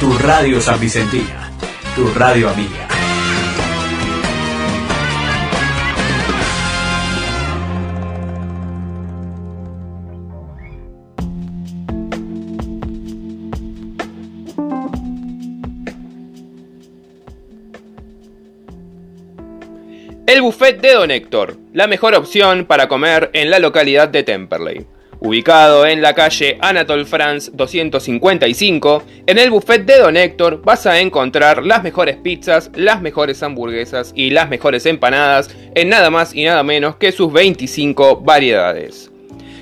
Tu 0.00 0.12
radio 0.18 0.60
San 0.60 0.78
Vicentina, 0.80 1.50
tu 1.94 2.08
radio 2.14 2.50
amiga. 2.50 2.88
El 20.26 20.42
buffet 20.42 20.80
de 20.80 20.94
Don 20.94 21.10
Héctor, 21.10 21.56
la 21.72 21.86
mejor 21.86 22.14
opción 22.14 22.66
para 22.66 22.88
comer 22.88 23.30
en 23.34 23.50
la 23.50 23.58
localidad 23.60 24.08
de 24.08 24.24
Temperley. 24.24 24.93
Ubicado 25.24 25.86
en 25.86 26.02
la 26.02 26.12
calle 26.12 26.58
Anatole 26.60 27.06
France 27.06 27.50
255, 27.54 29.02
en 29.26 29.38
el 29.38 29.48
buffet 29.48 29.86
de 29.86 29.96
Don 29.96 30.18
Héctor 30.18 30.60
vas 30.62 30.84
a 30.84 31.00
encontrar 31.00 31.64
las 31.64 31.82
mejores 31.82 32.18
pizzas, 32.18 32.70
las 32.74 33.00
mejores 33.00 33.42
hamburguesas 33.42 34.12
y 34.14 34.28
las 34.28 34.50
mejores 34.50 34.84
empanadas 34.84 35.48
en 35.74 35.88
nada 35.88 36.10
más 36.10 36.34
y 36.34 36.44
nada 36.44 36.62
menos 36.62 36.96
que 36.96 37.10
sus 37.10 37.32
25 37.32 38.20
variedades. 38.20 39.10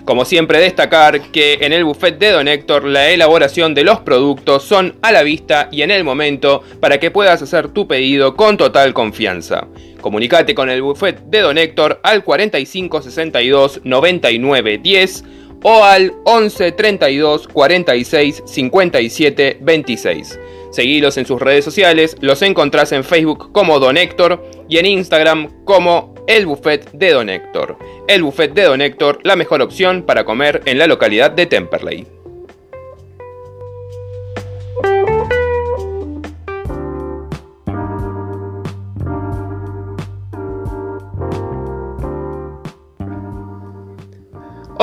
Como 0.04 0.24
siempre 0.24 0.58
destacar 0.58 1.30
que 1.30 1.58
en 1.60 1.72
el 1.72 1.84
buffet 1.84 2.18
de 2.18 2.32
Don 2.32 2.48
Héctor 2.48 2.84
la 2.84 3.10
elaboración 3.10 3.72
de 3.72 3.84
los 3.84 4.00
productos 4.00 4.64
son 4.64 4.96
a 5.00 5.12
la 5.12 5.22
vista 5.22 5.68
y 5.70 5.82
en 5.82 5.92
el 5.92 6.02
momento 6.02 6.64
para 6.80 6.98
que 6.98 7.12
puedas 7.12 7.40
hacer 7.40 7.68
tu 7.68 7.86
pedido 7.86 8.34
con 8.34 8.56
total 8.56 8.92
confianza. 8.92 9.68
Comunicate 10.00 10.56
con 10.56 10.70
el 10.70 10.82
buffet 10.82 11.20
de 11.26 11.38
Don 11.38 11.56
Héctor 11.56 12.00
al 12.02 12.24
45 12.24 13.00
62 13.02 13.82
99 13.84 14.78
10 14.78 15.24
o 15.62 15.84
al 15.84 16.14
11 16.24 16.72
32 16.72 17.48
46 17.48 18.42
57 18.44 19.58
26. 19.60 20.40
Seguilos 20.70 21.18
en 21.18 21.26
sus 21.26 21.40
redes 21.40 21.64
sociales, 21.64 22.16
los 22.20 22.40
encontrás 22.42 22.92
en 22.92 23.04
Facebook 23.04 23.52
como 23.52 23.78
Don 23.78 23.96
Héctor 23.96 24.42
y 24.68 24.78
en 24.78 24.86
Instagram 24.86 25.64
como 25.64 26.14
El 26.26 26.46
Buffet 26.46 26.90
de 26.92 27.12
Don 27.12 27.28
Héctor. 27.28 27.76
El 28.08 28.22
Buffet 28.22 28.54
de 28.54 28.62
Don 28.62 28.80
Héctor, 28.80 29.18
la 29.22 29.36
mejor 29.36 29.60
opción 29.60 30.02
para 30.02 30.24
comer 30.24 30.62
en 30.64 30.78
la 30.78 30.86
localidad 30.86 31.30
de 31.30 31.46
Temperley. 31.46 32.21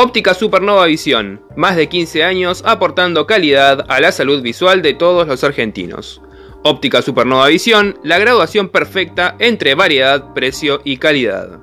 Óptica 0.01 0.33
Supernova 0.33 0.85
Visión, 0.85 1.41
más 1.57 1.75
de 1.75 1.89
15 1.89 2.23
años 2.23 2.63
aportando 2.65 3.27
calidad 3.27 3.85
a 3.89 3.99
la 3.99 4.13
salud 4.13 4.41
visual 4.41 4.81
de 4.81 4.93
todos 4.93 5.27
los 5.27 5.43
argentinos. 5.43 6.21
Óptica 6.63 7.01
Supernova 7.01 7.47
Visión, 7.47 7.99
la 8.01 8.17
graduación 8.17 8.69
perfecta 8.69 9.35
entre 9.39 9.75
variedad, 9.75 10.33
precio 10.33 10.79
y 10.85 10.95
calidad. 10.95 11.59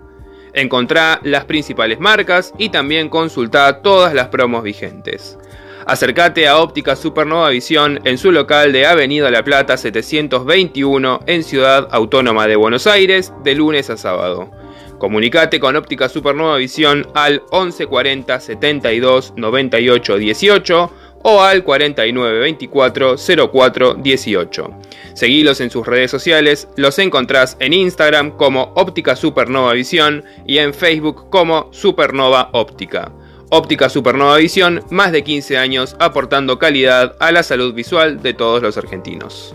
Encontrá 0.53 1.19
las 1.23 1.47
principales 1.47 1.99
marcas 1.99 2.53
y 2.59 2.69
también 2.69 3.09
consultá 3.09 3.81
todas 3.81 4.13
las 4.13 4.29
promos 4.29 4.63
vigentes. 4.63 5.39
Acércate 5.87 6.47
a 6.47 6.59
Óptica 6.59 6.95
Supernova 6.95 7.49
Visión 7.49 8.01
en 8.05 8.19
su 8.19 8.33
local 8.33 8.71
de 8.71 8.85
Avenida 8.85 9.31
La 9.31 9.45
Plata 9.45 9.79
721 9.79 11.21
en 11.27 11.43
Ciudad 11.43 11.89
Autónoma 11.91 12.47
de 12.47 12.57
Buenos 12.57 12.87
Aires 12.87 13.33
de 13.45 13.55
lunes 13.55 13.89
a 13.89 13.97
sábado. 13.97 14.51
Comunicate 14.99 15.61
con 15.61 15.77
Óptica 15.77 16.09
Supernova 16.09 16.57
Visión 16.57 17.07
al 17.15 17.43
1140 17.53 18.41
72 18.41 19.35
98 19.37 20.17
18 20.17 20.93
o 21.23 21.43
al 21.43 21.65
49 21.65 22.39
24 22.39 23.17
04 23.53 23.95
18. 23.95 24.71
Seguilos 25.15 25.61
en 25.61 25.71
sus 25.71 25.87
redes 25.87 26.11
sociales, 26.11 26.69
los 26.77 26.99
encontrás 26.99 27.57
en 27.59 27.73
Instagram 27.73 28.37
como 28.37 28.73
Óptica 28.77 29.17
Supernova 29.17 29.73
Visión 29.73 30.25
y 30.47 30.59
en 30.59 30.73
Facebook 30.73 31.29
como 31.31 31.69
Supernova 31.73 32.51
Óptica. 32.53 33.13
Óptica 33.51 33.89
Supernova 33.89 34.37
Visión, 34.37 34.85
más 34.91 35.13
de 35.13 35.25
15 35.25 35.59
años 35.59 35.97
aportando 35.99 36.59
calidad 36.59 37.17
a 37.21 37.33
la 37.33 37.43
salud 37.43 37.75
visual 37.75 38.23
de 38.23 38.35
todos 38.35 38.63
los 38.63 38.77
argentinos. 38.77 39.55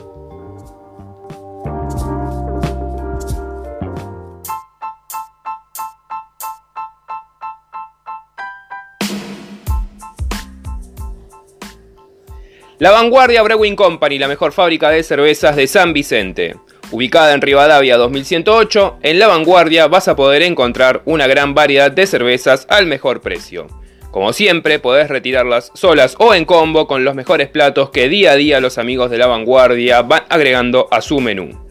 La 12.82 12.90
Vanguardia 12.90 13.44
Brewing 13.44 13.76
Company, 13.76 14.18
la 14.18 14.28
mejor 14.28 14.54
fábrica 14.54 14.90
de 14.90 15.04
cervezas 15.04 15.56
de 15.56 15.68
San 15.68 15.94
Vicente. 15.94 16.56
Ubicada 16.90 17.36
en 17.36 17.42
Rivadavia 17.42 17.96
2108, 17.96 18.98
en 19.04 19.20
La 19.20 19.28
Vanguardia 19.28 19.86
vas 19.86 20.08
a 20.08 20.16
poder 20.16 20.42
encontrar 20.42 21.04
una 21.06 21.28
gran 21.28 21.54
variedad 21.54 21.92
de 21.92 22.08
cervezas 22.08 22.66
al 22.70 22.88
mejor 22.88 23.22
precio. 23.22 23.68
Como 24.10 24.34
siempre, 24.34 24.80
podés 24.80 25.10
retirarlas 25.10 25.72
solas 25.76 26.16
o 26.18 26.34
en 26.34 26.46
combo 26.46 26.88
con 26.88 27.04
los 27.06 27.14
mejores 27.14 27.50
platos 27.50 27.92
que 27.92 28.10
día 28.10 28.32
a 28.32 28.36
día 28.36 28.60
los 28.60 28.80
amigos 28.80 29.12
de 29.12 29.20
La 29.20 29.28
Vanguardia 29.28 30.02
van 30.02 30.24
agregando 30.30 30.88
a 30.90 31.02
su 31.02 31.20
menú. 31.20 31.71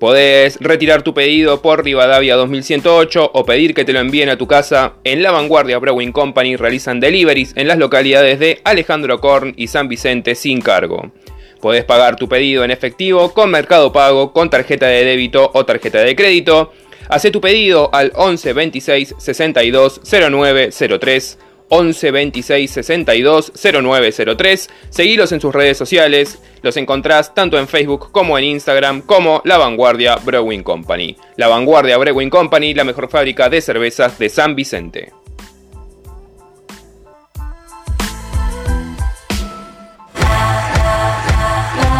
Podés 0.00 0.56
retirar 0.60 1.02
tu 1.02 1.12
pedido 1.12 1.60
por 1.60 1.84
Rivadavia 1.84 2.34
2108 2.36 3.32
o 3.34 3.44
pedir 3.44 3.74
que 3.74 3.84
te 3.84 3.92
lo 3.92 4.00
envíen 4.00 4.30
a 4.30 4.38
tu 4.38 4.46
casa. 4.46 4.94
En 5.04 5.22
La 5.22 5.30
Vanguardia 5.30 5.78
Brewing 5.78 6.10
Company 6.10 6.56
realizan 6.56 7.00
deliveries 7.00 7.52
en 7.54 7.68
las 7.68 7.76
localidades 7.76 8.38
de 8.38 8.62
Alejandro 8.64 9.20
Korn 9.20 9.52
y 9.58 9.66
San 9.66 9.88
Vicente 9.88 10.34
sin 10.36 10.62
cargo. 10.62 11.12
Podés 11.60 11.84
pagar 11.84 12.16
tu 12.16 12.30
pedido 12.30 12.64
en 12.64 12.70
efectivo, 12.70 13.34
con 13.34 13.50
Mercado 13.50 13.92
Pago, 13.92 14.32
con 14.32 14.48
tarjeta 14.48 14.86
de 14.86 15.04
débito 15.04 15.50
o 15.52 15.66
tarjeta 15.66 15.98
de 15.98 16.16
crédito. 16.16 16.72
Haz 17.10 17.30
tu 17.30 17.42
pedido 17.42 17.90
al 17.92 18.10
11 18.14 18.54
26 18.54 19.14
62 19.18 20.00
09 20.30 20.70
03 20.98 21.38
11 21.70 22.10
26 22.10 22.70
62 22.70 23.52
0903. 23.54 24.70
Seguilos 24.90 25.32
en 25.32 25.40
sus 25.40 25.54
redes 25.54 25.78
sociales. 25.78 26.42
Los 26.62 26.76
encontrás 26.76 27.34
tanto 27.34 27.58
en 27.58 27.68
Facebook 27.68 28.12
como 28.12 28.36
en 28.36 28.44
Instagram 28.44 29.00
como 29.02 29.40
La 29.44 29.56
Vanguardia 29.56 30.16
Brewing 30.16 30.62
Company. 30.62 31.16
La 31.36 31.48
Vanguardia 31.48 31.96
Brewing 31.96 32.28
Company, 32.28 32.74
la 32.74 32.84
mejor 32.84 33.08
fábrica 33.08 33.48
de 33.48 33.62
cervezas 33.62 34.18
de 34.18 34.28
San 34.28 34.54
Vicente. 34.54 35.12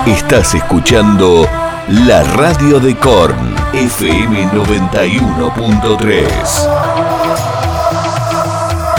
Estás 0.07 0.55
escuchando 0.55 1.49
la 1.89 2.23
radio 2.35 2.79
de 2.81 2.95
Korn, 2.97 3.55
FM 3.73 4.45
91.3. 4.47 7.10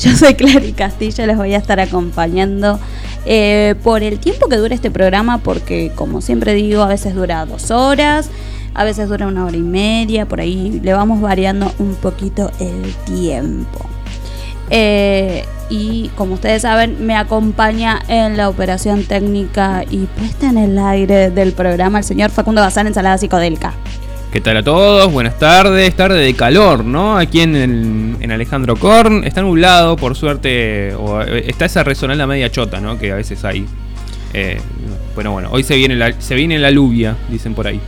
Yo 0.00 0.10
soy 0.16 0.34
Clary 0.34 0.72
Castillo, 0.72 1.24
les 1.24 1.36
voy 1.36 1.54
a 1.54 1.58
estar 1.58 1.78
acompañando 1.78 2.80
eh, 3.26 3.76
por 3.84 4.02
el 4.02 4.18
tiempo 4.18 4.48
que 4.48 4.56
dura 4.56 4.74
este 4.74 4.90
programa, 4.90 5.38
porque 5.38 5.92
como 5.94 6.20
siempre 6.20 6.54
digo, 6.54 6.82
a 6.82 6.88
veces 6.88 7.14
dura 7.14 7.46
dos 7.46 7.70
horas 7.70 8.28
a 8.74 8.84
veces 8.84 9.08
dura 9.08 9.26
una 9.26 9.44
hora 9.44 9.56
y 9.56 9.62
media, 9.62 10.26
por 10.26 10.40
ahí 10.40 10.80
le 10.82 10.92
vamos 10.94 11.20
variando 11.20 11.72
un 11.78 11.94
poquito 11.94 12.50
el 12.60 12.94
tiempo. 13.04 13.88
Eh, 14.70 15.44
y 15.68 16.08
como 16.16 16.34
ustedes 16.34 16.62
saben, 16.62 17.06
me 17.06 17.16
acompaña 17.16 18.00
en 18.08 18.36
la 18.36 18.48
operación 18.48 19.04
técnica 19.04 19.84
y 19.88 19.98
puesta 20.06 20.48
en 20.48 20.58
el 20.58 20.78
aire 20.78 21.30
del 21.30 21.52
programa 21.52 21.98
el 21.98 22.04
señor 22.04 22.30
Facundo 22.30 22.60
Bazán, 22.60 22.86
Ensalada 22.86 23.18
Psicodélica. 23.18 23.72
¿Qué 24.32 24.40
tal 24.40 24.56
a 24.58 24.62
todos? 24.62 25.12
Buenas 25.12 25.38
tardes, 25.40 25.94
tarde 25.96 26.18
de 26.20 26.34
calor, 26.34 26.84
¿no? 26.84 27.16
Aquí 27.16 27.40
en, 27.40 27.56
el- 27.56 28.16
en 28.20 28.30
Alejandro 28.30 28.76
Korn. 28.76 29.24
Está 29.24 29.42
nublado, 29.42 29.96
por 29.96 30.14
suerte, 30.16 30.94
o, 30.94 31.20
eh, 31.22 31.44
está 31.48 31.64
esa 31.64 31.82
resonala 31.82 32.26
media 32.28 32.48
chota, 32.50 32.80
¿no? 32.80 32.96
Que 32.96 33.10
a 33.10 33.16
veces 33.16 33.44
hay. 33.44 33.66
Eh, 34.32 34.60
bueno, 35.16 35.32
bueno, 35.32 35.48
hoy 35.50 35.64
se 35.64 35.74
viene, 35.74 35.96
la, 35.96 36.12
se 36.20 36.36
viene 36.36 36.58
la 36.60 36.70
lluvia, 36.70 37.16
dicen 37.28 37.54
por 37.54 37.66
ahí. 37.66 37.80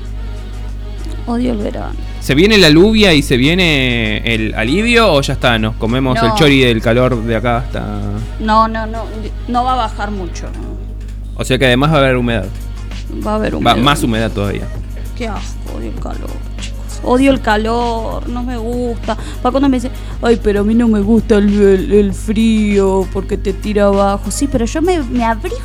Odio 1.27 1.53
el 1.53 1.59
verano. 1.59 1.95
¿Se 2.21 2.35
viene 2.35 2.59
la 2.59 2.69
lluvia 2.71 3.13
y 3.15 3.23
se 3.23 3.37
viene 3.37 4.19
el 4.25 4.55
alivio 4.55 5.13
o 5.13 5.21
ya 5.21 5.35
está? 5.35 5.59
Nos 5.59 5.77
comemos 5.77 6.17
No. 6.21 6.27
el 6.27 6.35
chori 6.35 6.61
del 6.61 6.81
calor 6.83 7.23
de 7.23 7.37
acá 7.37 7.59
hasta... 7.59 8.01
No, 8.41 8.67
no, 8.69 8.87
no. 8.87 9.05
No 9.49 9.65
va 9.65 9.75
a 9.75 9.77
bajar 9.77 10.11
mucho. 10.11 10.47
O 11.37 11.45
sea 11.45 11.59
que 11.59 11.67
además 11.67 11.93
va 11.93 11.97
a 11.97 11.99
haber 12.01 12.17
humedad. 12.17 12.47
Va 13.27 13.33
a 13.33 13.35
haber 13.37 13.55
un 13.55 13.65
Va, 13.67 13.75
más 13.77 14.03
humedad 14.03 14.31
todavía. 14.33 14.67
Qué 15.17 15.29
asco, 15.29 15.75
odio 15.77 15.91
el 15.91 16.01
calor. 16.01 16.31
Odio 17.05 17.31
el 17.33 17.41
calor, 17.41 18.29
no 18.29 18.43
me 18.43 18.57
gusta. 18.57 19.17
Pa' 19.43 19.51
cuando 19.51 19.69
me 19.69 19.77
dice, 19.79 19.91
ay, 20.23 20.39
pero 20.43 20.61
a 20.61 20.65
mí 20.65 20.75
no 20.75 20.89
me 20.89 21.01
gusta 21.01 21.37
el, 21.37 21.93
el- 21.93 22.13
frío 22.15 23.07
porque 23.13 23.37
te 23.37 23.53
tira 23.53 23.87
abajo. 23.87 24.31
Sí, 24.31 24.49
pero 24.51 24.65
yo 24.67 24.81
me, 24.83 25.03
me 25.03 25.25
abrigo 25.25 25.57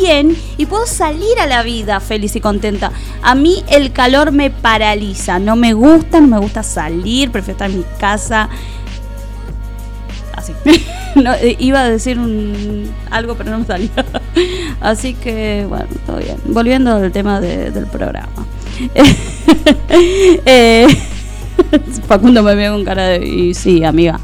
bien 0.00 0.36
y 0.56 0.66
puedo 0.66 0.86
salir 0.86 1.38
a 1.40 1.46
la 1.46 1.62
vida 1.62 1.98
feliz 2.00 2.36
y 2.36 2.40
contenta. 2.40 2.92
A 3.22 3.34
mí 3.34 3.64
el 3.68 3.92
calor 3.92 4.30
me 4.32 4.50
paraliza. 4.50 5.38
No 5.38 5.56
me 5.56 5.72
gusta, 5.74 6.20
no 6.20 6.26
me 6.28 6.38
gusta 6.38 6.62
salir, 6.62 7.30
prefiero 7.30 7.52
estar 7.52 7.70
en 7.70 7.78
mi 7.78 7.84
casa. 7.98 8.48
Así. 10.34 10.52
No, 11.14 11.32
eh, 11.34 11.54
iba 11.60 11.78
a 11.80 11.88
decir 11.88 12.18
un, 12.18 12.90
algo, 13.08 13.36
pero 13.36 13.52
no 13.52 13.60
me 13.60 13.64
salía. 13.66 13.90
Así 14.80 15.14
que, 15.14 15.64
bueno, 15.68 15.86
todo 16.04 16.16
bien. 16.16 16.36
Volviendo 16.46 16.92
al 16.96 17.12
tema 17.12 17.40
de- 17.40 17.70
del 17.70 17.86
programa. 17.86 18.26
Eh, 20.46 20.86
Facundo 22.08 22.42
me 22.42 22.54
vio 22.54 22.72
con 22.72 22.84
cara 22.84 23.06
de. 23.08 23.52
Sí, 23.54 23.84
amiga. 23.84 24.18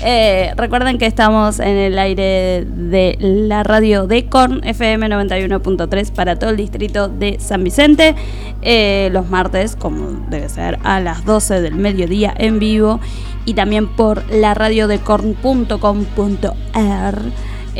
Eh, 0.00 0.52
recuerden 0.56 0.96
que 0.98 1.06
estamos 1.06 1.58
en 1.58 1.76
el 1.76 1.98
aire 1.98 2.64
de 2.64 3.16
la 3.20 3.64
radio 3.64 4.06
de 4.06 4.26
Corn 4.26 4.62
FM 4.62 5.08
91.3 5.08 6.12
para 6.12 6.38
todo 6.38 6.50
el 6.50 6.56
distrito 6.56 7.08
de 7.08 7.40
San 7.40 7.64
Vicente. 7.64 8.14
eh, 8.62 9.08
los 9.12 9.28
martes, 9.28 9.74
como 9.76 10.24
debe 10.28 10.48
ser, 10.48 10.78
a 10.84 11.00
las 11.00 11.24
12 11.24 11.60
del 11.62 11.74
mediodía 11.74 12.32
en 12.36 12.60
vivo. 12.60 13.00
Y 13.44 13.54
también 13.54 13.88
por 13.88 14.22
la 14.30 14.54
radio 14.54 14.86
de 14.88 14.98
corn.com.ar. 14.98 15.68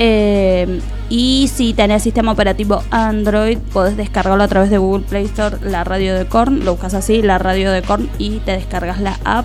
Eh, 0.01 0.81
y 1.11 1.51
si 1.53 1.75
tenés 1.75 2.05
sistema 2.05 2.31
operativo 2.31 2.83
Android, 2.91 3.59
podés 3.73 3.97
descargarlo 3.97 4.45
a 4.45 4.49
través 4.49 4.71
de 4.71 4.79
Google 4.79 5.05
Play 5.05 5.25
Store, 5.25 5.57
la 5.63 5.83
radio 5.83 6.15
de 6.15 6.25
Korn. 6.27 6.65
Lo 6.65 6.73
buscas 6.73 6.95
así, 6.95 7.21
la 7.21 7.39
radio 7.39 7.73
de 7.73 7.83
Korn, 7.83 8.09
y 8.17 8.39
te 8.39 8.53
descargas 8.53 9.01
la 9.01 9.19
app. 9.25 9.45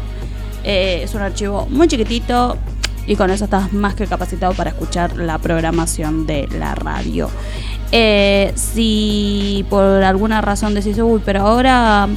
Eh, 0.64 1.02
es 1.04 1.16
un 1.16 1.22
archivo 1.22 1.68
muy 1.70 1.88
chiquitito 1.88 2.58
y 3.06 3.16
con 3.16 3.32
eso 3.32 3.46
estás 3.46 3.74
más 3.74 3.96
que 3.96 4.06
capacitado 4.06 4.54
para 4.54 4.70
escuchar 4.70 5.18
la 5.18 5.40
programación 5.40 6.28
de 6.28 6.48
la 6.58 6.76
radio. 6.76 7.30
Eh, 7.92 8.52
si 8.56 9.66
por 9.70 9.84
alguna 9.84 10.42
razón 10.42 10.76
decís, 10.76 11.00
uy, 11.00 11.20
pero 11.26 11.42
ahora 11.42 12.08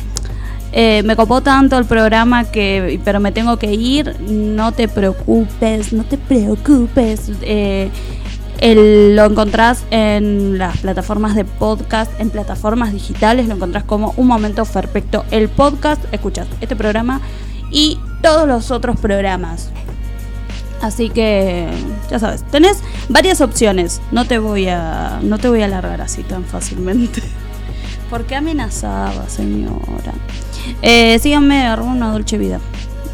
eh, 0.73 1.03
me 1.05 1.17
copó 1.17 1.41
tanto 1.41 1.79
el 1.79 1.87
programa 1.87 2.44
que, 2.44 3.00
pero 3.03 3.19
me 3.19 3.33
tengo 3.33 3.59
que 3.59 3.73
ir, 3.73 4.15
no 4.21 4.73
te 4.73 4.88
preocupes, 4.88 5.93
no 5.93 6.05
te 6.05 6.19
preocupes. 6.19 7.31
Lo 8.61 9.25
encontrás 9.25 9.85
en 9.91 10.58
las 10.58 10.79
plataformas 10.79 11.35
de 11.35 11.44
podcast, 11.44 12.11
en 12.20 12.31
plataformas 12.31 12.93
digitales, 12.93 13.49
lo 13.49 13.55
encontrás 13.55 13.85
como 13.85 14.14
Un 14.17 14.26
Momento 14.26 14.64
Perfecto. 14.64 15.25
El 15.31 15.49
podcast, 15.49 16.03
escuchas 16.12 16.49
este 16.61 16.76
programa 16.76 17.20
y 17.70 17.99
todos 18.23 18.49
los 18.49 18.70
otros 18.70 18.99
programas. 18.99 19.70
Así 20.81 21.08
que, 21.11 21.69
ya 22.11 22.19
sabes, 22.19 22.43
tenés 22.44 22.82
varias 23.08 23.41
opciones. 23.41 24.00
No 24.12 24.25
te 24.25 24.38
voy 24.38 24.69
a, 24.69 25.20
no 25.23 25.38
te 25.38 25.49
voy 25.49 25.62
a 25.62 25.67
alargar 25.67 26.00
así 26.00 26.23
tan 26.23 26.44
fácilmente. 26.44 27.23
¿Por 28.11 28.25
qué 28.25 28.37
amenazaba, 28.37 29.29
señora? 29.29 30.12
Eh, 30.82 31.19
síganme, 31.19 31.67
arroba 31.67 31.93
una 31.93 32.12
dulce 32.12 32.38
vida. 32.38 32.61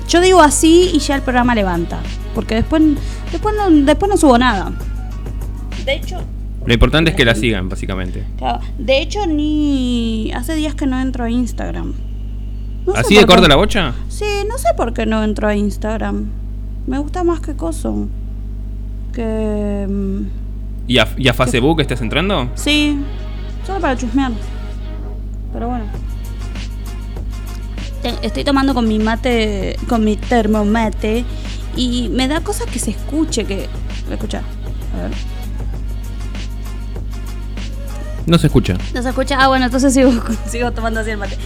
Yo 0.08 0.20
digo 0.20 0.40
así 0.40 0.90
y 0.92 0.98
ya 0.98 1.14
el 1.14 1.22
programa 1.22 1.54
levanta. 1.54 2.00
Porque 2.34 2.56
después, 2.56 2.82
después, 3.30 3.54
después 3.84 4.10
no 4.10 4.16
subo 4.16 4.38
nada. 4.38 4.72
De 5.84 5.94
hecho, 5.94 6.20
Lo 6.64 6.72
importante 6.72 7.10
es 7.10 7.16
que 7.16 7.24
la 7.24 7.34
sigan, 7.34 7.68
básicamente. 7.68 8.24
claro, 8.38 8.60
de 8.78 9.02
hecho 9.02 9.26
ni 9.26 10.30
hace 10.34 10.54
días 10.54 10.74
que 10.74 10.86
no 10.86 11.00
entro 11.00 11.24
a 11.24 11.30
Instagram. 11.30 11.92
No 12.86 12.94
¿Así 12.94 13.16
de 13.16 13.26
corta 13.26 13.46
la 13.48 13.56
bocha? 13.56 13.94
Sí, 14.08 14.24
no 14.48 14.58
sé 14.58 14.68
por 14.76 14.92
qué 14.92 15.06
no 15.06 15.22
entro 15.22 15.46
a 15.48 15.54
Instagram. 15.56 16.26
Me 16.86 16.98
gusta 16.98 17.22
más 17.24 17.40
que 17.40 17.54
coso. 17.54 18.08
Que... 19.12 19.86
mm, 19.88 20.22
¿Y 20.88 20.98
a, 20.98 21.08
y 21.16 21.28
a 21.28 21.34
Facebook 21.34 21.80
estás 21.80 22.00
entrando? 22.00 22.48
Sí, 22.54 22.96
solo 23.66 23.80
para 23.80 23.96
chusmear. 23.96 24.32
Pero 25.52 25.68
bueno. 25.68 25.84
Te- 28.02 28.26
Estoy 28.26 28.42
tomando 28.44 28.74
con 28.74 28.88
mi 28.88 28.98
mate, 28.98 29.76
con 29.88 30.04
mi 30.04 30.16
termomate. 30.16 31.24
Y 31.76 32.08
me 32.10 32.26
da 32.28 32.40
cosa 32.40 32.64
que 32.66 32.78
se 32.78 32.90
escuche, 32.90 33.44
que... 33.44 33.68
Escucha. 34.10 34.42
A 34.98 35.02
ver. 35.02 35.10
No 38.26 38.38
se 38.38 38.46
escucha. 38.46 38.76
No 38.94 39.02
se 39.02 39.08
escucha. 39.08 39.36
Ah, 39.40 39.48
bueno, 39.48 39.64
entonces 39.66 39.92
sigo, 39.94 40.12
sigo 40.48 40.70
tomando 40.72 41.00
así 41.00 41.10
el 41.10 41.18
mate. 41.18 41.36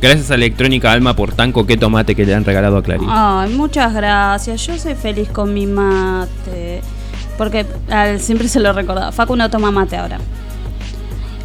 Gracias 0.00 0.30
a 0.30 0.34
Electrónica 0.34 0.92
Alma 0.92 1.14
por 1.16 1.32
tan 1.32 1.52
coqueto 1.52 1.88
mate 1.88 2.14
que 2.14 2.26
le 2.26 2.34
han 2.34 2.44
regalado 2.44 2.76
a 2.76 2.82
Clarín. 2.82 3.08
Ay, 3.10 3.50
muchas 3.54 3.94
gracias. 3.94 4.66
Yo 4.66 4.76
soy 4.78 4.94
feliz 4.94 5.28
con 5.30 5.54
mi 5.54 5.66
mate. 5.66 6.82
Porque 7.38 7.64
al- 7.90 8.20
siempre 8.20 8.48
se 8.48 8.60
lo 8.60 8.72
recordaba. 8.72 9.12
Facu 9.12 9.34
no 9.36 9.48
toma 9.50 9.70
mate 9.70 9.96
ahora. 9.96 10.18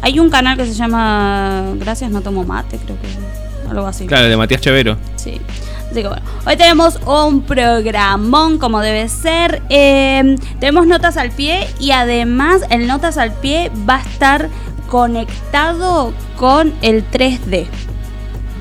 Hay 0.02 0.18
un 0.18 0.30
canal 0.30 0.56
que 0.56 0.64
se 0.66 0.72
llama 0.74 1.62
Gracias 1.78 2.10
no 2.10 2.20
tomo 2.22 2.44
mate, 2.44 2.78
creo 2.78 2.96
que. 3.00 3.70
Algo 3.70 3.86
así. 3.86 4.06
Claro, 4.06 4.26
de 4.28 4.36
Matías 4.36 4.60
Chavero. 4.60 4.96
Sí. 5.16 5.40
Así 5.90 6.02
que 6.02 6.08
bueno, 6.08 6.22
hoy 6.46 6.56
tenemos 6.56 7.00
un 7.06 7.42
programón 7.42 8.58
como 8.58 8.80
debe 8.80 9.08
ser. 9.08 9.62
Eh, 9.70 10.36
tenemos 10.60 10.86
notas 10.86 11.16
al 11.16 11.30
pie 11.30 11.66
y 11.80 11.90
además 11.90 12.62
el 12.70 12.86
notas 12.86 13.18
al 13.18 13.32
pie 13.34 13.70
va 13.88 13.96
a 13.96 14.00
estar 14.02 14.48
conectado 14.88 16.12
con 16.36 16.72
el 16.82 17.04
3D. 17.10 17.66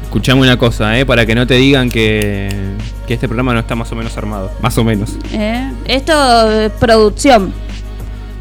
Escuchame 0.03 0.41
una 0.41 0.57
cosa, 0.57 0.97
¿eh? 0.97 1.05
Para 1.05 1.27
que 1.27 1.35
no 1.35 1.45
te 1.45 1.53
digan 1.53 1.91
que, 1.91 2.49
que 3.07 3.13
este 3.13 3.27
programa 3.27 3.53
no 3.53 3.59
está 3.59 3.75
más 3.75 3.91
o 3.91 3.95
menos 3.95 4.17
armado. 4.17 4.49
Más 4.61 4.75
o 4.79 4.83
menos. 4.83 5.15
¿eh? 5.31 5.71
Esto 5.85 6.49
es 6.51 6.71
producción. 6.73 7.53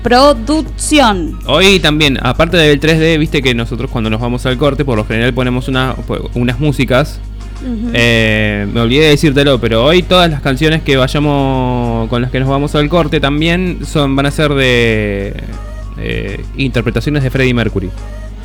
Producción. 0.03 1.39
Hoy 1.47 1.81
también, 1.81 2.19
aparte 2.23 2.57
del 2.57 2.81
3D, 2.81 3.19
viste 3.19 3.43
que 3.43 3.55
nosotros 3.55 3.91
cuando 3.91 4.09
nos 4.09 4.21
vamos 4.21 4.47
al 4.47 4.57
corte, 4.57 4.85
por 4.87 4.97
lo 4.97 5.05
general 5.05 5.35
ponemos 5.35 5.69
una- 5.69 5.95
unas 6.35 6.59
músicas. 6.59 7.21
Eh, 7.93 8.67
me 8.73 8.81
olvidé 8.81 9.05
de 9.05 9.09
decírtelo, 9.11 9.61
pero 9.61 9.85
hoy 9.85 10.03
todas 10.03 10.31
las 10.31 10.41
canciones 10.41 10.83
que 10.83 10.97
vayamos 10.97 12.09
con 12.09 12.23
las 12.23 12.31
que 12.31 12.41
nos 12.41 12.49
vamos 12.49 12.75
al 12.75 12.89
corte 12.89 13.21
también 13.21 13.81
son 13.85 14.15
van 14.15 14.27
a 14.27 14.31
ser 14.31 14.53
de 14.55 15.35
eh, 15.99 16.45
interpretaciones 16.57 17.23
de 17.25 17.31
Freddie 17.31 17.55
Mercury, 17.55 17.91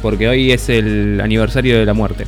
porque 0.01 0.27
hoy 0.27 0.51
es 0.51 0.69
el 0.69 1.21
aniversario 1.21 1.77
de 1.77 1.85
la 1.85 1.93
muerte. 1.93 2.25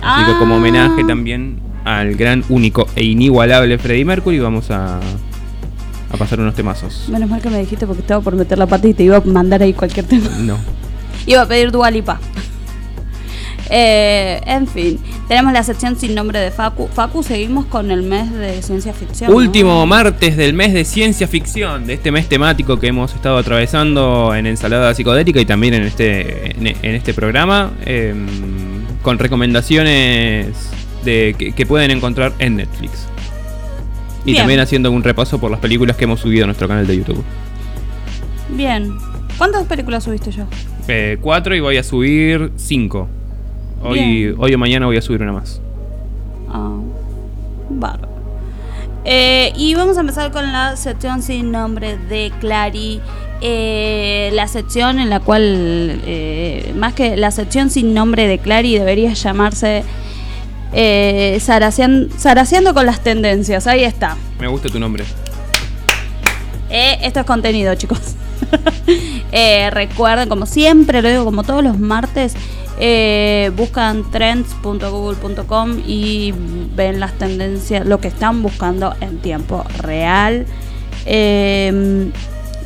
Así 0.00 0.30
que 0.32 0.38
como 0.38 0.54
Ah. 0.54 0.58
homenaje 0.58 1.02
también 1.04 1.58
al 1.84 2.14
gran, 2.14 2.44
único 2.48 2.86
e 2.94 3.04
inigualable 3.04 3.76
Freddie 3.78 4.04
Mercury 4.04 4.38
vamos 4.38 4.70
a, 4.70 4.98
a 4.98 6.16
pasar 6.16 6.38
unos 6.38 6.54
temazos. 6.54 7.08
Menos 7.10 7.28
mal 7.28 7.40
que 7.42 7.50
me 7.50 7.58
dijiste 7.58 7.86
porque 7.86 8.02
estaba 8.02 8.20
por 8.22 8.36
meter 8.36 8.58
la 8.58 8.66
pata 8.66 8.86
y 8.86 8.94
te 8.94 9.02
iba 9.02 9.16
a 9.16 9.20
mandar 9.22 9.60
ahí 9.62 9.72
cualquier 9.72 10.06
tema. 10.06 10.28
No. 10.38 10.56
Iba 11.26 11.42
a 11.42 11.46
pedir 11.46 11.72
Dualipa. 11.72 12.20
Eh, 13.70 14.40
en 14.46 14.66
fin, 14.66 14.98
tenemos 15.28 15.52
la 15.52 15.62
sección 15.62 15.98
sin 15.98 16.14
nombre 16.14 16.38
de 16.38 16.50
Facu. 16.50 16.88
Facu, 16.88 17.22
seguimos 17.22 17.66
con 17.66 17.90
el 17.90 18.02
mes 18.02 18.32
de 18.32 18.62
ciencia 18.62 18.92
ficción. 18.92 19.30
¿no? 19.30 19.36
Último 19.36 19.84
martes 19.86 20.36
del 20.36 20.54
mes 20.54 20.72
de 20.72 20.84
ciencia 20.84 21.28
ficción, 21.28 21.86
de 21.86 21.94
este 21.94 22.10
mes 22.10 22.28
temático 22.28 22.78
que 22.78 22.88
hemos 22.88 23.14
estado 23.14 23.36
atravesando 23.36 24.34
en 24.34 24.46
Ensalada 24.46 24.94
Psicodélica 24.94 25.40
y 25.40 25.44
también 25.44 25.74
en 25.74 25.82
este, 25.82 26.52
en, 26.58 26.66
en 26.66 26.94
este 26.94 27.12
programa, 27.12 27.72
eh, 27.84 28.14
con 29.02 29.18
recomendaciones 29.18 30.48
de, 31.04 31.34
que, 31.38 31.52
que 31.52 31.66
pueden 31.66 31.90
encontrar 31.90 32.32
en 32.38 32.56
Netflix. 32.56 33.06
Y 34.24 34.32
Bien. 34.32 34.38
también 34.38 34.60
haciendo 34.60 34.90
un 34.90 35.02
repaso 35.02 35.38
por 35.38 35.50
las 35.50 35.60
películas 35.60 35.96
que 35.96 36.04
hemos 36.04 36.20
subido 36.20 36.44
a 36.44 36.46
nuestro 36.46 36.68
canal 36.68 36.86
de 36.86 36.96
YouTube. 36.96 37.24
Bien. 38.50 38.92
¿Cuántas 39.36 39.66
películas 39.66 40.04
subiste 40.04 40.32
yo? 40.32 40.44
Eh, 40.88 41.18
cuatro 41.20 41.54
y 41.54 41.60
voy 41.60 41.76
a 41.76 41.82
subir 41.82 42.50
cinco. 42.56 43.08
Hoy, 43.82 44.34
hoy 44.38 44.54
o 44.54 44.58
mañana 44.58 44.86
voy 44.86 44.96
a 44.96 45.02
subir 45.02 45.22
una 45.22 45.32
más. 45.32 45.60
Ah, 46.48 46.76
bárbaro. 47.70 48.08
Eh, 49.04 49.52
y 49.56 49.74
vamos 49.74 49.96
a 49.96 50.00
empezar 50.00 50.30
con 50.32 50.52
la 50.52 50.76
sección 50.76 51.22
sin 51.22 51.50
nombre 51.52 51.96
de 51.96 52.32
Clary. 52.40 53.00
Eh, 53.40 54.30
la 54.34 54.48
sección 54.48 54.98
en 54.98 55.10
la 55.10 55.20
cual, 55.20 55.42
eh, 56.04 56.72
más 56.76 56.92
que 56.94 57.16
la 57.16 57.30
sección 57.30 57.70
sin 57.70 57.94
nombre 57.94 58.26
de 58.26 58.38
Clary, 58.38 58.78
debería 58.78 59.12
llamarse 59.14 59.84
Eh, 60.74 61.38
zarasean- 61.40 62.10
zaraseando 62.10 62.74
con 62.74 62.84
las 62.84 63.00
tendencias, 63.00 63.66
ahí 63.66 63.84
está. 63.84 64.18
Me 64.38 64.48
gusta 64.48 64.68
tu 64.68 64.78
nombre. 64.78 65.02
Esto 66.68 67.20
es 67.20 67.24
contenido, 67.26 67.74
chicos. 67.74 67.98
Recuerden, 69.70 70.28
como 70.28 70.44
siempre, 70.44 71.00
lo 71.00 71.08
digo 71.08 71.24
como 71.24 71.42
todos 71.42 71.64
los 71.64 71.78
martes, 71.78 72.34
eh, 72.80 73.50
buscan 73.56 74.10
trends.google.com 74.10 75.82
y 75.86 76.32
ven 76.76 77.00
las 77.00 77.12
tendencias, 77.14 77.86
lo 77.86 78.00
que 78.00 78.08
están 78.08 78.42
buscando 78.42 78.94
en 79.00 79.18
tiempo 79.18 79.64
real. 79.78 80.46
Eh, 81.06 82.10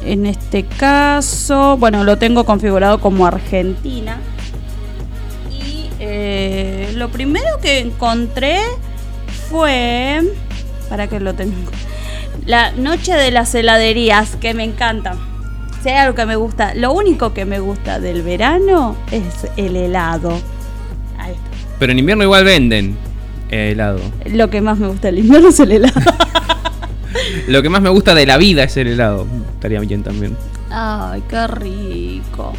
en 0.04 0.26
este 0.26 0.64
caso, 0.64 1.76
bueno, 1.76 2.04
lo 2.04 2.18
tengo 2.18 2.44
configurado 2.44 3.00
como 3.00 3.26
Argentina. 3.26 4.18
Y 5.50 5.88
eh, 6.00 6.92
lo 6.96 7.08
primero 7.08 7.58
que 7.62 7.78
encontré 7.78 8.58
fue. 9.48 10.20
Para 10.88 11.06
que 11.06 11.20
lo 11.20 11.34
tengo. 11.34 11.54
La 12.44 12.72
noche 12.72 13.14
de 13.14 13.30
las 13.30 13.54
heladerías, 13.54 14.36
que 14.36 14.52
me 14.52 14.64
encanta. 14.64 15.16
Si 15.82 15.88
hay 15.88 15.96
algo 15.96 16.14
que 16.14 16.26
me 16.26 16.36
gusta, 16.36 16.74
lo 16.74 16.92
único 16.92 17.34
que 17.34 17.44
me 17.44 17.58
gusta 17.58 17.98
del 17.98 18.22
verano 18.22 18.96
es 19.10 19.48
el 19.56 19.74
helado. 19.74 20.30
Ahí 21.18 21.32
está. 21.32 21.48
Pero 21.80 21.90
en 21.90 21.98
invierno 21.98 22.22
igual 22.22 22.44
venden 22.44 22.96
eh, 23.50 23.72
helado. 23.72 23.98
Lo 24.26 24.48
que 24.48 24.60
más 24.60 24.78
me 24.78 24.86
gusta 24.86 25.08
del 25.08 25.18
invierno 25.18 25.48
es 25.48 25.58
el 25.58 25.72
helado. 25.72 26.00
Lo 27.48 27.62
que 27.62 27.68
más 27.68 27.82
me 27.82 27.90
gusta 27.90 28.14
de 28.14 28.26
la 28.26 28.38
vida 28.38 28.62
es 28.62 28.76
el 28.76 28.86
helado. 28.86 29.26
Estaría 29.54 29.80
bien 29.80 30.04
también. 30.04 30.36
Ay, 30.70 31.22
qué 31.28 31.46
rico. 31.48 32.52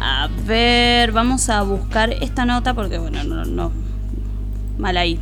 A 0.00 0.28
ver, 0.44 1.12
vamos 1.12 1.48
a 1.48 1.62
buscar 1.62 2.10
esta 2.12 2.44
nota 2.44 2.74
porque, 2.74 2.98
bueno, 2.98 3.22
no, 3.22 3.44
no. 3.44 3.70
Mal 4.78 4.96
ahí. 4.96 5.20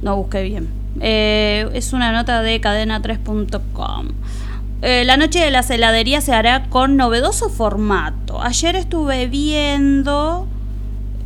No 0.00 0.16
busqué 0.16 0.42
bien. 0.42 0.68
Eh, 1.00 1.68
es 1.74 1.92
una 1.92 2.12
nota 2.12 2.40
de 2.42 2.60
cadena3.com. 2.60 4.08
Eh, 4.80 5.04
la 5.04 5.16
noche 5.16 5.40
de 5.40 5.50
las 5.50 5.70
heladerías 5.70 6.24
se 6.24 6.32
hará 6.32 6.68
con 6.68 6.96
novedoso 6.96 7.48
formato. 7.48 8.40
Ayer 8.40 8.76
estuve 8.76 9.26
viendo 9.26 10.46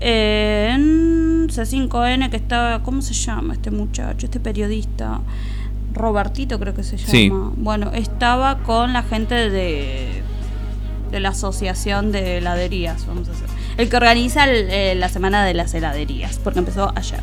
en 0.01 1.49
C5N 1.49 2.31
que 2.31 2.37
estaba. 2.37 2.83
¿Cómo 2.83 3.03
se 3.03 3.15
llama 3.15 3.55
este 3.55 3.71
muchacho, 3.71 4.27
este 4.27 4.41
periodista? 4.41 5.21
Robertito 5.93 6.59
creo 6.59 6.75
que 6.75 6.83
se 6.83 6.97
llama. 6.97 7.11
Sí. 7.11 7.31
Bueno, 7.57 7.91
estaba 7.93 8.59
con 8.59 8.93
la 8.93 9.03
gente 9.03 9.51
de, 9.51 10.23
de 11.11 11.21
la 11.21 11.31
Asociación 11.31 12.13
de 12.13 12.39
Heladerías, 12.39 13.07
vamos 13.07 13.29
a 13.29 13.33
hacer. 13.33 13.49
El 13.77 13.89
que 13.89 13.97
organiza 13.97 14.45
el, 14.45 14.69
eh, 14.71 14.95
la 14.95 15.09
Semana 15.09 15.45
de 15.45 15.55
las 15.55 15.75
Heladerías, 15.75 16.39
porque 16.43 16.61
empezó 16.61 16.93
ayer. 16.95 17.21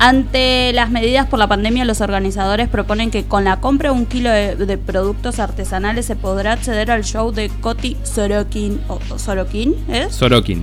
Ante 0.00 0.72
las 0.74 0.90
medidas 0.90 1.26
por 1.26 1.40
la 1.40 1.48
pandemia, 1.48 1.84
los 1.84 2.00
organizadores 2.00 2.68
proponen 2.68 3.10
que 3.10 3.24
con 3.24 3.42
la 3.42 3.56
compra 3.60 3.90
de 3.90 3.96
un 3.96 4.06
kilo 4.06 4.30
de, 4.30 4.54
de 4.54 4.78
productos 4.78 5.40
artesanales 5.40 6.06
se 6.06 6.14
podrá 6.14 6.52
acceder 6.52 6.92
al 6.92 7.02
show 7.02 7.32
de 7.32 7.48
Coti 7.60 7.96
Sorokin, 8.04 8.80
o, 8.86 9.00
Sorokin, 9.18 9.74
¿es? 9.88 10.14
Sorokin. 10.14 10.62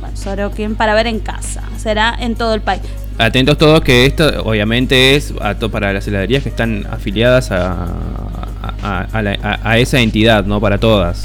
Bueno, 0.00 0.16
Sorokin 0.16 0.74
para 0.74 0.92
ver 0.94 1.06
en 1.06 1.20
casa. 1.20 1.62
Será 1.76 2.16
en 2.18 2.34
todo 2.34 2.52
el 2.52 2.62
país. 2.62 2.82
Atentos 3.16 3.56
todos 3.58 3.80
que 3.82 4.06
esto 4.06 4.42
obviamente 4.44 5.14
es 5.14 5.32
a 5.40 5.54
to- 5.54 5.70
para 5.70 5.92
las 5.92 6.08
heladerías 6.08 6.42
que 6.42 6.48
están 6.48 6.84
afiliadas 6.90 7.52
a, 7.52 7.86
a- 8.82 9.06
a 9.12 9.22
la- 9.22 9.38
a- 9.40 9.60
a 9.70 9.78
esa 9.78 10.00
entidad, 10.00 10.46
no 10.46 10.60
para 10.60 10.78
todas. 10.78 11.24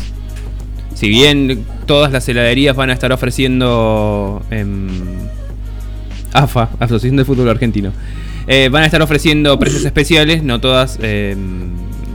Si 0.94 1.10
bien 1.10 1.66
todas 1.88 2.12
las 2.12 2.30
heladerías 2.30 2.76
van 2.76 2.92
a 2.92 2.94
estar 2.94 3.12
ofreciendo 3.12 4.44
em, 4.52 4.88
AFA, 6.34 6.70
Asociación 6.80 7.18
de 7.18 7.26
Fútbol 7.26 7.50
Argentino, 7.50 7.92
eh, 8.48 8.70
van 8.72 8.84
a 8.84 8.86
estar 8.86 9.02
ofreciendo 9.02 9.58
precios 9.60 9.86
especiales, 9.86 10.44
no 10.44 10.60
todas 10.60 11.00
em, 11.02 11.70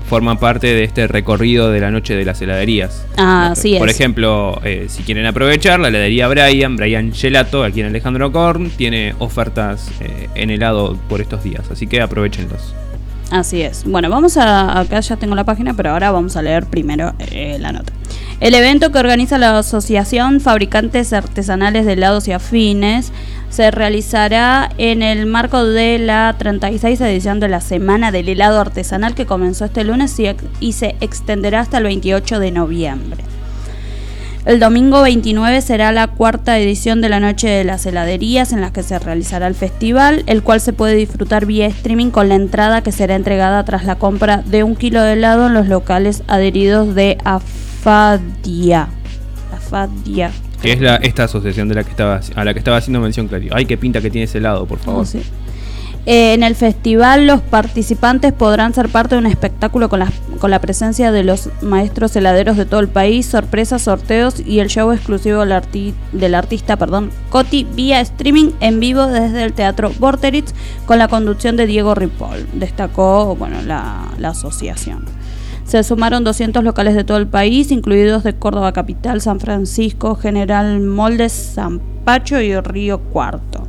forman 0.09 0.38
parte 0.38 0.68
de 0.68 0.85
este 0.85 1.06
recorrido 1.06 1.71
de 1.71 1.80
la 1.80 1.90
noche 1.90 2.14
de 2.14 2.25
las 2.25 2.40
heladerías. 2.40 3.04
Ah, 3.16 3.50
así 3.52 3.76
Por 3.78 3.88
es. 3.88 3.94
ejemplo, 3.94 4.61
eh, 4.64 4.87
si 4.88 5.02
quieren 5.02 5.26
aprovechar, 5.26 5.80
la 5.80 5.88
heladería 5.88 6.28
Brian, 6.28 6.76
Brian 6.76 7.12
Gelato, 7.12 7.64
aquí 7.64 7.80
en 7.80 7.87
Alejandro 7.87 8.30
Korn, 8.33 8.71
tiene 8.71 9.14
ofertas 9.18 9.90
eh, 10.00 10.28
en 10.35 10.50
helado 10.50 10.99
por 11.09 11.21
estos 11.21 11.42
días, 11.42 11.71
así 11.71 11.87
que 11.87 12.00
aprovechenlos. 12.00 12.75
Así 13.30 13.62
es. 13.62 13.85
Bueno, 13.85 14.11
vamos 14.11 14.37
a. 14.37 14.78
Acá 14.78 15.00
ya 15.00 15.16
tengo 15.16 15.35
la 15.35 15.44
página, 15.44 15.75
pero 15.75 15.90
ahora 15.90 16.11
vamos 16.11 16.37
a 16.37 16.42
leer 16.42 16.66
primero 16.66 17.14
eh, 17.18 17.56
la 17.59 17.73
nota. 17.73 17.92
El 18.40 18.54
evento 18.54 18.90
que 18.90 18.98
organiza 18.98 19.38
la 19.38 19.56
Asociación 19.56 20.40
Fabricantes 20.40 21.12
Artesanales 21.12 21.86
de 21.86 21.92
Helados 21.92 22.26
y 22.26 22.32
Afines 22.32 23.12
se 23.48 23.70
realizará 23.70 24.70
en 24.76 25.02
el 25.02 25.26
marco 25.26 25.64
de 25.64 26.00
la 26.00 26.34
36 26.36 27.00
edición 27.00 27.38
de 27.38 27.48
la 27.48 27.60
Semana 27.60 28.10
del 28.10 28.28
Helado 28.28 28.60
Artesanal 28.60 29.14
que 29.14 29.26
comenzó 29.26 29.66
este 29.66 29.84
lunes 29.84 30.16
y, 30.60 30.72
se 30.72 30.96
extenderá 31.00 31.60
hasta 31.60 31.78
el 31.78 31.84
28 31.84 32.40
de 32.40 32.50
noviembre. 32.50 33.22
El 34.44 34.60
domingo 34.60 35.00
29 35.02 35.62
será 35.62 35.92
la 35.92 36.08
cuarta 36.08 36.58
edición 36.58 37.00
de 37.00 37.08
la 37.08 37.20
Noche 37.20 37.48
de 37.48 37.64
las 37.64 37.86
Heladerías 37.86 38.52
en 38.52 38.60
la 38.60 38.72
que 38.72 38.82
se 38.82 38.98
realizará 38.98 39.46
el 39.46 39.54
festival, 39.54 40.24
el 40.26 40.42
cual 40.42 40.60
se 40.60 40.72
puede 40.74 40.96
disfrutar 40.96 41.46
vía 41.46 41.66
streaming 41.66 42.10
con 42.10 42.28
la 42.28 42.34
entrada 42.34 42.82
que 42.82 42.92
será 42.92 43.14
entregada 43.14 43.64
tras 43.64 43.84
la 43.84 43.94
compra 43.94 44.42
de 44.44 44.64
un 44.64 44.74
kilo 44.74 45.00
de 45.02 45.14
helado 45.14 45.46
en 45.46 45.54
los 45.54 45.68
locales 45.68 46.24
adheridos 46.26 46.94
de 46.94 47.16
Afadia. 47.84 48.88
Afadia. 49.52 50.30
Que 50.62 50.72
es 50.72 50.80
la, 50.80 50.96
esta 50.96 51.24
asociación 51.24 51.68
de 51.68 51.74
la 51.74 51.84
que 51.84 51.90
estaba, 51.90 52.20
a 52.34 52.44
la 52.44 52.54
que 52.54 52.58
estaba 52.58 52.78
haciendo 52.78 53.00
mención 53.00 53.28
Clary. 53.28 53.50
Ay, 53.52 53.66
qué 53.66 53.76
pinta 53.76 54.00
que 54.00 54.10
tiene 54.10 54.24
ese 54.24 54.38
helado, 54.38 54.64
por 54.64 54.78
favor. 54.78 55.02
Oh, 55.02 55.04
sí. 55.04 55.20
Eh, 56.06 56.34
en 56.34 56.42
el 56.42 56.54
festival 56.54 57.26
los 57.26 57.40
participantes 57.40 58.32
podrán 58.34 58.74
ser 58.74 58.90
parte 58.90 59.14
de 59.14 59.20
un 59.20 59.26
espectáculo 59.26 59.88
con 59.88 60.00
la, 60.00 60.12
con 60.38 60.50
la 60.50 60.60
presencia 60.60 61.12
de 61.12 61.24
los 61.24 61.48
maestros 61.62 62.14
heladeros 62.16 62.58
de 62.58 62.66
todo 62.66 62.80
el 62.80 62.88
país, 62.88 63.24
sorpresas, 63.24 63.82
sorteos 63.82 64.38
y 64.40 64.60
el 64.60 64.68
show 64.68 64.92
exclusivo 64.92 65.40
del, 65.40 65.52
arti- 65.52 65.94
del 66.12 66.34
artista 66.34 66.76
perdón, 66.76 67.10
Coti 67.30 67.64
vía 67.64 68.02
streaming 68.02 68.50
en 68.60 68.80
vivo 68.80 69.06
desde 69.06 69.44
el 69.44 69.54
Teatro 69.54 69.92
Vorterix 69.98 70.54
con 70.84 70.98
la 70.98 71.08
conducción 71.08 71.56
de 71.56 71.66
Diego 71.66 71.94
Ripoll, 71.94 72.48
destacó 72.52 73.34
bueno, 73.36 73.62
la, 73.62 74.06
la 74.18 74.28
asociación. 74.28 75.06
Se 75.64 75.83
sumaron 75.83 76.25
200 76.25 76.62
locales 76.62 76.94
de 76.94 77.04
todo 77.04 77.16
el 77.18 77.26
país, 77.26 77.71
incluidos 77.73 78.23
de 78.23 78.35
Córdoba 78.35 78.73
Capital, 78.73 79.21
San 79.21 79.40
Francisco, 79.40 80.14
General 80.14 80.80
Moldes, 80.80 81.33
San 81.33 81.80
Pacho 82.04 82.40
y 82.40 82.54
Río 82.61 83.00
Cuarto. 83.00 83.66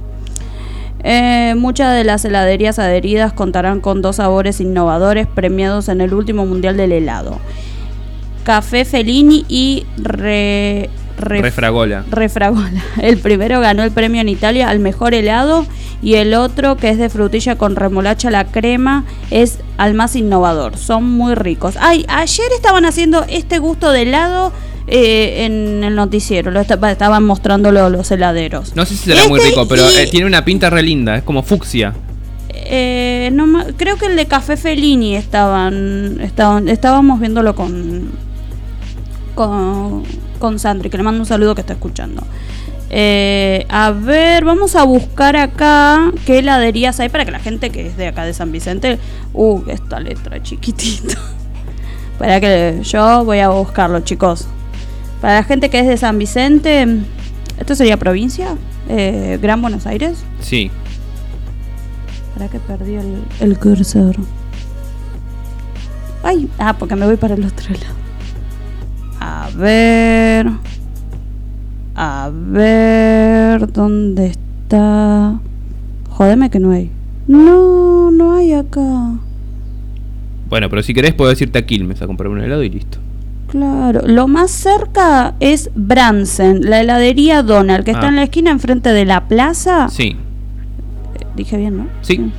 Eh, 1.03 1.53
muchas 1.57 1.95
de 1.95 2.03
las 2.03 2.25
heladerías 2.25 2.79
adheridas 2.79 3.31
contarán 3.31 3.79
con 3.79 4.01
dos 4.01 4.17
sabores 4.17 4.59
innovadores 4.59 5.27
premiados 5.27 5.87
en 5.87 6.01
el 6.01 6.13
último 6.13 6.45
Mundial 6.45 6.77
del 6.77 6.91
Helado. 6.91 7.37
Café 8.43 8.85
Fellini 8.85 9.45
y 9.47 9.85
Re- 9.97 10.89
Re- 11.17 11.41
Refragola. 11.41 12.03
Refragola. 12.11 12.83
El 13.01 13.17
primero 13.17 13.59
ganó 13.61 13.83
el 13.83 13.91
premio 13.91 14.21
en 14.21 14.29
Italia 14.29 14.69
al 14.69 14.79
mejor 14.79 15.13
helado 15.13 15.65
y 16.01 16.15
el 16.15 16.33
otro, 16.33 16.75
que 16.77 16.89
es 16.89 16.97
de 16.97 17.09
frutilla 17.09 17.55
con 17.57 17.75
remolacha 17.75 18.29
la 18.29 18.45
crema, 18.45 19.05
es 19.31 19.59
al 19.77 19.93
más 19.93 20.15
innovador. 20.15 20.77
Son 20.77 21.03
muy 21.09 21.33
ricos. 21.35 21.75
Ay, 21.79 22.05
ayer 22.09 22.45
estaban 22.55 22.85
haciendo 22.85 23.23
este 23.29 23.59
gusto 23.59 23.91
de 23.91 24.01
helado 24.03 24.51
eh, 24.87 25.45
en 25.45 25.83
el 25.83 25.95
noticiero. 25.95 26.51
Lo 26.51 26.59
esta- 26.59 26.91
estaban 26.91 27.23
mostrando 27.23 27.71
lo- 27.71 27.89
los 27.89 28.11
heladeros. 28.11 28.75
No 28.75 28.85
sé 28.85 28.95
si 28.95 29.05
será 29.05 29.27
muy 29.27 29.39
Este 29.39 29.51
rico, 29.51 29.67
pero 29.67 29.89
y- 29.89 29.95
eh, 29.95 30.07
tiene 30.11 30.27
una 30.27 30.43
pinta 30.45 30.69
re 30.69 30.83
linda, 30.83 31.15
es 31.15 31.23
como 31.23 31.41
fucsia. 31.43 31.93
Eh, 32.67 33.29
no 33.33 33.63
creo 33.77 33.95
que 33.97 34.07
el 34.07 34.15
de 34.15 34.25
Café 34.27 34.57
Fellini 34.57 35.15
estaban, 35.15 36.19
estaban 36.21 36.67
estábamos 36.67 37.19
viéndolo 37.19 37.55
con 37.55 38.09
con, 39.35 40.03
con 40.45 40.59
Sandri, 40.59 40.91
que 40.91 40.97
le 40.97 41.01
mando 41.01 41.21
un 41.21 41.25
saludo 41.25 41.55
que 41.55 41.61
está 41.61 41.73
escuchando. 41.73 42.21
Eh, 42.91 43.65
a 43.67 43.89
ver, 43.89 44.45
vamos 44.45 44.75
a 44.75 44.83
buscar 44.83 45.35
acá 45.35 46.11
qué 46.27 46.37
heladerías 46.37 46.99
hay 46.99 47.09
para 47.09 47.25
que 47.25 47.31
la 47.31 47.39
gente 47.39 47.71
que 47.71 47.87
es 47.87 47.97
de 47.97 48.09
acá 48.09 48.25
de 48.25 48.33
San 48.35 48.51
Vicente. 48.51 48.99
Uh, 49.33 49.63
esta 49.69 49.99
letra 49.99 50.43
chiquitita. 50.43 51.15
Para 52.19 52.39
que 52.39 52.79
yo 52.83 53.25
voy 53.25 53.39
a 53.39 53.49
buscarlo, 53.49 53.99
chicos. 54.01 54.47
Para 55.19 55.33
la 55.33 55.43
gente 55.43 55.71
que 55.71 55.79
es 55.79 55.87
de 55.87 55.97
San 55.97 56.19
Vicente, 56.19 56.87
¿esto 57.59 57.73
sería 57.73 57.97
provincia? 57.97 58.55
Eh, 58.87 59.39
Gran 59.41 59.63
Buenos 59.63 59.87
Aires. 59.87 60.19
Sí. 60.41 60.69
¿Para 62.35 62.49
que 62.49 62.59
perdí 62.59 62.95
el, 62.95 63.23
el 63.39 63.57
cursor? 63.57 64.15
Ay, 66.21 66.47
ah, 66.59 66.75
porque 66.77 66.95
me 66.95 67.07
voy 67.07 67.17
para 67.17 67.33
el 67.33 67.43
otro 67.43 67.73
lado. 67.73 68.04
A 69.27 69.49
ver. 69.55 70.47
A 71.95 72.29
ver. 72.31 73.71
¿Dónde 73.71 74.27
está? 74.27 75.39
Jodeme 76.09 76.51
que 76.51 76.59
no 76.59 76.71
hay. 76.71 76.91
No, 77.27 78.11
no 78.11 78.33
hay 78.33 78.53
acá. 78.53 79.13
Bueno, 80.47 80.69
pero 80.69 80.83
si 80.83 80.93
querés 80.93 81.15
puedo 81.15 81.31
irte 81.31 81.57
a 81.57 81.65
Quilmes 81.65 82.01
a 82.03 82.07
comprar 82.07 82.29
un 82.29 82.39
helado 82.39 82.61
y 82.61 82.69
listo. 82.69 82.99
Claro. 83.47 84.01
Lo 84.05 84.27
más 84.27 84.51
cerca 84.51 85.33
es 85.39 85.71
Bransen, 85.73 86.69
la 86.69 86.81
heladería 86.81 87.41
Donald, 87.41 87.83
que 87.83 87.91
está 87.91 88.05
Ah. 88.05 88.09
en 88.09 88.15
la 88.17 88.23
esquina 88.23 88.51
enfrente 88.51 88.89
de 88.89 89.05
la 89.05 89.27
plaza. 89.27 89.89
Sí. 89.89 90.15
Dije 91.35 91.57
bien, 91.57 91.77
¿no? 91.77 91.87
Sí. 92.01 92.31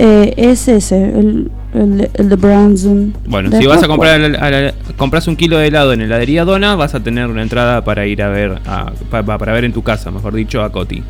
Eh, 0.00 0.32
es 0.36 0.68
ese, 0.68 0.96
el, 1.02 1.50
el, 1.74 1.98
de- 1.98 2.10
el 2.14 2.28
de 2.28 2.36
Branson. 2.36 3.14
Bueno, 3.26 3.50
si 3.58 3.66
vas 3.66 3.82
a 3.82 3.88
comprar 3.88 4.20
a 4.20 4.28
la- 4.28 4.38
a 4.38 4.50
la- 4.50 4.74
compras 4.96 5.26
un 5.26 5.34
kilo 5.34 5.58
de 5.58 5.66
helado 5.66 5.92
en 5.92 6.00
heladería 6.02 6.44
Dona, 6.44 6.76
vas 6.76 6.94
a 6.94 7.00
tener 7.02 7.26
una 7.26 7.42
entrada 7.42 7.82
para 7.82 8.06
ir 8.06 8.22
a 8.22 8.28
ver, 8.28 8.60
a- 8.64 8.92
pa- 9.10 9.24
pa- 9.24 9.38
para 9.38 9.52
ver 9.52 9.64
en 9.64 9.72
tu 9.72 9.82
casa, 9.82 10.12
mejor 10.12 10.34
dicho, 10.34 10.62
a 10.62 10.70
Coti. 10.70 11.02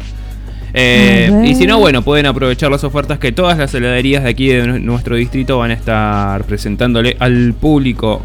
Eh, 0.72 1.44
y 1.46 1.54
si 1.54 1.66
no, 1.66 1.78
bueno, 1.78 2.02
pueden 2.02 2.24
aprovechar 2.26 2.70
las 2.70 2.82
ofertas 2.84 3.18
que 3.18 3.30
todas 3.32 3.58
las 3.58 3.74
heladerías 3.74 4.22
de 4.24 4.30
aquí 4.30 4.48
de 4.48 4.66
nu- 4.66 4.78
nuestro 4.78 5.16
distrito 5.16 5.58
van 5.58 5.70
a 5.70 5.74
estar 5.74 6.44
presentándole 6.44 7.16
al 7.20 7.52
público 7.54 8.22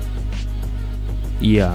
y 1.42 1.60
a, 1.60 1.72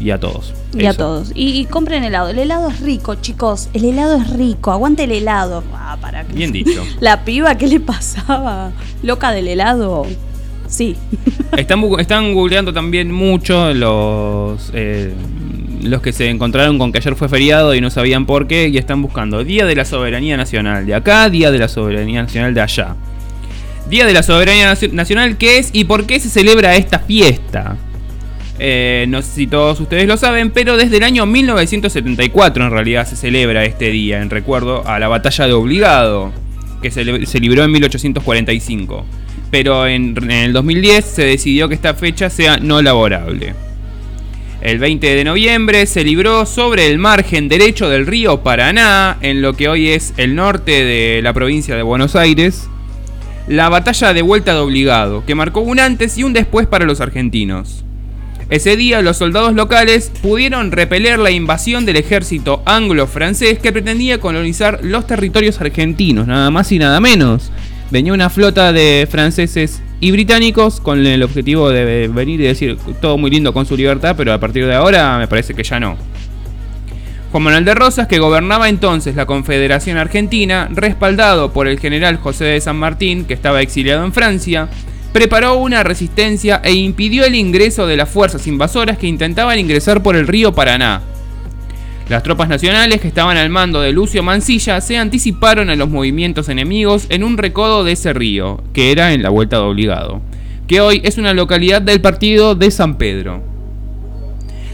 y 0.00 0.10
a 0.10 0.18
todos. 0.18 0.52
Y 0.72 0.86
a 0.86 0.94
todos. 0.94 1.32
Y, 1.34 1.60
y 1.60 1.64
compren 1.64 2.04
helado. 2.04 2.28
El 2.28 2.38
helado 2.38 2.68
es 2.70 2.80
rico, 2.80 3.16
chicos. 3.16 3.68
El 3.74 3.84
helado 3.84 4.16
es 4.16 4.30
rico. 4.30 4.70
Aguante 4.70 5.04
el 5.04 5.12
helado. 5.12 5.64
Ah, 5.74 5.96
para 6.00 6.24
que- 6.24 6.32
Bien 6.32 6.52
dicho. 6.52 6.84
La 7.00 7.24
piba, 7.24 7.56
¿qué 7.56 7.66
le 7.66 7.80
pasaba? 7.80 8.70
Loca 9.02 9.32
del 9.32 9.48
helado. 9.48 10.06
Sí. 10.68 10.96
Están, 11.56 11.82
están 11.98 12.32
googleando 12.32 12.72
también 12.72 13.10
mucho 13.12 13.74
los, 13.74 14.70
eh, 14.72 15.12
los 15.82 16.00
que 16.00 16.12
se 16.12 16.30
encontraron 16.30 16.78
con 16.78 16.92
que 16.92 16.98
ayer 16.98 17.16
fue 17.16 17.28
feriado 17.28 17.74
y 17.74 17.80
no 17.80 17.90
sabían 17.90 18.24
por 18.24 18.46
qué 18.46 18.68
y 18.68 18.78
están 18.78 19.02
buscando 19.02 19.42
Día 19.42 19.66
de 19.66 19.74
la 19.74 19.84
Soberanía 19.84 20.36
Nacional 20.36 20.86
de 20.86 20.94
acá, 20.94 21.28
Día 21.28 21.50
de 21.50 21.58
la 21.58 21.66
Soberanía 21.66 22.22
Nacional 22.22 22.54
de 22.54 22.60
allá. 22.60 22.94
Día 23.88 24.06
de 24.06 24.12
la 24.12 24.22
Soberanía 24.22 24.72
Nacio- 24.72 24.92
Nacional, 24.92 25.36
¿qué 25.38 25.58
es 25.58 25.70
y 25.72 25.82
por 25.84 26.06
qué 26.06 26.20
se 26.20 26.28
celebra 26.30 26.76
esta 26.76 27.00
fiesta? 27.00 27.76
Eh, 28.62 29.06
no 29.08 29.22
sé 29.22 29.30
si 29.32 29.46
todos 29.46 29.80
ustedes 29.80 30.06
lo 30.06 30.18
saben, 30.18 30.50
pero 30.50 30.76
desde 30.76 30.98
el 30.98 31.02
año 31.02 31.24
1974 31.24 32.66
en 32.66 32.70
realidad 32.70 33.08
se 33.08 33.16
celebra 33.16 33.64
este 33.64 33.88
día 33.88 34.20
en 34.20 34.28
recuerdo 34.28 34.86
a 34.86 34.98
la 34.98 35.08
batalla 35.08 35.46
de 35.46 35.54
Obligado, 35.54 36.30
que 36.82 36.90
se, 36.90 37.40
libró 37.40 37.64
en 37.64 37.72
1845. 37.72 39.06
Pero 39.50 39.86
en, 39.86 40.14
en 40.24 40.30
el 40.30 40.52
2010 40.52 41.04
se 41.06 41.24
decidió 41.24 41.68
que 41.70 41.74
esta 41.74 41.94
fecha 41.94 42.28
sea 42.28 42.58
no 42.58 42.82
laborable. 42.82 43.54
El 44.60 44.78
20 44.78 45.06
de 45.06 45.24
noviembre 45.24 45.86
se 45.86 46.04
libró 46.04 46.44
sobre 46.44 46.86
el 46.86 46.98
margen 46.98 47.48
derecho 47.48 47.88
del 47.88 48.06
río 48.06 48.42
Paraná, 48.42 49.16
en 49.22 49.40
lo 49.40 49.54
que 49.54 49.70
hoy 49.70 49.88
es 49.88 50.12
el 50.18 50.34
norte 50.34 50.84
de 50.84 51.22
la 51.22 51.32
provincia 51.32 51.76
de 51.76 51.82
Buenos 51.82 52.14
Aires, 52.14 52.68
la 53.48 53.70
batalla 53.70 54.12
de 54.12 54.20
vuelta 54.20 54.52
de 54.52 54.60
obligado, 54.60 55.24
que 55.24 55.34
marcó 55.34 55.60
un 55.60 55.80
antes 55.80 56.18
y 56.18 56.24
un 56.24 56.34
después 56.34 56.66
para 56.66 56.84
los 56.84 57.00
argentinos. 57.00 57.86
Ese 58.50 58.76
día 58.76 59.00
los 59.00 59.16
soldados 59.16 59.54
locales 59.54 60.10
pudieron 60.22 60.72
repeler 60.72 61.20
la 61.20 61.30
invasión 61.30 61.86
del 61.86 61.94
ejército 61.94 62.64
anglo-francés 62.66 63.60
que 63.60 63.70
pretendía 63.70 64.18
colonizar 64.18 64.80
los 64.82 65.06
territorios 65.06 65.60
argentinos, 65.60 66.26
nada 66.26 66.50
más 66.50 66.72
y 66.72 66.80
nada 66.80 66.98
menos. 66.98 67.52
Venía 67.92 68.12
una 68.12 68.28
flota 68.28 68.72
de 68.72 69.06
franceses 69.08 69.80
y 70.00 70.10
británicos 70.10 70.80
con 70.80 71.06
el 71.06 71.22
objetivo 71.22 71.70
de 71.70 72.08
venir 72.08 72.40
y 72.40 72.44
decir 72.44 72.76
todo 73.00 73.18
muy 73.18 73.30
lindo 73.30 73.52
con 73.52 73.66
su 73.66 73.76
libertad, 73.76 74.16
pero 74.16 74.32
a 74.32 74.40
partir 74.40 74.66
de 74.66 74.74
ahora 74.74 75.16
me 75.18 75.28
parece 75.28 75.54
que 75.54 75.62
ya 75.62 75.78
no. 75.78 75.96
Juan 77.30 77.44
Manuel 77.44 77.64
de 77.64 77.76
Rosas, 77.76 78.08
que 78.08 78.18
gobernaba 78.18 78.68
entonces 78.68 79.14
la 79.14 79.26
Confederación 79.26 79.96
Argentina, 79.96 80.68
respaldado 80.72 81.52
por 81.52 81.68
el 81.68 81.78
general 81.78 82.16
José 82.16 82.46
de 82.46 82.60
San 82.60 82.76
Martín, 82.78 83.26
que 83.26 83.34
estaba 83.34 83.62
exiliado 83.62 84.04
en 84.04 84.12
Francia, 84.12 84.68
preparó 85.12 85.56
una 85.56 85.82
resistencia 85.82 86.60
e 86.62 86.72
impidió 86.72 87.24
el 87.24 87.34
ingreso 87.34 87.86
de 87.86 87.96
las 87.96 88.08
fuerzas 88.08 88.46
invasoras 88.46 88.98
que 88.98 89.06
intentaban 89.06 89.58
ingresar 89.58 90.02
por 90.02 90.16
el 90.16 90.26
río 90.26 90.54
Paraná. 90.54 91.02
Las 92.08 92.22
tropas 92.22 92.48
nacionales 92.48 93.00
que 93.00 93.08
estaban 93.08 93.36
al 93.36 93.50
mando 93.50 93.80
de 93.80 93.92
Lucio 93.92 94.22
Mansilla 94.22 94.80
se 94.80 94.96
anticiparon 94.96 95.70
a 95.70 95.76
los 95.76 95.88
movimientos 95.88 96.48
enemigos 96.48 97.06
en 97.08 97.22
un 97.22 97.38
recodo 97.38 97.84
de 97.84 97.92
ese 97.92 98.12
río, 98.12 98.62
que 98.72 98.90
era 98.90 99.12
en 99.12 99.22
la 99.22 99.30
Vuelta 99.30 99.56
de 99.56 99.62
Obligado, 99.62 100.20
que 100.66 100.80
hoy 100.80 101.00
es 101.04 101.18
una 101.18 101.34
localidad 101.34 101.82
del 101.82 102.00
partido 102.00 102.56
de 102.56 102.70
San 102.72 102.98
Pedro. 102.98 103.44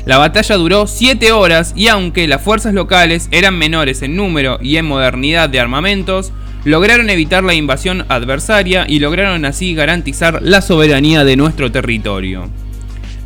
La 0.06 0.18
batalla 0.18 0.56
duró 0.56 0.86
7 0.86 1.32
horas 1.32 1.74
y 1.76 1.88
aunque 1.88 2.28
las 2.28 2.40
fuerzas 2.40 2.72
locales 2.72 3.28
eran 3.32 3.58
menores 3.58 4.02
en 4.02 4.16
número 4.16 4.58
y 4.62 4.76
en 4.76 4.86
modernidad 4.86 5.50
de 5.50 5.60
armamentos, 5.60 6.32
lograron 6.66 7.08
evitar 7.10 7.44
la 7.44 7.54
invasión 7.54 8.04
adversaria 8.08 8.86
y 8.88 8.98
lograron 8.98 9.44
así 9.44 9.72
garantizar 9.72 10.40
la 10.42 10.60
soberanía 10.60 11.22
de 11.24 11.36
nuestro 11.36 11.70
territorio. 11.70 12.50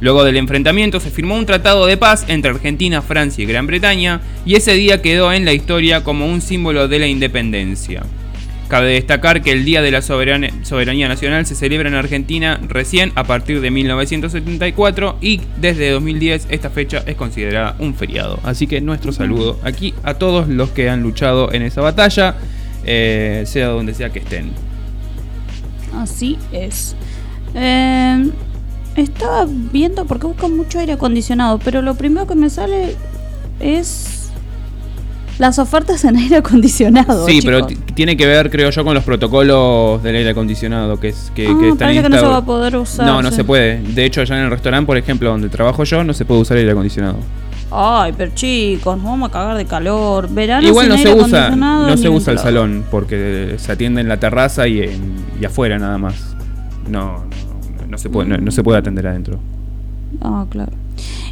Luego 0.00 0.24
del 0.24 0.36
enfrentamiento 0.36 1.00
se 1.00 1.10
firmó 1.10 1.36
un 1.36 1.46
tratado 1.46 1.86
de 1.86 1.96
paz 1.96 2.26
entre 2.28 2.50
Argentina, 2.50 3.00
Francia 3.00 3.42
y 3.42 3.46
Gran 3.46 3.66
Bretaña 3.66 4.20
y 4.44 4.56
ese 4.56 4.74
día 4.74 5.00
quedó 5.00 5.32
en 5.32 5.46
la 5.46 5.54
historia 5.54 6.04
como 6.04 6.26
un 6.26 6.42
símbolo 6.42 6.86
de 6.86 6.98
la 6.98 7.06
independencia. 7.06 8.02
Cabe 8.68 8.92
destacar 8.92 9.42
que 9.42 9.52
el 9.52 9.64
Día 9.64 9.80
de 9.80 9.90
la 9.90 10.02
Soberan- 10.02 10.62
Soberanía 10.62 11.08
Nacional 11.08 11.46
se 11.46 11.54
celebra 11.54 11.88
en 11.88 11.94
Argentina 11.94 12.60
recién 12.68 13.10
a 13.14 13.24
partir 13.24 13.62
de 13.62 13.70
1974 13.70 15.16
y 15.22 15.40
desde 15.56 15.90
2010 15.90 16.46
esta 16.50 16.68
fecha 16.68 17.02
es 17.06 17.16
considerada 17.16 17.74
un 17.78 17.94
feriado. 17.94 18.38
Así 18.44 18.66
que 18.66 18.82
nuestro 18.82 19.12
saludo 19.12 19.58
aquí 19.64 19.94
a 20.02 20.12
todos 20.14 20.46
los 20.46 20.68
que 20.70 20.90
han 20.90 21.02
luchado 21.02 21.52
en 21.52 21.62
esa 21.62 21.80
batalla, 21.80 22.36
eh, 22.84 23.44
sea 23.46 23.68
donde 23.68 23.94
sea 23.94 24.10
que 24.10 24.18
estén. 24.20 24.50
Así 25.96 26.38
es. 26.52 26.94
Eh, 27.54 28.30
estaba 28.96 29.46
viendo 29.48 30.04
porque 30.04 30.26
busco 30.26 30.48
mucho 30.48 30.78
aire 30.78 30.92
acondicionado, 30.92 31.58
pero 31.58 31.82
lo 31.82 31.94
primero 31.94 32.26
que 32.26 32.34
me 32.34 32.48
sale 32.50 32.94
es 33.58 34.30
las 35.38 35.58
ofertas 35.58 36.04
en 36.04 36.16
aire 36.18 36.36
acondicionado. 36.36 37.26
Sí, 37.26 37.40
pero 37.42 37.66
chicos. 37.66 37.84
t- 37.86 37.92
tiene 37.94 38.16
que 38.16 38.26
ver, 38.26 38.50
creo 38.50 38.70
yo, 38.70 38.84
con 38.84 38.94
los 38.94 39.04
protocolos 39.04 40.02
del 40.02 40.16
aire 40.16 40.30
acondicionado 40.30 41.00
que, 41.00 41.08
es, 41.08 41.32
que, 41.34 41.46
Ah, 41.48 41.56
que 41.58 41.68
están 41.70 41.78
parece 41.78 42.02
que 42.02 42.08
no 42.08 42.18
se 42.18 42.26
va 42.26 42.36
a 42.38 42.44
poder 42.44 42.76
usar. 42.76 43.06
No, 43.06 43.22
no 43.22 43.30
sí. 43.30 43.36
se 43.36 43.44
puede. 43.44 43.80
De 43.82 44.04
hecho, 44.04 44.20
allá 44.20 44.38
en 44.38 44.44
el 44.44 44.50
restaurante, 44.50 44.86
por 44.86 44.96
ejemplo, 44.96 45.30
donde 45.30 45.48
trabajo 45.48 45.82
yo, 45.84 46.04
no 46.04 46.12
se 46.12 46.24
puede 46.24 46.40
usar 46.42 46.56
aire 46.58 46.70
acondicionado. 46.72 47.16
Ay, 47.72 48.12
pero 48.16 48.32
chicos, 48.34 48.96
nos 48.96 49.04
vamos 49.06 49.28
a 49.28 49.32
cagar 49.32 49.56
de 49.56 49.64
calor. 49.64 50.28
Verano 50.28 50.66
Igual 50.66 50.86
sin 50.86 50.90
no 50.96 50.98
se 51.02 51.08
aire 51.08 51.20
usa, 51.22 51.38
acondicionado, 51.46 51.88
no 51.88 51.96
se 51.96 52.08
usa 52.08 52.32
el 52.32 52.38
salón 52.40 52.84
porque 52.90 53.54
se 53.58 53.72
atiende 53.72 54.00
en 54.00 54.08
la 54.08 54.18
terraza 54.18 54.66
y, 54.66 54.80
en- 54.82 55.14
y 55.40 55.44
afuera 55.44 55.78
nada 55.78 55.96
más. 55.98 56.34
No, 56.88 57.24
no, 57.80 57.86
no 57.88 57.98
se 57.98 58.08
puede, 58.10 58.28
no, 58.28 58.38
no 58.38 58.50
se 58.50 58.62
puede 58.64 58.78
atender 58.78 59.06
adentro. 59.06 59.38
Ah, 60.20 60.44
claro. 60.50 60.72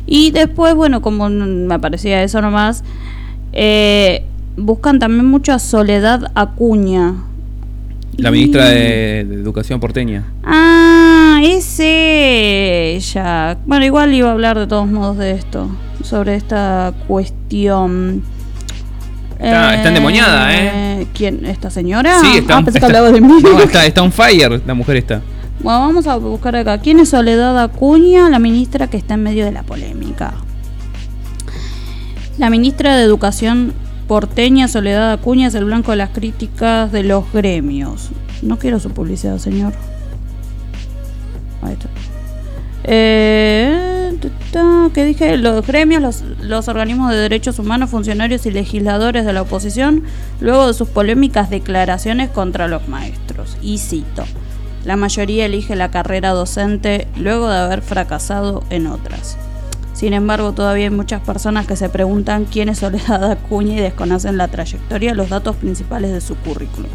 Y 0.07 0.31
después, 0.31 0.75
bueno, 0.75 1.03
como 1.03 1.29
me 1.29 1.79
parecía 1.81 2.23
eso 2.23 2.41
nomás, 2.41 2.85
eh, 3.53 4.25
buscan 4.57 4.99
también 4.99 5.27
mucho 5.27 5.53
a 5.53 5.59
Soledad 5.59 6.31
Acuña. 6.35 7.15
La 8.17 8.29
Y- 8.31 8.33
ministra 8.33 8.67
de, 8.67 9.25
de 9.29 9.35
Educación 9.35 9.81
porteña. 9.81 10.25
Ah, 10.45 11.18
es 11.43 11.77
ella. 11.81 13.59
Bueno, 13.67 13.85
igual 13.85 14.13
iba 14.15 14.29
a 14.29 14.33
hablar 14.33 14.59
de 14.59 14.67
todos 14.67 14.87
modos 14.89 15.17
de 15.19 15.33
esto, 15.33 15.69
sobre 16.03 16.35
esta 16.37 16.93
cuestión. 17.07 18.23
Está- 19.39 19.75
está 19.77 19.89
endemoniada, 19.89 20.55
¿eh? 20.55 21.07
¿Quién? 21.15 21.45
¿Esta 21.47 21.71
señora? 21.71 22.21
Sí, 22.21 22.39
está, 22.39 22.59
ah, 22.59 22.65
que 22.65 22.71
está- 22.71 22.87
hablaba 22.87 23.11
de 23.13 23.21
mí. 23.21 23.41
no, 23.43 23.61
está, 23.63 23.87
está 23.87 24.03
on 24.03 24.11
fire 24.13 24.61
la 24.67 24.75
mujer 24.75 24.97
esta. 24.97 25.23
Bueno, 25.61 25.81
vamos 25.81 26.07
a 26.07 26.17
buscar 26.17 26.55
acá. 26.57 26.79
¿Quién 26.79 27.01
es 27.01 27.09
Soledad 27.11 27.61
Acuña? 27.63 28.29
La 28.31 28.39
ministra 28.39 28.87
que 28.89 28.97
está 28.97 29.15
en 29.15 29.23
medio 29.23 29.45
de 29.45 29.53
la 29.53 29.63
polémica. 29.63 30.35
La 32.39 32.51
ministra 32.51 32.97
de 32.97 33.03
Educación 33.03 33.73
porteña, 34.07 34.69
Soledad 34.69 35.13
Acuña, 35.13 35.49
es 35.49 35.55
el 35.55 35.65
blanco 35.65 35.91
de 35.91 35.97
las 35.99 36.11
críticas 36.11 36.91
de 36.93 37.03
los 37.03 37.25
gremios. 37.33 38.11
No 38.43 38.59
quiero 38.59 38.79
su 38.81 38.91
publicidad, 38.91 39.39
señor. 39.39 39.73
Ahí 41.63 41.73
está. 41.75 41.89
Eh, 42.85 44.17
¿Qué 44.95 45.05
dije? 45.05 45.37
Los 45.37 45.67
gremios, 45.67 46.01
los, 46.03 46.23
los 46.41 46.69
organismos 46.69 47.11
de 47.11 47.17
derechos 47.17 47.59
humanos, 47.59 47.91
funcionarios 47.91 48.47
y 48.47 48.51
legisladores 48.51 49.27
de 49.27 49.33
la 49.33 49.43
oposición, 49.43 50.05
luego 50.41 50.67
de 50.67 50.75
sus 50.75 50.89
polémicas 50.89 51.51
declaraciones 51.51 52.31
contra 52.31 52.69
los 52.69 52.89
maestros. 52.89 53.57
Y 53.61 53.79
cito. 53.79 54.25
La 54.85 54.97
mayoría 54.97 55.45
elige 55.47 55.77
la 55.77 55.91
carrera 55.91 56.31
docente 56.31 57.09
luego 57.17 57.49
de 57.49 57.59
haber 57.59 57.83
fracasado 57.83 58.65
en 58.71 58.87
otras. 58.87 59.37
Sin 59.93 60.13
embargo, 60.13 60.53
todavía 60.53 60.85
hay 60.85 60.91
muchas 60.91 61.21
personas 61.21 61.67
que 61.67 61.75
se 61.75 61.89
preguntan 61.89 62.45
quién 62.45 62.69
es 62.69 62.79
Soledad 62.79 63.33
Acuña 63.33 63.75
y 63.75 63.81
desconocen 63.81 64.37
la 64.37 64.49
trayectoria 64.49 65.13
los 65.13 65.29
datos 65.29 65.57
principales 65.57 66.13
de 66.13 66.21
su 66.21 66.37
currículum. 66.37 66.91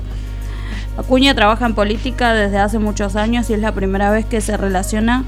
Acuña 0.97 1.33
trabaja 1.33 1.65
en 1.65 1.73
política 1.73 2.33
desde 2.33 2.59
hace 2.59 2.79
muchos 2.79 3.15
años 3.15 3.49
y 3.49 3.53
es 3.53 3.59
la 3.59 3.73
primera 3.73 4.11
vez 4.11 4.25
que 4.25 4.41
se 4.41 4.57
relaciona 4.57 5.23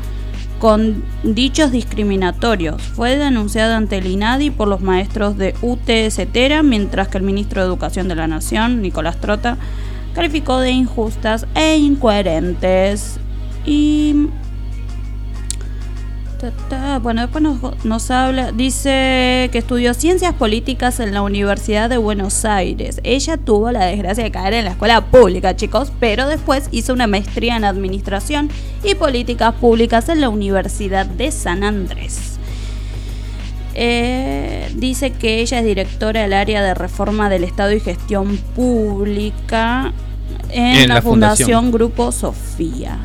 con 0.60 1.04
dichos 1.24 1.72
discriminatorios. 1.72 2.82
Fue 2.82 3.18
denunciada 3.18 3.76
ante 3.78 3.98
el 3.98 4.08
INADI 4.08 4.52
por 4.52 4.68
los 4.68 4.82
maestros 4.82 5.38
de 5.38 5.56
UTS 5.62 6.32
Tera, 6.32 6.64
mientras 6.64 7.08
que 7.08 7.18
el 7.18 7.24
ministro 7.24 7.62
de 7.62 7.68
Educación 7.68 8.08
de 8.08 8.16
la 8.16 8.28
Nación, 8.28 8.82
Nicolás 8.82 9.18
Trota, 9.18 9.58
calificó 10.14 10.60
de 10.60 10.72
injustas 10.72 11.46
e 11.56 11.78
incoherentes. 11.78 13.20
Y. 13.66 14.30
Bueno, 17.02 17.22
después 17.22 17.44
nos, 17.44 17.86
nos, 17.86 18.12
habla, 18.12 18.52
dice 18.52 19.50
que 19.52 19.58
estudió 19.58 19.94
ciencias 19.94 20.34
políticas 20.34 21.00
en 21.00 21.14
la 21.14 21.22
Universidad 21.22 21.90
de 21.90 21.98
Buenos 21.98 22.46
Aires. 22.46 23.00
Ella 23.04 23.38
tuvo 23.38 23.72
la 23.72 23.86
desgracia 23.86 24.24
de 24.24 24.32
caer 24.32 24.54
en 24.54 24.66
la 24.66 24.72
escuela 24.72 25.06
pública, 25.06 25.56
chicos, 25.56 25.92
pero 26.00 26.28
después 26.28 26.68
hizo 26.72 26.94
una 26.94 27.08
maestría 27.08 27.58
en 27.58 27.64
administración 27.64 28.50
y 28.84 28.96
políticas 28.96 29.54
públicas 29.56 30.10
en 30.10 30.22
la 30.22 30.30
Universidad 30.30 31.06
de 31.06 31.32
San 31.32 31.64
Andrés. 31.64 32.40
Eh, 33.74 34.72
dice 34.76 35.12
que 35.12 35.42
ella 35.42 35.60
es 35.60 35.66
directora 35.66 36.22
del 36.22 36.34
área 36.34 36.64
de 36.64 36.74
reforma 36.74 37.30
del 37.30 37.44
Estado 37.44 37.74
y 37.74 37.82
gestión 37.82 38.38
pública 38.56 39.94
en, 40.50 40.88
la, 40.88 41.02
fundación 41.02 41.72
Grupo 41.72 42.12
Sofía 42.12 42.98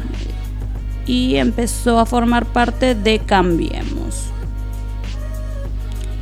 y 1.11 1.39
empezó 1.39 1.99
a 1.99 2.07
formar 2.07 2.47
parte 2.47 2.95
de 2.95 3.19
Cambiemos. 3.19 4.27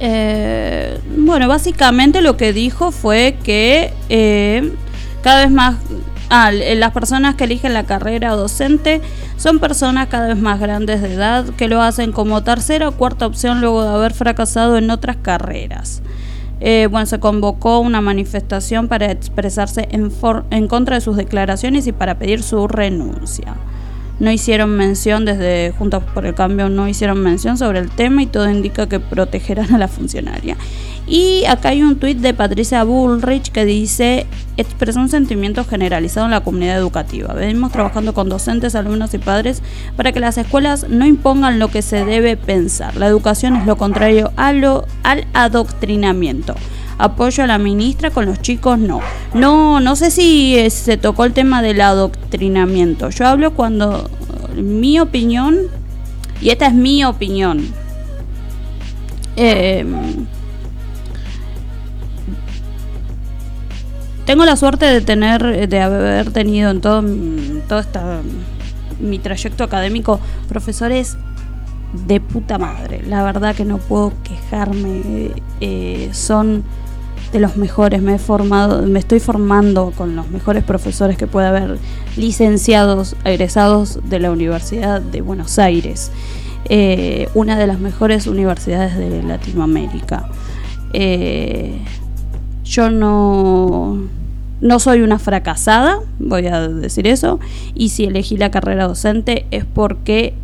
Eh, 0.01 0.98
bueno, 1.14 1.46
básicamente 1.46 2.22
lo 2.22 2.38
que 2.38 2.55
dijo 2.55 2.90
fue 2.90 3.37
que 3.42 3.92
eh, 4.09 4.72
cada 5.22 5.42
vez 5.42 5.51
más 5.51 5.74
ah, 6.31 6.53
las 6.53 6.92
personas 6.92 7.35
que 7.35 7.44
eligen 7.44 7.74
la 7.74 7.85
carrera 7.85 8.31
docente 8.31 9.03
son 9.37 9.59
personas 9.59 10.09
cada 10.09 10.29
vez 10.29 10.38
más 10.38 10.59
grandes 10.59 11.03
de 11.03 11.12
edad 11.12 11.44
que 11.59 11.68
lo 11.68 11.83
hacen 11.83 12.11
como 12.11 12.42
tercera 12.42 12.88
o 12.88 12.92
cuarta 12.92 13.27
opción 13.27 13.61
luego 13.61 13.83
de 13.83 13.90
haber 13.90 14.14
fracasado 14.14 14.79
en 14.79 14.90
otras 14.90 15.16
carreras. 15.16 16.01
Eh, 16.61 16.88
bueno, 16.90 17.05
se 17.05 17.20
convocó 17.20 17.81
una 17.81 18.01
manifestación 18.01 18.88
para 18.88 19.11
expresarse 19.11 19.87
en 19.90 20.66
contra 20.66 20.94
de 20.94 21.03
sus 21.03 21.16
declaraciones 21.18 21.87
y 21.87 21.92
para 21.92 22.18
pedir 22.18 22.42
su 22.42 22.66
renuncia 22.66 23.55
no 24.18 24.31
hicieron 24.31 24.76
mención 24.76 25.24
desde 25.24 25.72
Juntos 25.78 26.02
por 26.14 26.26
el 26.26 26.35
Cambio, 26.35 26.68
no 26.68 26.88
hicieron 26.88 27.20
mención 27.20 27.57
sobre 27.57 27.78
el 27.78 27.90
tema 27.90 28.22
y 28.22 28.26
todo 28.26 28.50
indica 28.50 28.88
que 28.88 29.00
protegerán 29.00 29.74
a 29.74 29.78
la 29.78 29.88
funcionaria. 29.88 30.57
Y 31.07 31.46
acá 31.46 31.70
hay 31.70 31.83
un 31.83 31.96
tuit 31.96 32.18
de 32.18 32.35
Patricia 32.35 32.85
Bullrich 32.85 33.50
que 33.50 33.64
dice, 33.64 34.26
expresó 34.59 35.00
un 35.00 35.09
sentimiento 35.09 35.64
generalizado 35.64 36.26
en 36.26 36.33
la 36.33 36.40
comunidad 36.40 36.76
educativa. 36.76 37.33
Venimos 37.33 37.72
trabajando 37.72 38.12
con 38.12 38.28
docentes, 38.28 38.74
alumnos 38.74 39.14
y 39.14 39.18
padres 39.18 39.62
para 39.96 40.12
que 40.12 40.20
las 40.20 40.37
escuelas 40.37 40.87
no 40.90 41.07
impongan 41.07 41.59
lo 41.59 41.68
que 41.68 41.81
se 41.81 42.04
debe 42.04 42.37
pensar. 42.37 42.94
La 42.96 43.07
educación 43.07 43.57
es 43.57 43.66
lo 43.66 43.76
contrario 43.76 44.33
a 44.37 44.52
lo, 44.52 44.85
al 45.02 45.26
adoctrinamiento 45.33 46.54
apoyo 46.98 47.44
a 47.44 47.46
la 47.46 47.58
ministra, 47.58 48.11
con 48.11 48.26
los 48.26 48.42
chicos 48.42 48.78
no. 48.78 49.00
No, 49.34 49.80
no 49.80 49.96
sé 49.96 50.11
si 50.11 50.58
eh, 50.58 50.68
se 50.70 50.96
tocó 50.96 51.24
el 51.24 51.32
tema 51.32 51.62
del 51.62 51.80
adoctrinamiento. 51.80 53.11
Yo 53.11 53.26
hablo 53.26 53.54
cuando 53.54 54.11
mi 54.56 54.98
opinión, 54.98 55.56
y 56.40 56.50
esta 56.50 56.66
es 56.66 56.74
mi 56.74 57.04
opinión, 57.04 57.66
em, 59.37 60.26
tengo 64.26 64.44
la 64.44 64.56
suerte 64.56 64.87
de 64.87 65.00
tener, 65.00 65.68
de 65.68 65.80
haber 65.80 66.32
tenido 66.32 66.70
en 66.70 66.80
todo, 66.80 67.02
todo 67.68 67.78
esta, 67.78 68.20
mi 69.00 69.18
trayecto 69.18 69.64
académico 69.64 70.20
profesores 70.48 71.16
de 72.06 72.20
puta 72.20 72.58
madre. 72.58 73.02
La 73.06 73.22
verdad 73.22 73.54
que 73.54 73.64
no 73.64 73.78
puedo 73.78 74.12
quejarme. 74.22 75.32
Eh, 75.61 76.11
son 76.12 76.64
de 77.32 77.40
los 77.40 77.56
mejores, 77.56 78.00
me 78.02 78.14
he 78.14 78.18
formado, 78.18 78.82
me 78.82 78.98
estoy 78.98 79.20
formando 79.20 79.92
con 79.96 80.16
los 80.16 80.30
mejores 80.30 80.64
profesores 80.64 81.16
que 81.16 81.26
puede 81.26 81.46
haber, 81.46 81.78
licenciados, 82.16 83.16
egresados 83.24 84.00
de 84.08 84.18
la 84.18 84.30
Universidad 84.30 85.00
de 85.00 85.20
Buenos 85.20 85.58
Aires, 85.58 86.10
eh, 86.68 87.28
una 87.34 87.58
de 87.58 87.66
las 87.66 87.78
mejores 87.80 88.26
universidades 88.26 88.96
de 88.96 89.22
Latinoamérica. 89.22 90.28
Eh, 90.92 91.78
yo 92.64 92.90
no, 92.90 93.98
no 94.60 94.78
soy 94.78 95.02
una 95.02 95.18
fracasada, 95.18 96.00
voy 96.18 96.46
a 96.46 96.68
decir 96.68 97.06
eso, 97.06 97.40
y 97.74 97.90
si 97.90 98.04
elegí 98.04 98.36
la 98.36 98.50
carrera 98.50 98.86
docente 98.86 99.46
es 99.50 99.64
porque 99.64 100.34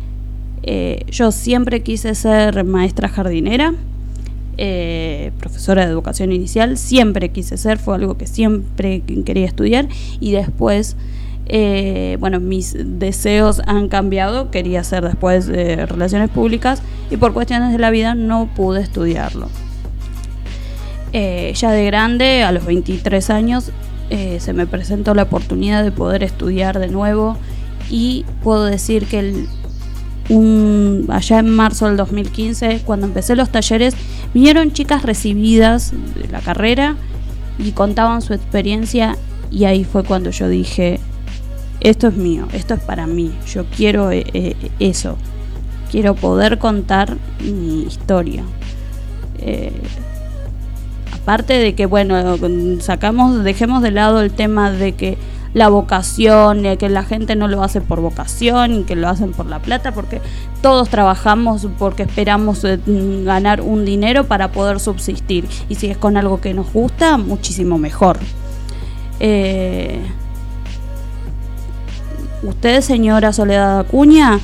eh, 0.63 1.05
yo 1.09 1.31
siempre 1.31 1.81
quise 1.83 2.15
ser 2.15 2.63
maestra 2.63 3.09
jardinera 3.09 3.73
eh, 4.57 5.31
profesora 5.39 5.85
de 5.85 5.91
educación 5.91 6.31
inicial, 6.31 6.77
siempre 6.77 7.29
quise 7.29 7.57
ser, 7.57 7.77
fue 7.77 7.95
algo 7.95 8.17
que 8.17 8.27
siempre 8.27 9.01
quería 9.25 9.45
estudiar 9.45 9.87
y 10.19 10.31
después, 10.31 10.95
eh, 11.47 12.17
bueno, 12.19 12.39
mis 12.39 12.75
deseos 12.77 13.61
han 13.65 13.89
cambiado, 13.89 14.51
quería 14.51 14.83
ser 14.83 15.03
después 15.03 15.47
de 15.47 15.85
relaciones 15.85 16.29
públicas 16.29 16.81
y 17.09 17.17
por 17.17 17.33
cuestiones 17.33 17.71
de 17.71 17.79
la 17.79 17.89
vida 17.89 18.15
no 18.15 18.49
pude 18.55 18.81
estudiarlo. 18.81 19.49
Eh, 21.13 21.53
ya 21.55 21.71
de 21.71 21.85
grande, 21.85 22.43
a 22.43 22.51
los 22.51 22.65
23 22.65 23.29
años, 23.29 23.71
se 24.37 24.53
me 24.53 24.67
presentó 24.67 25.15
la 25.15 25.23
oportunidad 25.23 25.83
de 25.83 25.91
poder 25.91 26.23
estudiar 26.23 26.77
de 26.79 26.89
nuevo 26.89 27.37
y 27.89 28.23
puedo 28.43 28.65
decir 28.65 29.07
que 29.07 29.19
el 29.19 29.47
un, 30.29 31.05
allá 31.09 31.39
en 31.39 31.49
marzo 31.49 31.87
del 31.87 31.97
2015, 31.97 32.81
cuando 32.85 33.07
empecé 33.07 33.35
los 33.35 33.49
talleres, 33.49 33.95
vinieron 34.33 34.71
chicas 34.71 35.03
recibidas 35.03 35.91
de 36.15 36.27
la 36.29 36.41
carrera 36.41 36.95
y 37.59 37.71
contaban 37.71 38.21
su 38.21 38.33
experiencia 38.33 39.17
y 39.51 39.65
ahí 39.65 39.83
fue 39.83 40.03
cuando 40.03 40.31
yo 40.31 40.49
dije, 40.49 40.99
esto 41.79 42.07
es 42.07 42.15
mío, 42.15 42.47
esto 42.53 42.73
es 42.73 42.79
para 42.81 43.07
mí, 43.07 43.31
yo 43.47 43.65
quiero 43.65 44.11
eh, 44.11 44.25
eh, 44.33 44.55
eso, 44.79 45.17
quiero 45.91 46.15
poder 46.15 46.57
contar 46.57 47.17
mi 47.41 47.83
historia. 47.83 48.43
Eh, 49.39 49.71
aparte 51.13 51.53
de 51.53 51.75
que, 51.75 51.85
bueno, 51.85 52.37
sacamos, 52.79 53.43
dejemos 53.43 53.81
de 53.81 53.91
lado 53.91 54.21
el 54.21 54.31
tema 54.31 54.71
de 54.71 54.93
que 54.93 55.17
la 55.55 55.69
vocación, 55.69 56.63
que 56.77 56.89
la 56.89 57.03
gente 57.03 57.37
no 57.37 57.47
lo 57.47 57.63
hace 57.63 57.79
por 57.79 58.01
vocación 58.01 58.81
y 58.81 58.83
que 58.83 58.97
lo 58.97 59.07
hacen 59.07 59.31
por 59.31 59.45
la 59.45 59.59
plata, 59.59 59.93
porque 59.93 60.19
todos 60.61 60.89
trabajamos 60.89 61.65
porque 61.79 62.03
esperamos 62.03 62.65
eh, 62.65 62.77
ganar 63.23 63.61
un 63.61 63.85
dinero 63.85 64.25
para 64.25 64.51
poder 64.51 64.81
subsistir. 64.81 65.47
Y 65.69 65.75
si 65.75 65.87
es 65.87 65.97
con 65.97 66.17
algo 66.17 66.41
que 66.41 66.53
nos 66.53 66.73
gusta, 66.73 67.15
muchísimo 67.15 67.77
mejor. 67.77 68.19
Eh, 69.21 70.01
usted, 72.43 72.81
señora 72.81 73.31
Soledad 73.31 73.79
Acuña, 73.79 74.41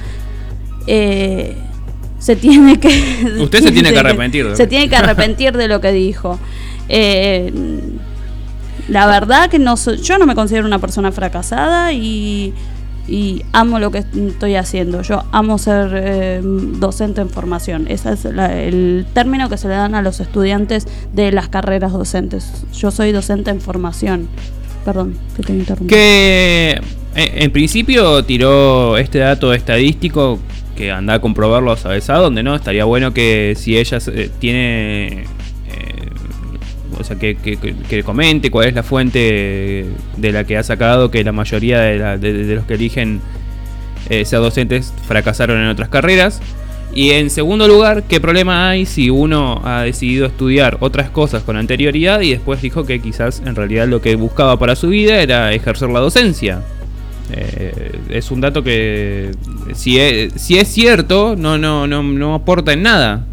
eh, 0.87 1.57
se 2.19 2.37
tiene 2.37 2.79
que... 2.79 2.87
Usted 3.37 3.63
se 3.63 3.71
tiene 3.73 3.91
que 3.91 3.99
arrepentir. 3.99 4.47
se 4.55 4.65
tiene 4.65 4.87
que 4.87 4.95
arrepentir 4.95 5.57
de 5.57 5.67
lo 5.67 5.81
que 5.81 5.91
dijo. 5.91 6.39
Eh, 6.93 7.53
la 8.91 9.07
verdad 9.07 9.49
que 9.49 9.57
no 9.57 9.75
yo 9.77 10.17
no 10.17 10.25
me 10.25 10.35
considero 10.35 10.67
una 10.67 10.79
persona 10.79 11.13
fracasada 11.13 11.93
y, 11.93 12.53
amo 13.53 13.79
lo 13.79 13.91
que 13.91 13.99
estoy 13.99 14.55
haciendo. 14.55 15.01
Yo 15.01 15.23
amo 15.31 15.57
ser 15.57 15.91
eh, 15.95 16.41
docente 16.43 17.21
en 17.21 17.29
formación. 17.29 17.87
Ese 17.89 18.13
es 18.13 18.25
el 18.25 19.05
término 19.13 19.49
que 19.49 19.57
se 19.57 19.67
le 19.67 19.73
dan 19.75 19.95
a 19.95 20.01
los 20.01 20.19
estudiantes 20.19 20.87
de 21.13 21.31
las 21.31 21.49
carreras 21.49 21.93
docentes. 21.93 22.65
Yo 22.73 22.91
soy 22.91 23.11
docente 23.11 23.49
en 23.49 23.59
formación. 23.59 24.27
Perdón, 24.85 25.15
que 25.35 25.43
te 25.43 25.53
interrumpí. 25.53 25.93
Que 25.93 26.81
eh, 27.15 27.31
en 27.35 27.51
principio 27.51 28.23
tiró 28.23 28.97
este 28.97 29.19
dato 29.19 29.53
estadístico 29.53 30.39
que 30.75 30.91
anda 30.91 31.15
a 31.15 31.19
comprobarlo, 31.19 31.75
¿sabes 31.77 32.09
a 32.09 32.15
dónde? 32.15 32.43
¿No? 32.43 32.55
Estaría 32.55 32.85
bueno 32.85 33.13
que 33.13 33.55
si 33.57 33.77
ella 33.77 33.99
eh, 34.07 34.29
tiene 34.39 35.25
o 36.99 37.03
sea, 37.03 37.17
que, 37.17 37.35
que, 37.35 38.03
comente 38.03 38.51
cuál 38.51 38.67
es 38.67 38.73
la 38.73 38.83
fuente 38.83 39.85
de 40.17 40.31
la 40.31 40.43
que 40.43 40.57
ha 40.57 40.63
sacado 40.63 41.11
que 41.11 41.23
la 41.23 41.31
mayoría 41.31 41.79
de, 41.81 42.55
los 42.55 42.65
que 42.65 42.73
eligen 42.73 43.21
eh, 44.09 44.25
ser 44.25 44.39
docentes 44.39 44.93
fracasaron 45.07 45.61
en 45.61 45.67
otras 45.67 45.89
carreras. 45.89 46.41
Y 46.93 47.11
en 47.11 47.29
segundo 47.29 47.67
lugar, 47.67 48.03
¿qué 48.03 48.19
problema 48.19 48.69
hay 48.69 48.85
si 48.85 49.09
uno 49.09 49.61
ha 49.63 49.83
decidido 49.83 50.25
estudiar 50.25 50.77
otras 50.81 51.09
cosas 51.09 51.41
con 51.43 51.55
anterioridad 51.55 52.19
y 52.19 52.31
después 52.31 52.61
dijo 52.61 52.85
que 52.85 52.99
quizás 52.99 53.41
en 53.45 53.55
realidad 53.55 53.87
lo 53.87 54.01
que 54.01 54.15
buscaba 54.15 54.59
para 54.59 54.75
su 54.75 54.89
vida 54.89 55.21
era 55.21 55.53
ejercer 55.53 55.89
la 55.89 56.01
docencia? 56.01 56.61
Eh, 57.33 57.97
es 58.09 58.29
un 58.29 58.41
dato 58.41 58.61
que 58.61 59.31
si 59.73 59.97
es, 59.99 60.33
si 60.33 60.57
es 60.57 60.67
cierto 60.67 61.37
no, 61.37 61.57
no, 61.57 61.87
no, 61.87 62.03
no 62.03 62.35
aporta 62.35 62.73
en 62.73 62.83
nada. 62.83 63.25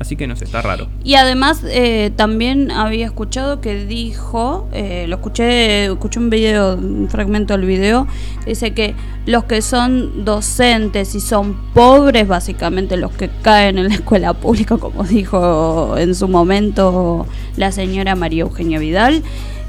Así 0.00 0.16
que 0.16 0.26
no 0.26 0.36
sé, 0.36 0.44
está 0.44 0.62
raro. 0.62 0.88
Y 1.04 1.16
además 1.16 1.62
eh, 1.66 2.10
también 2.16 2.70
había 2.70 3.04
escuchado 3.04 3.60
que 3.60 3.84
dijo, 3.84 4.68
eh, 4.72 5.04
lo 5.06 5.16
escuché, 5.16 5.86
escuché 5.86 6.18
un 6.18 6.30
video, 6.30 6.76
un 6.76 7.08
fragmento 7.10 7.54
del 7.54 7.66
video, 7.66 8.06
dice 8.46 8.72
que 8.72 8.94
los 9.26 9.44
que 9.44 9.60
son 9.60 10.24
docentes 10.24 11.14
y 11.14 11.20
son 11.20 11.56
pobres, 11.74 12.26
básicamente 12.26 12.96
los 12.96 13.12
que 13.12 13.28
caen 13.42 13.78
en 13.78 13.88
la 13.88 13.94
escuela 13.96 14.32
pública, 14.32 14.78
como 14.78 15.04
dijo 15.04 15.96
en 15.98 16.14
su 16.14 16.26
momento 16.26 17.26
la 17.56 17.70
señora 17.70 18.14
María 18.14 18.42
Eugenia 18.42 18.78
Vidal, 18.78 19.22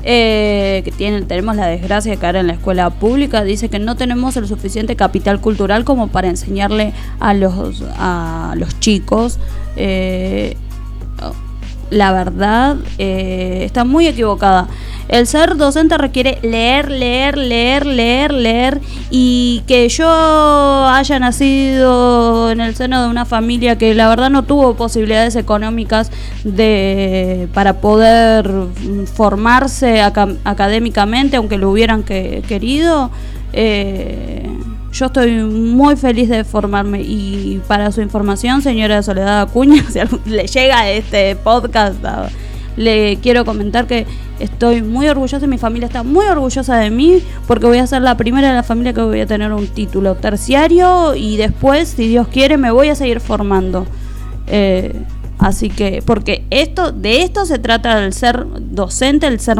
eh, 0.07 0.83
que 0.85 0.91
tiene, 0.91 1.23
tenemos 1.23 1.55
la 1.55 1.65
desgracia 1.65 2.11
de 2.11 2.17
caer 2.17 2.35
en 2.37 2.47
la 2.47 2.53
escuela 2.53 2.91
pública, 2.91 3.43
dice 3.43 3.69
que 3.69 3.79
no 3.79 3.95
tenemos 3.95 4.37
el 4.37 4.47
suficiente 4.47 4.95
capital 4.95 5.41
cultural 5.41 5.83
como 5.83 6.09
para 6.09 6.29
enseñarle 6.29 6.93
a 7.19 7.33
los, 7.33 7.83
a 7.97 8.53
los 8.55 8.79
chicos. 8.79 9.39
Eh, 9.75 10.57
la 11.89 12.11
verdad 12.11 12.77
eh, 12.97 13.61
está 13.63 13.83
muy 13.83 14.07
equivocada. 14.07 14.67
El 15.07 15.27
ser 15.27 15.55
docente 15.55 15.99
requiere 15.99 16.39
leer, 16.41 16.89
leer, 16.89 17.37
leer, 17.37 17.85
leer, 17.85 18.33
leer 18.33 18.81
y 19.11 19.61
que 19.67 19.87
yo 19.87 20.07
haya 20.87 21.19
nacido 21.19 22.49
en 22.51 22.59
el 22.59 22.75
seno 22.75 23.03
de 23.03 23.09
una 23.09 23.23
familia 23.23 23.77
que 23.77 23.93
la 23.93 24.09
verdad 24.09 24.31
no 24.31 24.45
tuvo 24.45 24.75
posibilidades 24.75 25.35
económicas 25.35 26.11
de 26.43 27.47
para 27.53 27.73
poder 27.81 28.49
formarse 29.13 30.01
académicamente, 30.01 31.37
aunque 31.37 31.57
lo 31.57 31.69
hubieran 31.69 32.01
querido. 32.01 33.11
Eh, 33.53 34.49
yo 34.95 35.07
estoy 35.07 35.43
muy 35.43 35.97
feliz 35.97 36.29
de 36.29 36.45
formarme 36.45 37.01
y 37.01 37.61
para 37.67 37.91
su 37.91 38.01
información, 38.01 38.61
señora 38.61 39.03
Soledad 39.03 39.41
Acuña, 39.41 39.83
si 39.89 39.99
le 40.29 40.47
llega 40.47 40.89
este 40.89 41.35
podcast, 41.35 41.97
le 42.77 43.17
quiero 43.17 43.43
comentar 43.43 43.87
que 43.87 44.05
estoy 44.39 44.81
muy 44.81 45.09
orgullosa 45.09 45.45
y 45.45 45.49
mi 45.49 45.57
familia 45.57 45.87
está 45.87 46.03
muy 46.03 46.25
orgullosa 46.25 46.77
de 46.77 46.91
mí 46.91 47.21
porque 47.45 47.65
voy 47.65 47.79
a 47.79 47.87
ser 47.87 48.03
la 48.03 48.15
primera 48.15 48.49
de 48.49 48.55
la 48.55 48.63
familia 48.63 48.93
que 48.93 49.01
voy 49.01 49.19
a 49.19 49.25
tener 49.25 49.51
un 49.51 49.67
título 49.67 50.15
terciario 50.15 51.13
y 51.13 51.35
después, 51.35 51.89
si 51.89 52.07
Dios 52.07 52.29
quiere, 52.29 52.57
me 52.57 52.71
voy 52.71 52.87
a 52.87 52.95
seguir 52.95 53.19
formando. 53.19 53.85
Eh, 54.47 54.93
Así 55.37 55.69
que, 55.69 56.01
porque 56.05 56.45
esto, 56.49 56.91
de 56.91 57.23
esto 57.23 57.45
se 57.45 57.59
trata 57.59 58.03
el 58.05 58.13
ser 58.13 58.45
docente, 58.59 59.27
el 59.27 59.39
ser 59.39 59.57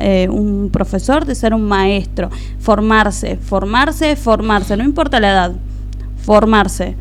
eh, 0.00 0.28
un 0.30 0.70
profesor, 0.72 1.24
de 1.24 1.34
ser 1.34 1.54
un 1.54 1.64
maestro, 1.64 2.30
formarse, 2.60 3.36
formarse, 3.36 4.14
formarse, 4.16 4.76
no 4.76 4.84
importa 4.84 5.18
la 5.18 5.30
edad, 5.30 5.52
formarse. 6.24 6.94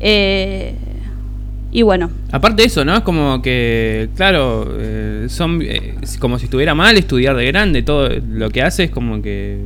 Eh, 0.00 0.74
y 1.70 1.82
bueno. 1.82 2.10
Aparte 2.32 2.62
de 2.62 2.66
eso, 2.66 2.84
¿no? 2.84 2.96
Es 2.96 3.02
como 3.02 3.42
que, 3.42 4.08
claro, 4.16 4.66
eh, 4.78 5.26
son 5.28 5.62
como 6.18 6.38
si 6.38 6.46
estuviera 6.46 6.74
mal 6.74 6.96
estudiar 6.96 7.36
de 7.36 7.46
grande, 7.46 7.82
todo 7.82 8.08
lo 8.08 8.50
que 8.50 8.62
hace 8.62 8.84
es 8.84 8.90
como 8.90 9.20
que, 9.22 9.60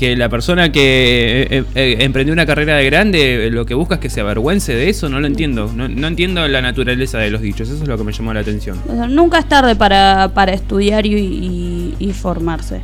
que 0.00 0.16
la 0.16 0.30
persona 0.30 0.72
que 0.72 1.46
eh, 1.50 1.64
eh, 1.74 1.96
emprendió 2.00 2.32
una 2.32 2.46
carrera 2.46 2.76
de 2.76 2.86
grande 2.86 3.48
eh, 3.48 3.50
lo 3.50 3.66
que 3.66 3.74
busca 3.74 3.96
es 3.96 4.00
que 4.00 4.08
se 4.08 4.22
avergüence 4.22 4.74
de 4.74 4.88
eso, 4.88 5.10
no 5.10 5.20
lo 5.20 5.26
entiendo. 5.26 5.70
No, 5.76 6.06
entiendo 6.06 6.48
la 6.48 6.62
naturaleza 6.62 7.18
de 7.18 7.30
los 7.30 7.42
dichos, 7.42 7.68
eso 7.68 7.82
es 7.82 7.86
lo 7.86 7.98
que 7.98 8.04
me 8.04 8.12
llamó 8.12 8.32
la 8.32 8.40
atención. 8.40 8.80
nunca 9.10 9.40
es 9.40 9.46
tarde 9.46 9.76
para, 9.76 10.30
estudiar 10.54 11.04
y, 11.04 12.14
formarse. 12.14 12.80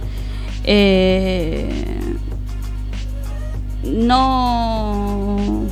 no. 3.83 5.65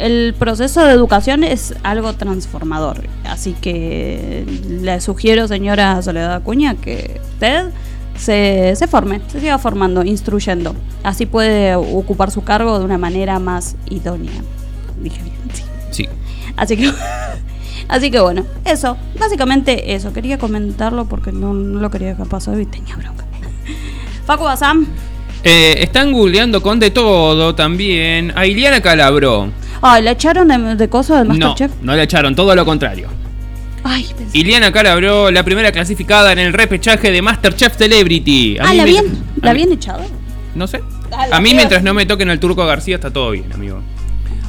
El 0.00 0.34
proceso 0.38 0.84
de 0.84 0.92
educación 0.92 1.42
es 1.42 1.74
algo 1.82 2.12
transformador, 2.12 3.02
así 3.24 3.56
que 3.60 4.44
le 4.68 5.00
sugiero, 5.00 5.48
señora 5.48 6.00
Soledad 6.02 6.34
Acuña, 6.34 6.76
que 6.76 7.20
usted 7.32 7.72
se, 8.16 8.74
se 8.76 8.86
forme, 8.86 9.20
se 9.28 9.40
siga 9.40 9.58
formando, 9.58 10.04
instruyendo. 10.04 10.74
Así 11.02 11.26
puede 11.26 11.74
ocupar 11.74 12.30
su 12.30 12.42
cargo 12.42 12.78
de 12.78 12.84
una 12.84 12.98
manera 12.98 13.38
más 13.38 13.76
idónea. 13.90 14.32
Dije 15.00 15.22
bien, 15.22 15.36
sí. 15.52 15.62
Sí. 15.90 16.08
Así 16.56 16.76
que, 16.76 16.92
así 17.88 18.10
que 18.10 18.20
bueno, 18.20 18.44
eso, 18.64 18.96
básicamente 19.18 19.94
eso. 19.94 20.12
Quería 20.12 20.38
comentarlo 20.38 21.06
porque 21.06 21.32
no, 21.32 21.52
lo 21.54 21.90
quería 21.90 22.08
dejar 22.08 22.26
pasar 22.26 22.60
y 22.60 22.66
tenía 22.66 22.96
bronca. 22.96 23.24
Facu 24.26 24.44
Basam. 24.44 24.86
Eh, 25.42 25.82
están 25.82 26.12
googleando 26.12 26.62
con 26.62 26.80
de 26.80 26.90
todo 26.90 27.54
también 27.54 28.32
a 28.34 28.46
Iliana 28.46 28.80
Calabro. 28.80 29.50
Ay, 29.82 30.02
¿la 30.02 30.12
echaron 30.12 30.78
de, 30.78 30.88
cosas 30.88 31.18
del 31.18 31.28
Masterchef? 31.28 31.70
No, 31.82 31.92
no 31.92 31.96
la 31.96 32.04
echaron, 32.04 32.34
todo 32.34 32.54
lo 32.54 32.64
contrario. 32.64 33.08
Ay, 33.84 34.06
Iliana 34.32 34.72
Calabró, 34.72 35.30
la 35.30 35.44
primera 35.44 35.70
clasificada 35.70 36.32
en 36.32 36.38
el 36.38 36.52
repechaje 36.54 37.10
de 37.12 37.20
Masterchef 37.20 37.76
Celebrity. 37.76 38.56
ah, 38.58 38.72
¿la 38.72 38.84
bien? 38.84 39.04
¿La 39.42 39.52
bien 39.52 39.70
echado? 39.72 40.02
No 40.54 40.66
sé. 40.66 40.80
Ah, 41.12 41.26
a 41.32 41.40
mí 41.40 41.54
mientras 41.54 41.82
no 41.82 41.92
me 41.92 42.06
toquen 42.06 42.30
al 42.30 42.40
Turco 42.40 42.64
García 42.66 42.96
está 42.96 43.12
todo 43.12 43.30
bien, 43.32 43.52
amigo. 43.52 43.80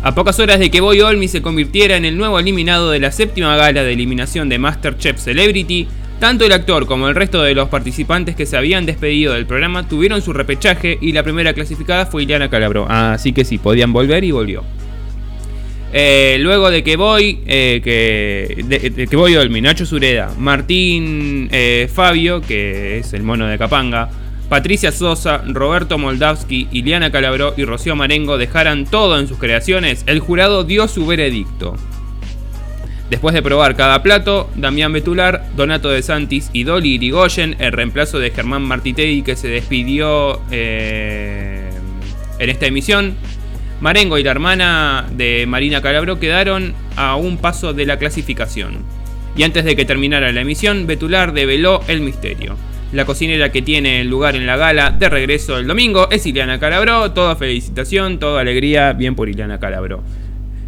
A 0.03 0.15
pocas 0.15 0.39
horas 0.39 0.59
de 0.59 0.71
que 0.71 0.81
Boy 0.81 1.01
Olmi 1.01 1.27
se 1.27 1.41
convirtiera 1.41 1.97
en 1.97 2.05
el 2.05 2.17
nuevo 2.17 2.39
eliminado 2.39 2.91
de 2.91 2.99
la 2.99 3.11
séptima 3.11 3.55
gala 3.55 3.83
de 3.83 3.91
eliminación 3.91 4.49
de 4.49 4.57
Masterchef 4.57 5.19
Celebrity, 5.19 5.87
tanto 6.19 6.45
el 6.45 6.53
actor 6.53 6.85
como 6.85 7.09
el 7.09 7.15
resto 7.15 7.43
de 7.43 7.55
los 7.55 7.67
participantes 7.69 8.35
que 8.35 8.45
se 8.45 8.55
habían 8.55 8.85
despedido 8.85 9.33
del 9.33 9.45
programa 9.45 9.87
tuvieron 9.87 10.21
su 10.21 10.31
repechaje 10.31 10.97
y 11.01 11.11
la 11.11 11.23
primera 11.23 11.53
clasificada 11.53 12.05
fue 12.05 12.23
Iliana 12.23 12.49
Calabró. 12.49 12.87
Así 12.89 13.33
que 13.33 13.43
sí, 13.43 13.57
podían 13.57 13.91
volver 13.91 14.23
y 14.23 14.31
volvió. 14.31 14.63
Eh, 15.93 16.37
luego 16.39 16.71
de 16.71 16.83
que 16.83 16.97
voy, 16.97 17.39
eh, 17.45 17.79
que, 17.83 19.15
voy 19.15 19.61
Nacho 19.61 19.85
Sureda, 19.85 20.33
Martín 20.37 21.47
eh, 21.51 21.89
Fabio, 21.93 22.41
que 22.41 22.97
es 22.97 23.13
el 23.13 23.23
mono 23.23 23.47
de 23.47 23.57
Capanga, 23.57 24.09
Patricia 24.49 24.91
Sosa, 24.91 25.41
Roberto 25.47 25.97
Moldavsky, 25.97 26.67
Iliana 26.71 27.11
Calabró 27.11 27.53
y 27.55 27.63
Rocío 27.63 27.95
Marengo 27.95 28.37
dejaran 28.37 28.85
todo 28.85 29.17
en 29.19 29.27
sus 29.27 29.37
creaciones, 29.37 30.03
el 30.07 30.19
jurado 30.19 30.63
dio 30.63 30.87
su 30.87 31.05
veredicto. 31.05 31.75
Después 33.09 33.35
de 33.35 33.43
probar 33.43 33.75
cada 33.75 34.01
plato, 34.01 34.49
Damián 34.55 34.91
Betular, 34.91 35.45
Donato 35.55 35.89
de 35.89 36.01
Santis 36.01 36.49
y 36.53 36.63
Dolly 36.63 36.95
Irigoyen, 36.95 37.55
el 37.59 37.71
reemplazo 37.71 38.17
de 38.17 38.31
Germán 38.31 38.63
Martitei 38.63 39.21
que 39.21 39.35
se 39.35 39.47
despidió 39.47 40.41
en 40.51 41.69
esta 42.39 42.65
emisión, 42.65 43.15
Marengo 43.81 44.17
y 44.17 44.23
la 44.23 44.31
hermana 44.31 45.05
de 45.11 45.45
Marina 45.47 45.81
Calabro 45.81 46.19
quedaron 46.19 46.73
a 46.95 47.15
un 47.15 47.37
paso 47.37 47.73
de 47.73 47.85
la 47.85 47.97
clasificación. 47.97 48.77
Y 49.35 49.43
antes 49.43 49.65
de 49.65 49.75
que 49.75 49.85
terminara 49.85 50.31
la 50.31 50.41
emisión, 50.41 50.87
Betular 50.87 51.33
develó 51.33 51.81
el 51.87 52.01
misterio. 52.01 52.55
La 52.93 53.03
cocinera 53.03 53.51
que 53.51 53.61
tiene 53.61 54.05
lugar 54.05 54.35
en 54.35 54.45
la 54.45 54.55
gala 54.55 54.91
de 54.91 55.09
regreso 55.09 55.57
el 55.57 55.67
domingo 55.67 56.09
es 56.09 56.25
Ileana 56.25 56.59
Calabro. 56.59 57.11
Toda 57.11 57.35
felicitación, 57.35 58.19
toda 58.19 58.41
alegría, 58.41 58.93
bien 58.93 59.15
por 59.15 59.27
Ileana 59.27 59.59
Calabro. 59.59 60.01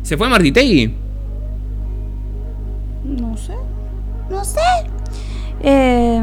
¿Se 0.03 0.17
fue 0.17 0.27
Martitegui? 0.27 0.93
No 3.05 3.37
sé. 3.37 3.53
No 4.29 4.43
sé. 4.43 4.59
Eh, 5.61 6.21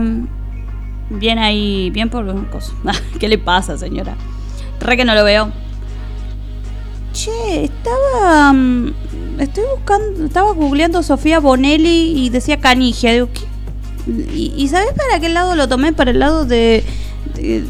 bien 1.08 1.38
ahí, 1.38 1.90
bien 1.90 2.10
por 2.10 2.50
cosas. 2.50 2.74
¿Qué 3.18 3.28
le 3.28 3.38
pasa, 3.38 3.78
señora? 3.78 4.14
Re 4.80 4.98
que 4.98 5.06
no 5.06 5.14
lo 5.14 5.24
veo. 5.24 5.50
Che, 7.14 7.64
estaba. 7.64 8.52
Mm, 8.52 8.92
estoy 9.38 9.64
buscando. 9.76 10.26
Estaba 10.26 10.52
googleando 10.52 11.02
Sofía 11.02 11.38
Bonelli 11.38 12.26
y 12.26 12.28
decía 12.28 12.58
Canigia. 12.58 13.12
Digo, 13.12 13.28
¿Y, 14.06 14.68
sabes 14.68 14.92
para 14.94 15.20
qué 15.20 15.28
lado 15.28 15.54
lo 15.54 15.68
tomé? 15.68 15.92
Para 15.92 16.10
el 16.10 16.18
lado 16.18 16.44
de. 16.44 16.84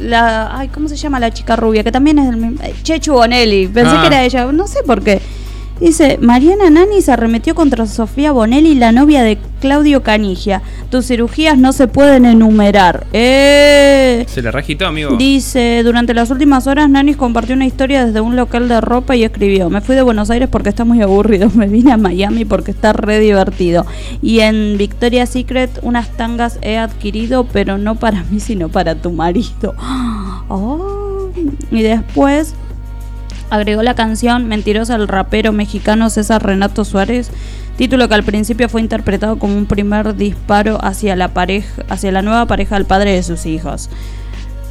la, 0.00 0.58
ay, 0.58 0.68
¿cómo 0.68 0.88
se 0.88 0.96
llama 0.96 1.20
la 1.20 1.30
chica 1.30 1.56
rubia? 1.56 1.84
Que 1.84 1.92
también 1.92 2.18
es 2.18 2.28
el 2.28 2.38
mismo. 2.38 2.58
Chechu 2.82 3.12
Bonelli. 3.12 3.68
Pensé 3.68 3.92
que 3.92 3.98
ah. 3.98 4.06
era 4.06 4.24
ella. 4.24 4.50
No 4.50 4.66
sé 4.66 4.82
por 4.82 5.02
qué. 5.02 5.20
Dice, 5.80 6.18
Mariana 6.20 6.70
Nani 6.70 7.02
se 7.02 7.10
arremetió 7.10 7.56
contra 7.56 7.86
Sofía 7.86 8.30
Bonelli, 8.30 8.76
la 8.76 8.92
novia 8.92 9.24
de 9.24 9.38
Claudio 9.60 10.04
Canigia. 10.04 10.62
Tus 10.88 11.06
cirugías 11.06 11.58
no 11.58 11.72
se 11.72 11.88
pueden 11.88 12.26
enumerar. 12.26 13.06
Eh. 13.12 14.24
Se 14.28 14.40
le 14.40 14.52
regitó, 14.52 14.86
amigo. 14.86 15.16
Dice, 15.16 15.82
durante 15.82 16.14
las 16.14 16.30
últimas 16.30 16.68
horas 16.68 16.88
Nani 16.88 17.14
compartió 17.14 17.56
una 17.56 17.66
historia 17.66 18.06
desde 18.06 18.20
un 18.20 18.36
local 18.36 18.68
de 18.68 18.80
ropa 18.80 19.16
y 19.16 19.24
escribió, 19.24 19.68
me 19.68 19.80
fui 19.80 19.96
de 19.96 20.02
Buenos 20.02 20.30
Aires 20.30 20.48
porque 20.48 20.68
está 20.68 20.84
muy 20.84 21.02
aburrido, 21.02 21.50
me 21.54 21.66
vine 21.66 21.90
a 21.90 21.96
Miami 21.96 22.44
porque 22.44 22.70
está 22.70 22.92
re 22.92 23.18
divertido. 23.18 23.84
Y 24.22 24.40
en 24.40 24.78
Victoria's 24.78 25.30
Secret 25.30 25.70
unas 25.82 26.08
tangas 26.16 26.58
he 26.62 26.78
adquirido, 26.78 27.48
pero 27.52 27.78
no 27.78 27.96
para 27.96 28.22
mí, 28.30 28.38
sino 28.38 28.68
para 28.68 28.94
tu 28.94 29.10
marido. 29.10 29.74
Oh. 30.46 31.30
Y 31.70 31.80
después 31.82 32.54
agregó 33.54 33.82
la 33.82 33.94
canción 33.94 34.46
Mentirosa 34.46 34.96
el 34.96 35.08
rapero 35.08 35.52
mexicano 35.52 36.10
César 36.10 36.44
Renato 36.44 36.84
Suárez, 36.84 37.30
título 37.76 38.08
que 38.08 38.14
al 38.14 38.24
principio 38.24 38.68
fue 38.68 38.80
interpretado 38.80 39.38
como 39.38 39.56
un 39.56 39.66
primer 39.66 40.16
disparo 40.16 40.78
hacia 40.82 41.16
la 41.16 41.28
pareja, 41.28 41.82
hacia 41.88 42.12
la 42.12 42.22
nueva 42.22 42.46
pareja 42.46 42.76
del 42.76 42.84
padre 42.84 43.12
de 43.12 43.22
sus 43.22 43.46
hijos. 43.46 43.90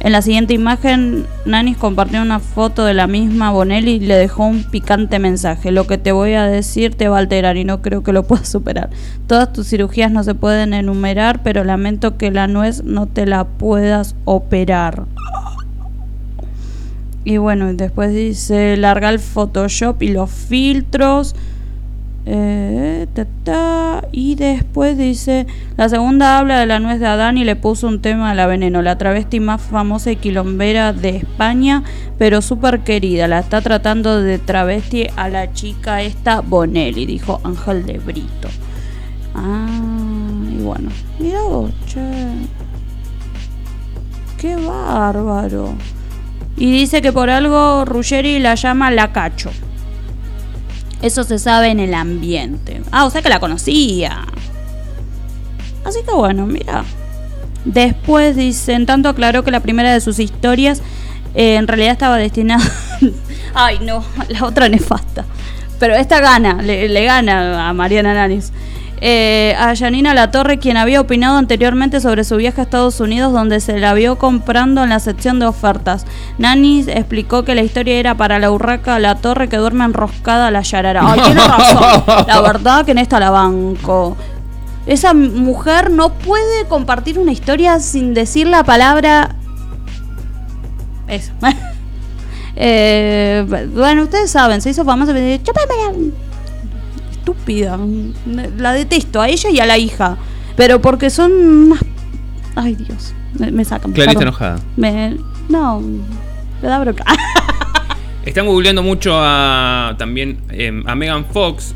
En 0.00 0.12
la 0.12 0.20
siguiente 0.20 0.52
imagen, 0.52 1.24
Nanis 1.46 1.78
compartió 1.78 2.20
una 2.20 2.38
foto 2.38 2.84
de 2.84 2.92
la 2.92 3.06
misma 3.06 3.50
Bonelli 3.52 3.92
y 3.92 4.00
le 4.00 4.16
dejó 4.16 4.44
un 4.44 4.64
picante 4.64 5.18
mensaje. 5.18 5.70
Lo 5.70 5.86
que 5.86 5.96
te 5.96 6.12
voy 6.12 6.34
a 6.34 6.44
decir 6.44 6.94
te 6.94 7.08
va 7.08 7.16
a 7.16 7.20
alterar 7.20 7.56
y 7.56 7.64
no 7.64 7.80
creo 7.80 8.02
que 8.02 8.12
lo 8.12 8.24
puedas 8.24 8.48
superar. 8.48 8.90
Todas 9.26 9.50
tus 9.54 9.66
cirugías 9.66 10.12
no 10.12 10.22
se 10.22 10.34
pueden 10.34 10.74
enumerar, 10.74 11.42
pero 11.42 11.64
lamento 11.64 12.18
que 12.18 12.30
la 12.30 12.48
nuez 12.48 12.84
no 12.84 13.06
te 13.06 13.24
la 13.24 13.44
puedas 13.44 14.14
operar. 14.26 15.06
Y 17.24 17.38
bueno, 17.38 17.72
después 17.72 18.12
dice, 18.12 18.76
larga 18.76 19.08
el 19.08 19.18
Photoshop 19.18 20.02
y 20.02 20.08
los 20.08 20.30
filtros. 20.30 21.34
Eh, 22.26 23.06
y 24.12 24.34
después 24.34 24.96
dice, 24.96 25.46
la 25.76 25.88
segunda 25.88 26.38
habla 26.38 26.58
de 26.58 26.66
la 26.66 26.78
nuez 26.78 26.98
de 26.98 27.06
Adán 27.06 27.36
y 27.36 27.44
le 27.44 27.56
puso 27.56 27.86
un 27.86 28.00
tema 28.00 28.30
a 28.30 28.34
la 28.34 28.46
veneno, 28.46 28.80
la 28.80 28.96
travesti 28.96 29.40
más 29.40 29.60
famosa 29.60 30.10
y 30.10 30.16
quilombera 30.16 30.92
de 30.92 31.10
España, 31.10 31.82
pero 32.18 32.40
súper 32.40 32.80
querida, 32.80 33.28
la 33.28 33.40
está 33.40 33.60
tratando 33.60 34.22
de 34.22 34.38
travesti 34.38 35.06
a 35.16 35.28
la 35.28 35.52
chica 35.52 36.02
esta 36.02 36.40
Bonelli, 36.40 37.04
dijo 37.06 37.40
Ángel 37.44 37.84
de 37.84 37.98
Brito. 37.98 38.48
Ah, 39.34 39.66
y 40.50 40.62
bueno, 40.62 40.90
mira 41.18 41.42
vos, 41.42 41.72
che. 41.86 42.00
Qué 44.38 44.56
bárbaro. 44.56 45.74
Y 46.56 46.70
dice 46.70 47.02
que 47.02 47.12
por 47.12 47.30
algo 47.30 47.84
Ruggeri 47.84 48.38
la 48.38 48.54
llama 48.54 48.90
la 48.90 49.12
cacho. 49.12 49.50
Eso 51.02 51.24
se 51.24 51.38
sabe 51.38 51.68
en 51.68 51.80
el 51.80 51.94
ambiente. 51.94 52.80
Ah, 52.90 53.04
o 53.04 53.10
sea 53.10 53.22
que 53.22 53.28
la 53.28 53.40
conocía. 53.40 54.24
Así 55.84 56.00
que 56.06 56.12
bueno, 56.12 56.46
mira. 56.46 56.84
Después 57.64 58.36
dicen, 58.36 58.86
tanto 58.86 59.08
aclaró 59.08 59.42
que 59.42 59.50
la 59.50 59.60
primera 59.60 59.92
de 59.92 60.00
sus 60.00 60.18
historias 60.18 60.82
eh, 61.34 61.56
en 61.56 61.66
realidad 61.66 61.92
estaba 61.92 62.16
destinada... 62.16 62.64
Ay, 63.54 63.78
no, 63.82 64.04
la 64.28 64.44
otra 64.44 64.68
nefasta. 64.68 65.24
Pero 65.78 65.94
esta 65.94 66.20
gana, 66.20 66.62
le, 66.62 66.88
le 66.88 67.04
gana 67.04 67.68
a 67.68 67.72
Mariana 67.72 68.14
Nanis. 68.14 68.52
Eh, 69.00 69.54
a 69.58 69.74
Janina 69.76 70.14
Latorre, 70.14 70.58
quien 70.58 70.76
había 70.76 71.00
opinado 71.00 71.36
anteriormente 71.36 72.00
sobre 72.00 72.24
su 72.24 72.36
viaje 72.36 72.60
a 72.60 72.64
Estados 72.64 73.00
Unidos, 73.00 73.32
donde 73.32 73.60
se 73.60 73.78
la 73.78 73.92
vio 73.92 74.16
comprando 74.16 74.82
en 74.82 74.90
la 74.90 75.00
sección 75.00 75.38
de 75.38 75.46
ofertas. 75.46 76.06
Nanis 76.38 76.88
explicó 76.88 77.44
que 77.44 77.54
la 77.54 77.62
historia 77.62 77.96
era 77.96 78.14
para 78.16 78.38
la 78.38 78.50
urraca 78.50 78.98
La 78.98 79.16
Torre 79.16 79.48
que 79.48 79.56
duerme 79.56 79.84
enroscada 79.84 80.46
a 80.46 80.50
la 80.50 80.62
yarara. 80.62 81.02
Ay, 81.04 81.20
tiene 81.20 81.40
razón. 81.46 82.04
La 82.26 82.40
verdad 82.40 82.84
que 82.84 82.92
en 82.92 82.98
esta 82.98 83.20
la 83.20 83.30
banco. 83.30 84.16
Esa 84.86 85.14
mujer 85.14 85.90
no 85.90 86.12
puede 86.12 86.66
compartir 86.68 87.18
una 87.18 87.32
historia 87.32 87.80
sin 87.80 88.14
decir 88.14 88.46
la 88.46 88.64
palabra. 88.64 89.34
Eso. 91.08 91.32
Eh, 92.56 93.44
bueno, 93.74 94.04
ustedes 94.04 94.30
saben, 94.30 94.60
se 94.60 94.70
hizo 94.70 94.84
famosa. 94.84 95.12
Chúpame 95.12 96.12
estúpida. 97.24 97.78
La 98.58 98.72
detesto 98.74 99.20
a 99.20 99.28
ella 99.28 99.50
y 99.50 99.60
a 99.60 99.66
la 99.66 99.78
hija. 99.78 100.16
Pero 100.56 100.80
porque 100.80 101.10
son 101.10 101.32
unas. 101.32 101.80
Ay, 102.54 102.74
Dios. 102.74 103.14
Me, 103.38 103.50
me 103.50 103.64
sacan. 103.64 103.92
Clarita 103.92 104.18
perdón. 104.18 104.28
enojada. 104.28 104.58
Me- 104.76 105.16
no. 105.48 105.80
Me 105.80 106.68
da 106.68 106.78
bronca. 106.78 107.04
Están 108.24 108.46
googleando 108.46 108.82
mucho 108.82 109.12
a 109.16 109.94
también 109.98 110.38
eh, 110.50 110.82
a 110.86 110.94
Megan 110.94 111.24
Fox. 111.26 111.74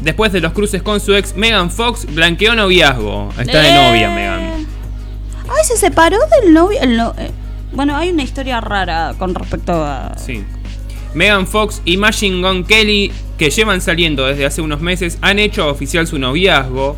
Después 0.00 0.30
de 0.32 0.40
los 0.40 0.52
cruces 0.52 0.82
con 0.82 1.00
su 1.00 1.14
ex, 1.14 1.34
Megan 1.36 1.70
Fox 1.70 2.06
blanqueó 2.12 2.54
noviazgo. 2.54 3.30
Está 3.38 3.60
de 3.60 3.68
Eh. 3.68 3.88
novia, 3.88 4.10
Megan. 4.10 4.66
Ay, 5.48 5.64
se 5.64 5.76
separó 5.76 6.18
del 6.42 6.52
novio. 6.52 6.78
el 6.80 6.96
no- 6.96 7.14
eh, 7.18 7.30
bueno, 7.72 7.96
hay 7.96 8.10
una 8.10 8.22
historia 8.22 8.60
rara 8.60 9.14
con 9.18 9.34
respecto 9.34 9.72
a. 9.72 10.14
Sí. 10.18 10.44
Megan 11.16 11.46
Fox 11.46 11.80
y 11.86 11.96
Machine 11.96 12.46
Gun 12.46 12.62
Kelly, 12.62 13.10
que 13.38 13.48
llevan 13.48 13.80
saliendo 13.80 14.26
desde 14.26 14.44
hace 14.44 14.60
unos 14.60 14.82
meses, 14.82 15.16
han 15.22 15.38
hecho 15.38 15.66
oficial 15.66 16.06
su 16.06 16.18
noviazgo. 16.18 16.94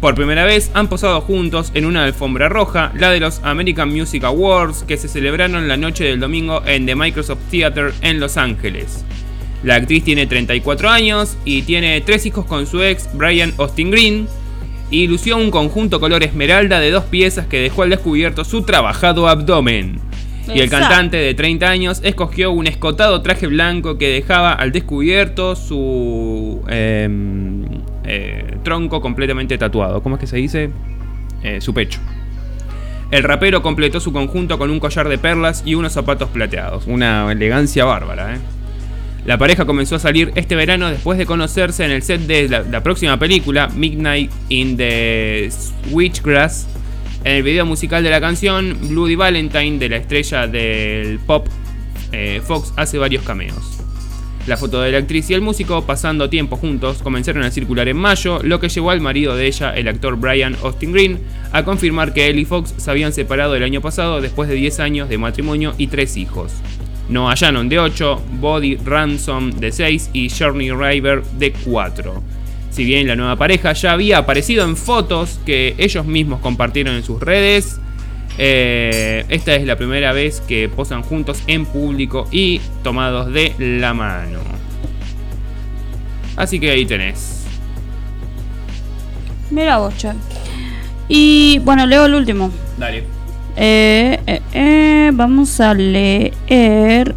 Por 0.00 0.16
primera 0.16 0.44
vez 0.44 0.72
han 0.74 0.88
posado 0.88 1.20
juntos 1.20 1.70
en 1.74 1.84
una 1.84 2.02
alfombra 2.02 2.48
roja, 2.48 2.92
la 2.98 3.12
de 3.12 3.20
los 3.20 3.40
American 3.44 3.88
Music 3.88 4.24
Awards, 4.24 4.82
que 4.82 4.96
se 4.96 5.06
celebraron 5.06 5.68
la 5.68 5.76
noche 5.76 6.02
del 6.02 6.18
domingo 6.18 6.62
en 6.66 6.84
The 6.84 6.96
Microsoft 6.96 7.48
Theater 7.48 7.94
en 8.02 8.18
Los 8.18 8.36
Ángeles. 8.36 9.04
La 9.62 9.76
actriz 9.76 10.02
tiene 10.02 10.26
34 10.26 10.90
años 10.90 11.36
y 11.44 11.62
tiene 11.62 12.00
tres 12.00 12.26
hijos 12.26 12.46
con 12.46 12.66
su 12.66 12.82
ex, 12.82 13.08
Brian 13.14 13.54
Austin 13.56 13.92
Green, 13.92 14.26
y 14.90 15.06
lució 15.06 15.36
un 15.36 15.52
conjunto 15.52 16.00
color 16.00 16.24
esmeralda 16.24 16.80
de 16.80 16.90
dos 16.90 17.04
piezas 17.04 17.46
que 17.46 17.60
dejó 17.60 17.84
al 17.84 17.90
descubierto 17.90 18.44
su 18.44 18.62
trabajado 18.62 19.28
abdomen. 19.28 20.09
Y 20.54 20.60
el 20.60 20.70
cantante 20.70 21.16
de 21.16 21.34
30 21.34 21.68
años 21.68 22.00
escogió 22.02 22.50
un 22.50 22.66
escotado 22.66 23.22
traje 23.22 23.46
blanco 23.46 23.98
que 23.98 24.08
dejaba 24.08 24.52
al 24.52 24.72
descubierto 24.72 25.56
su 25.56 26.62
em, 26.68 27.64
eh, 28.04 28.56
tronco 28.62 29.00
completamente 29.00 29.58
tatuado. 29.58 30.02
¿Cómo 30.02 30.16
es 30.16 30.20
que 30.20 30.26
se 30.26 30.36
dice? 30.36 30.70
Eh, 31.42 31.60
su 31.60 31.72
pecho. 31.72 32.00
El 33.10 33.24
rapero 33.24 33.62
completó 33.62 33.98
su 33.98 34.12
conjunto 34.12 34.58
con 34.58 34.70
un 34.70 34.78
collar 34.78 35.08
de 35.08 35.18
perlas 35.18 35.62
y 35.64 35.74
unos 35.74 35.92
zapatos 35.92 36.28
plateados. 36.28 36.86
Una 36.86 37.30
elegancia 37.32 37.84
bárbara, 37.84 38.34
¿eh? 38.34 38.38
La 39.26 39.36
pareja 39.36 39.66
comenzó 39.66 39.96
a 39.96 39.98
salir 39.98 40.32
este 40.34 40.56
verano 40.56 40.88
después 40.88 41.18
de 41.18 41.26
conocerse 41.26 41.84
en 41.84 41.90
el 41.90 42.02
set 42.02 42.22
de 42.22 42.48
la, 42.48 42.60
la 42.62 42.82
próxima 42.82 43.18
película, 43.18 43.68
Midnight 43.68 44.30
in 44.48 44.76
the 44.76 45.50
Switchgrass. 45.50 46.79
En 47.22 47.36
el 47.36 47.42
video 47.42 47.66
musical 47.66 48.02
de 48.02 48.08
la 48.08 48.18
canción, 48.18 48.78
Bloody 48.88 49.14
Valentine, 49.14 49.78
de 49.78 49.90
la 49.90 49.96
estrella 49.96 50.46
del 50.46 51.18
pop, 51.18 51.46
eh, 52.12 52.40
Fox 52.42 52.72
hace 52.76 52.96
varios 52.96 53.22
cameos. 53.24 53.78
La 54.46 54.56
foto 54.56 54.80
de 54.80 54.90
la 54.90 54.98
actriz 54.98 55.28
y 55.28 55.34
el 55.34 55.42
músico, 55.42 55.84
pasando 55.84 56.30
tiempo 56.30 56.56
juntos, 56.56 57.02
comenzaron 57.02 57.42
a 57.42 57.50
circular 57.50 57.88
en 57.88 57.98
mayo, 57.98 58.40
lo 58.42 58.58
que 58.58 58.70
llevó 58.70 58.90
al 58.90 59.02
marido 59.02 59.36
de 59.36 59.46
ella, 59.46 59.74
el 59.74 59.88
actor 59.88 60.16
Brian 60.16 60.56
Austin 60.62 60.92
Green, 60.92 61.20
a 61.52 61.62
confirmar 61.62 62.14
que 62.14 62.28
él 62.28 62.38
y 62.38 62.46
Fox 62.46 62.72
se 62.78 62.90
habían 62.90 63.12
separado 63.12 63.54
el 63.54 63.64
año 63.64 63.82
pasado 63.82 64.22
después 64.22 64.48
de 64.48 64.54
10 64.54 64.80
años 64.80 65.08
de 65.10 65.18
matrimonio 65.18 65.74
y 65.76 65.88
3 65.88 66.16
hijos. 66.16 66.52
Noah 67.10 67.34
Shannon 67.34 67.68
de 67.68 67.80
8, 67.80 68.22
Body 68.40 68.76
Ransom 68.76 69.50
de 69.50 69.72
6 69.72 70.10
y 70.14 70.30
Journey 70.30 70.70
River 70.70 71.22
de 71.38 71.52
4. 71.52 72.39
Si 72.70 72.84
bien 72.84 73.06
la 73.06 73.16
nueva 73.16 73.36
pareja 73.36 73.72
ya 73.72 73.92
había 73.92 74.18
aparecido 74.18 74.64
en 74.64 74.76
fotos 74.76 75.40
que 75.44 75.74
ellos 75.78 76.06
mismos 76.06 76.40
compartieron 76.40 76.94
en 76.94 77.02
sus 77.02 77.20
redes, 77.20 77.80
eh, 78.38 79.24
esta 79.28 79.54
es 79.54 79.66
la 79.66 79.76
primera 79.76 80.12
vez 80.12 80.40
que 80.40 80.68
posan 80.68 81.02
juntos 81.02 81.42
en 81.46 81.66
público 81.66 82.28
y 82.30 82.60
tomados 82.82 83.32
de 83.32 83.54
la 83.58 83.92
mano. 83.92 84.38
Así 86.36 86.58
que 86.60 86.70
ahí 86.70 86.86
tenés. 86.86 87.44
Mira 89.50 89.78
vos, 89.78 89.96
che. 89.96 90.10
Y 91.08 91.58
bueno, 91.64 91.84
leo 91.86 92.06
el 92.06 92.14
último. 92.14 92.50
Dale. 92.78 93.04
Eh, 93.56 94.40
eh, 94.54 95.10
vamos 95.12 95.60
a 95.60 95.74
leer 95.74 97.14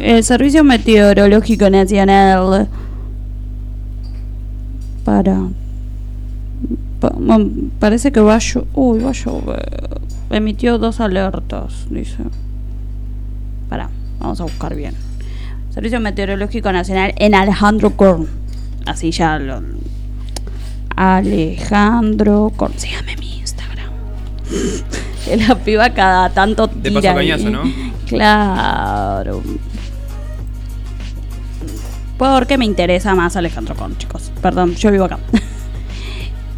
el 0.00 0.24
Servicio 0.24 0.64
Meteorológico 0.64 1.68
Nacional. 1.68 2.68
Para. 5.06 5.38
pa- 7.00 7.14
parece 7.78 8.10
que 8.12 8.20
va 8.20 8.34
a 8.34 8.38
llo- 8.40 8.66
Uy, 8.74 8.98
va 8.98 9.10
a 9.10 9.12
llover. 9.12 10.00
Emitió 10.30 10.78
dos 10.78 11.00
alertas, 11.00 11.86
dice. 11.90 12.18
Para, 13.70 13.88
vamos 14.18 14.40
a 14.40 14.44
buscar 14.44 14.74
bien. 14.74 14.94
Servicio 15.70 16.00
Meteorológico 16.00 16.72
Nacional 16.72 17.14
en 17.18 17.34
Alejandro 17.36 17.90
Korn. 17.96 18.26
Así 18.84 19.10
ya 19.12 19.38
lo. 19.38 19.62
Alejandro 20.96 22.52
Korn. 22.56 22.72
Sígame 22.76 23.12
en 23.12 23.20
mi 23.20 23.38
Instagram. 23.38 23.90
La 25.48 25.54
piba 25.56 25.90
cada 25.90 26.30
tanto 26.30 26.66
De 26.68 26.88
tira 26.90 27.00
paso 27.12 27.18
ahí. 27.18 27.28
cañazo, 27.28 27.50
¿no? 27.50 27.62
Claro. 28.06 29.42
Porque 32.18 32.56
me 32.56 32.64
interesa 32.64 33.14
más 33.14 33.36
Alejandro 33.36 33.74
Con, 33.74 33.96
chicos. 33.98 34.30
Perdón, 34.40 34.74
yo 34.74 34.90
vivo 34.90 35.04
acá. 35.04 35.18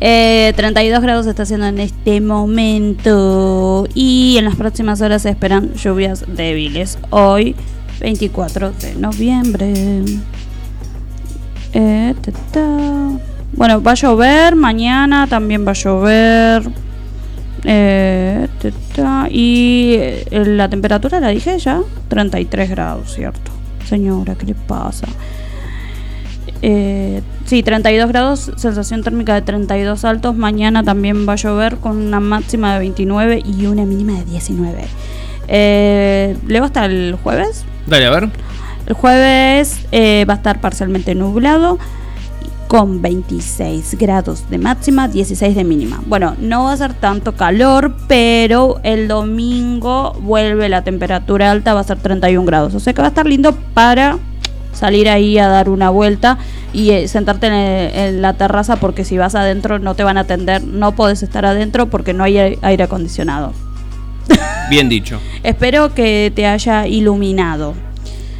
Eh, 0.00 0.52
32 0.54 1.00
grados 1.00 1.26
está 1.26 1.42
haciendo 1.42 1.66
en 1.66 1.80
este 1.80 2.20
momento. 2.20 3.88
Y 3.94 4.36
en 4.38 4.44
las 4.44 4.54
próximas 4.54 5.00
horas 5.00 5.22
se 5.22 5.30
esperan 5.30 5.74
lluvias 5.74 6.24
débiles. 6.28 6.98
Hoy, 7.10 7.56
24 8.00 8.70
de 8.70 8.94
noviembre. 8.94 10.04
Eh. 11.72 12.14
Bueno, 13.52 13.82
va 13.82 13.90
a 13.92 13.94
llover. 13.94 14.54
Mañana 14.54 15.26
también 15.26 15.66
va 15.66 15.72
a 15.72 15.74
llover. 15.74 16.70
Eh, 17.64 18.46
ta. 18.94 19.26
y 19.28 19.94
eh, 19.98 20.24
la 20.30 20.68
temperatura 20.68 21.18
la 21.20 21.28
dije 21.28 21.58
ya. 21.58 21.80
33 22.08 22.70
grados, 22.70 23.14
¿cierto? 23.14 23.50
Señora, 23.84 24.34
¿qué 24.36 24.46
le 24.46 24.54
pasa? 24.54 25.06
Eh, 26.62 27.22
sí, 27.44 27.62
32 27.62 28.08
grados, 28.08 28.52
sensación 28.56 29.02
térmica 29.02 29.34
de 29.34 29.42
32 29.42 30.04
altos. 30.04 30.36
Mañana 30.36 30.82
también 30.82 31.28
va 31.28 31.34
a 31.34 31.36
llover 31.36 31.76
con 31.76 31.96
una 31.96 32.20
máxima 32.20 32.74
de 32.74 32.80
29 32.80 33.42
y 33.44 33.66
una 33.66 33.84
mínima 33.84 34.14
de 34.14 34.24
19. 34.24 34.84
Eh, 35.48 36.36
¿Le 36.46 36.60
va 36.60 36.66
hasta 36.66 36.84
el 36.84 37.16
jueves? 37.22 37.64
Dale, 37.86 38.06
a 38.06 38.10
ver. 38.10 38.30
El 38.86 38.94
jueves 38.94 39.80
eh, 39.92 40.24
va 40.28 40.34
a 40.34 40.36
estar 40.36 40.60
parcialmente 40.60 41.14
nublado 41.14 41.78
con 42.68 43.00
26 43.00 43.96
grados 43.98 44.50
de 44.50 44.58
máxima, 44.58 45.08
16 45.08 45.56
de 45.56 45.64
mínima. 45.64 46.02
Bueno, 46.06 46.36
no 46.38 46.64
va 46.64 46.72
a 46.72 46.76
ser 46.76 46.92
tanto 46.92 47.34
calor, 47.34 47.94
pero 48.06 48.78
el 48.82 49.08
domingo 49.08 50.12
vuelve 50.20 50.68
la 50.68 50.84
temperatura 50.84 51.50
alta, 51.50 51.72
va 51.72 51.80
a 51.80 51.84
ser 51.84 51.98
31 51.98 52.44
grados. 52.44 52.74
O 52.74 52.80
sea 52.80 52.92
que 52.92 53.00
va 53.00 53.08
a 53.08 53.10
estar 53.10 53.26
lindo 53.26 53.56
para 53.72 54.18
salir 54.72 55.08
ahí 55.08 55.38
a 55.38 55.48
dar 55.48 55.68
una 55.68 55.90
vuelta 55.90 56.38
y 56.72 56.90
eh, 56.90 57.08
sentarte 57.08 57.46
en, 57.48 57.54
el- 57.54 57.94
en 57.94 58.22
la 58.22 58.34
terraza 58.34 58.76
porque 58.76 59.04
si 59.04 59.16
vas 59.18 59.34
adentro 59.34 59.78
no 59.78 59.94
te 59.94 60.04
van 60.04 60.16
a 60.18 60.20
atender, 60.20 60.62
no 60.64 60.92
podés 60.92 61.22
estar 61.22 61.44
adentro 61.46 61.86
porque 61.86 62.12
no 62.14 62.24
hay 62.24 62.38
ai- 62.38 62.58
aire 62.62 62.84
acondicionado. 62.84 63.52
Bien 64.70 64.88
dicho. 64.88 65.20
Espero 65.42 65.94
que 65.94 66.30
te 66.34 66.46
haya 66.46 66.86
iluminado. 66.86 67.74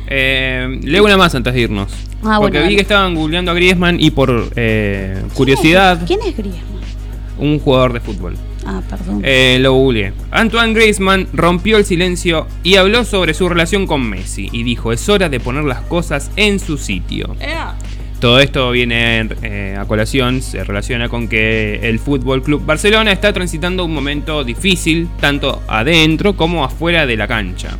Eh, 0.06 0.78
leo 0.82 1.04
una 1.04 1.16
más 1.16 1.34
antes 1.34 1.52
de 1.54 1.60
irnos. 1.60 1.92
Ah, 2.24 2.38
Porque 2.40 2.58
bueno, 2.58 2.68
vi 2.70 2.76
que 2.76 2.82
estaban 2.82 3.14
googleando 3.14 3.50
a 3.50 3.54
Griezmann 3.54 3.98
y 4.00 4.10
por 4.10 4.50
eh, 4.56 5.22
curiosidad, 5.34 6.00
¿Quién 6.06 6.20
es 6.26 6.36
Griezmann? 6.36 6.64
un 7.38 7.58
jugador 7.60 7.92
de 7.92 8.00
fútbol. 8.00 8.36
Ah, 8.70 8.82
perdón. 8.86 9.22
Eh, 9.24 9.56
lo 9.60 9.72
googleé. 9.72 10.12
Antoine 10.30 10.74
Griezmann 10.74 11.26
rompió 11.32 11.78
el 11.78 11.86
silencio 11.86 12.46
y 12.62 12.76
habló 12.76 13.06
sobre 13.06 13.32
su 13.32 13.48
relación 13.48 13.86
con 13.86 14.06
Messi 14.06 14.50
y 14.52 14.62
dijo, 14.62 14.92
es 14.92 15.08
hora 15.08 15.30
de 15.30 15.40
poner 15.40 15.64
las 15.64 15.80
cosas 15.80 16.30
en 16.36 16.58
su 16.60 16.76
sitio. 16.76 17.34
Todo 18.20 18.40
esto 18.40 18.70
viene 18.70 19.26
eh, 19.42 19.74
a 19.78 19.86
colación, 19.86 20.42
se 20.42 20.64
relaciona 20.64 21.08
con 21.08 21.28
que 21.28 21.80
el 21.88 21.98
Fútbol 21.98 22.42
Club 22.42 22.62
Barcelona 22.66 23.10
está 23.10 23.32
transitando 23.32 23.86
un 23.86 23.94
momento 23.94 24.44
difícil, 24.44 25.08
tanto 25.18 25.62
adentro 25.66 26.36
como 26.36 26.62
afuera 26.62 27.06
de 27.06 27.16
la 27.16 27.26
cancha. 27.26 27.70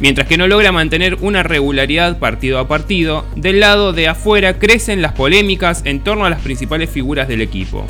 Mientras 0.00 0.26
que 0.26 0.38
no 0.38 0.46
logra 0.46 0.72
mantener 0.72 1.18
una 1.20 1.42
regularidad 1.42 2.18
partido 2.18 2.60
a 2.60 2.68
partido, 2.68 3.26
del 3.36 3.60
lado 3.60 3.92
de 3.92 4.08
afuera 4.08 4.58
crecen 4.58 5.02
las 5.02 5.12
polémicas 5.12 5.82
en 5.84 6.00
torno 6.00 6.24
a 6.24 6.30
las 6.30 6.40
principales 6.40 6.88
figuras 6.88 7.28
del 7.28 7.42
equipo. 7.42 7.84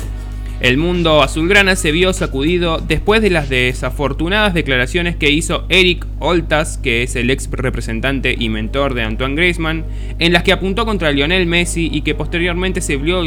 El 0.59 0.75
mundo 0.75 1.23
azulgrana 1.23 1.77
se 1.77 1.93
vio 1.93 2.11
sacudido 2.11 2.79
después 2.85 3.21
de 3.21 3.29
las 3.29 3.47
desafortunadas 3.47 4.53
declaraciones 4.53 5.15
que 5.15 5.29
hizo 5.29 5.63
Eric 5.69 6.05
Oltas, 6.19 6.77
que 6.77 7.01
es 7.01 7.15
el 7.15 7.29
ex 7.29 7.49
representante 7.49 8.35
y 8.37 8.49
mentor 8.49 8.93
de 8.93 9.03
Antoine 9.03 9.35
Griezmann, 9.35 9.85
en 10.19 10.33
las 10.33 10.43
que 10.43 10.51
apuntó 10.51 10.85
contra 10.85 11.13
Lionel 11.13 11.45
Messi 11.45 11.89
y 11.89 12.01
que 12.01 12.13
posteriormente 12.13 12.81
se 12.81 12.97
vio, 12.97 13.19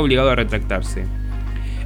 obligado 0.00 0.30
a 0.30 0.34
retractarse. 0.34 1.04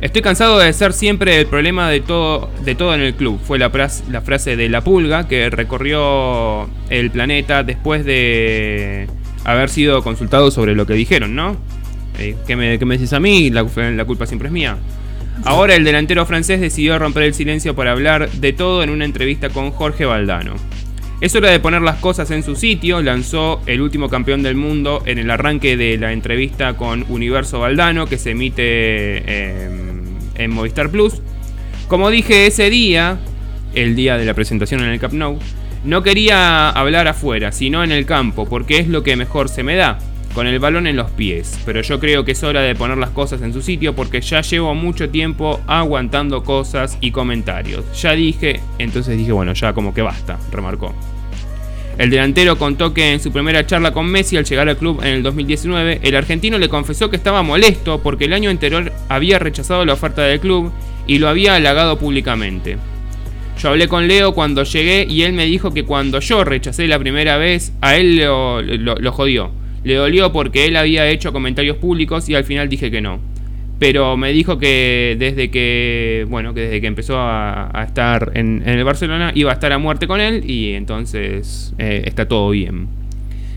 Estoy 0.01 0.23
cansado 0.23 0.59
de 0.61 0.73
ser 0.73 0.93
siempre 0.93 1.41
el 1.41 1.47
problema 1.47 1.91
de 1.91 2.01
todo, 2.01 2.49
de 2.65 2.77
todo 2.77 2.95
en 2.95 3.01
el 3.01 3.15
club. 3.15 3.41
Fue 3.43 3.59
la 3.59 3.71
frase 3.71 4.55
de 4.55 4.69
la 4.69 4.85
pulga 4.85 5.27
que 5.27 5.51
recorrió 5.51 6.69
el 6.91 7.11
planeta 7.11 7.65
después 7.65 8.05
de 8.05 9.09
haber 9.43 9.69
sido 9.69 10.05
consultado 10.05 10.53
sobre 10.53 10.77
lo 10.77 10.87
que 10.87 10.95
dijeron, 10.95 11.35
¿no? 11.35 11.57
Eh, 12.19 12.37
¿qué, 12.47 12.57
me, 12.57 12.79
qué 12.79 12.85
me 12.85 12.97
decís 12.97 13.13
a 13.13 13.21
mí? 13.21 13.51
La, 13.51 13.63
la 13.63 14.05
culpa 14.05 14.27
siempre 14.27 14.49
es 14.49 14.53
mía. 14.53 14.77
Ahora 15.45 15.75
el 15.75 15.85
delantero 15.85 16.25
francés 16.27 16.61
decidió 16.61 16.99
romper 16.99 17.25
el 17.25 17.35
silencio 17.35 17.77
para 17.77 17.93
hablar 17.93 18.31
de 18.31 18.53
todo 18.53 18.83
en 18.83 18.91
una 18.91 19.05
entrevista 19.05 19.51
con 19.51 19.71
Jorge 19.71 20.05
Valdano. 20.05 20.55
Es 21.21 21.35
hora 21.35 21.51
de 21.51 21.61
poner 21.61 21.81
las 21.83 21.97
cosas 21.97 22.31
en 22.31 22.43
su 22.43 22.57
sitio, 22.57 23.01
lanzó 23.01 23.63
el 23.67 23.81
último 23.81 24.11
campeón 24.11 24.43
del 24.43 24.55
mundo 24.55 25.03
en 25.07 25.19
el 25.19 25.31
arranque 25.31 25.77
de 25.77 25.97
la 25.97 26.13
entrevista 26.13 26.75
con 26.75 27.07
Universo 27.09 27.59
Valdano 27.59 28.07
que 28.07 28.19
se 28.19 28.33
emite 28.33 28.63
eh, 28.63 29.71
en 30.35 30.51
Movistar 30.51 30.91
Plus. 30.91 31.15
Como 31.89 32.11
dije 32.11 32.47
ese 32.47 32.69
día, 32.69 33.19
el 33.75 33.97
día 33.97 34.19
de 34.19 34.27
la 34.27 34.35
presentación 34.35 34.83
en 34.83 34.91
el 34.91 35.01
Camp 35.01 35.15
Nou, 35.15 35.39
no 35.85 36.03
quería 36.03 36.69
hablar 36.69 37.09
afuera, 37.09 37.53
sino 37.53 37.85
en 37.85 37.93
el 37.93 38.05
campo, 38.05 38.47
porque 38.47 38.79
es 38.79 38.89
lo 38.89 39.03
que 39.03 39.17
mejor 39.17 39.49
se 39.49 39.63
me 39.63 39.77
da, 39.77 39.99
con 40.37 40.47
el 40.47 40.59
balón 40.61 40.87
en 40.87 40.97
los 40.97 41.11
pies. 41.11 41.59
Pero 41.67 41.81
yo 41.81 41.99
creo 41.99 42.25
que 42.25 42.33
es 42.33 42.43
hora 42.45 42.61
de 42.61 42.75
poner 42.77 42.99
las 42.99 43.11
cosas 43.11 43.41
en 43.43 43.53
su 43.55 43.63
sitio 43.63 43.97
porque 43.97 44.21
ya 44.21 44.43
llevo 44.43 44.75
mucho 44.75 45.09
tiempo 45.09 45.61
aguantando 45.67 46.45
cosas 46.45 46.99
y 47.01 47.11
comentarios. 47.11 47.85
Ya 48.01 48.13
dije, 48.13 48.61
entonces 48.79 49.17
dije, 49.17 49.33
bueno, 49.33 49.55
ya 49.55 49.73
como 49.73 49.93
que 49.95 50.03
basta, 50.03 50.39
remarcó. 50.53 50.95
El 51.99 52.11
delantero 52.11 52.59
contó 52.59 52.93
que 52.93 53.15
en 53.15 53.21
su 53.21 53.33
primera 53.33 53.67
charla 53.67 53.93
con 53.93 54.07
Messi 54.07 54.37
al 54.37 54.45
llegar 54.45 54.69
al 54.69 54.77
club 54.77 55.01
en 55.03 55.09
el 55.15 55.23
2019, 55.23 56.01
el 56.03 56.15
argentino 56.15 56.59
le 56.59 56.69
confesó 56.69 57.09
que 57.09 57.17
estaba 57.17 57.43
molesto 57.43 58.03
porque 58.03 58.27
el 58.27 58.35
año 58.35 58.51
anterior 58.51 58.93
había 59.09 59.39
rechazado 59.39 59.87
la 59.87 59.95
oferta 59.95 60.21
del 60.23 60.39
club 60.39 60.71
y 61.07 61.19
lo 61.19 61.29
había 61.31 61.55
halagado 61.55 61.99
públicamente. 61.99 62.77
Yo 63.59 63.71
hablé 63.71 63.89
con 63.89 64.07
Leo 64.07 64.35
cuando 64.35 64.65
llegué 64.65 65.07
y 65.09 65.23
él 65.23 65.33
me 65.33 65.47
dijo 65.47 65.73
que 65.73 65.85
cuando 65.85 66.21
yo 66.21 66.45
rechacé 66.45 66.87
la 66.87 66.99
primera 66.99 67.39
vez, 67.39 67.73
a 67.81 67.97
él 67.97 68.19
lo, 68.19 68.61
lo- 68.61 68.97
lo 68.97 69.13
jodió. 69.13 69.51
Le 69.87 69.95
dolió 69.95 70.33
porque 70.33 70.65
él 70.67 70.77
había 70.77 71.09
hecho 71.09 71.33
comentarios 71.33 71.77
públicos 71.77 72.29
y 72.29 72.35
al 72.35 72.43
final 72.43 72.69
dije 72.69 72.91
que 72.91 73.01
no. 73.01 73.21
Pero 73.79 74.17
me 74.17 74.33
dijo 74.33 74.59
que 74.59 75.15
desde 75.17 75.49
que, 75.49 76.27
bueno, 76.29 76.53
que 76.55 76.63
desde 76.63 76.81
que 76.81 76.89
empezó 76.89 77.21
a, 77.21 77.85
estar 77.87 78.33
en, 78.35 78.65
en 78.67 78.79
el 78.79 78.83
Barcelona 78.83 79.31
iba 79.37 79.53
a 79.53 79.55
estar 79.55 79.73
a 79.73 79.79
muerte 79.79 80.09
con 80.09 80.21
él 80.21 80.43
y 80.45 80.73
entonces 80.73 81.73
eh, 81.79 82.03
está 82.05 82.27
todo 82.27 82.51
bien. 82.51 82.89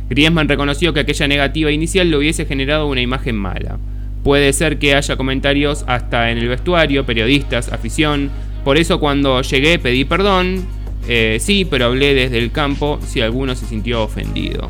Griezmann 0.08 0.48
reconoció 0.48 0.94
que 0.94 1.00
aquella 1.00 1.28
negativa 1.28 1.72
inicial 1.72 2.12
le 2.12 2.18
hubiese 2.18 2.46
generado 2.46 2.86
una 2.86 3.02
imagen 3.02 3.36
mala. 3.36 3.80
Puede 4.24 4.54
ser 4.54 4.78
que 4.78 4.94
haya 4.94 5.18
comentarios 5.18 5.84
hasta 5.88 6.30
en 6.30 6.38
el 6.38 6.48
vestuario, 6.48 7.08
periodistas, 7.08 7.74
afición. 7.74 8.30
Por 8.64 8.78
eso 8.78 9.00
cuando 9.00 9.42
llegué 9.42 9.80
pedí 9.80 10.06
perdón. 10.06 10.64
Eh, 11.08 11.38
sí, 11.40 11.66
pero 11.66 11.86
hablé 11.86 12.14
desde 12.14 12.38
el 12.38 12.52
campo 12.52 13.00
si 13.04 13.20
alguno 13.20 13.56
se 13.56 13.66
sintió 13.66 14.04
ofendido. 14.04 14.70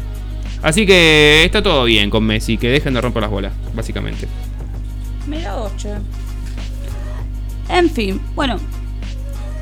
Así 0.61 0.85
que 0.85 1.43
está 1.45 1.63
todo 1.63 1.85
bien 1.85 2.09
con 2.09 2.23
Messi, 2.23 2.57
que 2.57 2.69
dejen 2.69 2.93
de 2.93 3.01
romper 3.01 3.21
las 3.21 3.31
bolas, 3.31 3.53
básicamente. 3.73 4.27
Mira 5.27 5.55
vos, 5.55 5.75
che. 5.77 5.93
En 7.69 7.89
fin, 7.89 8.19
bueno. 8.35 8.57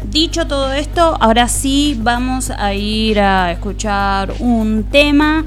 Dicho 0.09 0.47
todo 0.47 0.73
esto, 0.73 1.17
ahora 1.19 1.47
sí 1.47 1.97
vamos 1.99 2.51
a 2.51 2.73
ir 2.73 3.19
a 3.19 3.51
escuchar 3.51 4.33
un 4.39 4.83
tema 4.83 5.43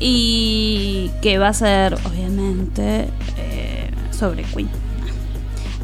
y 0.00 1.10
que 1.20 1.38
va 1.38 1.48
a 1.48 1.52
ser, 1.52 1.94
obviamente, 2.04 3.08
eh, 3.36 3.90
sobre 4.12 4.44
Queen. 4.44 4.68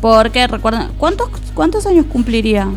Porque 0.00 0.46
recuerden, 0.46 0.88
¿cuántos, 0.96 1.28
¿cuántos 1.54 1.86
años 1.86 2.06
cumpliría? 2.06 2.68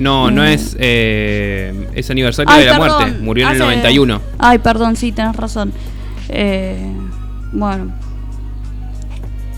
No, 0.00 0.30
no 0.30 0.42
Mm. 0.42 0.46
es, 0.46 0.76
eh, 0.80 1.88
es 1.94 2.10
aniversario 2.10 2.50
Ay, 2.52 2.64
de 2.64 2.70
la 2.70 2.78
perdón, 2.78 2.98
muerte. 3.00 3.18
Murió 3.22 3.44
en 3.44 3.50
el 3.50 3.62
hace- 3.62 3.64
91. 3.64 4.20
Ay, 4.38 4.58
perdón, 4.58 4.96
sí, 4.96 5.12
tenés 5.12 5.36
razón. 5.36 5.72
Eh, 6.28 6.92
bueno. 7.52 7.92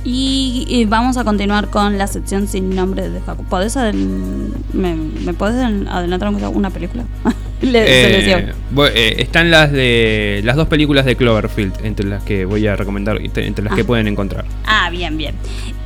Y, 0.04 0.64
y 0.68 0.84
vamos 0.86 1.16
a 1.16 1.22
continuar 1.22 1.68
con 1.70 1.96
la 1.96 2.08
sección 2.08 2.48
sin 2.48 2.74
nombre 2.74 3.08
de 3.08 3.20
Facu. 3.20 3.44
¿Podés 3.44 3.76
adel- 3.76 4.50
me, 4.72 4.96
¿Me 4.96 5.32
podés 5.32 5.54
adel- 5.64 5.86
adelantar 5.88 6.28
una 6.30 6.70
película? 6.70 7.04
Le, 7.62 7.78
Eh, 7.84 8.52
eh, 8.96 9.14
están 9.18 9.52
las 9.52 9.70
de 9.70 10.40
las 10.42 10.56
dos 10.56 10.66
películas 10.66 11.04
de 11.04 11.14
Cloverfield 11.14 11.72
entre 11.84 12.06
las 12.08 12.24
que 12.24 12.44
voy 12.44 12.66
a 12.66 12.74
recomendar 12.74 13.20
entre 13.20 13.46
entre 13.46 13.64
las 13.64 13.74
que 13.76 13.82
Ah. 13.82 13.86
pueden 13.86 14.08
encontrar. 14.08 14.44
Ah, 14.66 14.90
bien, 14.90 15.16
bien. 15.16 15.36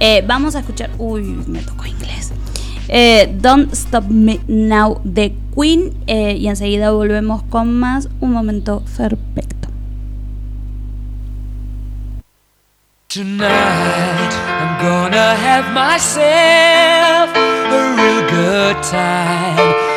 Eh, 0.01 0.25
vamos 0.27 0.57
a 0.57 0.61
escuchar. 0.61 0.89
Uy, 0.97 1.21
me 1.47 1.59
tocó 1.59 1.85
inglés. 1.85 2.33
Eh, 2.89 3.33
Don't 3.41 3.73
Stop 3.73 4.05
Me 4.09 4.41
Now 4.47 5.01
de 5.05 5.35
Queen. 5.55 5.93
eh, 6.07 6.37
y 6.39 6.49
enseguida 6.49 6.91
volvemos 6.91 7.43
con 7.45 7.73
más. 7.79 8.09
Un 8.21 8.33
momento 8.33 8.83
perfecto. 8.97 9.69
Tonight 13.09 14.33
I'm 14.61 14.79
gonna 14.81 15.35
have 15.35 15.73
myself 15.73 17.31
a 17.35 18.27
good 18.31 18.83
time. 18.83 19.97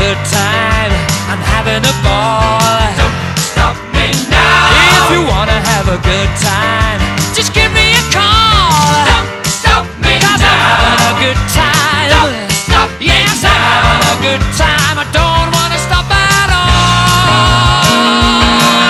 good 0.00 0.16
time. 0.32 0.92
I'm 1.28 1.42
having 1.44 1.84
a 1.84 1.94
ball. 2.00 2.64
Don't 2.96 3.16
stop 3.52 3.76
me 3.92 4.08
now. 4.32 4.96
If 4.96 5.12
you 5.12 5.20
wanna 5.28 5.60
have 5.60 5.92
a 5.92 6.00
good 6.00 6.30
time, 6.40 7.00
just 7.36 7.52
give 7.52 7.68
me 7.76 7.92
a 8.00 8.04
call. 8.08 8.96
Don't 9.12 9.28
stop 9.44 9.84
me 10.00 10.16
Cause 10.16 10.40
now. 10.40 10.56
I'm 10.56 10.96
having 10.96 11.04
a 11.04 11.16
good 11.20 11.40
time. 11.52 12.08
Don't 12.16 12.32
stop 12.64 12.88
yes, 12.96 13.44
now. 13.44 13.52
I'm 13.52 14.00
having 14.00 14.08
a 14.08 14.18
good 14.24 14.44
time. 14.56 14.96
I 15.04 15.06
don't 15.12 15.48
wanna 15.52 15.78
stop 15.84 16.08
at 16.08 16.48
all. 16.48 17.84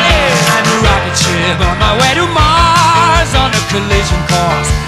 Yeah, 0.06 0.54
I'm 0.54 0.66
a 0.70 0.76
rocket 0.86 1.16
ship 1.18 1.58
on 1.58 1.76
my 1.82 1.92
way 1.98 2.12
to 2.22 2.26
Mars 2.38 3.34
on 3.34 3.50
a 3.50 3.62
collision 3.66 4.20
course. 4.30 4.79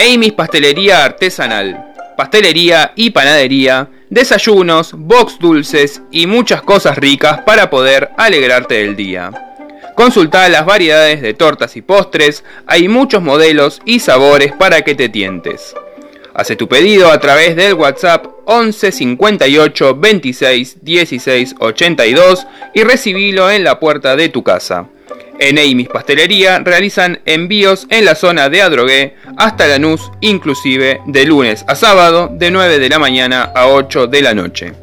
Amy's 0.00 0.32
Pastelería 0.32 1.04
Artesanal. 1.04 1.92
Pastelería 2.16 2.92
y 2.96 3.10
panadería, 3.10 3.88
desayunos, 4.08 4.92
box 4.94 5.38
dulces 5.38 6.00
y 6.10 6.26
muchas 6.26 6.62
cosas 6.62 6.96
ricas 6.96 7.42
para 7.42 7.68
poder 7.68 8.08
alegrarte 8.16 8.76
del 8.76 8.96
día. 8.96 9.30
Consulta 9.96 10.48
las 10.48 10.64
variedades 10.64 11.20
de 11.20 11.34
tortas 11.34 11.76
y 11.76 11.82
postres, 11.82 12.44
hay 12.66 12.88
muchos 12.88 13.22
modelos 13.22 13.82
y 13.84 14.00
sabores 14.00 14.52
para 14.52 14.80
que 14.80 14.94
te 14.94 15.10
tientes. 15.10 15.74
Hace 16.32 16.56
tu 16.56 16.66
pedido 16.66 17.10
a 17.10 17.20
través 17.20 17.54
del 17.54 17.74
WhatsApp 17.74 18.24
11 18.46 18.92
58 18.92 19.96
26 19.96 20.78
16 20.80 21.54
82 21.58 22.46
y 22.72 22.84
recibilo 22.84 23.50
en 23.50 23.64
la 23.64 23.78
puerta 23.78 24.16
de 24.16 24.30
tu 24.30 24.42
casa. 24.42 24.86
En 25.40 25.58
Amy's 25.58 25.88
Pastelería 25.88 26.58
realizan 26.58 27.20
envíos 27.24 27.86
en 27.88 28.04
la 28.04 28.14
zona 28.14 28.50
de 28.50 28.60
Adrogué 28.60 29.14
hasta 29.38 29.66
Lanús, 29.66 30.12
inclusive 30.20 31.00
de 31.06 31.24
lunes 31.24 31.64
a 31.66 31.74
sábado 31.74 32.28
de 32.30 32.50
9 32.50 32.78
de 32.78 32.90
la 32.90 32.98
mañana 32.98 33.50
a 33.54 33.68
8 33.68 34.06
de 34.06 34.20
la 34.20 34.34
noche. 34.34 34.74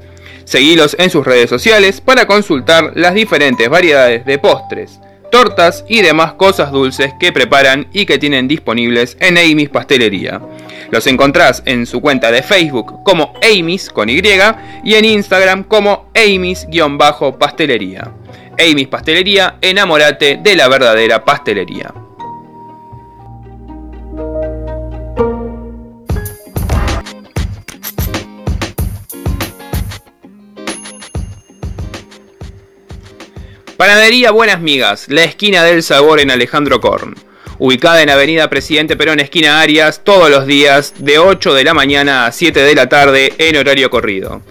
Seguilos 0.45 0.95
en 0.97 1.11
sus 1.11 1.23
redes 1.23 1.51
sociales 1.51 2.01
para 2.01 2.25
consultar 2.25 2.93
las 2.95 3.13
diferentes 3.13 3.69
variedades 3.69 4.25
de 4.25 4.39
postres, 4.39 4.99
tortas 5.31 5.85
y 5.87 6.01
demás 6.01 6.33
cosas 6.33 6.71
dulces 6.71 7.13
que 7.19 7.31
preparan 7.31 7.87
y 7.93 8.07
que 8.07 8.17
tienen 8.17 8.47
disponibles 8.47 9.15
en 9.19 9.37
Amy's 9.37 9.69
Pastelería. 9.69 10.41
Los 10.89 11.05
encontrás 11.05 11.61
en 11.67 11.85
su 11.85 12.01
cuenta 12.01 12.31
de 12.31 12.41
Facebook 12.41 13.03
como 13.03 13.33
Amy's 13.43 13.91
con 13.91 14.09
Y 14.09 14.23
y 14.83 14.95
en 14.95 15.05
Instagram 15.05 15.65
como 15.65 16.09
Amy's-pastelería. 16.15 18.11
Amy's 18.59 18.87
Pastelería, 18.87 19.57
enamórate 19.61 20.39
de 20.41 20.55
la 20.55 20.67
verdadera 20.67 21.23
pastelería. 21.23 21.93
Panadería 33.77 34.31
Buenas 34.31 34.59
Migas, 34.59 35.05
la 35.07 35.23
esquina 35.23 35.63
del 35.63 35.83
sabor 35.83 36.19
en 36.19 36.31
Alejandro 36.31 36.81
Korn. 36.81 37.15
Ubicada 37.59 38.01
en 38.01 38.09
Avenida 38.09 38.49
Presidente 38.49 38.97
Perón, 38.97 39.19
esquina 39.19 39.61
Arias, 39.61 40.01
todos 40.03 40.31
los 40.31 40.47
días 40.47 40.95
de 40.97 41.19
8 41.19 41.53
de 41.53 41.63
la 41.63 41.75
mañana 41.75 42.25
a 42.25 42.31
7 42.31 42.59
de 42.59 42.75
la 42.75 42.89
tarde 42.89 43.33
en 43.37 43.55
horario 43.55 43.91
corrido. 43.91 44.41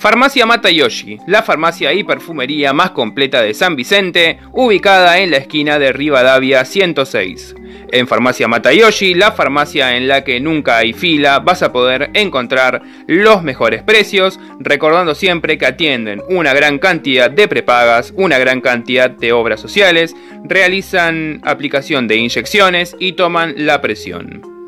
Farmacia 0.00 0.46
Matayoshi, 0.46 1.18
la 1.26 1.42
farmacia 1.42 1.92
y 1.92 2.04
perfumería 2.04 2.72
más 2.72 2.92
completa 2.92 3.42
de 3.42 3.52
San 3.52 3.76
Vicente, 3.76 4.38
ubicada 4.52 5.18
en 5.18 5.30
la 5.30 5.36
esquina 5.36 5.78
de 5.78 5.92
Rivadavia 5.92 6.64
106. 6.64 7.54
En 7.92 8.08
Farmacia 8.08 8.48
Matayoshi, 8.48 9.12
la 9.12 9.32
farmacia 9.32 9.98
en 9.98 10.08
la 10.08 10.24
que 10.24 10.40
nunca 10.40 10.78
hay 10.78 10.94
fila, 10.94 11.40
vas 11.40 11.62
a 11.62 11.70
poder 11.70 12.08
encontrar 12.14 12.80
los 13.08 13.42
mejores 13.42 13.82
precios, 13.82 14.40
recordando 14.58 15.14
siempre 15.14 15.58
que 15.58 15.66
atienden 15.66 16.22
una 16.30 16.54
gran 16.54 16.78
cantidad 16.78 17.30
de 17.30 17.46
prepagas, 17.46 18.14
una 18.16 18.38
gran 18.38 18.62
cantidad 18.62 19.10
de 19.10 19.32
obras 19.32 19.60
sociales, 19.60 20.16
realizan 20.44 21.42
aplicación 21.44 22.08
de 22.08 22.16
inyecciones 22.16 22.96
y 22.98 23.12
toman 23.12 23.52
la 23.66 23.82
presión. 23.82 24.59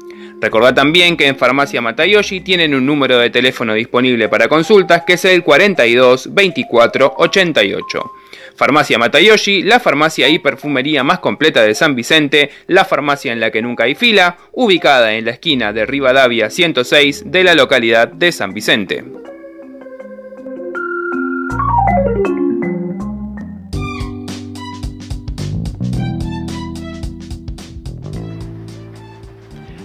Recordad 0.42 0.74
también 0.74 1.16
que 1.16 1.28
en 1.28 1.36
Farmacia 1.36 1.80
Matayoshi 1.80 2.40
tienen 2.40 2.74
un 2.74 2.84
número 2.84 3.16
de 3.16 3.30
teléfono 3.30 3.74
disponible 3.74 4.28
para 4.28 4.48
consultas 4.48 5.04
que 5.06 5.12
es 5.12 5.24
el 5.24 5.44
42 5.44 6.34
24 6.34 7.14
88. 7.16 8.12
Farmacia 8.56 8.98
Matayoshi, 8.98 9.62
la 9.62 9.78
farmacia 9.78 10.28
y 10.28 10.40
perfumería 10.40 11.04
más 11.04 11.20
completa 11.20 11.62
de 11.62 11.76
San 11.76 11.94
Vicente, 11.94 12.50
la 12.66 12.84
farmacia 12.84 13.32
en 13.32 13.38
la 13.38 13.52
que 13.52 13.62
nunca 13.62 13.84
hay 13.84 13.94
fila, 13.94 14.36
ubicada 14.50 15.14
en 15.14 15.26
la 15.26 15.30
esquina 15.30 15.72
de 15.72 15.86
Rivadavia 15.86 16.50
106 16.50 17.30
de 17.30 17.44
la 17.44 17.54
localidad 17.54 18.08
de 18.08 18.32
San 18.32 18.52
Vicente. 18.52 19.04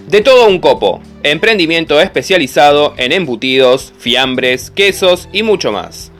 De 0.08 0.22
todo 0.22 0.48
un 0.48 0.58
copo, 0.58 1.02
emprendimiento 1.22 2.00
especializado 2.00 2.94
en 2.96 3.12
embutidos, 3.12 3.92
fiambres, 3.98 4.70
quesos 4.70 5.28
y 5.34 5.42
mucho 5.42 5.70
más. 5.70 6.10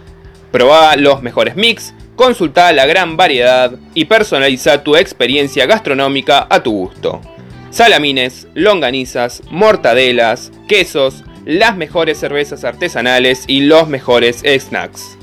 Proba 0.52 0.94
los 0.96 1.22
mejores 1.22 1.56
mix, 1.56 1.94
consulta 2.14 2.70
la 2.74 2.84
gran 2.84 3.16
variedad 3.16 3.72
y 3.94 4.04
personaliza 4.04 4.84
tu 4.84 4.94
experiencia 4.94 5.64
gastronómica 5.64 6.46
a 6.50 6.62
tu 6.62 6.72
gusto. 6.72 7.22
Salamines, 7.70 8.46
longanizas, 8.52 9.42
mortadelas, 9.50 10.52
quesos, 10.68 11.24
las 11.46 11.74
mejores 11.74 12.20
cervezas 12.20 12.64
artesanales 12.64 13.44
y 13.46 13.62
los 13.62 13.88
mejores 13.88 14.42
snacks. 14.58 15.16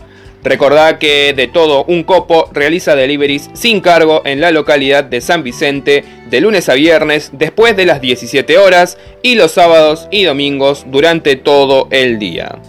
Recordá 0.45 0.99
que 0.99 1.33
de 1.33 1.47
todo 1.47 1.85
un 1.85 2.03
copo 2.03 2.47
realiza 2.53 2.95
deliveries 2.95 3.49
sin 3.53 3.81
cargo 3.81 4.21
en 4.25 4.41
la 4.41 4.51
localidad 4.51 5.03
de 5.03 5.19
San 5.19 5.41
Vicente 5.41 6.03
de 6.29 6.39
lunes 6.39 6.69
a 6.69 6.75
viernes 6.75 7.31
después 7.33 7.75
de 7.75 7.87
las 7.87 7.99
17 7.99 8.59
horas 8.59 8.99
y 9.23 9.33
los 9.33 9.53
sábados 9.53 10.07
y 10.11 10.23
domingos 10.23 10.85
durante 10.91 11.35
todo 11.35 11.87
el 11.89 12.19
día. 12.19 12.59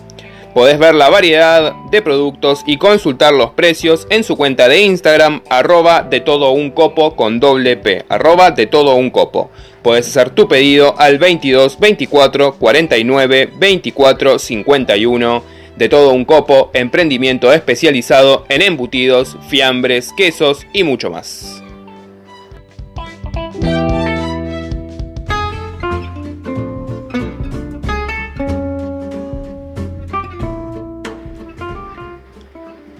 Podés 0.55 0.79
ver 0.79 0.95
la 0.95 1.11
variedad 1.11 1.74
de 1.91 2.01
productos 2.01 2.62
y 2.66 2.79
consultar 2.79 3.35
los 3.35 3.51
precios 3.51 4.07
en 4.09 4.24
su 4.24 4.39
cuenta 4.39 4.70
de 4.70 4.81
Instagram 4.81 5.43
arroba 5.51 6.03
de 6.03 6.20
todo 6.20 6.53
un 6.53 6.70
copo 6.70 7.14
con 7.14 7.41
doble 7.41 7.77
P, 7.77 8.07
arroba 8.09 8.53
de 8.53 8.66
todo 8.66 8.95
un 8.95 9.11
copo. 9.11 9.51
Podés 9.83 10.09
hacer 10.09 10.31
tu 10.31 10.49
pedido 10.49 10.95
al 10.97 11.18
22 11.18 11.79
24 11.79 12.55
49 12.55 13.51
24 13.59 14.39
51 14.39 15.56
de 15.77 15.89
todo 15.89 16.12
un 16.12 16.24
copo, 16.24 16.70
emprendimiento 16.74 17.53
especializado 17.53 18.47
en 18.49 18.62
embutidos, 18.62 19.37
fiambres, 19.49 20.12
quesos 20.16 20.66
y 20.72 20.85
mucho 20.85 21.11
más. 21.11 21.62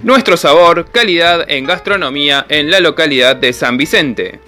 Nuestro 0.03 0.37
sabor, 0.37 0.89
calidad 0.93 1.51
en 1.51 1.65
gastronomía 1.65 2.47
en 2.49 2.71
la 2.71 2.79
localidad 2.79 3.35
de 3.35 3.53
San 3.53 3.77
Vicente. 3.77 4.39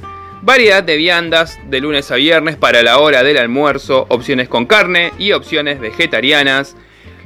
Variedad 0.41 0.85
de 0.85 0.97
viandas 0.97 1.59
de 1.68 1.81
lunes 1.81 2.12
a 2.12 2.14
viernes 2.14 2.55
para 2.55 2.85
la 2.85 3.01
hora 3.01 3.24
del 3.24 3.39
almuerzo, 3.39 4.07
opciones 4.09 4.49
con 4.49 4.66
carne 4.66 5.12
y 5.18 5.33
opciones 5.33 5.81
vegetarianas 5.81 6.76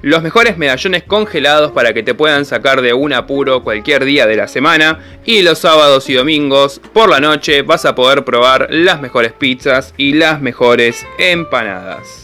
los 0.03 0.22
mejores 0.22 0.59
medallones 0.59 1.05
congelados 1.05 1.72
para 1.72 1.92
que 1.94 2.03
te 2.03 2.14
puedan 2.14 2.44
sacar 2.44 2.82
de 2.82 2.92
un 2.92 3.12
apuro 3.12 3.62
cualquier 3.62 4.05
día 4.05 4.26
de 4.26 4.36
la 4.36 4.48
semana 4.48 4.98
y 5.24 5.42
los 5.42 5.61
sábados 5.61 6.11
y 6.11 6.14
domingos 6.14 6.80
por 6.92 7.09
la 7.09 7.20
noche 7.20 7.62
vas 7.62 7.84
a 7.84 7.94
poder 7.94 8.24
probar 8.24 8.66
las 8.70 9.00
mejores 9.00 9.32
pizzas 9.32 9.94
y 9.96 10.14
las 10.14 10.40
mejores 10.40 11.07
empanadas. 11.18 12.22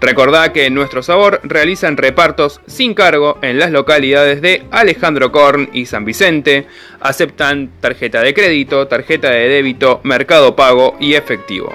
Recordá 0.00 0.52
que 0.52 0.64
en 0.64 0.74
Nuestro 0.74 1.02
Sabor 1.02 1.40
realizan 1.44 1.98
repartos 1.98 2.60
sin 2.66 2.94
cargo 2.94 3.38
en 3.42 3.58
las 3.58 3.70
localidades 3.70 4.40
de 4.40 4.64
Alejandro 4.70 5.30
Korn 5.30 5.68
y 5.74 5.84
San 5.86 6.06
Vicente. 6.06 6.66
Aceptan 7.00 7.70
tarjeta 7.80 8.22
de 8.22 8.32
crédito, 8.32 8.88
tarjeta 8.88 9.28
de 9.28 9.48
débito, 9.48 10.00
mercado 10.02 10.56
pago 10.56 10.96
y 11.00 11.14
efectivo. 11.14 11.74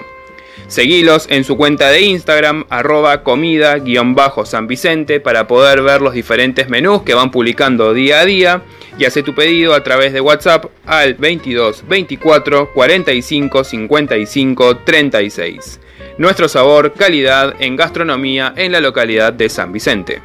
Seguilos 0.68 1.28
en 1.30 1.44
su 1.44 1.58
cuenta 1.58 1.90
de 1.90 2.02
Instagram, 2.02 2.66
arroba 2.70 3.22
comida-san 3.24 4.68
Vicente, 4.68 5.20
para 5.20 5.48
poder 5.48 5.82
ver 5.84 6.02
los 6.02 6.14
diferentes 6.14 6.70
menús 6.70 7.04
que 7.04 7.14
van 7.14 7.32
publicando 7.32 7.94
día 7.94 8.22
a 8.22 8.26
día. 8.26 8.62
Y 8.98 9.06
hace 9.06 9.24
tu 9.24 9.36
pedido 9.36 9.74
a 9.74 9.84
través 9.84 10.14
de 10.14 10.22
WhatsApp 10.22 10.66
al 10.86 11.16
22 11.16 11.84
24 11.88 12.74
45 12.74 13.64
55 13.64 14.78
36. 14.78 15.80
Nuestro 16.18 16.48
sabor, 16.48 16.94
calidad 16.94 17.56
en 17.60 17.76
gastronomía 17.76 18.54
en 18.56 18.72
la 18.72 18.80
localidad 18.80 19.34
de 19.34 19.50
San 19.50 19.72
Vicente. 19.72 20.22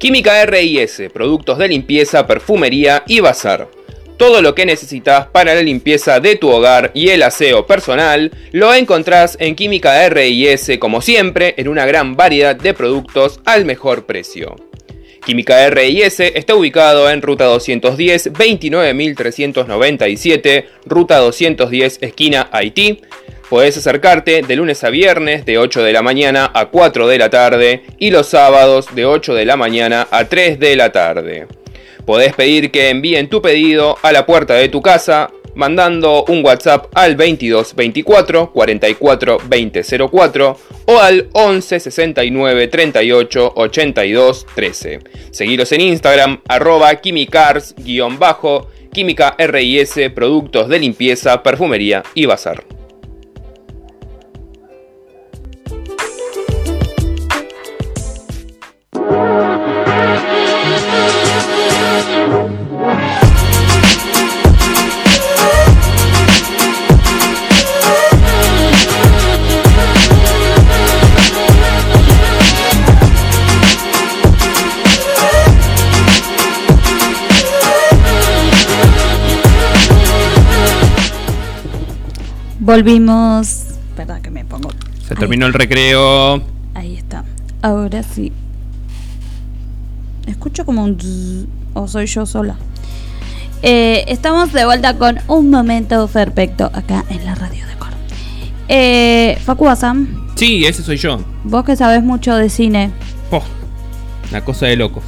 Química 0.00 0.44
RIS, 0.46 1.02
productos 1.12 1.58
de 1.58 1.68
limpieza, 1.68 2.26
perfumería 2.26 3.04
y 3.06 3.20
bazar. 3.20 3.68
Todo 4.16 4.40
lo 4.40 4.54
que 4.54 4.64
necesitas 4.64 5.26
para 5.26 5.54
la 5.54 5.60
limpieza 5.60 6.20
de 6.20 6.36
tu 6.36 6.48
hogar 6.48 6.90
y 6.94 7.10
el 7.10 7.22
aseo 7.22 7.66
personal 7.66 8.32
lo 8.50 8.72
encontrás 8.72 9.36
en 9.38 9.54
Química 9.54 10.08
RIS 10.08 10.78
como 10.78 11.02
siempre 11.02 11.52
en 11.58 11.68
una 11.68 11.84
gran 11.84 12.16
variedad 12.16 12.56
de 12.56 12.72
productos 12.72 13.40
al 13.44 13.66
mejor 13.66 14.06
precio. 14.06 14.56
Química 15.26 15.68
RIS 15.68 16.20
está 16.20 16.54
ubicado 16.54 17.10
en 17.10 17.20
Ruta 17.20 17.44
210 17.44 18.32
29397, 18.32 20.66
Ruta 20.86 21.18
210 21.18 21.98
esquina 22.00 22.48
Haití, 22.52 23.02
Podés 23.50 23.76
acercarte 23.76 24.42
de 24.42 24.54
lunes 24.54 24.84
a 24.84 24.90
viernes 24.90 25.44
de 25.44 25.58
8 25.58 25.82
de 25.82 25.92
la 25.92 26.02
mañana 26.02 26.52
a 26.54 26.66
4 26.66 27.08
de 27.08 27.18
la 27.18 27.30
tarde 27.30 27.82
y 27.98 28.12
los 28.12 28.28
sábados 28.28 28.94
de 28.94 29.06
8 29.06 29.34
de 29.34 29.44
la 29.44 29.56
mañana 29.56 30.06
a 30.12 30.26
3 30.26 30.60
de 30.60 30.76
la 30.76 30.92
tarde. 30.92 31.48
Podés 32.06 32.32
pedir 32.32 32.70
que 32.70 32.90
envíen 32.90 33.28
tu 33.28 33.42
pedido 33.42 33.98
a 34.02 34.12
la 34.12 34.24
puerta 34.24 34.54
de 34.54 34.68
tu 34.68 34.80
casa 34.80 35.32
mandando 35.56 36.24
un 36.28 36.44
WhatsApp 36.44 36.92
al 36.94 37.16
22 37.16 37.74
24 37.74 38.52
44 38.52 39.38
20 39.44 39.82
04 40.08 40.56
o 40.86 40.98
al 41.00 41.28
11 41.32 41.80
69 41.80 42.68
38 42.68 43.52
82 43.56 44.46
13. 44.54 45.00
Seguiros 45.32 45.72
en 45.72 45.80
Instagram 45.80 46.40
arroba 46.46 46.94
quimicars 46.94 47.74
bajo 48.16 48.68
química 48.92 49.34
RIS, 49.36 49.94
productos 50.14 50.68
de 50.68 50.78
limpieza, 50.78 51.42
perfumería 51.42 52.04
y 52.14 52.26
bazar. 52.26 52.79
Volvimos. 82.70 83.64
Verdad 83.96 84.20
que 84.20 84.30
me 84.30 84.44
pongo. 84.44 84.70
Se 85.04 85.16
terminó 85.16 85.46
el 85.46 85.52
recreo. 85.54 86.40
Ahí 86.74 86.94
está. 86.94 87.24
Ahora 87.62 88.04
sí. 88.04 88.30
Escucho 90.28 90.64
como 90.64 90.84
un. 90.84 91.48
o 91.74 91.88
soy 91.88 92.06
yo 92.06 92.26
sola. 92.26 92.54
Eh, 93.62 94.04
estamos 94.06 94.52
de 94.52 94.64
vuelta 94.66 94.96
con 94.98 95.18
un 95.26 95.50
momento 95.50 96.06
perfecto 96.06 96.70
acá 96.72 97.04
en 97.10 97.24
la 97.24 97.34
radio 97.34 97.66
de 97.66 97.74
Cor. 97.74 97.88
Eh, 98.68 99.36
Facu. 99.44 99.66
Sí, 100.36 100.64
ese 100.64 100.84
soy 100.84 100.96
yo. 100.96 101.18
Vos 101.42 101.64
que 101.64 101.74
sabes 101.74 102.04
mucho 102.04 102.36
de 102.36 102.48
cine. 102.48 102.92
Oh, 103.32 103.42
una 104.30 104.44
cosa 104.44 104.66
de 104.66 104.76
locos. 104.76 105.02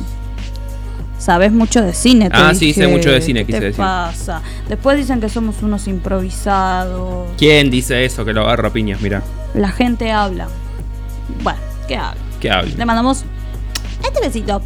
Sabes 1.23 1.53
mucho 1.53 1.81
de 1.81 1.95
cine. 1.95 2.31
Te 2.31 2.37
ah, 2.37 2.53
sí, 2.53 2.73
sé 2.73 2.89
mucho 2.89 3.09
de 3.13 3.21
cine, 3.21 3.47
quise 3.47 3.61
¿Qué 3.61 3.65
decir. 3.67 3.77
pasa? 3.77 4.43
Después 4.69 4.97
dicen 4.97 5.21
que 5.21 5.29
somos 5.29 5.63
unos 5.63 5.87
improvisados. 5.87 7.29
¿Quién 7.39 7.71
dice 7.71 8.05
eso? 8.05 8.25
Que 8.25 8.33
lo 8.33 8.41
agarro 8.41 8.67
a 8.67 8.73
piñas, 8.73 9.01
mira. 9.01 9.23
La 9.55 9.71
gente 9.71 10.11
habla. 10.11 10.49
Bueno, 11.45 11.61
¿qué 11.87 11.97
habla? 11.97 12.21
¿Qué 12.41 12.51
habla? 12.51 12.75
Le 12.77 12.85
mandamos 12.85 13.25
este 14.05 14.21
besito. 14.21 14.63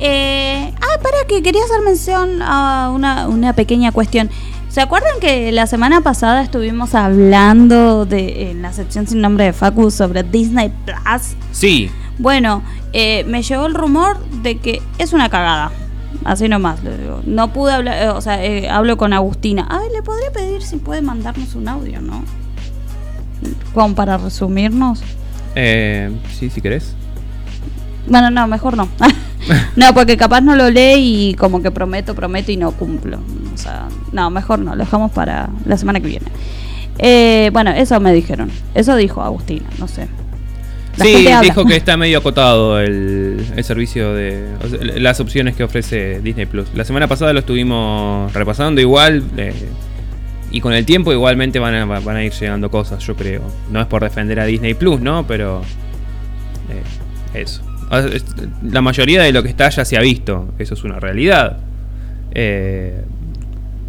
Eh, 0.00 0.74
ah, 0.80 1.00
para 1.00 1.18
que 1.28 1.44
quería 1.44 1.62
hacer 1.62 1.80
mención 1.82 2.42
a 2.42 2.90
una, 2.92 3.28
una 3.28 3.52
pequeña 3.52 3.92
cuestión. 3.92 4.28
¿Se 4.68 4.80
acuerdan 4.80 5.20
que 5.20 5.52
la 5.52 5.68
semana 5.68 6.00
pasada 6.00 6.42
estuvimos 6.42 6.96
hablando 6.96 8.04
de 8.04 8.50
en 8.50 8.62
la 8.62 8.72
sección 8.72 9.06
sin 9.06 9.20
nombre 9.20 9.44
de 9.44 9.52
Facu 9.52 9.92
sobre 9.92 10.24
Disney 10.24 10.72
Plus? 10.84 11.36
Sí. 11.52 11.88
Bueno, 12.18 12.62
eh, 12.92 13.24
me 13.24 13.42
llegó 13.42 13.66
el 13.66 13.74
rumor 13.74 14.18
de 14.42 14.58
que 14.58 14.82
es 14.98 15.12
una 15.12 15.28
cagada. 15.28 15.70
Así 16.24 16.48
nomás, 16.48 16.82
le 16.82 16.96
digo. 16.96 17.20
No 17.24 17.52
pude 17.52 17.72
hablar, 17.72 18.02
eh, 18.02 18.08
o 18.08 18.20
sea, 18.20 18.42
eh, 18.44 18.68
hablo 18.68 18.96
con 18.96 19.12
Agustina. 19.12 19.64
A 19.64 19.80
ver, 19.80 19.92
le 19.92 20.02
podría 20.02 20.32
pedir 20.32 20.62
si 20.62 20.76
puede 20.76 21.02
mandarnos 21.02 21.54
un 21.54 21.68
audio, 21.68 22.00
¿no? 22.00 22.24
Como 23.74 23.94
para 23.94 24.16
resumirnos. 24.16 25.02
Eh, 25.54 26.10
sí, 26.38 26.50
si 26.50 26.60
querés. 26.60 26.94
Bueno, 28.08 28.30
no, 28.30 28.46
mejor 28.46 28.76
no. 28.76 28.88
no, 29.76 29.94
porque 29.94 30.16
capaz 30.16 30.40
no 30.40 30.56
lo 30.56 30.70
lee 30.70 31.30
y 31.30 31.34
como 31.34 31.62
que 31.62 31.70
prometo, 31.70 32.14
prometo 32.14 32.52
y 32.52 32.56
no 32.56 32.72
cumplo. 32.72 33.18
O 33.54 33.58
sea, 33.58 33.88
no, 34.12 34.30
mejor 34.30 34.58
no, 34.58 34.74
lo 34.74 34.84
dejamos 34.84 35.10
para 35.12 35.50
la 35.64 35.76
semana 35.76 36.00
que 36.00 36.08
viene. 36.08 36.26
Eh, 36.98 37.50
bueno, 37.52 37.70
eso 37.70 37.98
me 38.00 38.12
dijeron. 38.12 38.50
Eso 38.74 38.96
dijo 38.96 39.22
Agustina, 39.22 39.68
no 39.78 39.88
sé. 39.88 40.08
La 40.98 41.04
sí, 41.04 41.26
dijo 41.42 41.64
que 41.66 41.76
está 41.76 41.96
medio 41.96 42.18
acotado 42.18 42.80
el, 42.80 43.44
el 43.54 43.64
servicio 43.64 44.14
de. 44.14 44.46
o 44.64 44.68
sea, 44.68 44.78
las 44.98 45.20
opciones 45.20 45.54
que 45.54 45.64
ofrece 45.64 46.20
Disney 46.20 46.46
Plus. 46.46 46.68
La 46.74 46.84
semana 46.84 47.06
pasada 47.06 47.32
lo 47.32 47.40
estuvimos 47.40 48.32
repasando 48.32 48.80
igual. 48.80 49.22
eh, 49.36 49.52
y 50.50 50.60
con 50.60 50.72
el 50.72 50.86
tiempo 50.86 51.12
igualmente 51.12 51.58
van 51.58 51.74
a, 51.74 51.84
van 51.84 52.16
a 52.16 52.24
ir 52.24 52.32
llegando 52.32 52.70
cosas, 52.70 53.04
yo 53.06 53.14
creo. 53.16 53.42
No 53.70 53.80
es 53.80 53.86
por 53.86 54.02
defender 54.02 54.40
a 54.40 54.44
Disney 54.46 54.74
Plus, 54.74 55.00
¿no? 55.00 55.26
Pero. 55.26 55.62
eh, 57.34 57.40
eso. 57.42 57.62
Es- 58.12 58.24
La 58.62 58.80
mayoría 58.80 59.22
de 59.22 59.32
lo 59.32 59.42
que 59.42 59.48
está 59.50 59.68
ya 59.68 59.84
se 59.84 59.96
ha 59.96 60.00
visto. 60.00 60.48
Eso 60.58 60.74
es 60.74 60.84
una 60.84 60.98
realidad. 60.98 61.58
Eh, 62.32 63.02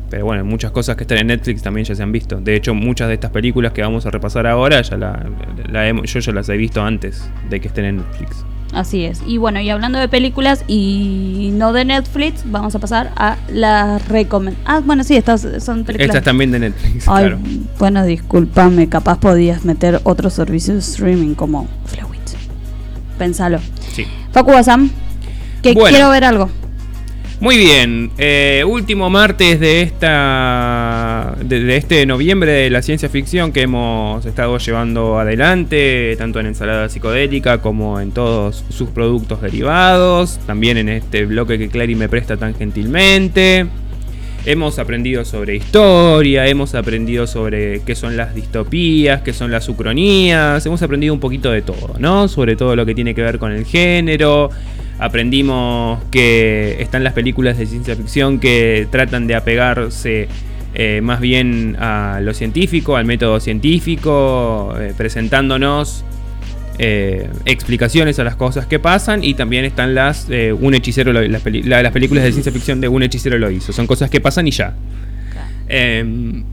pero 0.10 0.26
bueno, 0.26 0.44
muchas 0.46 0.72
cosas 0.72 0.96
que 0.96 1.04
están 1.04 1.18
en 1.18 1.28
Netflix 1.28 1.62
también 1.62 1.86
ya 1.86 1.96
se 1.96 2.04
han 2.04 2.12
visto. 2.12 2.40
De 2.40 2.56
hecho, 2.56 2.74
muchas 2.74 3.08
de 3.08 3.16
estas 3.16 3.32
películas 3.32 3.74
que 3.74 3.82
vamos 3.82 4.06
a 4.06 4.12
repasar 4.12 4.48
ahora, 4.48 4.82
ya 4.82 4.98
la, 4.98 5.26
la 5.70 5.92
yo 6.04 6.20
ya 6.20 6.32
las 6.32 6.50
he 6.50 6.58
visto 6.58 6.82
antes 6.82 7.30
de 7.50 7.60
que 7.60 7.68
estén 7.68 7.86
en 7.86 7.98
Netflix. 7.98 8.44
Así 8.74 9.06
es. 9.06 9.22
Y 9.26 9.38
bueno, 9.38 9.62
y 9.62 9.70
hablando 9.70 9.98
de 9.98 10.10
películas 10.10 10.66
y 10.68 11.52
no 11.54 11.72
de 11.72 11.86
Netflix, 11.86 12.44
vamos 12.46 12.76
a 12.76 12.80
pasar 12.80 13.12
a 13.16 13.38
las 13.50 14.06
recomendaciones. 14.10 14.70
Ah, 14.70 14.82
bueno, 14.86 15.06
sí, 15.06 15.16
estas 15.16 15.48
son 15.64 15.86
películas. 15.86 16.10
Estas 16.10 16.24
también 16.24 16.52
de 16.52 16.60
Netflix, 16.60 17.08
Ay, 17.08 17.28
claro. 17.28 17.40
bueno, 17.80 18.06
discúlpame, 18.06 18.90
capaz 18.90 19.20
podías 19.20 19.64
meter 19.64 20.02
otro 20.04 20.30
servicio 20.30 20.74
de 20.74 20.82
streaming 20.82 21.34
como 21.34 21.68
Flowit. 21.86 22.20
Pensalo. 23.18 23.60
Sí. 23.94 24.06
Facu 24.32 24.52
Basam, 24.52 24.90
que 25.62 25.74
Bueno. 25.74 25.90
quiero 25.90 26.10
ver 26.10 26.26
algo. 26.26 26.50
Muy 27.40 27.56
bien, 27.56 28.10
eh, 28.18 28.64
último 28.66 29.12
martes 29.12 29.60
de 29.60 29.84
esta 29.84 31.36
de, 31.40 31.60
de 31.60 31.78
este 31.78 32.04
noviembre 32.08 32.52
de 32.52 32.70
la 32.72 32.82
ciencia 32.82 33.10
ficción 33.10 33.52
que 33.52 33.62
hemos 33.62 34.26
estado 34.26 34.58
llevando 34.58 35.20
adelante, 35.20 36.16
tanto 36.18 36.40
en 36.40 36.48
ensalada 36.48 36.90
psicodélica 36.90 37.62
como 37.62 38.00
en 38.00 38.12
todos 38.12 38.66
sus 38.70 38.90
productos 38.90 39.40
derivados, 39.40 40.40
también 40.48 40.78
en 40.78 40.90
este 40.90 41.28
bloque 41.28 41.60
que 41.60 41.70
Clary 41.70 41.94
me 41.94 42.10
presta 42.10 42.38
tan 42.38 42.56
gentilmente. 42.56 43.68
Hemos 44.48 44.80
aprendido 44.80 45.24
sobre 45.24 45.58
historia, 45.58 46.48
hemos 46.48 46.74
aprendido 46.74 47.28
sobre 47.28 47.82
qué 47.82 47.94
son 47.94 48.18
las 48.18 48.34
distopías, 48.34 49.22
qué 49.22 49.34
son 49.34 49.52
las 49.52 49.70
ucronías, 49.70 50.66
hemos 50.66 50.82
aprendido 50.82 51.14
un 51.14 51.20
poquito 51.20 51.52
de 51.52 51.62
todo, 51.62 51.94
¿no? 52.00 52.28
Sobre 52.30 52.56
todo 52.56 52.76
lo 52.76 52.84
que 52.84 52.96
tiene 52.96 53.14
que 53.14 53.22
ver 53.22 53.38
con 53.38 53.52
el 53.52 53.64
género. 53.66 54.50
Aprendimos 55.00 56.04
que 56.12 56.78
están 56.80 57.04
las 57.04 57.14
películas 57.14 57.58
de 57.58 57.66
ciencia 57.68 57.96
ficción 57.96 58.40
que 58.40 58.88
tratan 58.92 59.28
de 59.28 59.36
apegarse 59.36 60.28
eh, 60.74 61.02
más 61.02 61.20
bien 61.20 61.76
a 61.80 62.20
lo 62.22 62.34
científico, 62.34 62.96
al 62.98 63.06
método 63.06 63.40
científico, 63.40 64.74
eh, 64.80 64.94
presentándonos 64.98 66.04
eh, 66.80 67.30
explicaciones 67.46 68.20
a 68.20 68.24
las 68.24 68.36
cosas 68.36 68.66
que 68.68 68.78
pasan 68.80 69.24
y 69.24 69.34
también 69.34 69.66
están 69.66 69.96
las 69.96 70.28
un 70.60 70.74
hechicero 70.76 71.12
lo- 71.14 71.22
las, 71.28 71.42
peli- 71.42 71.64
la- 71.64 71.82
las 71.82 71.92
películas 71.92 72.24
de 72.24 72.32
ciencia 72.32 72.52
ficción 72.52 72.82
de 72.82 72.88
un 72.88 73.02
hechicero 73.04 73.38
lo 73.38 73.50
hizo. 73.52 73.72
Son 73.74 73.88
cosas 73.88 74.10
que 74.10 74.20
pasan 74.22 74.48
y 74.48 74.52
ya. 74.52 74.74
Eh, 75.70 76.44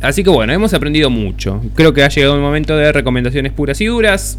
así 0.00 0.22
que 0.24 0.30
bueno 0.30 0.52
hemos 0.52 0.72
aprendido 0.74 1.10
mucho. 1.10 1.62
Creo 1.74 1.92
que 1.92 2.02
ha 2.04 2.08
llegado 2.08 2.34
el 2.36 2.40
momento 2.42 2.76
de 2.76 2.90
recomendaciones 2.92 3.52
puras 3.52 3.80
y 3.80 3.86
duras. 3.86 4.38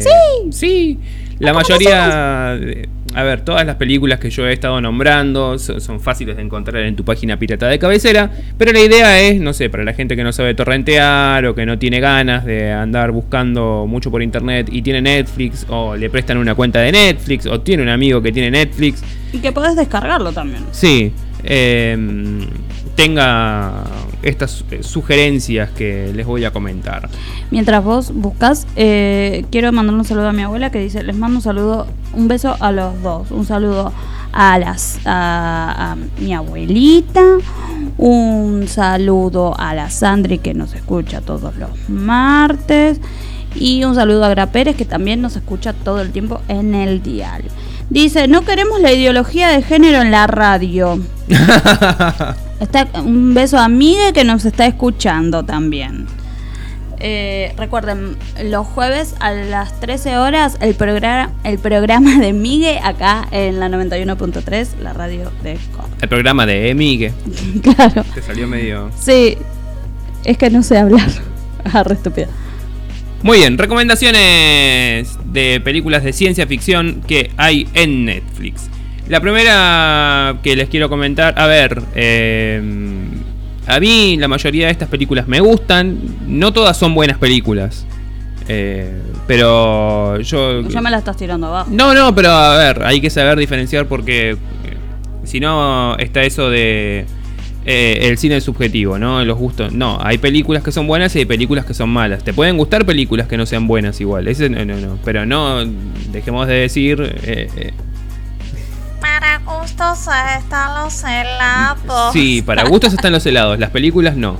Sí. 0.00 0.50
sí 0.50 0.98
la 1.38 1.52
mayoría 1.52 2.56
de- 2.58 2.88
a 3.14 3.22
ver 3.24 3.42
todas 3.42 3.66
las 3.66 3.76
películas 3.76 4.18
que 4.18 4.30
yo 4.30 4.46
he 4.46 4.52
estado 4.54 4.80
nombrando 4.80 5.58
son, 5.58 5.80
son 5.82 6.00
fáciles 6.00 6.36
de 6.36 6.42
encontrar 6.42 6.82
en 6.84 6.96
tu 6.96 7.04
página 7.04 7.36
pirata 7.38 7.68
de 7.68 7.78
cabecera 7.78 8.30
pero 8.56 8.72
la 8.72 8.80
idea 8.80 9.20
es 9.20 9.38
no 9.38 9.52
sé 9.52 9.68
para 9.68 9.84
la 9.84 9.92
gente 9.92 10.16
que 10.16 10.24
no 10.24 10.32
sabe 10.32 10.54
torrentear 10.54 11.44
o 11.44 11.54
que 11.54 11.66
no 11.66 11.78
tiene 11.78 12.00
ganas 12.00 12.46
de 12.46 12.72
andar 12.72 13.10
buscando 13.10 13.84
mucho 13.86 14.10
por 14.10 14.22
internet 14.22 14.68
y 14.72 14.80
tiene 14.80 15.02
Netflix 15.02 15.66
o 15.68 15.94
le 15.94 16.08
prestan 16.08 16.38
una 16.38 16.54
cuenta 16.54 16.80
de 16.80 16.90
Netflix 16.92 17.44
o 17.46 17.60
tiene 17.60 17.82
un 17.82 17.90
amigo 17.90 18.22
que 18.22 18.32
tiene 18.32 18.50
Netflix 18.50 19.02
Y 19.32 19.38
que 19.38 19.52
podés 19.52 19.76
descargarlo 19.76 20.32
también. 20.32 20.62
Sí, 20.72 21.12
eh, 21.44 21.96
tenga 22.94 23.84
estas 24.22 24.64
eh, 24.70 24.82
sugerencias 24.82 25.70
que 25.70 26.12
les 26.14 26.26
voy 26.26 26.44
a 26.44 26.50
comentar. 26.50 27.08
Mientras 27.50 27.82
vos 27.82 28.12
buscas, 28.14 28.66
eh, 28.76 29.44
quiero 29.50 29.72
mandar 29.72 29.96
un 29.96 30.04
saludo 30.04 30.28
a 30.28 30.32
mi 30.32 30.42
abuela 30.42 30.70
que 30.70 30.78
dice, 30.78 31.02
les 31.02 31.16
mando 31.16 31.38
un 31.38 31.42
saludo, 31.42 31.86
un 32.12 32.28
beso 32.28 32.56
a 32.60 32.72
los 32.72 33.00
dos, 33.02 33.30
un 33.30 33.44
saludo 33.44 33.92
a 34.32 34.58
las 34.58 34.98
a, 35.04 35.92
a 35.92 35.96
mi 36.20 36.34
abuelita, 36.34 37.22
un 37.98 38.66
saludo 38.68 39.54
a 39.58 39.74
la 39.74 39.90
Sandri 39.90 40.38
que 40.38 40.54
nos 40.54 40.74
escucha 40.74 41.20
todos 41.20 41.56
los 41.56 41.70
martes 41.88 43.00
y 43.54 43.84
un 43.84 43.94
saludo 43.94 44.24
a 44.24 44.30
Gra 44.30 44.46
Pérez 44.46 44.76
que 44.76 44.84
también 44.84 45.20
nos 45.20 45.36
escucha 45.36 45.72
todo 45.72 46.00
el 46.00 46.12
tiempo 46.12 46.40
en 46.48 46.74
el 46.74 47.02
dial. 47.02 47.42
Dice, 47.90 48.26
no 48.26 48.42
queremos 48.42 48.80
la 48.80 48.92
ideología 48.92 49.48
de 49.48 49.62
género 49.62 50.00
en 50.00 50.10
la 50.10 50.26
radio. 50.26 50.98
Está, 52.62 52.88
un 53.00 53.34
beso 53.34 53.58
a 53.58 53.68
Migue 53.68 54.12
que 54.14 54.22
nos 54.22 54.44
está 54.44 54.66
escuchando 54.66 55.44
también. 55.44 56.06
Eh, 57.00 57.52
recuerden, 57.56 58.16
los 58.44 58.64
jueves 58.64 59.16
a 59.18 59.32
las 59.32 59.80
13 59.80 60.18
horas 60.18 60.56
el, 60.60 60.76
programa 60.76 61.32
el 61.42 61.58
programa 61.58 62.20
de 62.20 62.32
Migue 62.32 62.78
acá 62.78 63.26
en 63.32 63.58
la 63.58 63.68
91.3, 63.68 64.78
la 64.80 64.92
radio 64.92 65.32
de 65.42 65.58
Córdoba. 65.72 65.96
El 66.00 66.08
programa 66.08 66.46
de 66.46 66.70
Emigue, 66.70 67.12
Claro, 67.62 68.04
que 68.14 68.22
salió 68.22 68.46
medio... 68.46 68.92
sí, 68.96 69.36
es 70.24 70.38
que 70.38 70.48
no 70.48 70.62
sé 70.62 70.78
hablar. 70.78 71.08
Ah, 71.64 71.82
re 71.82 71.94
estúpida. 71.94 72.28
Muy 73.22 73.38
bien, 73.38 73.56
recomendaciones 73.58 75.16
de 75.24 75.60
películas 75.60 76.02
de 76.02 76.12
ciencia 76.12 76.46
ficción 76.46 77.02
que 77.06 77.30
hay 77.36 77.68
en 77.74 78.04
Netflix. 78.04 78.68
La 79.08 79.20
primera 79.20 80.36
que 80.42 80.56
les 80.56 80.68
quiero 80.68 80.88
comentar, 80.88 81.34
a 81.36 81.46
ver, 81.46 81.82
eh, 81.94 82.62
a 83.66 83.80
mí 83.80 84.16
la 84.18 84.28
mayoría 84.28 84.66
de 84.66 84.72
estas 84.72 84.88
películas 84.88 85.26
me 85.28 85.40
gustan, 85.40 85.98
no 86.26 86.52
todas 86.52 86.76
son 86.76 86.94
buenas 86.94 87.18
películas, 87.18 87.84
eh, 88.48 88.92
pero 89.26 90.20
yo... 90.20 90.62
Ya 90.68 90.80
me 90.80 90.90
la 90.90 90.98
estás 90.98 91.16
tirando 91.16 91.48
abajo. 91.48 91.70
No, 91.72 91.94
no, 91.94 92.14
pero 92.14 92.30
a 92.30 92.56
ver, 92.56 92.84
hay 92.84 93.00
que 93.00 93.10
saber 93.10 93.38
diferenciar 93.38 93.86
porque 93.86 94.30
eh, 94.30 94.36
si 95.24 95.40
no 95.40 95.96
está 95.98 96.22
eso 96.22 96.48
de 96.48 97.04
eh, 97.64 97.98
el 98.02 98.18
cine 98.18 98.36
es 98.36 98.44
subjetivo, 98.44 98.98
¿no? 98.98 99.24
Los 99.24 99.36
gustos. 99.36 99.72
No, 99.72 99.98
hay 100.00 100.18
películas 100.18 100.62
que 100.62 100.72
son 100.72 100.86
buenas 100.86 101.14
y 101.16 101.20
hay 101.20 101.24
películas 101.26 101.64
que 101.64 101.74
son 101.74 101.90
malas. 101.90 102.24
Te 102.24 102.32
pueden 102.32 102.56
gustar 102.56 102.86
películas 102.86 103.26
que 103.26 103.36
no 103.36 103.46
sean 103.46 103.66
buenas 103.66 104.00
igual. 104.00 104.26
Ese 104.26 104.48
no, 104.48 104.64
no, 104.64 104.76
no. 104.76 104.98
Pero 105.04 105.26
no 105.26 105.64
dejemos 106.10 106.46
de 106.48 106.54
decir. 106.54 107.16
eh, 107.22 107.72
Para 109.22 109.38
gustos 109.38 110.08
están 110.38 110.82
los 110.82 111.04
helados. 111.04 112.12
sí, 112.12 112.42
para 112.42 112.64
gustos 112.64 112.92
están 112.92 113.12
los 113.12 113.24
helados. 113.24 113.56
Las 113.58 113.70
películas 113.70 114.16
no. 114.16 114.36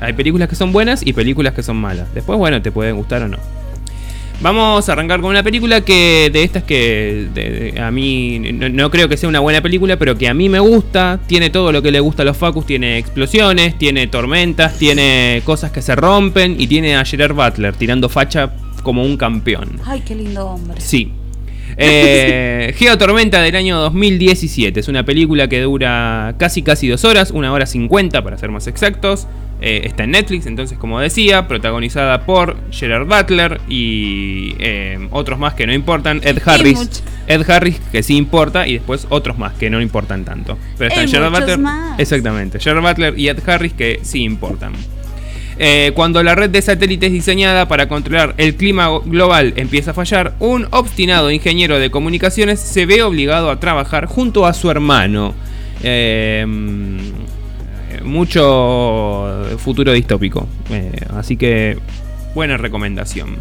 Hay 0.00 0.12
películas 0.12 0.48
que 0.48 0.54
son 0.54 0.72
buenas 0.72 1.04
y 1.04 1.12
películas 1.12 1.52
que 1.52 1.64
son 1.64 1.76
malas. 1.78 2.06
Después, 2.14 2.38
bueno, 2.38 2.62
te 2.62 2.70
pueden 2.70 2.94
gustar 2.96 3.22
o 3.22 3.28
no. 3.28 3.38
Vamos 4.40 4.88
a 4.88 4.92
arrancar 4.92 5.20
con 5.20 5.30
una 5.30 5.42
película 5.42 5.80
que 5.80 6.30
de 6.32 6.42
estas 6.44 6.62
que 6.64 7.28
de- 7.34 7.72
de- 7.72 7.80
a 7.80 7.90
mí 7.90 8.38
no, 8.52 8.68
no 8.68 8.90
creo 8.90 9.08
que 9.08 9.16
sea 9.16 9.28
una 9.28 9.40
buena 9.40 9.60
película, 9.62 9.96
pero 9.96 10.16
que 10.18 10.28
a 10.28 10.34
mí 10.34 10.48
me 10.48 10.58
gusta. 10.60 11.18
Tiene 11.26 11.50
todo 11.50 11.72
lo 11.72 11.82
que 11.82 11.90
le 11.90 11.98
gusta 12.00 12.22
a 12.22 12.24
los 12.24 12.36
Facus. 12.36 12.66
Tiene 12.66 12.98
explosiones, 12.98 13.78
tiene 13.78 14.06
tormentas, 14.06 14.76
tiene 14.78 15.42
cosas 15.44 15.70
que 15.72 15.82
se 15.82 15.96
rompen 15.96 16.54
y 16.60 16.66
tiene 16.68 16.96
a 16.96 17.04
Gerard 17.04 17.34
Butler 17.34 17.74
tirando 17.74 18.08
facha 18.08 18.52
como 18.84 19.02
un 19.02 19.16
campeón. 19.16 19.80
Ay, 19.86 20.02
qué 20.06 20.14
lindo 20.14 20.46
hombre. 20.46 20.80
Sí. 20.80 21.10
Eh, 21.76 22.74
Geotormenta 22.76 23.42
del 23.42 23.56
año 23.56 23.78
2017. 23.80 24.80
Es 24.80 24.88
una 24.88 25.04
película 25.04 25.48
que 25.48 25.60
dura 25.60 26.34
casi 26.38 26.62
casi 26.62 26.88
dos 26.88 27.04
horas, 27.04 27.30
una 27.30 27.52
hora 27.52 27.66
cincuenta 27.66 28.22
para 28.22 28.38
ser 28.38 28.50
más 28.50 28.66
exactos. 28.66 29.26
Eh, 29.60 29.82
está 29.84 30.04
en 30.04 30.10
Netflix, 30.10 30.46
entonces 30.46 30.76
como 30.76 31.00
decía, 31.00 31.48
protagonizada 31.48 32.26
por 32.26 32.56
Gerard 32.70 33.06
Butler 33.06 33.60
y 33.68 34.56
eh, 34.58 35.08
otros 35.10 35.38
más 35.38 35.54
que 35.54 35.66
no 35.66 35.72
importan. 35.72 36.20
Ed 36.22 36.38
Harris. 36.44 37.02
Ed 37.26 37.48
Harris 37.48 37.80
que 37.90 38.02
sí 38.02 38.16
importa 38.16 38.66
y 38.66 38.74
después 38.74 39.06
otros 39.08 39.38
más 39.38 39.54
que 39.54 39.70
no 39.70 39.80
importan 39.80 40.24
tanto. 40.24 40.58
Pero 40.76 40.90
están 40.90 41.08
Gerard 41.08 41.32
Butler. 41.32 41.58
más. 41.58 41.98
Exactamente. 41.98 42.58
Gerard 42.58 42.82
Butler 42.82 43.18
y 43.18 43.28
Ed 43.28 43.38
Harris 43.46 43.72
que 43.72 44.00
sí 44.02 44.22
importan. 44.22 44.72
Eh, 45.58 45.92
cuando 45.94 46.22
la 46.22 46.34
red 46.34 46.50
de 46.50 46.60
satélites 46.62 47.12
diseñada 47.12 47.68
para 47.68 47.88
controlar 47.88 48.34
el 48.38 48.56
clima 48.56 48.88
global 49.04 49.52
empieza 49.56 49.92
a 49.92 49.94
fallar, 49.94 50.34
un 50.40 50.66
obstinado 50.70 51.30
ingeniero 51.30 51.78
de 51.78 51.90
comunicaciones 51.90 52.60
se 52.60 52.86
ve 52.86 53.02
obligado 53.02 53.50
a 53.50 53.60
trabajar 53.60 54.06
junto 54.06 54.46
a 54.46 54.54
su 54.54 54.70
hermano. 54.70 55.34
Eh, 55.82 56.44
mucho 58.04 59.56
futuro 59.58 59.92
distópico. 59.92 60.48
Eh, 60.70 60.92
así 61.16 61.36
que 61.36 61.78
buena 62.34 62.56
recomendación. 62.56 63.36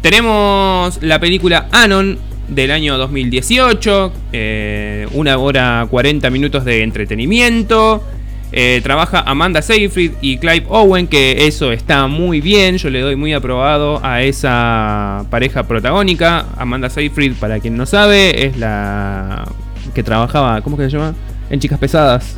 Tenemos 0.00 0.98
la 1.02 1.18
película 1.18 1.68
Anon 1.72 2.18
del 2.48 2.70
año 2.70 2.96
2018. 2.98 4.12
eh, 4.32 5.06
una 5.12 5.38
hora 5.38 5.86
40 5.90 6.30
minutos 6.30 6.64
de 6.64 6.82
entretenimiento. 6.82 8.02
Eh, 8.50 8.80
trabaja 8.82 9.20
Amanda 9.20 9.60
Seyfried 9.60 10.12
y 10.20 10.38
Clive 10.38 10.64
Owen, 10.68 11.06
que 11.06 11.46
eso 11.46 11.72
está 11.72 12.06
muy 12.06 12.40
bien. 12.40 12.78
Yo 12.78 12.90
le 12.90 13.00
doy 13.00 13.16
muy 13.16 13.32
aprobado 13.32 14.00
a 14.04 14.22
esa 14.22 15.24
pareja 15.30 15.64
protagónica. 15.64 16.46
Amanda 16.56 16.88
Seyfried, 16.88 17.34
para 17.34 17.60
quien 17.60 17.76
no 17.76 17.86
sabe, 17.86 18.46
es 18.46 18.56
la 18.56 19.46
que 19.94 20.02
trabajaba, 20.02 20.60
¿cómo 20.62 20.76
que 20.76 20.84
se 20.84 20.90
llama? 20.90 21.14
En 21.50 21.60
Chicas 21.60 21.78
Pesadas. 21.78 22.36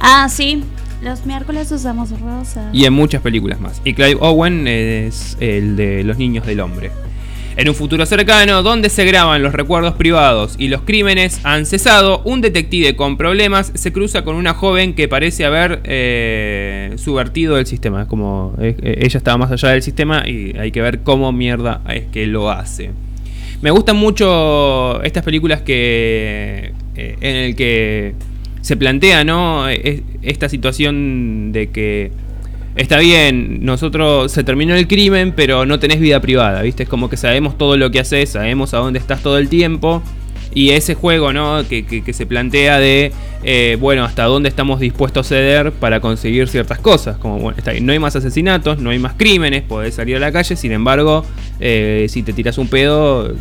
Ah, 0.00 0.28
sí. 0.28 0.62
Los 1.02 1.26
miércoles 1.26 1.70
usamos 1.70 2.18
rosa. 2.20 2.70
Y 2.72 2.86
en 2.86 2.92
muchas 2.94 3.20
películas 3.20 3.60
más. 3.60 3.82
Y 3.84 3.92
Clive 3.92 4.16
Owen 4.20 4.66
es 4.66 5.36
el 5.40 5.76
de 5.76 6.02
Los 6.02 6.16
Niños 6.16 6.46
del 6.46 6.60
Hombre. 6.60 6.90
En 7.58 7.70
un 7.70 7.74
futuro 7.74 8.04
cercano, 8.04 8.62
donde 8.62 8.90
se 8.90 9.06
graban 9.06 9.42
los 9.42 9.54
recuerdos 9.54 9.94
privados 9.94 10.56
y 10.58 10.68
los 10.68 10.82
crímenes 10.82 11.40
han 11.42 11.64
cesado, 11.64 12.20
un 12.26 12.42
detective 12.42 12.96
con 12.96 13.16
problemas 13.16 13.72
se 13.74 13.92
cruza 13.94 14.24
con 14.24 14.36
una 14.36 14.52
joven 14.52 14.92
que 14.92 15.08
parece 15.08 15.46
haber 15.46 15.80
eh, 15.84 16.92
subvertido 16.96 17.56
el 17.58 17.64
sistema. 17.64 18.06
Como 18.06 18.54
eh, 18.60 18.76
ella 19.00 19.16
estaba 19.16 19.38
más 19.38 19.50
allá 19.52 19.70
del 19.70 19.82
sistema 19.82 20.28
y 20.28 20.54
hay 20.58 20.70
que 20.70 20.82
ver 20.82 21.00
cómo 21.02 21.32
mierda 21.32 21.80
es 21.88 22.04
que 22.12 22.26
lo 22.26 22.50
hace. 22.50 22.90
Me 23.62 23.70
gustan 23.70 23.96
mucho 23.96 25.02
estas 25.02 25.24
películas 25.24 25.62
que 25.62 26.72
eh, 26.94 27.16
en 27.22 27.36
el 27.36 27.56
que 27.56 28.12
se 28.60 28.76
plantea, 28.76 29.24
¿no? 29.24 29.66
Es- 29.70 30.02
Esta 30.20 30.50
situación 30.50 31.52
de 31.52 31.70
que 31.70 32.10
está 32.76 32.98
bien, 32.98 33.64
nosotros 33.64 34.30
se 34.32 34.44
terminó 34.44 34.74
el 34.74 34.86
crimen, 34.86 35.32
pero 35.34 35.66
no 35.66 35.78
tenés 35.78 36.00
vida 36.00 36.20
privada, 36.20 36.62
¿viste? 36.62 36.84
Es 36.84 36.88
como 36.88 37.08
que 37.10 37.16
sabemos 37.16 37.56
todo 37.58 37.76
lo 37.76 37.90
que 37.90 38.00
haces, 38.00 38.30
sabemos 38.30 38.74
a 38.74 38.78
dónde 38.78 38.98
estás 38.98 39.22
todo 39.22 39.38
el 39.38 39.48
tiempo. 39.48 40.02
Y 40.54 40.70
ese 40.70 40.94
juego, 40.94 41.34
¿no? 41.34 41.68
Que, 41.68 41.84
que- 41.84 42.02
que 42.02 42.12
se 42.14 42.24
plantea 42.24 42.78
de, 42.78 43.12
eh, 43.42 43.76
bueno, 43.78 44.04
hasta 44.04 44.24
dónde 44.24 44.48
estamos 44.48 44.80
dispuestos 44.80 45.26
a 45.26 45.28
ceder 45.28 45.72
para 45.72 46.00
conseguir 46.00 46.48
ciertas 46.48 46.78
cosas. 46.78 47.18
Como, 47.18 47.38
bueno, 47.38 47.58
está 47.58 47.72
bien, 47.72 47.84
no 47.84 47.92
hay 47.92 47.98
más 47.98 48.16
asesinatos, 48.16 48.78
no 48.78 48.88
hay 48.88 48.98
más 48.98 49.12
crímenes, 49.18 49.62
podés 49.64 49.96
salir 49.96 50.16
a 50.16 50.20
la 50.20 50.32
calle, 50.32 50.56
sin 50.56 50.72
embargo, 50.72 51.26
eh, 51.60 52.06
si 52.08 52.22
te 52.22 52.32
tiras 52.32 52.56
un 52.56 52.68
pedo, 52.68 53.34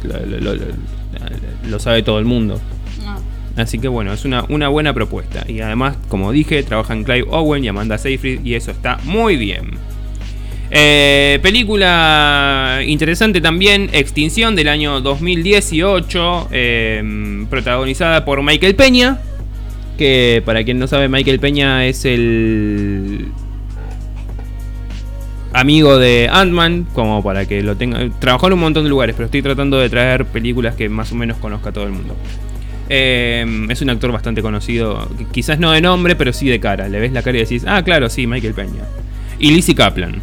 lo, 1.69 1.79
sabe 1.79 2.03
todo 2.03 2.19
el 2.19 2.25
mundo. 2.25 2.59
Así 3.55 3.79
que 3.79 3.87
bueno, 3.87 4.11
es 4.13 4.25
una, 4.25 4.45
una 4.49 4.67
buena 4.67 4.93
propuesta. 4.93 5.45
Y 5.47 5.61
además, 5.61 5.97
como 6.09 6.31
dije, 6.31 6.61
trabajan 6.63 7.03
Clive 7.03 7.27
Owen 7.29 7.63
y 7.63 7.67
Amanda 7.67 7.97
Seyfried 7.97 8.43
y 8.43 8.55
eso 8.55 8.71
está 8.71 8.99
muy 9.03 9.37
bien. 9.37 9.71
Eh, 10.71 11.39
película 11.41 12.81
interesante 12.85 13.39
también, 13.39 13.89
Extinción 13.93 14.55
del 14.55 14.67
año 14.67 14.99
2018, 14.99 16.49
eh, 16.51 17.45
protagonizada 17.49 18.25
por 18.25 18.41
Michael 18.41 18.75
Peña, 18.75 19.19
que 19.97 20.41
para 20.45 20.63
quien 20.63 20.79
no 20.79 20.87
sabe, 20.87 21.07
Michael 21.07 21.39
Peña 21.39 21.85
es 21.85 22.03
el 22.03 23.27
amigo 25.53 25.97
de 25.97 26.27
Ant-Man, 26.31 26.87
como 26.93 27.23
para 27.23 27.45
que 27.45 27.61
lo 27.61 27.77
tenga. 27.77 28.09
Trabajó 28.19 28.47
en 28.47 28.53
un 28.53 28.59
montón 28.59 28.83
de 28.83 28.89
lugares, 28.89 29.15
pero 29.15 29.25
estoy 29.25 29.41
tratando 29.41 29.77
de 29.79 29.89
traer 29.89 30.25
películas 30.25 30.75
que 30.75 30.89
más 30.89 31.11
o 31.11 31.15
menos 31.15 31.37
conozca 31.37 31.71
todo 31.71 31.85
el 31.85 31.91
mundo. 31.91 32.15
Eh, 32.89 33.67
es 33.69 33.81
un 33.81 33.89
actor 33.89 34.11
bastante 34.11 34.41
conocido, 34.41 35.09
quizás 35.31 35.59
no 35.59 35.71
de 35.71 35.81
nombre, 35.81 36.15
pero 36.15 36.33
sí 36.33 36.47
de 36.47 36.59
cara. 36.59 36.88
Le 36.88 36.99
ves 36.99 37.11
la 37.11 37.21
cara 37.21 37.38
y 37.38 37.41
decís, 37.41 37.63
ah, 37.67 37.83
claro, 37.83 38.09
sí, 38.09 38.27
Michael 38.27 38.53
Peña. 38.53 38.83
Y 39.39 39.51
Lizzie 39.51 39.75
Kaplan. 39.75 40.21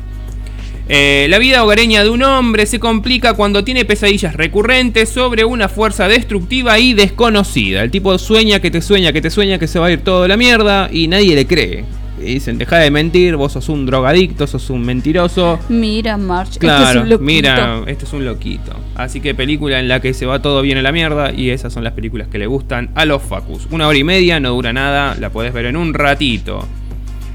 Eh, 0.89 1.27
la 1.31 1.39
vida 1.39 1.65
hogareña 1.65 2.03
de 2.03 2.11
un 2.11 2.23
hombre 2.23 2.67
se 2.67 2.81
complica 2.81 3.35
cuando 3.35 3.63
tiene 3.65 3.85
pesadillas 3.85 4.35
recurrentes 4.35 5.09
sobre 5.09 5.45
una 5.45 5.69
fuerza 5.69 6.09
destructiva 6.09 6.79
y 6.79 6.93
desconocida. 6.93 7.83
El 7.83 7.91
tipo 7.91 8.19
sueña 8.19 8.61
que 8.61 8.71
te 8.71 8.83
sueña, 8.83 9.13
que 9.13 9.21
te 9.21 9.31
sueña 9.31 9.59
que 9.59 9.69
se 9.69 9.79
va 9.79 9.87
a 9.87 9.93
ir 9.93 10.03
todo 10.03 10.27
la 10.27 10.37
mierda 10.37 10.89
y 10.93 11.09
nadie 11.09 11.35
le 11.35 11.47
cree. 11.47 11.85
Y 12.25 12.35
dicen, 12.35 12.59
deja 12.59 12.79
de 12.79 12.91
mentir, 12.91 13.37
vos 13.37 13.53
sos 13.53 13.69
un 13.69 13.87
drogadicto, 13.87 14.47
sos 14.47 14.71
un 14.71 14.83
mentiroso. 14.83 15.59
Mira, 15.69 16.17
March. 16.17 16.51
este 16.51 16.61
Claro, 16.61 17.01
es 17.01 17.05
un 17.05 17.09
loquito. 17.09 17.25
mira, 17.25 17.83
este 17.87 18.05
es 18.05 18.13
un 18.13 18.25
loquito. 18.25 18.73
Así 18.95 19.21
que 19.21 19.35
película 19.35 19.81
en 19.81 19.89
la 19.89 20.01
que 20.01 20.15
se 20.15 20.27
va 20.27 20.41
todo 20.41 20.63
bien 20.63 20.79
a 20.79 20.83
la 20.83 20.93
mierda 20.93 21.33
y 21.33 21.51
esas 21.51 21.73
son 21.73 21.85
las 21.85 21.93
películas 21.95 22.29
que 22.29 22.39
le 22.39 22.47
gustan 22.47 22.91
a 22.95 23.05
los 23.05 23.23
Facus. 23.23 23.67
Una 23.71 23.89
hora 23.89 23.99
y 23.99 24.05
media, 24.05 24.41
no 24.41 24.51
dura 24.51 24.73
nada, 24.73 25.17
la 25.19 25.31
podés 25.31 25.53
ver 25.53 25.67
en 25.67 25.77
un 25.77 25.95
ratito. 25.95 26.67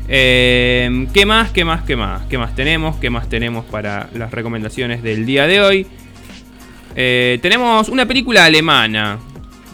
Eh, 0.09 1.07
¿Qué 1.13 1.25
más? 1.25 1.51
¿Qué 1.51 1.65
más? 1.65 1.83
¿Qué 1.83 1.95
más? 1.95 2.21
¿Qué 2.29 2.37
más 2.37 2.55
tenemos? 2.55 2.95
¿Qué 2.97 3.09
más 3.09 3.27
tenemos 3.27 3.65
para 3.65 4.09
las 4.15 4.31
recomendaciones 4.31 5.03
del 5.03 5.25
día 5.25 5.47
de 5.47 5.61
hoy? 5.61 5.87
Eh, 6.95 7.37
tenemos 7.41 7.89
una 7.89 8.05
película 8.07 8.45
alemana. 8.45 9.19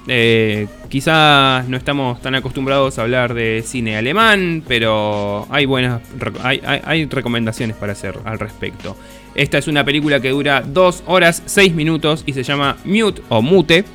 Eh, 0.07 0.67
quizás 0.89 1.67
no 1.69 1.77
estamos 1.77 2.21
tan 2.21 2.35
acostumbrados 2.35 2.99
a 2.99 3.03
hablar 3.03 3.33
de 3.33 3.63
cine 3.65 3.95
alemán, 3.95 4.61
pero 4.67 5.47
hay 5.49 5.65
buenas 5.65 6.01
hay- 6.43 6.61
hay 6.83 7.05
recomendaciones 7.05 7.75
para 7.77 7.93
hacer 7.93 8.17
al 8.25 8.37
respecto. 8.39 8.97
Esta 9.35 9.57
es 9.57 9.67
una 9.67 9.83
película 9.85 10.19
que 10.19 10.29
dura 10.29 10.61
2 10.61 11.03
horas 11.07 11.41
6 11.45 11.73
minutos 11.73 12.23
y 12.25 12.33
se 12.33 12.43
llama 12.43 12.77
Mute 12.85 13.21
o 13.29 13.41
Mute. 13.41 13.85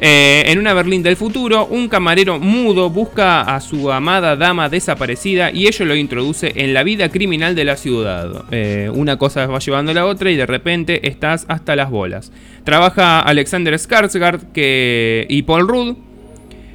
Eh, 0.00 0.44
en 0.46 0.58
una 0.58 0.74
Berlín 0.74 1.02
del 1.02 1.16
futuro, 1.16 1.66
un 1.66 1.88
camarero 1.88 2.38
mudo 2.38 2.88
busca 2.88 3.40
a 3.42 3.60
su 3.60 3.90
amada 3.90 4.36
dama 4.36 4.68
desaparecida 4.68 5.50
y 5.50 5.66
ello 5.66 5.84
lo 5.84 5.96
introduce 5.96 6.52
en 6.54 6.72
la 6.72 6.84
vida 6.84 7.08
criminal 7.08 7.54
de 7.56 7.64
la 7.64 7.76
ciudad. 7.76 8.44
Eh, 8.52 8.90
una 8.94 9.16
cosa 9.16 9.46
va 9.46 9.58
llevando 9.58 9.90
a 9.90 9.94
la 9.94 10.06
otra 10.06 10.30
y 10.30 10.36
de 10.36 10.46
repente 10.46 11.08
estás 11.08 11.46
hasta 11.48 11.74
las 11.74 11.90
bolas. 11.90 12.32
Trabaja 12.64 13.20
Alexander 13.20 13.74
Skarsgård 13.74 14.52
que, 14.52 15.26
y 15.28 15.42
Paul 15.42 15.66
Rudd 15.66 15.96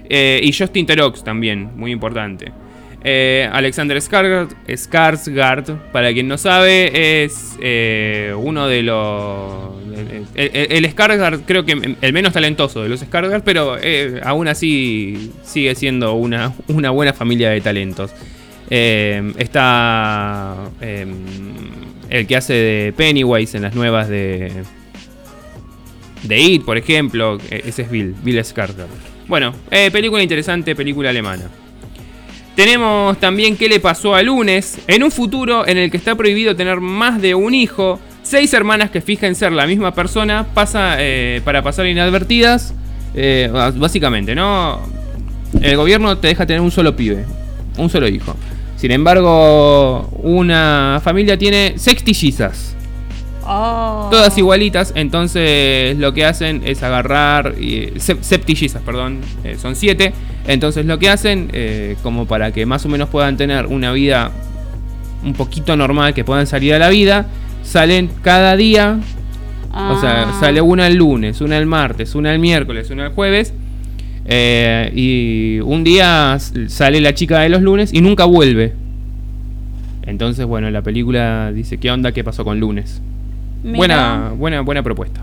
eh, 0.10 0.42
y 0.44 0.52
Justin 0.52 0.86
Terox 0.86 1.24
también, 1.24 1.70
muy 1.78 1.92
importante. 1.92 2.52
Eh, 3.06 3.50
Alexander 3.52 3.98
Skarsgård, 3.98 5.78
para 5.92 6.14
quien 6.14 6.28
no 6.28 6.38
sabe, 6.38 7.24
es 7.26 7.58
eh, 7.62 8.34
uno 8.38 8.68
de 8.68 8.82
los... 8.84 9.74
El, 10.36 10.50
el- 10.54 10.86
el 10.86 10.96
Skarsgård 10.96 11.42
creo 11.46 11.66
que 11.66 11.96
el 12.02 12.14
menos 12.14 12.34
talentoso 12.34 12.82
de 12.82 12.90
los 12.90 13.04
Skarsgård, 13.06 13.42
pero 13.44 13.78
eh, 13.82 14.22
aún 14.24 14.48
así 14.48 15.32
sigue 15.44 15.76
siendo 15.76 16.14
una, 16.14 16.54
una 16.68 16.92
buena 16.92 17.14
familia 17.14 17.50
de 17.50 17.60
talentos. 17.62 18.12
Eh, 18.70 19.34
está 19.38 20.56
eh, 20.82 21.06
el 22.10 22.26
que 22.26 22.36
hace 22.38 22.54
de 22.54 22.94
Pennywise 22.96 23.58
en 23.58 23.64
las 23.64 23.76
nuevas 23.76 24.08
de, 24.08 24.52
de 26.24 26.40
It, 26.42 26.64
por 26.64 26.78
ejemplo. 26.78 27.38
eh, 27.52 27.64
Ese 27.66 27.82
es 27.84 27.92
Bill, 27.92 28.16
Bill 28.24 28.40
Skarsgård. 28.40 28.88
Bueno, 29.28 29.54
eh, 29.70 29.92
película 29.92 30.24
interesante, 30.24 30.74
película 30.76 31.10
alemana. 31.10 31.50
Tenemos 32.56 33.20
también 33.20 33.58
qué 33.58 33.68
le 33.68 33.80
pasó 33.80 34.14
a 34.14 34.22
Lunes. 34.22 34.80
En 34.88 35.04
un 35.04 35.12
futuro 35.12 35.68
en 35.68 35.78
el 35.78 35.90
que 35.90 35.98
está 35.98 36.16
prohibido 36.16 36.56
tener 36.56 36.80
más 36.80 37.20
de 37.22 37.34
un 37.34 37.56
hijo, 37.56 38.00
seis 38.22 38.54
hermanas 38.54 38.92
que 38.92 39.02
fijan 39.02 39.34
ser 39.36 39.52
la 39.52 39.66
misma 39.66 39.94
persona 39.94 40.46
pasa 40.54 40.96
eh, 41.00 41.42
para 41.44 41.62
pasar 41.64 41.88
inadvertidas. 41.88 42.74
eh, 43.16 43.50
básicamente, 43.76 44.36
¿no? 44.36 44.80
El 45.62 45.78
gobierno 45.78 46.18
te 46.18 46.28
deja 46.28 46.46
tener 46.46 46.62
un 46.62 46.72
solo 46.72 46.96
pibe, 46.96 47.26
un 47.78 47.90
solo 47.90 48.08
hijo. 48.08 48.36
Sin 48.76 48.92
embargo, 48.92 50.10
una 50.24 51.00
familia 51.04 51.38
tiene 51.38 51.74
sextillizas. 51.78 52.76
Oh. 53.46 54.08
Todas 54.10 54.38
igualitas, 54.38 54.94
entonces 54.96 55.98
lo 55.98 56.14
que 56.14 56.26
hacen 56.26 56.62
es 56.66 56.82
agarrar, 56.82 57.56
y, 57.60 57.92
sep- 57.98 58.22
septillizas, 58.22 58.82
perdón, 58.82 59.20
eh, 59.44 59.58
son 59.62 59.76
siete. 59.76 60.14
Entonces 60.48 60.86
lo 60.86 61.00
que 61.00 61.10
hacen, 61.10 61.50
eh, 61.54 61.96
como 62.04 62.26
para 62.26 62.52
que 62.52 62.66
más 62.66 62.86
o 62.86 62.90
menos 62.90 63.10
puedan 63.10 63.38
tener 63.38 63.66
una 63.68 63.92
vida 63.94 64.32
un 65.24 65.34
poquito 65.34 65.76
normal, 65.78 66.14
que 66.14 66.24
puedan 66.24 66.48
salir 66.48 66.74
a 66.74 66.80
la 66.80 66.90
vida, 66.90 67.28
salen 67.64 68.10
cada 68.22 68.56
día. 68.58 69.00
O 69.76 70.00
sea, 70.00 70.24
Ah. 70.30 70.38
sale 70.40 70.62
una 70.62 70.86
el 70.88 70.96
lunes, 70.96 71.42
una 71.42 71.58
el 71.58 71.66
martes, 71.66 72.14
una 72.14 72.32
el 72.34 72.40
miércoles, 72.40 72.90
una 72.92 73.06
el 73.08 73.12
jueves. 73.14 73.54
eh, 74.26 74.90
y 74.96 75.60
un 75.62 75.84
día 75.84 76.38
sale 76.68 77.02
la 77.02 77.14
chica 77.14 77.42
de 77.42 77.50
los 77.50 77.62
lunes 77.62 77.94
y 77.94 78.00
nunca 78.00 78.24
vuelve. 78.24 78.74
Entonces, 80.04 80.46
bueno, 80.46 80.70
la 80.72 80.82
película 80.82 81.52
dice, 81.52 81.78
¿qué 81.78 81.92
onda? 81.92 82.12
¿Qué 82.14 82.24
pasó 82.24 82.44
con 82.46 82.60
lunes? 82.60 83.02
Mira. 83.64 83.78
Buena, 83.78 84.32
buena, 84.38 84.62
buena 84.62 84.84
propuesta. 84.84 85.22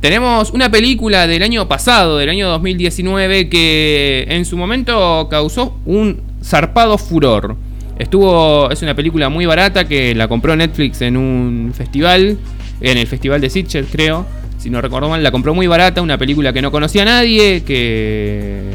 Tenemos 0.00 0.50
una 0.50 0.70
película 0.70 1.26
del 1.26 1.42
año 1.42 1.66
pasado, 1.68 2.18
del 2.18 2.28
año 2.28 2.48
2019, 2.48 3.48
que 3.48 4.26
en 4.28 4.44
su 4.44 4.56
momento 4.56 5.26
causó 5.30 5.78
un 5.86 6.20
zarpado 6.42 6.98
furor. 6.98 7.56
Estuvo, 7.98 8.70
es 8.70 8.82
una 8.82 8.94
película 8.94 9.28
muy 9.28 9.46
barata 9.46 9.88
que 9.88 10.14
la 10.14 10.28
compró 10.28 10.54
Netflix 10.54 11.00
en 11.00 11.16
un 11.16 11.72
festival, 11.74 12.38
en 12.80 12.98
el 12.98 13.06
festival 13.06 13.40
de 13.40 13.48
Sitges, 13.48 13.86
creo. 13.90 14.26
Si 14.58 14.68
no 14.68 14.80
recuerdo 14.80 15.08
mal, 15.08 15.22
la 15.22 15.30
compró 15.30 15.54
muy 15.54 15.66
barata, 15.66 16.02
una 16.02 16.18
película 16.18 16.52
que 16.52 16.60
no 16.60 16.70
conocía 16.70 17.02
a 17.02 17.06
nadie, 17.06 17.62
que 17.64 18.72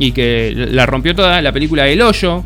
y 0.00 0.12
que 0.12 0.54
la 0.56 0.86
rompió 0.86 1.14
toda, 1.14 1.42
la 1.42 1.52
película 1.52 1.86
El 1.86 2.00
Hoyo, 2.00 2.42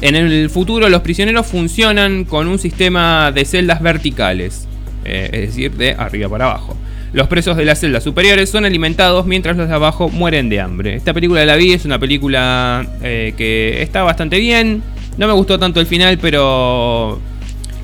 en 0.00 0.14
el 0.14 0.48
futuro 0.48 0.88
los 0.88 1.02
prisioneros 1.02 1.46
funcionan 1.46 2.24
con 2.24 2.46
un 2.46 2.58
sistema 2.58 3.32
de 3.32 3.44
celdas 3.44 3.82
verticales, 3.82 4.68
eh, 5.04 5.30
es 5.32 5.40
decir, 5.48 5.72
de 5.72 5.92
arriba 5.92 6.28
para 6.28 6.46
abajo. 6.46 6.76
Los 7.12 7.28
presos 7.28 7.58
de 7.58 7.66
las 7.66 7.78
celdas 7.78 8.02
superiores 8.02 8.48
son 8.48 8.64
alimentados 8.64 9.26
mientras 9.26 9.54
los 9.56 9.68
de 9.68 9.74
abajo 9.74 10.08
mueren 10.08 10.48
de 10.48 10.60
hambre. 10.60 10.94
Esta 10.94 11.12
película 11.12 11.44
la 11.44 11.56
vi, 11.56 11.72
es 11.72 11.84
una 11.84 11.98
película 11.98 12.86
eh, 13.02 13.34
que 13.36 13.82
está 13.82 14.02
bastante 14.02 14.38
bien. 14.38 14.82
No 15.18 15.26
me 15.26 15.34
gustó 15.34 15.58
tanto 15.58 15.78
el 15.78 15.86
final, 15.86 16.16
pero 16.18 17.20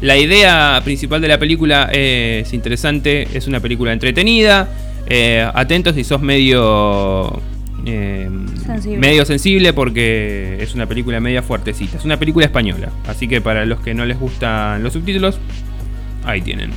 la 0.01 0.17
idea 0.17 0.81
principal 0.83 1.21
de 1.21 1.29
la 1.29 1.39
película 1.39 1.91
es 1.93 2.55
interesante. 2.55 3.29
Es 3.35 3.47
una 3.47 3.61
película 3.61 3.93
entretenida. 3.93 4.67
Eh, 5.07 5.47
atentos 5.55 5.95
si 5.95 6.05
sos 6.05 6.23
medio 6.23 7.43
eh, 7.85 8.31
Sensible. 8.65 8.99
medio 8.99 9.25
sensible 9.25 9.73
porque 9.73 10.59
es 10.61 10.75
una 10.75 10.87
película 10.87 11.21
media 11.21 11.43
fuertecita. 11.43 11.99
Es 11.99 12.05
una 12.07 12.19
película 12.19 12.47
española, 12.47 12.91
así 13.07 13.29
que 13.29 13.43
para 13.43 13.67
los 13.67 13.81
que 13.81 13.93
no 13.93 14.07
les 14.07 14.19
gustan 14.19 14.83
los 14.83 14.95
subtítulos, 14.95 15.39
ahí 16.25 16.41
tienen. 16.41 16.71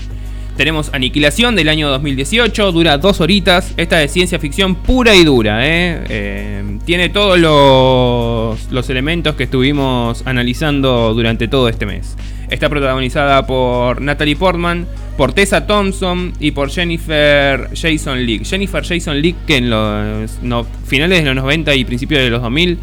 Tenemos 0.62 0.94
Aniquilación 0.94 1.56
del 1.56 1.70
año 1.70 1.90
2018, 1.90 2.72
dura 2.72 3.00
dos 3.00 3.20
horitas. 3.20 3.74
Esta 3.78 4.04
es 4.04 4.12
ciencia 4.12 4.38
ficción 4.38 4.76
pura 4.76 5.16
y 5.16 5.24
dura. 5.24 5.68
¿eh? 5.68 6.04
Eh, 6.08 6.78
tiene 6.86 7.10
todos 7.10 7.40
los, 8.70 8.90
elementos 8.92 9.34
que 9.34 9.46
estuvimos 9.46 10.22
analizando 10.28 11.16
durante 11.16 11.48
todo 11.48 11.68
este 11.68 11.88
mes. 11.88 12.16
Está 12.52 12.70
protagonizada 12.70 13.48
por 13.48 14.02
Natalie 14.02 14.36
Portman, 14.36 14.86
por 15.18 15.34
Tessa 15.34 15.66
Thompson 15.66 16.32
y 16.40 16.52
por 16.52 16.70
Jennifer 16.70 17.68
Jason 17.74 18.24
Leigh. 18.24 18.46
Jennifer 18.46 18.84
Jason 18.84 19.20
Leigh 19.20 19.38
que 19.48 19.58
en 19.58 19.72
los 19.72 20.68
finales 20.86 21.24
de 21.24 21.34
los 21.34 21.44
90 21.44 21.74
y 21.74 21.86
principios 21.86 22.22
de 22.22 22.30
los 22.30 22.40
2000 22.44 22.78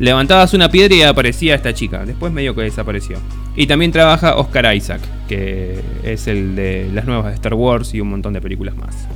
levantabas 0.00 0.52
una 0.52 0.70
piedra 0.70 0.94
y 0.94 1.00
aparecía 1.00 1.54
esta 1.54 1.72
chica. 1.72 2.04
Después 2.04 2.30
medio 2.30 2.54
que 2.54 2.60
desapareció. 2.60 3.16
Y 3.56 3.66
también 3.66 3.92
trabaja 3.92 4.36
Oscar 4.36 4.74
Isaac, 4.74 5.00
que 5.28 5.80
es 6.02 6.26
el 6.26 6.56
de 6.56 6.88
las 6.92 7.04
nuevas 7.04 7.26
de 7.26 7.34
Star 7.34 7.54
Wars 7.54 7.92
y 7.94 8.00
un 8.00 8.08
montón 8.10 8.32
de 8.32 8.40
películas 8.40 8.76
más. 8.76 9.06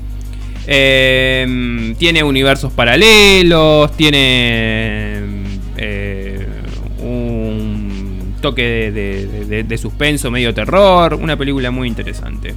Eh, 0.67 1.95
tiene 1.99 2.23
universos 2.23 2.73
paralelos, 2.73 3.97
tiene 3.97 5.23
eh, 5.79 6.47
un 6.99 8.35
toque 8.43 8.91
de, 8.93 9.27
de- 9.47 9.63
de- 9.65 9.79
suspenso, 9.79 10.31
medio 10.31 10.53
terror, 10.53 11.15
una 11.15 11.37
película 11.37 11.71
muy 11.71 11.89
interesante. 11.89 12.55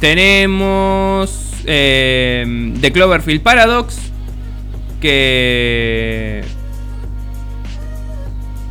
Tenemos 0.00 1.52
eh, 1.66 2.72
The 2.80 2.92
Cloverfield 2.92 3.42
Paradox, 3.42 3.98
que 5.00 6.42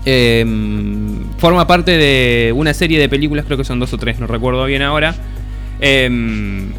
eh, 0.06 0.44
forma 1.44 1.68
parte 1.68 1.98
de 1.98 2.54
una 2.56 2.74
serie 2.74 2.98
de 2.98 3.10
películas, 3.10 3.44
creo 3.44 3.58
que 3.58 3.66
son 3.66 3.78
dos 3.78 3.92
o 3.92 3.98
tres, 3.98 4.18
no 4.18 4.28
recuerdo 4.28 4.64
bien 4.64 4.82
ahora. 4.82 5.14
Em, 5.82 6.72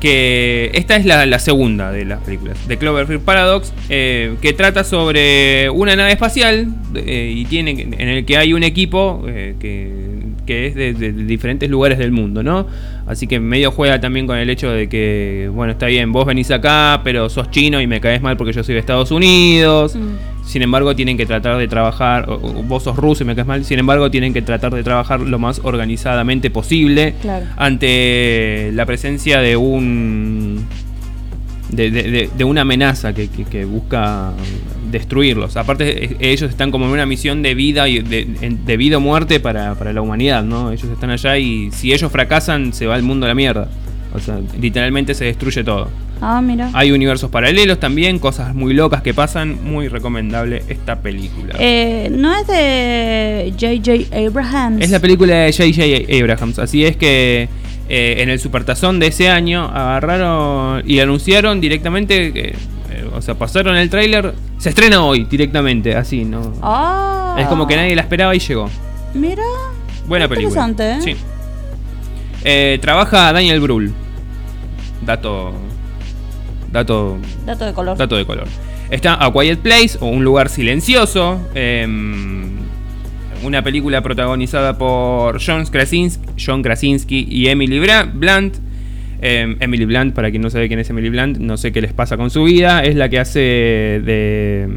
que 0.00 0.70
esta 0.72 0.96
es 0.96 1.04
la, 1.04 1.38
segunda 1.40 1.92
de 1.92 2.06
las 2.06 2.20
películas, 2.20 2.56
de 2.66 2.78
Cloverfield 2.78 3.20
Paradox, 3.20 3.74
eh, 3.90 4.34
que 4.40 4.54
trata 4.54 4.82
sobre 4.82 5.68
una 5.68 5.94
nave 5.94 6.12
espacial 6.12 6.68
eh, 6.94 7.34
y 7.36 7.44
tiene 7.44 7.72
en 7.72 8.08
el 8.08 8.24
que 8.24 8.38
hay 8.38 8.54
un 8.54 8.62
equipo 8.62 9.26
eh, 9.28 9.56
que, 9.60 9.90
que 10.50 10.66
es 10.66 10.74
de, 10.74 10.92
de 10.94 11.12
diferentes 11.12 11.70
lugares 11.70 11.96
del 11.96 12.10
mundo, 12.10 12.42
¿no? 12.42 12.66
Así 13.06 13.28
que 13.28 13.38
medio 13.38 13.70
juega 13.70 14.00
también 14.00 14.26
con 14.26 14.36
el 14.36 14.50
hecho 14.50 14.68
de 14.68 14.88
que, 14.88 15.48
bueno, 15.54 15.70
está 15.72 15.86
bien, 15.86 16.10
vos 16.10 16.26
venís 16.26 16.50
acá, 16.50 17.02
pero 17.04 17.28
sos 17.28 17.52
chino 17.52 17.80
y 17.80 17.86
me 17.86 18.00
caes 18.00 18.20
mal 18.20 18.36
porque 18.36 18.52
yo 18.52 18.64
soy 18.64 18.74
de 18.74 18.80
Estados 18.80 19.12
Unidos. 19.12 19.96
Sin 20.44 20.62
embargo, 20.62 20.96
tienen 20.96 21.16
que 21.16 21.24
tratar 21.26 21.56
de 21.56 21.68
trabajar, 21.68 22.28
o- 22.28 22.38
vos 22.64 22.82
sos 22.82 22.96
ruso 22.96 23.22
y 23.22 23.26
me 23.28 23.36
caes 23.36 23.46
mal, 23.46 23.64
sin 23.64 23.78
embargo, 23.78 24.10
tienen 24.10 24.32
que 24.32 24.42
tratar 24.42 24.74
de 24.74 24.82
trabajar 24.82 25.20
lo 25.20 25.38
más 25.38 25.60
organizadamente 25.62 26.50
posible 26.50 27.14
Claro. 27.22 27.46
ante 27.56 28.70
la 28.74 28.84
presencia 28.86 29.38
de 29.40 29.56
un 29.56 30.64
de, 31.70 31.90
de- 31.92 32.02
de- 32.10 32.30
de 32.36 32.44
una 32.44 32.62
amenaza 32.62 33.14
que, 33.14 33.28
que- 33.28 33.44
que 33.44 33.64
busca 33.64 34.32
destruirlos. 34.90 35.56
Aparte, 35.56 36.04
e- 36.04 36.32
ellos 36.32 36.50
están 36.50 36.70
como 36.70 36.86
en 36.86 36.92
una 36.92 37.06
misión 37.06 37.42
de 37.42 37.54
vida 37.54 37.88
y 37.88 38.00
de, 38.00 38.76
vida 38.76 38.98
o 38.98 39.00
muerte 39.00 39.40
para, 39.40 39.74
para 39.74 39.92
la 39.92 40.02
humanidad, 40.02 40.42
¿no? 40.44 40.72
Ellos 40.72 40.88
están 40.90 41.10
allá 41.10 41.38
y 41.38 41.70
si 41.72 41.92
ellos 41.92 42.10
fracasan, 42.10 42.72
se 42.72 42.86
va 42.86 42.96
el 42.96 43.02
mundo 43.02 43.26
a 43.26 43.28
la 43.28 43.34
mierda. 43.34 43.68
O 44.14 44.18
sea, 44.18 44.40
literalmente 44.60 45.14
se 45.14 45.24
destruye 45.26 45.62
todo. 45.62 45.88
Ah, 46.20 46.42
mira. 46.42 46.70
Hay 46.74 46.90
universos 46.90 47.30
paralelos 47.30 47.80
también, 47.80 48.18
cosas 48.18 48.54
muy 48.54 48.74
locas 48.74 49.02
que 49.02 49.14
pasan. 49.14 49.64
Muy 49.64 49.88
recomendable 49.88 50.62
esta 50.68 51.00
película. 51.00 51.54
Eh, 51.58 52.08
no 52.10 52.36
es 52.36 52.46
de 52.46 53.52
J.J. 53.58 54.16
Abrahams. 54.26 54.82
Es 54.82 54.90
la 54.90 55.00
película 55.00 55.34
de 55.34 55.52
J.J. 55.52 56.22
Abrahams. 56.22 56.58
Así 56.58 56.84
es 56.84 56.96
que 56.96 57.48
eh, 57.88 58.16
en 58.18 58.28
el 58.28 58.38
Supertazón 58.38 59.00
de 59.00 59.06
ese 59.06 59.28
año 59.28 59.64
agarraron 59.64 60.82
y 60.86 60.98
anunciaron 61.00 61.60
directamente 61.60 62.32
que. 62.32 62.54
O 63.20 63.22
sea, 63.22 63.34
pasaron 63.34 63.76
el 63.76 63.90
tráiler. 63.90 64.34
Se 64.56 64.70
estrena 64.70 65.04
hoy 65.04 65.24
directamente, 65.24 65.94
así, 65.94 66.24
¿no? 66.24 66.54
Ah. 66.62 67.36
Es 67.38 67.46
como 67.48 67.66
que 67.66 67.76
nadie 67.76 67.94
la 67.94 68.00
esperaba 68.00 68.34
y 68.34 68.38
llegó. 68.38 68.70
Mira. 69.12 69.42
Buena 70.08 70.26
película. 70.26 70.66
Interesante, 70.66 71.10
¿eh? 71.10 71.14
Sí. 71.14 71.22
Eh, 72.44 72.78
trabaja 72.80 73.30
Daniel 73.34 73.60
Brühl. 73.60 73.92
Dato. 75.04 75.52
Dato 76.72 77.18
Dato 77.44 77.66
de 77.66 77.74
color. 77.74 77.98
Dato 77.98 78.16
de 78.16 78.24
color. 78.24 78.48
Está 78.90 79.22
A 79.22 79.30
Quiet 79.30 79.58
Place 79.58 79.98
o 80.00 80.06
Un 80.06 80.24
lugar 80.24 80.48
silencioso. 80.48 81.38
em, 81.54 82.48
una 83.44 83.62
película 83.62 84.00
protagonizada 84.02 84.78
por 84.78 85.38
John 85.44 85.66
Krasinski, 85.66 86.24
John 86.42 86.62
Krasinski 86.62 87.26
y 87.28 87.48
Emily 87.48 87.80
Blunt. 88.14 88.56
Em, 89.22 89.56
Emily 89.60 89.84
Blunt, 89.84 90.14
para 90.14 90.30
quien 90.30 90.42
no 90.42 90.48
sabe 90.48 90.68
quién 90.68 90.80
es 90.80 90.88
Emily 90.88 91.10
Blunt, 91.10 91.38
no 91.38 91.56
sé 91.56 91.72
qué 91.72 91.80
les 91.80 91.92
pasa 91.92 92.16
con 92.16 92.30
su 92.30 92.44
vida. 92.44 92.82
Es 92.82 92.94
la 92.96 93.08
que 93.08 93.18
hace 93.18 93.40
de. 93.40 94.68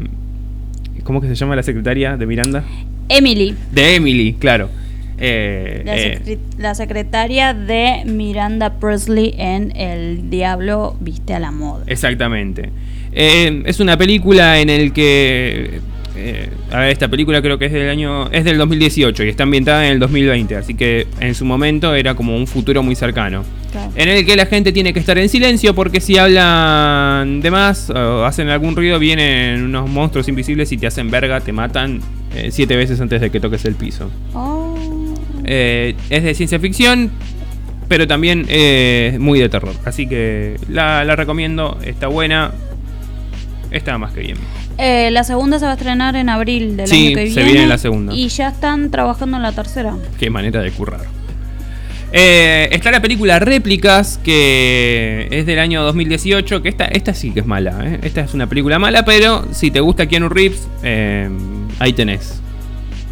¿Cómo 1.02 1.20
que 1.20 1.28
se 1.28 1.34
llama 1.34 1.56
la 1.56 1.62
secretaria 1.62 2.16
de 2.16 2.26
Miranda? 2.26 2.64
Emily, 3.08 3.54
De 3.72 3.96
Emily, 3.96 4.34
claro. 4.34 4.70
Eh, 5.18 5.82
la, 5.84 5.96
eh, 5.96 6.38
la 6.58 6.74
secretaria 6.74 7.54
de 7.54 8.02
Miranda 8.04 8.80
Presley 8.80 9.34
en 9.38 9.76
El 9.76 10.28
Diablo 10.28 10.96
Viste 11.00 11.34
a 11.34 11.38
la 11.38 11.50
Moda. 11.50 11.84
Exactamente. 11.86 12.70
Eh, 13.12 13.62
es 13.66 13.80
una 13.80 13.96
película 13.96 14.60
en 14.60 14.70
el 14.70 14.92
que. 14.92 15.80
Eh, 16.16 16.50
a 16.70 16.80
ver, 16.80 16.90
esta 16.90 17.08
película 17.08 17.42
creo 17.42 17.58
que 17.58 17.66
es 17.66 17.72
del 17.72 17.88
año. 17.88 18.30
Es 18.30 18.44
del 18.44 18.58
2018 18.58 19.24
y 19.24 19.28
está 19.28 19.42
ambientada 19.42 19.86
en 19.86 19.92
el 19.92 19.98
2020. 19.98 20.56
Así 20.56 20.74
que 20.74 21.06
en 21.20 21.34
su 21.34 21.44
momento 21.44 21.94
era 21.94 22.14
como 22.14 22.36
un 22.36 22.46
futuro 22.46 22.82
muy 22.82 22.94
cercano. 22.94 23.44
Claro. 23.72 23.90
En 23.96 24.08
el 24.08 24.24
que 24.24 24.36
la 24.36 24.46
gente 24.46 24.72
tiene 24.72 24.92
que 24.92 25.00
estar 25.00 25.18
en 25.18 25.28
silencio 25.28 25.74
porque 25.74 26.00
si 26.00 26.16
hablan 26.16 27.40
de 27.40 27.50
más 27.50 27.90
o 27.90 28.24
hacen 28.24 28.48
algún 28.48 28.76
ruido, 28.76 28.98
vienen 28.98 29.64
unos 29.64 29.90
monstruos 29.90 30.28
invisibles 30.28 30.70
y 30.70 30.76
te 30.76 30.86
hacen 30.86 31.10
verga, 31.10 31.40
te 31.40 31.52
matan 31.52 32.00
eh, 32.34 32.50
siete 32.50 32.76
veces 32.76 33.00
antes 33.00 33.20
de 33.20 33.30
que 33.30 33.40
toques 33.40 33.64
el 33.64 33.74
piso. 33.74 34.10
Oh. 34.32 34.76
Eh, 35.44 35.94
es 36.10 36.22
de 36.22 36.34
ciencia 36.34 36.58
ficción, 36.58 37.10
pero 37.88 38.06
también 38.06 38.46
eh, 38.48 39.16
muy 39.20 39.40
de 39.40 39.48
terror. 39.48 39.74
Así 39.84 40.06
que 40.06 40.56
la, 40.68 41.04
la 41.04 41.16
recomiendo, 41.16 41.78
está 41.84 42.06
buena. 42.06 42.52
Está 43.74 43.98
más 43.98 44.12
que 44.12 44.20
bien. 44.20 44.36
Eh, 44.78 45.10
la 45.10 45.24
segunda 45.24 45.58
se 45.58 45.64
va 45.64 45.72
a 45.72 45.74
estrenar 45.74 46.14
en 46.16 46.28
abril 46.28 46.76
del 46.76 46.86
Sí, 46.86 47.08
año 47.08 47.16
que 47.16 47.26
se 47.30 47.34
viene. 47.40 47.52
viene 47.52 47.66
la 47.66 47.78
segunda. 47.78 48.14
Y 48.14 48.28
ya 48.28 48.48
están 48.48 48.90
trabajando 48.90 49.36
en 49.36 49.42
la 49.42 49.52
tercera. 49.52 49.96
Qué 50.18 50.30
manera 50.30 50.62
de 50.62 50.70
currar. 50.70 51.00
Eh, 52.12 52.68
está 52.70 52.92
la 52.92 53.02
película 53.02 53.40
Réplicas, 53.40 54.20
que 54.22 55.26
es 55.32 55.46
del 55.46 55.58
año 55.58 55.82
2018, 55.82 56.62
que 56.62 56.68
esta, 56.68 56.84
esta 56.84 57.12
sí 57.14 57.32
que 57.32 57.40
es 57.40 57.46
mala. 57.46 57.76
¿eh? 57.82 57.98
Esta 58.02 58.20
es 58.20 58.32
una 58.34 58.46
película 58.48 58.78
mala, 58.78 59.04
pero 59.04 59.44
si 59.52 59.72
te 59.72 59.80
gusta 59.80 60.06
Keanu 60.06 60.28
Reeves, 60.28 60.68
ahí 61.80 61.92
tenés. 61.92 62.40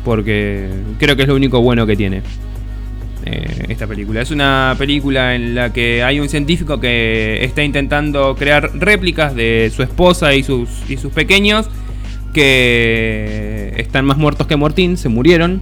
Porque 0.05 0.69
creo 0.99 1.17
que 1.17 1.23
es 1.23 1.29
lo 1.29 1.35
único 1.35 1.61
bueno 1.61 1.87
que 1.87 1.97
tiene 1.97 2.23
eh, 3.25 3.67
esta 3.69 3.87
película. 3.87 4.21
Es 4.21 4.31
una 4.31 4.75
película 4.79 5.35
en 5.35 5.55
la 5.55 5.73
que 5.73 6.03
hay 6.03 6.21
un 6.21 6.29
científico 6.29 6.81
que 6.81 7.45
está 7.45 7.63
intentando 7.63 8.35
crear 8.37 8.71
réplicas 8.75 9.35
de 9.35 9.71
su 9.75 9.83
esposa 9.83 10.35
y 10.35 10.43
sus, 10.43 10.69
y 10.89 10.97
sus 10.97 11.13
pequeños 11.13 11.69
que 12.53 13.73
están 13.77 14.05
más 14.05 14.17
muertos 14.19 14.47
que 14.47 14.57
Mortín, 14.57 14.97
se 14.97 15.09
murieron. 15.09 15.61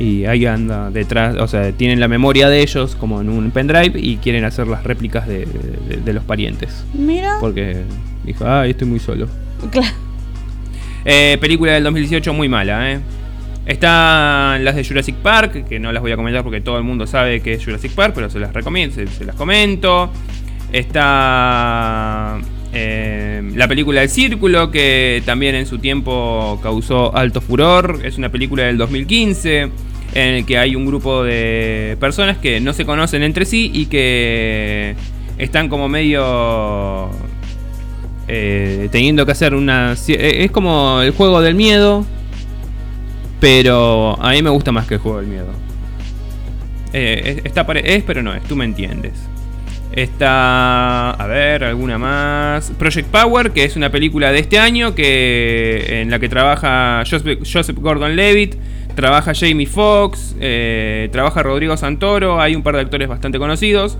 Y 0.00 0.26
ahí 0.26 0.46
anda 0.46 0.90
detrás, 0.90 1.34
o 1.38 1.48
sea, 1.48 1.72
tienen 1.72 1.98
la 1.98 2.06
memoria 2.06 2.48
de 2.48 2.60
ellos 2.62 2.94
como 2.94 3.20
en 3.20 3.28
un 3.28 3.50
pendrive 3.50 3.98
y 3.98 4.18
quieren 4.18 4.44
hacer 4.44 4.68
las 4.68 4.84
réplicas 4.84 5.26
de, 5.26 5.40
de- 5.40 5.96
de 6.04 6.12
los 6.12 6.22
parientes. 6.22 6.84
Mira. 6.94 7.38
Porque 7.40 7.78
dijo, 8.24 8.44
ah, 8.46 8.64
estoy 8.66 8.86
muy 8.86 9.00
solo. 9.00 9.28
Claro. 9.72 9.88
Eh, 11.04 11.36
película 11.40 11.72
del 11.72 11.82
2018 11.84 12.32
muy 12.32 12.48
mala, 12.48 12.92
¿eh? 12.92 13.00
Están 13.68 14.64
las 14.64 14.74
de 14.76 14.82
Jurassic 14.82 15.16
Park, 15.16 15.68
que 15.68 15.78
no 15.78 15.92
las 15.92 16.00
voy 16.00 16.10
a 16.10 16.16
comentar 16.16 16.42
porque 16.42 16.62
todo 16.62 16.78
el 16.78 16.84
mundo 16.84 17.06
sabe 17.06 17.40
que 17.40 17.52
es 17.52 17.62
Jurassic 17.62 17.92
Park, 17.92 18.12
pero 18.14 18.30
se 18.30 18.38
las 18.38 18.54
recomiendo, 18.54 18.96
se, 18.96 19.24
las 19.26 19.36
comento. 19.36 20.10
Está 20.72 22.38
eh, 22.72 23.42
la 23.54 23.68
película 23.68 24.02
El 24.02 24.08
Círculo, 24.08 24.70
que 24.70 25.22
también 25.26 25.54
en 25.54 25.66
su 25.66 25.78
tiempo 25.78 26.58
causó 26.62 27.14
alto 27.14 27.42
furor. 27.42 28.00
Es 28.04 28.16
una 28.16 28.30
película 28.30 28.64
del 28.64 28.78
2015. 28.78 29.60
en 30.14 30.34
el 30.34 30.46
que 30.46 30.56
hay 30.56 30.74
un 30.74 30.86
grupo 30.86 31.22
de 31.22 31.98
personas 32.00 32.38
que 32.38 32.60
no 32.60 32.72
se 32.72 32.86
conocen 32.86 33.22
entre 33.22 33.44
sí 33.44 33.70
y 33.74 33.84
que 33.84 34.96
están 35.36 35.68
como 35.68 35.90
medio 35.90 37.10
eh, 38.28 38.88
teniendo 38.90 39.26
que 39.26 39.32
hacer 39.32 39.54
una... 39.54 39.92
eh, 40.08 40.44
Es 40.44 40.50
como 40.50 41.02
el 41.02 41.10
juego 41.10 41.42
del 41.42 41.54
miedo, 41.54 42.06
pero 43.40 44.16
a 44.20 44.30
mí 44.32 44.42
me 44.42 44.50
gusta 44.50 44.72
más 44.72 44.86
que 44.86 44.94
el 44.94 45.00
juego 45.00 45.18
del 45.18 45.26
miedo. 45.28 45.48
Eh, 46.92 47.42
es- 47.44 47.44
está 47.46 47.62
es, 47.72 48.02
pero 48.04 48.22
no 48.22 48.34
es, 48.34 48.42
tú 48.44 48.56
me 48.56 48.64
entiendes. 48.64 49.12
Está, 49.92 51.10
a 51.10 51.26
ver, 51.26 51.64
alguna 51.64 51.98
más. 51.98 52.70
Project 52.78 53.08
Power, 53.08 53.50
que 53.52 53.64
es 53.64 53.74
una 53.76 53.90
película 53.90 54.30
de 54.30 54.38
este 54.38 54.58
año 54.58 54.94
que 54.94 56.00
en 56.02 56.10
la 56.10 56.18
que 56.18 56.28
trabaja 56.28 57.02
Joseph, 57.08 57.38
Joseph 57.50 57.76
Gordon-Levitt, 57.80 58.54
trabaja 58.94 59.32
Jamie 59.34 59.66
Foxx, 59.66 60.36
eh, 60.40 61.08
trabaja 61.10 61.42
Rodrigo 61.42 61.76
Santoro, 61.76 62.40
hay 62.40 62.54
un 62.54 62.62
par 62.62 62.74
de 62.76 62.82
actores 62.82 63.08
bastante 63.08 63.38
conocidos. 63.38 63.98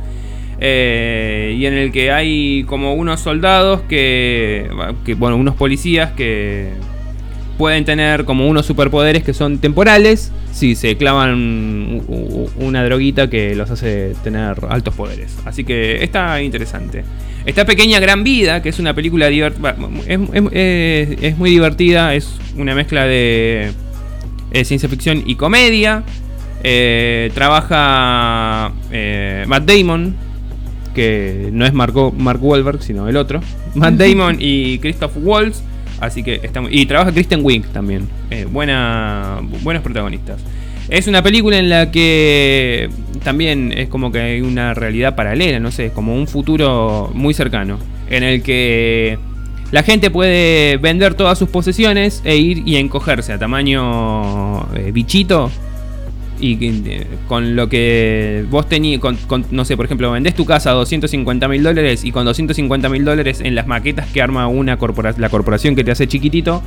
eh, 0.61 1.55
y 1.57 1.67
en 1.67 1.75
el 1.75 1.93
que 1.93 2.11
hay 2.11 2.65
como 2.65 2.95
unos 2.95 3.21
soldados 3.21 3.81
que, 3.83 4.69
que, 5.05 5.15
bueno, 5.15 5.37
unos 5.37 5.55
policías 5.55 6.11
que 6.13 6.71
pueden 7.59 7.85
tener 7.85 8.25
como 8.25 8.49
unos 8.49 8.65
superpoderes 8.67 9.23
que 9.25 9.35
son 9.35 9.59
temporales 9.59 10.31
si 10.53 10.75
se 10.77 10.97
clavan 10.97 12.03
una 12.57 12.85
droguita 12.85 13.29
que 13.29 13.55
los 13.55 13.71
hace 13.71 14.15
tener 14.25 14.57
altos 14.71 14.95
poderes. 14.95 15.37
Así 15.45 15.65
que 15.65 16.03
está 16.03 16.41
interesante. 16.41 17.05
Está 17.45 17.65
Pequeña 17.65 17.99
Gran 18.01 18.25
Vida, 18.25 18.63
que 18.63 18.69
es 18.69 18.79
una 18.79 18.95
película 18.95 19.27
divertida. 19.29 19.75
Es, 20.07 20.19
es- 20.33 20.43
es- 20.53 21.19
es 21.23 21.39
muy 21.39 21.51
divertida, 21.51 22.15
es 22.15 22.39
una 22.57 22.75
mezcla 22.75 23.05
de 23.05 23.73
eh, 24.53 24.65
ciencia 24.65 24.89
ficción 24.89 25.23
y 25.27 25.35
comedia. 25.35 26.03
Eh, 26.65 27.31
trabaja 27.35 28.73
eh, 28.91 29.45
Matt 29.47 29.65
Damon, 29.71 30.15
que 30.95 31.51
no 31.53 31.65
es 31.65 31.73
Marco, 31.73 32.13
Mark 32.17 32.43
Wahlberg, 32.43 32.83
sino 32.83 33.09
el 33.09 33.17
otro. 33.17 33.41
Matt 33.75 33.95
Damon 33.97 34.37
y 34.41 34.79
Christoph 34.79 35.13
Waltz. 35.17 35.63
Así 36.01 36.23
que 36.23 36.41
está 36.43 36.63
Y 36.71 36.87
trabaja 36.87 37.13
Kristen 37.13 37.41
Wiig 37.43 37.67
también. 37.69 38.09
Eh, 38.31 38.47
buena, 38.51 39.41
buenos 39.63 39.83
protagonistas. 39.83 40.41
Es 40.89 41.07
una 41.07 41.23
película 41.23 41.59
en 41.59 41.69
la 41.69 41.91
que 41.91 42.89
también 43.23 43.73
es 43.77 43.89
como 43.89 44.11
que 44.11 44.21
hay 44.21 44.41
una 44.41 44.73
realidad 44.73 45.15
paralela, 45.15 45.61
no 45.61 45.71
sé, 45.71 45.87
es 45.87 45.93
como 45.93 46.15
un 46.15 46.27
futuro 46.27 47.11
muy 47.15 47.35
cercano. 47.35 47.79
En 48.09 48.23
el 48.23 48.43
que 48.43 49.19
la 49.71 49.83
gente 49.83 50.11
puede 50.11 50.79
vender 50.79 51.13
todas 51.13 51.39
sus 51.39 51.51
posesiones 51.51 52.23
e 52.25 52.37
ir 52.37 52.63
y 52.65 52.77
encogerse 52.77 53.35
a 53.35 53.39
tamaño 53.39 54.73
eh, 54.75 54.91
bichito 54.93 55.51
y 56.41 56.59
eh, 56.63 57.07
con 57.27 57.57
lo 57.57 57.69
que 57.69 58.45
vos 58.51 58.69
tenías, 58.69 59.01
con, 59.01 59.17
con, 59.17 59.45
no 59.51 59.65
sé, 59.65 59.77
por 59.77 59.87
ejemplo, 59.87 60.11
vendés 60.11 60.35
tu 60.35 60.45
casa 60.45 60.71
a 60.71 60.75
250 60.75 61.49
mil 61.49 61.63
dólares 61.63 62.05
y 62.05 62.13
con 62.13 62.25
250 62.25 62.89
mil 62.89 63.05
dólares 63.05 63.41
en 63.43 63.55
las 63.55 63.67
maquetas 63.67 64.07
que 64.13 64.23
arma 64.23 64.47
una 64.49 64.77
corpora 64.77 65.15
la 65.19 65.29
corporación 65.29 65.75
que 65.75 65.85
te 65.85 65.91
hace 65.91 66.07
chiquitito, 66.07 66.63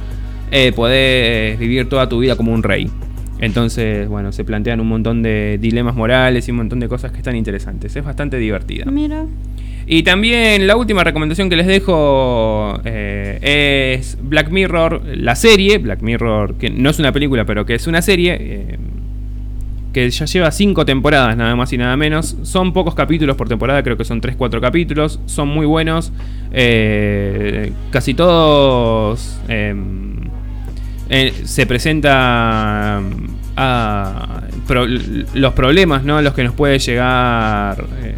eh, 0.51 0.71
podés 0.73 1.57
vivir 1.59 1.87
toda 1.87 2.09
tu 2.09 2.19
vida 2.19 2.35
como 2.35 2.53
un 2.53 2.63
rey. 2.63 2.89
Entonces, 3.39 4.07
bueno, 4.07 4.31
se 4.31 4.43
plantean 4.43 4.79
un 4.79 4.87
montón 4.87 5.23
de 5.23 5.57
dilemas 5.59 5.95
morales 5.95 6.47
y 6.47 6.51
un 6.51 6.57
montón 6.57 6.79
de 6.79 6.87
cosas 6.87 7.11
que 7.11 7.17
están 7.17 7.35
interesantes. 7.35 7.95
Es 7.95 8.03
bastante 8.03 8.37
divertida. 8.37 8.85
Mira. 8.85 9.25
Y 9.87 10.03
también 10.03 10.67
la 10.67 10.75
última 10.75 11.03
recomendación 11.03 11.49
que 11.49 11.55
les 11.55 11.65
dejo 11.65 12.79
eh, 12.85 13.97
es 13.97 14.17
Black 14.21 14.51
Mirror, 14.51 15.01
la 15.15 15.35
serie. 15.35 15.79
Black 15.79 16.01
Mirror, 16.03 16.55
que 16.55 16.69
no 16.69 16.91
es 16.91 16.99
una 16.99 17.11
película, 17.11 17.45
pero 17.45 17.65
que 17.65 17.73
es 17.73 17.87
una 17.87 18.03
serie. 18.03 18.37
eh, 18.39 18.77
que 19.93 20.09
ya 20.09 20.25
lleva 20.25 20.51
cinco 20.51 20.85
temporadas, 20.85 21.35
nada 21.35 21.55
más 21.55 21.71
y 21.73 21.77
nada 21.77 21.97
menos. 21.97 22.37
Son 22.43 22.73
pocos 22.73 22.95
capítulos 22.95 23.35
por 23.35 23.49
temporada, 23.49 23.83
creo 23.83 23.97
que 23.97 24.05
son 24.05 24.21
3-4 24.21 24.61
capítulos. 24.61 25.19
Son 25.25 25.47
muy 25.47 25.65
buenos. 25.65 26.11
eh, 26.53 27.71
casi 27.91 28.13
todos 28.13 29.39
em, 29.47 30.15
eh, 31.09 31.33
se 31.43 31.65
presenta 31.65 33.01
a 33.57 34.41
los 35.33 35.53
problemas, 35.53 36.03
¿no? 36.03 36.21
Los 36.21 36.33
que 36.33 36.43
nos 36.43 36.53
puede 36.53 36.79
llegar, 36.79 37.85
eh, 38.03 38.15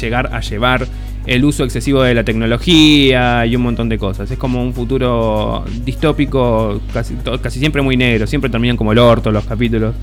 llegar 0.00 0.34
a 0.34 0.40
llevar 0.40 0.86
el 1.26 1.44
uso 1.44 1.62
excesivo 1.64 2.02
de 2.02 2.14
la 2.14 2.24
tecnología 2.24 3.46
y 3.46 3.54
un 3.54 3.62
montón 3.62 3.88
de 3.88 3.98
cosas. 3.98 4.30
Es 4.30 4.38
como 4.38 4.62
un 4.62 4.74
futuro 4.74 5.64
distópico, 5.84 6.80
casi, 6.92 7.14
casi 7.40 7.60
siempre 7.60 7.82
muy 7.82 7.96
negro, 7.96 8.26
siempre 8.26 8.50
terminan 8.50 8.76
como 8.76 8.92
el 8.92 8.98
orto 8.98 9.30
los 9.30 9.44
capítulos. 9.44 9.94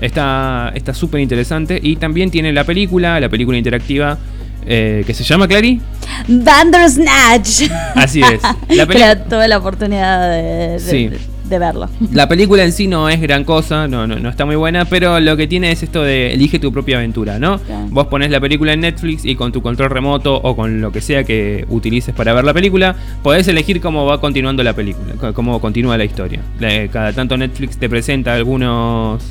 Está 0.00 0.72
está 0.74 0.94
súper 0.94 1.20
interesante 1.20 1.78
y 1.82 1.96
también 1.96 2.30
tiene 2.30 2.52
la 2.52 2.64
película, 2.64 3.18
la 3.20 3.28
película 3.28 3.58
interactiva 3.58 4.16
eh, 4.66 5.02
que 5.06 5.14
se 5.14 5.24
llama 5.24 5.48
Clary. 5.48 5.80
Bandersnatch. 6.28 7.70
Así 7.94 8.20
es. 8.20 8.40
La 8.76 8.86
peli- 8.86 9.00
Pero 9.00 9.20
tuve 9.22 9.48
la 9.48 9.58
oportunidad 9.58 10.30
de, 10.30 10.42
de- 10.72 10.78
Sí. 10.80 11.10
de 11.48 11.58
verlo. 11.58 11.88
La 12.12 12.28
película 12.28 12.62
en 12.64 12.72
sí 12.72 12.86
no 12.86 13.08
es 13.08 13.18
gran 13.20 13.44
cosa, 13.44 13.88
no, 13.88 14.06
no, 14.06 14.16
no 14.18 14.28
está 14.28 14.44
muy 14.44 14.56
buena, 14.56 14.84
pero 14.84 15.18
lo 15.20 15.36
que 15.36 15.46
tiene 15.46 15.72
es 15.72 15.82
esto 15.82 16.02
de 16.02 16.34
elige 16.34 16.58
tu 16.58 16.70
propia 16.72 16.98
aventura, 16.98 17.38
¿no? 17.38 17.58
Vos 17.90 18.08
pones 18.08 18.30
la 18.30 18.40
película 18.40 18.74
en 18.74 18.80
Netflix 18.80 19.24
y 19.24 19.34
con 19.36 19.52
tu 19.52 19.62
control 19.62 19.88
remoto 19.90 20.34
o 20.36 20.54
con 20.54 20.80
lo 20.82 20.92
que 20.92 21.00
sea 21.00 21.24
que 21.24 21.64
utilices 21.70 22.14
para 22.14 22.34
ver 22.34 22.44
la 22.44 22.52
película, 22.52 22.94
podés 23.22 23.48
elegir 23.48 23.80
cómo 23.80 24.04
va 24.04 24.20
continuando 24.20 24.62
la 24.62 24.74
película, 24.74 25.32
cómo 25.32 25.58
continúa 25.60 25.96
la 25.96 26.04
historia. 26.04 26.40
La- 26.60 26.86
Cada 26.88 27.12
tanto 27.14 27.36
Netflix 27.38 27.78
te 27.78 27.88
presenta 27.88 28.34
algunos... 28.34 29.22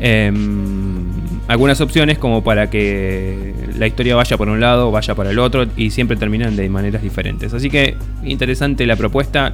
em, 0.00 1.04
algunas 1.48 1.80
opciones 1.80 2.18
como 2.18 2.42
para 2.42 2.70
que 2.70 3.54
la 3.76 3.86
historia 3.86 4.16
vaya 4.16 4.36
por 4.36 4.48
un 4.48 4.60
lado, 4.60 4.90
vaya 4.90 5.14
para 5.14 5.30
el 5.30 5.38
otro 5.38 5.66
y 5.76 5.90
siempre 5.90 6.16
terminan 6.16 6.56
de 6.56 6.68
maneras 6.68 7.02
diferentes. 7.02 7.54
Así 7.54 7.70
que 7.70 7.96
interesante 8.24 8.86
la 8.86 8.96
propuesta, 8.96 9.52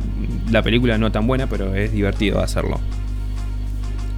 la 0.50 0.62
película 0.62 0.98
no 0.98 1.12
tan 1.12 1.26
buena, 1.26 1.46
pero 1.46 1.74
es 1.74 1.92
divertido 1.92 2.40
hacerlo. 2.40 2.80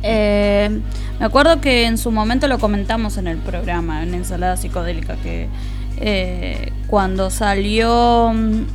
Eh, 0.03 0.71
me 1.19 1.27
acuerdo 1.27 1.61
que 1.61 1.85
en 1.85 1.99
su 1.99 2.11
momento 2.11 2.47
lo 2.47 2.59
comentamos 2.59 3.17
en 3.19 3.27
el 3.27 3.39
programa, 3.39 4.03
en 4.03 4.15
Ensalada 4.15 4.57
Psicodélica, 4.57 5.17
que 5.17 5.49
eh, 6.01 6.73
cuando 6.87 7.31
salió 7.31 8.33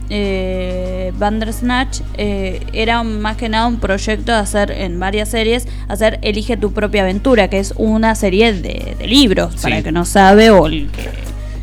eh, 0.10 1.12
Bandersnatch 1.18 2.02
eh, 2.18 2.62
era 2.74 3.02
más 3.04 3.38
que 3.38 3.50
nada 3.50 3.68
un 3.68 3.80
proyecto 3.80 4.32
de 4.32 4.38
hacer 4.38 4.72
en 4.72 5.00
varias 5.00 5.30
series, 5.30 5.68
hacer 5.88 6.20
Elige 6.22 6.58
tu 6.58 6.74
propia 6.74 7.02
aventura, 7.02 7.50
que 7.50 7.60
es 7.60 7.74
una 7.78 8.14
serie 8.16 8.54
de, 8.54 8.96
de 9.00 9.08
libros, 9.08 9.56
para 9.56 9.76
Sí. 9.76 9.78
el 9.80 9.84
que 9.84 9.92
no 9.92 10.06
sabe 10.06 10.50
o 10.52 10.68
el 10.68 10.90
que 10.92 11.10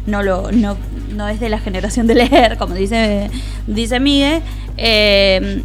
no 0.07 0.23
lo 0.23 0.51
no, 0.51 0.77
no 1.15 1.29
es 1.29 1.39
de 1.41 1.49
la 1.49 1.59
generación 1.59 2.07
de 2.07 2.15
leer, 2.17 2.57
como 2.59 2.75
dice, 2.75 3.31
dice 3.67 4.01
Miguel. 4.01 4.43
Eh, 4.77 5.63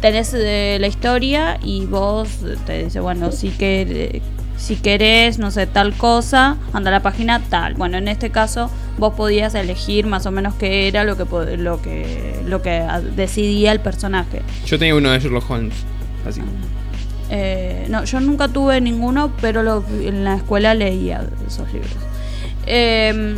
tenés 0.00 0.34
eh, 0.34 0.78
la 0.80 0.88
historia 0.88 1.58
y 1.62 1.86
vos 1.86 2.28
te 2.66 2.84
dice, 2.84 3.00
bueno, 3.00 3.32
si, 3.32 3.50
que, 3.50 4.20
si 4.56 4.76
querés, 4.76 5.38
no 5.38 5.50
sé, 5.50 5.66
tal 5.66 5.94
cosa, 5.94 6.56
anda 6.72 6.90
a 6.90 6.92
la 6.92 7.00
página 7.02 7.40
tal. 7.50 7.74
Bueno, 7.74 7.98
en 7.98 8.08
este 8.08 8.30
caso 8.30 8.70
vos 8.98 9.14
podías 9.14 9.54
elegir 9.54 10.06
más 10.06 10.24
o 10.26 10.30
menos 10.30 10.54
qué 10.54 10.86
era 10.88 11.04
lo 11.04 11.16
que 11.16 11.56
lo 11.56 11.82
que 11.82 12.40
lo 12.46 12.62
que 12.62 12.82
decidía 13.16 13.72
el 13.72 13.80
personaje. 13.80 14.42
Yo 14.66 14.78
tenía 14.78 14.94
uno 14.94 15.10
de 15.10 15.18
Sherlock 15.20 15.50
Holmes, 15.50 15.74
así. 16.26 16.40
Eh, 17.30 17.86
no, 17.88 18.04
yo 18.04 18.20
nunca 18.20 18.48
tuve 18.48 18.80
ninguno, 18.80 19.32
pero 19.40 19.62
lo- 19.62 19.84
en 20.02 20.24
la 20.24 20.36
escuela 20.36 20.74
leía 20.74 21.26
esos 21.46 21.72
libros. 21.72 21.92
Eh, 22.66 23.36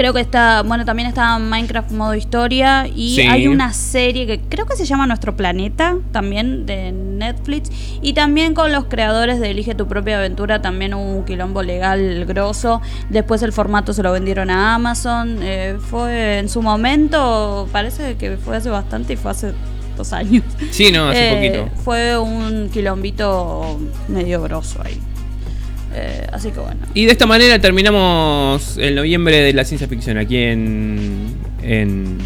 creo 0.00 0.14
que 0.14 0.20
está, 0.22 0.62
bueno, 0.62 0.86
también 0.86 1.06
está 1.08 1.38
Minecraft 1.38 1.90
modo 1.92 2.14
historia 2.14 2.86
y 2.86 3.16
Sí. 3.16 3.20
hay 3.22 3.48
una 3.48 3.74
serie 3.74 4.26
que 4.26 4.40
creo 4.40 4.64
que 4.64 4.74
se 4.74 4.86
llama 4.86 5.06
Nuestro 5.06 5.36
Planeta, 5.36 5.94
también 6.10 6.64
de 6.64 6.90
Netflix, 6.90 7.70
y 8.00 8.14
también 8.14 8.54
con 8.54 8.72
los 8.72 8.86
creadores 8.86 9.40
de 9.40 9.50
Elige 9.50 9.74
tu 9.74 9.86
propia 9.86 10.16
aventura, 10.16 10.62
también 10.62 10.94
hubo 10.94 11.02
un 11.18 11.24
quilombo 11.26 11.62
legal 11.62 12.24
grosso, 12.24 12.80
después 13.10 13.42
el 13.42 13.52
formato 13.52 13.92
se 13.92 14.02
lo 14.02 14.10
vendieron 14.12 14.48
a 14.50 14.74
Amazon, 14.74 15.38
eh, 15.42 15.76
fue 15.78 16.38
en 16.38 16.48
su 16.48 16.62
momento, 16.62 17.68
parece 17.70 18.16
que 18.16 18.38
fue 18.38 18.56
hace 18.56 18.70
bastante 18.70 19.12
y 19.12 19.16
fue 19.16 19.32
hace 19.32 19.52
dos 19.98 20.14
años. 20.14 20.44
Sí, 20.70 20.90
no, 20.90 21.10
hace 21.10 21.28
Eh, 21.28 21.34
poquito. 21.60 21.82
Fue 21.84 22.16
un 22.16 22.70
quilombito 22.70 23.78
medio 24.08 24.40
grosso 24.40 24.80
ahí. 24.82 24.98
Eh, 25.92 26.26
así 26.32 26.50
que 26.52 26.60
bueno. 26.60 26.80
Y 26.94 27.06
de 27.06 27.12
esta 27.12 27.26
manera 27.26 27.58
terminamos 27.58 28.76
el 28.78 28.94
noviembre 28.94 29.40
de 29.40 29.52
la 29.52 29.64
ciencia 29.64 29.88
ficción 29.88 30.18
aquí 30.18 30.36
en, 30.36 31.34
en 31.62 32.18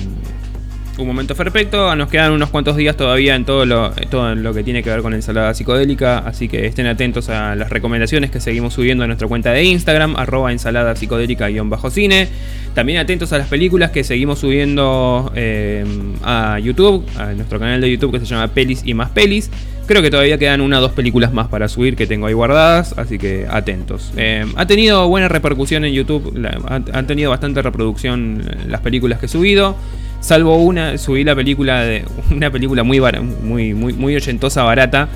Un 0.99 1.07
Momento 1.07 1.35
Perfecto. 1.35 1.97
Nos 1.97 2.09
quedan 2.09 2.33
unos 2.33 2.51
cuantos 2.51 2.77
días 2.77 2.97
todavía 2.97 3.35
en 3.35 3.45
todo 3.45 3.65
lo, 3.65 3.91
todo 4.11 4.35
lo 4.35 4.53
que 4.53 4.63
tiene 4.63 4.83
que 4.83 4.91
ver 4.91 5.01
con 5.01 5.15
ensalada 5.15 5.55
psicodélica, 5.55 6.19
así 6.19 6.47
que 6.47 6.67
estén 6.67 6.87
atentos 6.87 7.31
a 7.31 7.57
las 7.57 7.71
recomendaciones 7.71 8.31
que 8.31 8.39
seguimos 8.39 8.75
subiendo 8.75 9.05
a 9.05 9.07
nuestra 9.07 9.27
cuenta 9.29 9.51
de 9.51 9.65
Instagram, 9.65 10.17
arroba 10.17 10.53
ensalada 10.53 10.95
psicodélica-cine. 10.95 12.29
También 12.75 12.99
atentos 12.99 13.33
a 13.33 13.39
las 13.39 13.49
películas 13.49 13.93
que 13.93 14.05
seguimos 14.05 14.41
subiendo 14.41 15.33
eh, 15.35 15.85
a 16.23 16.59
YouTube, 16.59 17.07
a 17.17 17.33
nuestro 17.33 17.59
canal 17.59 17.81
de 17.81 17.91
YouTube 17.91 18.13
que 18.13 18.21
se 18.21 18.27
llama 18.27 18.49
Pelis 18.49 18.83
y 18.85 18.95
más 18.95 19.11
Pelis. 19.11 19.51
Creo 19.87 20.01
que 20.01 20.11
todavía 20.11 20.39
quedan 20.39 20.63
una 20.63 20.79
o 20.79 20.81
dos 20.81 20.93
películas 20.93 21.33
más 21.35 21.49
para 21.49 21.69
subir 21.69 21.95
que 21.95 22.07
tengo 22.07 22.27
ahí 22.27 22.33
guardadas, 22.33 22.95
así 22.97 23.19
que 23.19 23.47
atentos. 23.51 24.13
Eh, 24.17 24.47
ha 24.57 24.67
tenido 24.67 25.07
buena 25.09 25.29
repercusión 25.29 25.85
en 25.85 25.93
YouTube, 25.93 26.33
han, 26.67 27.07
tenido 27.07 27.31
bastante 27.31 27.61
reproducción 27.61 28.43
eh, 28.49 28.57
las 28.69 28.81
películas 28.81 29.19
que 29.19 29.27
he 29.27 29.29
subido. 29.29 29.77
Salvo 30.21 30.57
una, 30.57 30.97
subí 30.97 31.23
la 31.23 31.35
película 31.35 31.83
de 31.83 32.03
una 32.31 32.51
película 32.51 32.83
muy 32.83 32.99
bara- 32.99 33.21
muy 33.21 33.75
muy 33.75 33.93
muy 33.93 34.17
ochentosa 34.17 34.63
barata 34.63 35.09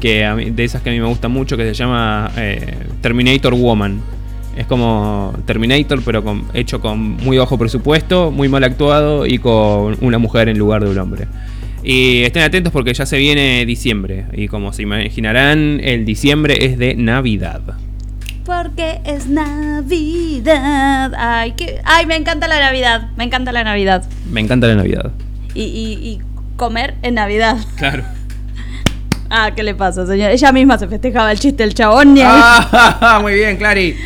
que 0.00 0.24
a 0.24 0.34
de 0.34 0.64
esas 0.64 0.80
que 0.80 0.88
a 0.88 0.92
mí 0.94 1.00
me 1.00 1.06
gustan 1.06 1.30
mucho 1.30 1.58
que 1.58 1.64
se 1.64 1.74
llama 1.74 2.30
eh, 2.38 2.74
Terminator 3.02 3.52
Woman. 3.54 4.00
Es 4.56 4.66
como 4.66 5.34
Terminator 5.44 6.00
pero 6.02 6.22
hecho 6.54 6.80
con 6.80 6.98
muy 6.98 7.36
bajo 7.36 7.58
presupuesto, 7.58 8.30
muy 8.30 8.48
mal 8.48 8.64
actuado 8.64 9.26
y 9.26 9.38
con 9.38 9.98
una 10.00 10.16
mujer 10.16 10.48
en 10.48 10.56
lugar 10.58 10.82
de 10.82 10.90
un 10.90 10.98
hombre. 10.98 11.26
Y 11.86 12.22
estén 12.22 12.42
atentos 12.42 12.72
porque 12.72 12.94
ya 12.94 13.04
se 13.04 13.18
viene 13.18 13.64
diciembre 13.66 14.24
y 14.32 14.48
como 14.48 14.72
se 14.72 14.82
imaginarán 14.82 15.80
el 15.84 16.04
diciembre 16.06 16.64
es 16.64 16.78
de 16.78 16.94
Navidad. 16.94 17.60
Porque 18.46 19.00
es 19.04 19.26
Navidad. 19.28 21.12
Ay, 21.18 21.52
que, 21.52 21.80
ay, 21.84 22.06
me 22.06 22.16
encanta 22.16 22.48
la 22.48 22.58
Navidad. 22.58 23.10
Me 23.16 23.24
encanta 23.24 23.52
la 23.52 23.64
Navidad. 23.64 24.04
Me 24.30 24.40
encanta 24.40 24.66
la 24.66 24.76
Navidad. 24.76 25.12
Y, 25.54 25.62
y- 25.64 26.08
y 26.08 26.20
comer 26.56 26.94
en 27.02 27.14
Navidad. 27.14 27.56
Claro. 27.76 28.04
Ah, 29.30 29.50
¿qué 29.54 29.62
le 29.62 29.74
pasa, 29.74 30.06
señor? 30.06 30.30
Ella 30.30 30.52
misma 30.52 30.78
se 30.78 30.86
festejaba 30.88 31.32
el 31.32 31.38
chiste 31.38 31.62
del 31.64 31.74
chabón. 31.74 32.16
ahí. 32.16 32.22
Ah, 32.24 33.18
muy 33.22 33.34
bien, 33.34 33.56
Clary. 33.56 33.96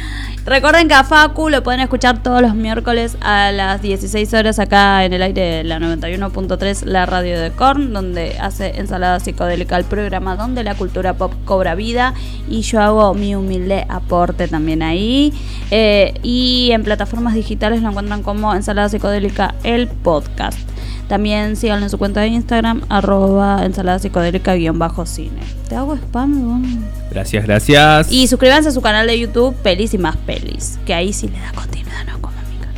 Recuerden 0.48 0.88
que 0.88 0.94
a 0.94 1.04
Facu 1.04 1.50
lo 1.50 1.62
pueden 1.62 1.80
escuchar 1.80 2.22
todos 2.22 2.40
los 2.40 2.54
miércoles 2.54 3.18
a 3.20 3.52
las 3.52 3.82
16 3.82 4.32
horas 4.32 4.58
acá 4.58 5.04
en 5.04 5.12
el 5.12 5.20
aire 5.20 5.42
de 5.42 5.64
la 5.64 5.78
91.3, 5.78 6.86
la 6.86 7.04
radio 7.04 7.38
de 7.38 7.50
Korn, 7.50 7.92
donde 7.92 8.38
hace 8.40 8.80
ensalada 8.80 9.20
psicodélica, 9.20 9.76
el 9.76 9.84
programa 9.84 10.36
donde 10.36 10.64
la 10.64 10.74
cultura 10.74 11.12
pop 11.12 11.34
cobra 11.44 11.74
vida 11.74 12.14
y 12.48 12.62
yo 12.62 12.80
hago 12.80 13.12
mi 13.12 13.34
humilde 13.34 13.84
aporte 13.90 14.48
también 14.48 14.82
ahí. 14.82 15.34
Eh, 15.70 16.14
y 16.22 16.70
en 16.72 16.82
plataformas 16.82 17.34
digitales 17.34 17.82
lo 17.82 17.90
encuentran 17.90 18.22
como 18.22 18.54
ensalada 18.54 18.88
psicodélica, 18.88 19.54
el 19.64 19.86
podcast. 19.86 20.67
También 21.08 21.56
síganlo 21.56 21.86
en 21.86 21.90
su 21.90 21.96
cuenta 21.98 22.20
de 22.20 22.28
Instagram, 22.28 22.82
arroba 22.90 23.64
ensalada 23.64 23.98
psicodélica 23.98 24.54
guion 24.54 24.78
bajo 24.78 25.06
cine. 25.06 25.40
Te 25.68 25.74
hago 25.74 25.94
spam, 25.96 26.46
weón? 26.46 26.84
Gracias, 27.10 27.44
gracias. 27.44 28.12
Y 28.12 28.26
suscríbanse 28.28 28.68
a 28.68 28.72
su 28.72 28.82
canal 28.82 29.06
de 29.06 29.18
YouTube, 29.18 29.54
Pelis 29.56 29.94
y 29.94 29.98
más 29.98 30.16
pelis. 30.16 30.78
Que 30.84 30.92
ahí 30.92 31.14
sí 31.14 31.28
le 31.28 31.40
da 31.40 31.52
continuidad, 31.52 32.04
no 32.06 32.20
como 32.20 32.36
a 32.38 32.42
mi 32.42 32.58
canal. 32.58 32.74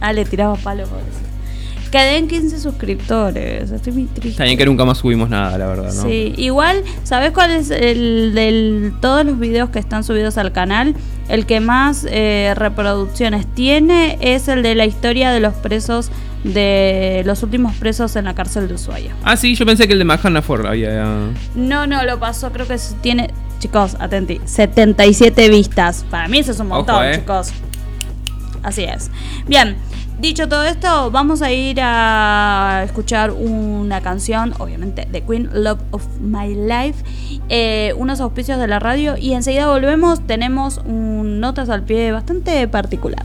Ah, 0.00 0.12
le 0.12 0.26
tiraba 0.26 0.56
palo 0.56 0.84
por 0.84 0.98
eso. 0.98 1.24
Quedé 1.90 2.18
en 2.18 2.26
15 2.26 2.58
suscriptores. 2.58 3.70
Estoy 3.70 3.92
muy 3.92 4.04
triste. 4.06 4.42
Bien 4.42 4.58
que 4.58 4.66
nunca 4.66 4.84
más 4.84 4.98
subimos 4.98 5.30
nada, 5.30 5.56
la 5.56 5.66
verdad, 5.68 5.94
¿no? 5.94 6.02
Sí, 6.02 6.34
igual, 6.36 6.82
¿sabes 7.04 7.30
cuál 7.30 7.52
es 7.52 7.70
el 7.70 8.32
de 8.34 8.92
todos 9.00 9.24
los 9.24 9.38
videos 9.38 9.70
que 9.70 9.78
están 9.78 10.02
subidos 10.02 10.36
al 10.36 10.50
canal? 10.50 10.96
El 11.28 11.46
que 11.46 11.60
más 11.60 12.04
eh, 12.10 12.52
reproducciones 12.56 13.46
tiene 13.46 14.18
es 14.20 14.48
el 14.48 14.64
de 14.64 14.74
la 14.74 14.86
historia 14.86 15.30
de 15.30 15.38
los 15.38 15.54
presos, 15.54 16.10
de 16.44 17.22
los 17.24 17.42
últimos 17.42 17.74
presos 17.74 18.14
en 18.16 18.26
la 18.26 18.34
cárcel 18.34 18.68
de 18.68 18.74
Ushuaia. 18.74 19.14
Ah, 19.24 19.36
sí, 19.36 19.54
yo 19.54 19.66
pensé 19.66 19.86
que 19.86 19.94
el 19.94 19.98
de 19.98 20.04
Mahana 20.04 20.42
Ford 20.42 20.66
había. 20.66 21.30
No, 21.54 21.86
no, 21.86 22.04
lo 22.04 22.20
pasó, 22.20 22.52
creo 22.52 22.68
que 22.68 22.76
tiene, 23.00 23.30
chicos, 23.58 23.96
atenti, 23.98 24.40
77 24.44 25.48
vistas. 25.48 26.04
Para 26.10 26.28
mí 26.28 26.38
eso 26.38 26.52
es 26.52 26.60
un 26.60 26.66
Ojo, 26.66 26.76
montón, 26.76 27.04
eh. 27.04 27.16
chicos. 27.16 27.52
Así 28.62 28.84
es. 28.84 29.10
Bien, 29.46 29.76
dicho 30.20 30.48
todo 30.48 30.64
esto, 30.64 31.10
vamos 31.10 31.42
a 31.42 31.50
ir 31.50 31.78
a 31.82 32.82
escuchar 32.84 33.30
una 33.30 34.00
canción, 34.00 34.54
obviamente, 34.58 35.06
de 35.10 35.22
Queen, 35.22 35.50
Love 35.52 35.80
of 35.90 36.06
My 36.20 36.54
Life, 36.54 37.04
eh, 37.48 37.94
unos 37.96 38.20
auspicios 38.20 38.58
de 38.58 38.66
la 38.66 38.78
radio 38.78 39.16
y 39.16 39.32
enseguida 39.32 39.66
volvemos, 39.68 40.26
tenemos 40.26 40.78
un 40.84 41.40
notas 41.40 41.68
al 41.68 41.82
pie 41.82 42.12
bastante 42.12 42.66
particular. 42.68 43.24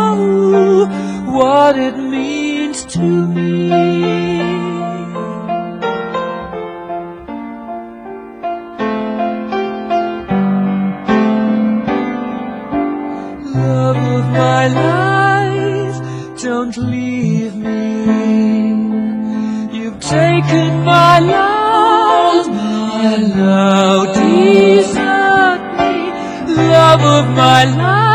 what 1.41 1.75
it 1.75 1.97
means 1.97 2.85
to 2.85 2.99
me. 2.99 3.69
Love 13.55 14.01
of 14.17 14.25
my 14.43 14.63
life, 14.67 15.97
don't 16.43 16.77
leave 16.77 17.55
me. 17.55 17.81
You've 19.77 19.99
taken 19.99 20.69
my 20.93 21.19
love, 21.37 22.47
and 23.09 23.23
now 23.35 24.05
desert 24.13 25.61
me. 25.79 25.93
Love 26.55 27.03
of 27.17 27.25
my 27.35 27.63
life, 27.65 28.10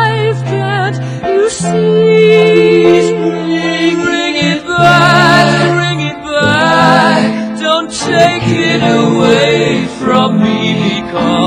see? 1.70 3.12
Bring, 3.12 3.94
bring 4.04 4.36
it 4.52 4.62
back, 4.66 5.46
bring 5.74 6.00
it 6.10 6.18
back. 6.24 7.58
Don't 7.58 7.90
take 7.90 8.46
it 8.46 8.82
away 8.82 9.86
from 10.00 10.28
me 10.42 11.00
because 11.00 11.45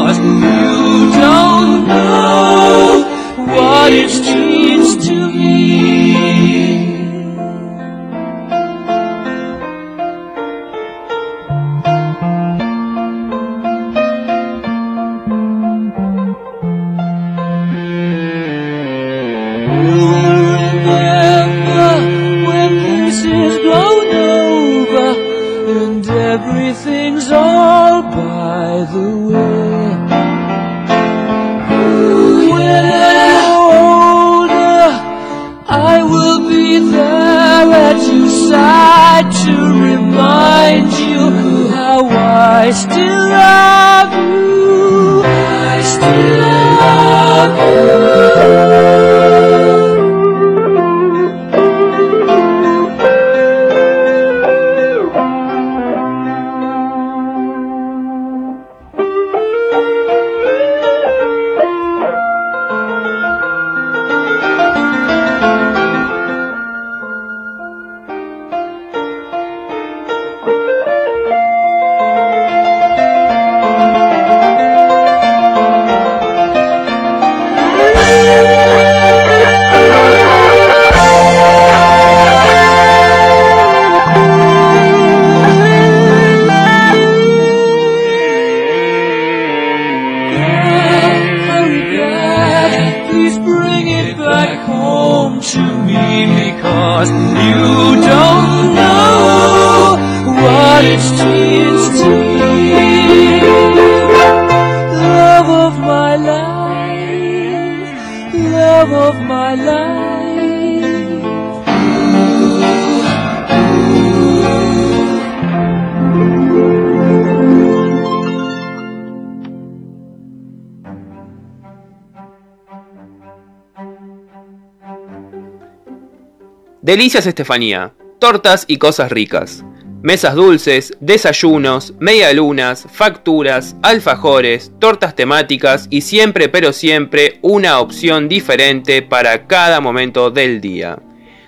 Delicias 126.90 127.28
Estefanía. 127.28 127.94
Tortas 128.20 128.66
y 128.66 128.78
cosas 128.78 129.12
ricas. 129.12 129.64
Mesas 130.02 130.34
dulces, 130.34 130.92
desayunos, 131.00 131.94
medialunas, 132.00 132.88
facturas, 132.92 133.76
alfajores, 133.84 134.72
tortas 134.80 135.16
temáticas 135.16 135.86
y 135.92 136.02
siempre 136.02 136.50
pero 136.50 136.74
siempre 136.74 137.38
una 137.44 137.80
opción 137.80 138.28
diferente 138.28 139.04
para 139.04 139.46
cada 139.46 139.82
momento 139.82 140.32
del 140.32 140.62
día. 140.62 140.98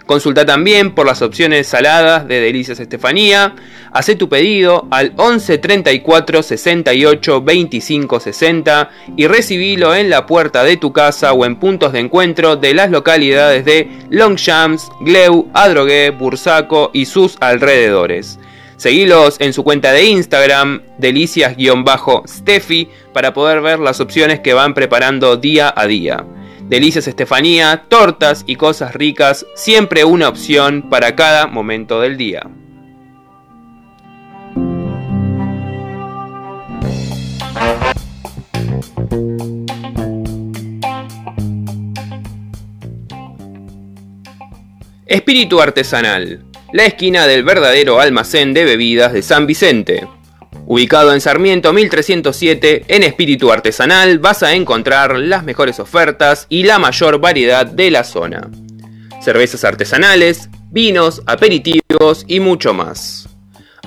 Consulta 0.06 0.46
también 0.46 0.94
por 0.94 1.08
las 1.08 1.24
opciones 1.24 1.66
saladas 1.66 2.28
de 2.28 2.40
Delicias 2.40 2.80
Estefanía. 2.80 3.56
Haz 3.94 4.10
tu 4.18 4.30
pedido 4.30 4.88
al 4.90 5.12
11 5.18 5.58
34 5.58 6.44
68 6.44 7.42
25 7.42 8.20
60 8.22 8.90
y 9.18 9.28
recibilo 9.28 9.94
en 9.94 10.10
la 10.10 10.26
puerta 10.26 10.64
de 10.64 10.78
tu 10.78 10.94
casa 10.94 11.34
o 11.34 11.44
en 11.44 11.58
puntos 11.58 11.92
de 11.92 12.00
encuentro 12.00 12.56
de 12.56 12.74
las 12.74 12.90
localidades 12.90 13.66
de 13.66 13.90
Longchamps, 14.10 14.90
Gleu, 15.02 15.50
Adrogué, 15.54 16.12
Bursaco 16.12 16.92
y 16.94 17.04
sus 17.06 17.36
alrededores. 17.42 18.40
Seguilos 18.78 19.36
en 19.40 19.52
su 19.52 19.66
cuenta 19.66 19.92
de 19.92 20.06
Instagram, 20.06 20.84
delicias-steffi, 20.98 22.88
para 23.14 23.34
poder 23.34 23.60
ver 23.60 23.80
las 23.80 24.00
opciones 24.00 24.40
que 24.40 24.54
van 24.54 24.74
preparando 24.74 25.36
día 25.36 25.72
a 25.76 25.86
día. 25.86 26.26
Delicias 26.62 27.08
Estefanía, 27.08 27.84
tortas 27.90 28.46
y 28.48 28.56
cosas 28.56 28.96
ricas, 28.96 29.46
siempre 29.54 30.06
una 30.06 30.30
opción 30.30 30.90
para 30.90 31.16
cada 31.16 31.46
momento 31.48 32.00
del 32.00 32.16
día. 32.16 32.50
Espíritu 45.12 45.60
Artesanal, 45.60 46.40
la 46.72 46.86
esquina 46.86 47.28
del 47.28 47.44
verdadero 47.44 48.00
almacén 48.00 48.54
de 48.54 48.64
bebidas 48.64 49.12
de 49.12 49.22
San 49.22 49.46
Vicente. 49.46 50.08
Ubicado 50.66 51.14
en 51.14 51.20
Sarmiento 51.20 51.74
1307, 51.74 52.86
en 52.88 53.04
espíritu 53.04 53.52
artesanal 53.52 54.20
vas 54.20 54.42
a 54.42 54.54
encontrar 54.54 55.20
las 55.20 55.44
mejores 55.44 55.82
ofertas 55.82 56.46
y 56.48 56.64
la 56.64 56.80
mayor 56.80 57.20
variedad 57.20 57.66
de 57.66 57.92
la 57.92 58.06
zona. 58.06 58.50
Cervezas 59.22 59.66
artesanales, 59.66 60.50
vinos, 60.70 61.22
aperitivos 61.26 62.24
y 62.26 62.40
mucho 62.40 62.74
más. 62.74 63.31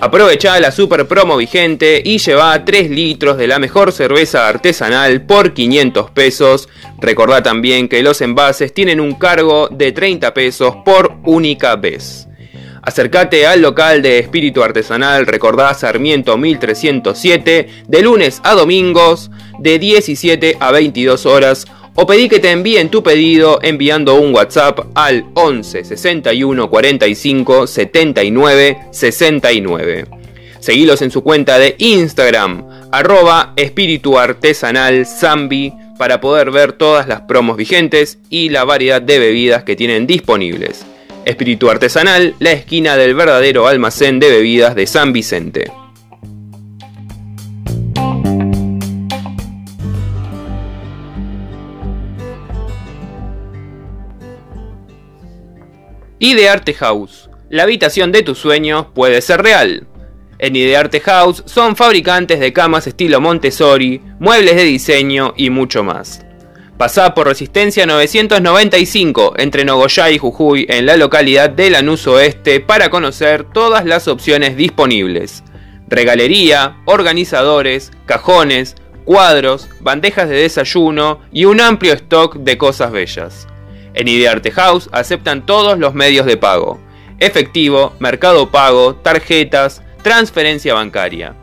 Aprovecha 0.04 0.60
la 0.60 0.70
super 0.70 1.08
promo 1.08 1.38
vigente 1.38 2.02
y 2.04 2.18
lleva 2.18 2.62
3 2.62 2.90
litros 2.90 3.38
de 3.38 3.46
la 3.46 3.58
mejor 3.58 3.90
cerveza 3.90 4.46
artesanal 4.46 5.22
por 5.22 5.54
500 5.54 6.10
pesos. 6.10 6.68
Recordá 6.98 7.42
también 7.42 7.88
que 7.88 8.02
los 8.02 8.20
envases 8.20 8.74
tienen 8.74 9.00
un 9.00 9.14
cargo 9.14 9.66
de 9.68 9.92
30 9.92 10.34
pesos 10.34 10.76
por 10.84 11.14
única 11.24 11.76
vez. 11.76 12.28
Acércate 12.82 13.46
al 13.46 13.62
local 13.62 14.02
de 14.02 14.18
Espíritu 14.18 14.62
Artesanal, 14.62 15.26
recordá 15.26 15.72
Sarmiento 15.72 16.36
1307, 16.36 17.68
de 17.88 18.02
lunes 18.02 18.42
a 18.44 18.52
domingos, 18.52 19.30
de 19.58 19.78
17 19.78 20.58
a 20.60 20.70
22 20.70 21.24
horas, 21.24 21.64
o 21.96 22.06
pedí 22.06 22.28
que 22.28 22.40
te 22.40 22.50
envíen 22.50 22.90
tu 22.90 23.02
pedido 23.02 23.60
enviando 23.62 24.16
un 24.16 24.34
WhatsApp 24.34 24.80
al 24.94 25.26
11 25.34 25.84
61 25.84 26.68
45 26.68 27.66
79 27.66 28.78
69. 28.90 30.06
Seguilos 30.60 31.02
en 31.02 31.10
su 31.10 31.22
cuenta 31.22 31.58
de 31.58 31.74
Instagram, 31.78 32.88
arroba 32.90 33.52
espíritu 33.56 34.18
artesanal 34.18 35.06
zambi, 35.06 35.72
para 35.98 36.20
poder 36.20 36.50
ver 36.50 36.72
todas 36.72 37.06
las 37.06 37.20
promos 37.22 37.56
vigentes 37.56 38.18
y 38.30 38.48
la 38.48 38.64
variedad 38.64 39.00
de 39.00 39.18
bebidas 39.18 39.62
que 39.62 39.76
tienen 39.76 40.06
disponibles. 40.06 40.84
Espíritu 41.24 41.70
Artesanal, 41.70 42.34
la 42.38 42.52
esquina 42.52 42.96
del 42.96 43.14
verdadero 43.14 43.66
almacén 43.66 44.20
de 44.20 44.30
bebidas 44.30 44.74
de 44.74 44.86
San 44.86 45.12
Vicente. 45.12 45.83
Idearte 56.20 56.74
House. 56.74 57.28
La 57.50 57.64
habitación 57.64 58.12
de 58.12 58.22
tus 58.22 58.38
sueños 58.38 58.86
puede 58.94 59.20
ser 59.20 59.42
real. 59.42 59.88
En 60.38 60.54
Idearte 60.54 61.00
House 61.00 61.42
son 61.46 61.74
fabricantes 61.74 62.38
de 62.38 62.52
camas 62.52 62.86
estilo 62.86 63.20
Montessori, 63.20 64.00
muebles 64.20 64.54
de 64.54 64.62
diseño 64.62 65.34
y 65.36 65.50
mucho 65.50 65.82
más. 65.82 66.24
Pasá 66.78 67.14
por 67.14 67.26
Resistencia 67.26 67.84
995 67.84 69.34
entre 69.38 69.64
Nogoyá 69.64 70.10
y 70.12 70.18
Jujuy 70.18 70.66
en 70.68 70.86
la 70.86 70.96
localidad 70.96 71.50
de 71.50 71.70
Lanús 71.70 72.06
Oeste 72.06 72.60
para 72.60 72.90
conocer 72.90 73.44
todas 73.52 73.84
las 73.84 74.06
opciones 74.06 74.56
disponibles. 74.56 75.42
Regalería, 75.88 76.76
organizadores, 76.84 77.90
cajones, 78.06 78.76
cuadros, 79.04 79.68
bandejas 79.80 80.28
de 80.28 80.36
desayuno 80.36 81.20
y 81.32 81.44
un 81.44 81.60
amplio 81.60 81.92
stock 81.94 82.36
de 82.36 82.56
cosas 82.56 82.92
bellas. 82.92 83.48
En 83.94 84.08
Idearte 84.08 84.50
House 84.50 84.88
aceptan 84.92 85.46
todos 85.46 85.78
los 85.78 85.94
medios 85.94 86.26
de 86.26 86.36
pago. 86.36 86.80
Efectivo, 87.20 87.94
mercado 88.00 88.50
pago, 88.50 88.96
tarjetas, 88.96 89.82
transferencia 90.02 90.74
bancaria. 90.74 91.34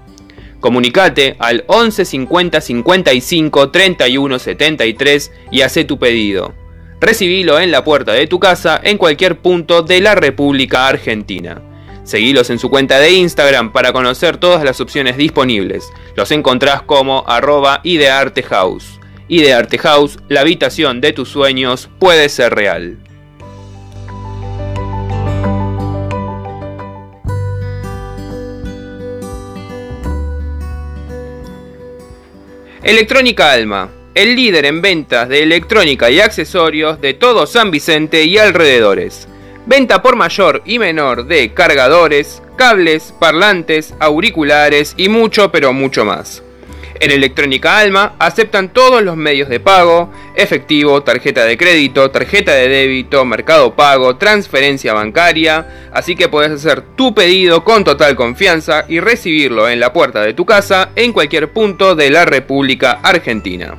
Comunicate 0.59 1.35
al 1.39 1.63
11 1.67 2.05
50 2.05 2.61
55 2.61 3.71
31 3.71 4.39
73 4.39 5.31
y 5.51 5.61
haz 5.61 5.79
tu 5.87 5.97
pedido. 5.97 6.53
Recibilo 6.99 7.59
en 7.59 7.71
la 7.71 7.83
puerta 7.83 8.11
de 8.11 8.27
tu 8.27 8.39
casa 8.39 8.79
en 8.83 8.99
cualquier 8.99 9.39
punto 9.39 9.81
de 9.81 10.01
la 10.01 10.13
República 10.13 10.87
Argentina. 10.87 11.61
Seguilos 12.03 12.51
en 12.51 12.59
su 12.59 12.69
cuenta 12.69 12.99
de 12.99 13.11
Instagram 13.11 13.71
para 13.71 13.91
conocer 13.91 14.37
todas 14.37 14.63
las 14.63 14.79
opciones 14.81 15.17
disponibles. 15.17 15.89
Los 16.15 16.31
encontrás 16.31 16.83
como 16.83 17.23
arroba 17.27 17.81
ideartehouse. 17.83 19.00
Ideartehouse, 19.33 20.19
la 20.27 20.41
habitación 20.41 20.99
de 20.99 21.13
tus 21.13 21.29
sueños 21.29 21.89
puede 21.99 22.27
ser 22.27 22.53
real. 22.53 22.97
Electrónica 32.83 33.53
Alma, 33.53 33.89
el 34.15 34.35
líder 34.35 34.65
en 34.65 34.81
ventas 34.81 35.29
de 35.29 35.43
electrónica 35.43 36.11
y 36.11 36.19
accesorios 36.19 36.99
de 36.99 37.13
todo 37.13 37.47
San 37.47 37.71
Vicente 37.71 38.25
y 38.25 38.37
alrededores. 38.37 39.29
Venta 39.65 40.01
por 40.01 40.17
mayor 40.17 40.61
y 40.65 40.77
menor 40.77 41.25
de 41.25 41.53
cargadores, 41.53 42.43
cables, 42.57 43.13
parlantes, 43.17 43.93
auriculares 44.01 44.93
y 44.97 45.07
mucho 45.07 45.53
pero 45.53 45.71
mucho 45.71 46.03
más. 46.03 46.43
En 47.01 47.09
Electrónica 47.09 47.79
Alma 47.79 48.13
aceptan 48.19 48.69
todos 48.69 49.01
los 49.01 49.17
medios 49.17 49.49
de 49.49 49.59
pago, 49.59 50.11
efectivo, 50.35 51.01
tarjeta 51.01 51.45
de 51.45 51.57
crédito, 51.57 52.11
tarjeta 52.11 52.53
de 52.53 52.67
débito, 52.67 53.25
mercado 53.25 53.75
pago, 53.75 54.17
transferencia 54.17 54.93
bancaria, 54.93 55.89
así 55.91 56.15
que 56.15 56.29
puedes 56.29 56.51
hacer 56.51 56.83
tu 56.95 57.15
pedido 57.15 57.63
con 57.63 57.83
total 57.83 58.15
confianza 58.15 58.85
y 58.87 58.99
recibirlo 58.99 59.67
en 59.67 59.79
la 59.79 59.91
puerta 59.93 60.21
de 60.21 60.35
tu 60.35 60.45
casa 60.45 60.91
en 60.95 61.11
cualquier 61.11 61.51
punto 61.51 61.95
de 61.95 62.11
la 62.11 62.25
República 62.25 62.99
Argentina. 63.01 63.73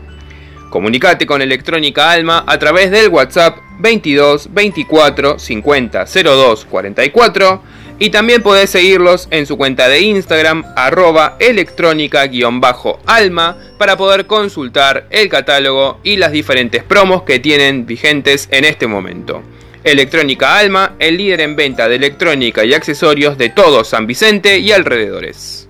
Comunicate 0.69 1.25
con 1.25 1.43
Electrónica 1.43 2.11
Alma 2.11 2.43
a 2.45 2.59
través 2.59 2.91
del 2.91 3.07
WhatsApp 3.07 3.57
22 3.79 4.53
24 4.53 5.39
50 5.39 6.07
02 6.07 6.65
44 6.65 7.63
y 8.03 8.11
también 8.11 8.43
podés 8.43 8.69
seguirlos 8.69 9.29
en 9.31 9.47
su 9.47 9.57
cuenta 9.57 9.89
de 9.89 10.01
Instagram, 10.01 10.65
arroba 10.75 11.37
electrónica-alma, 11.39 13.57
para 13.79 13.97
poder 13.97 14.27
consultar 14.27 15.07
el 15.11 15.29
catálogo 15.29 16.01
y 16.03 16.17
las 16.17 16.33
diferentes 16.33 16.83
promos 16.83 17.23
que 17.23 17.39
tienen 17.39 17.87
vigentes 17.87 18.49
en 18.51 18.65
este 18.65 18.89
momento. 18.89 19.45
Electrónica 19.85 20.59
Alma, 20.59 20.97
el 20.99 21.17
líder 21.17 21.43
en 21.43 21.55
venta 21.55 21.89
de 21.89 21.95
electrónica 21.95 22.65
y 22.65 22.75
accesorios 22.75 23.39
de 23.39 23.51
todo 23.51 23.85
San 23.85 24.09
Vicente 24.09 24.59
y 24.59 24.73
alrededores. 24.73 25.62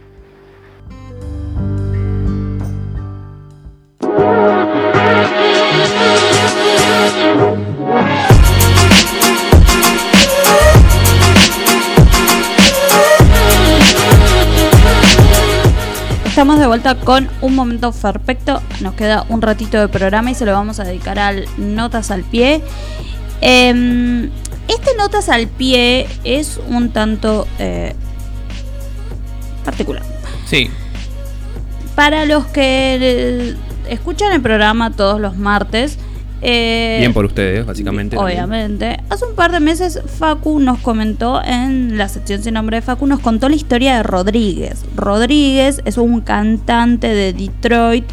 Estamos 16.33 16.59
de 16.59 16.67
vuelta 16.67 16.95
con 16.95 17.29
un 17.43 17.55
momento 17.55 17.93
perfecto. 17.93 18.63
Nos 18.81 18.95
queda 18.95 19.27
un 19.29 19.43
ratito 19.43 19.79
de 19.79 19.89
programa 19.89 20.31
y 20.31 20.35
se 20.35 20.47
lo 20.47 20.53
vamos 20.53 20.81
a 20.81 20.85
dedicar 20.85 21.19
al 21.19 21.45
Notas 21.59 22.11
al 22.11 22.23
Pie. 22.23 22.63
Em, 23.43 24.31
este 24.67 24.97
Notas 24.97 25.29
al 25.29 25.47
Pie 25.47 26.09
es 26.25 26.59
un 26.69 26.89
tanto 26.89 27.47
eh, 27.59 27.95
particular. 29.63 30.03
Sí. 30.47 30.71
Para 31.95 32.25
los 32.25 32.47
que 32.47 32.97
eh, 32.99 33.57
escuchan 33.91 34.33
el 34.33 34.41
programa 34.41 34.91
todos 34.91 35.21
los 35.21 35.37
martes, 35.37 35.99
eh, 36.43 36.97
Bien 36.99 37.13
por 37.15 37.25
ustedes, 37.25 37.65
básicamente. 37.65 38.17
también. 38.17 38.39
Obviamente. 38.41 38.99
Hace 39.09 39.25
un 39.27 39.35
par 39.35 39.53
de 39.53 39.61
meses 39.61 40.01
Facu 40.19 40.59
nos 40.59 40.79
comentó 40.81 41.41
en 41.45 41.97
la 41.97 42.09
sección 42.09 42.43
sin 42.43 42.55
nombre 42.55 42.77
de 42.79 42.83
Facu, 42.83 43.07
nos 43.07 43.21
contó 43.21 43.49
la 43.49 43.55
historia 43.57 43.97
de 43.97 44.03
Rodríguez. 44.03 44.85
Rodríguez 44.97 45.81
es 45.85 45.97
un 45.99 46.21
cantante 46.21 47.09
de 47.09 47.33
Detroit 47.33 48.05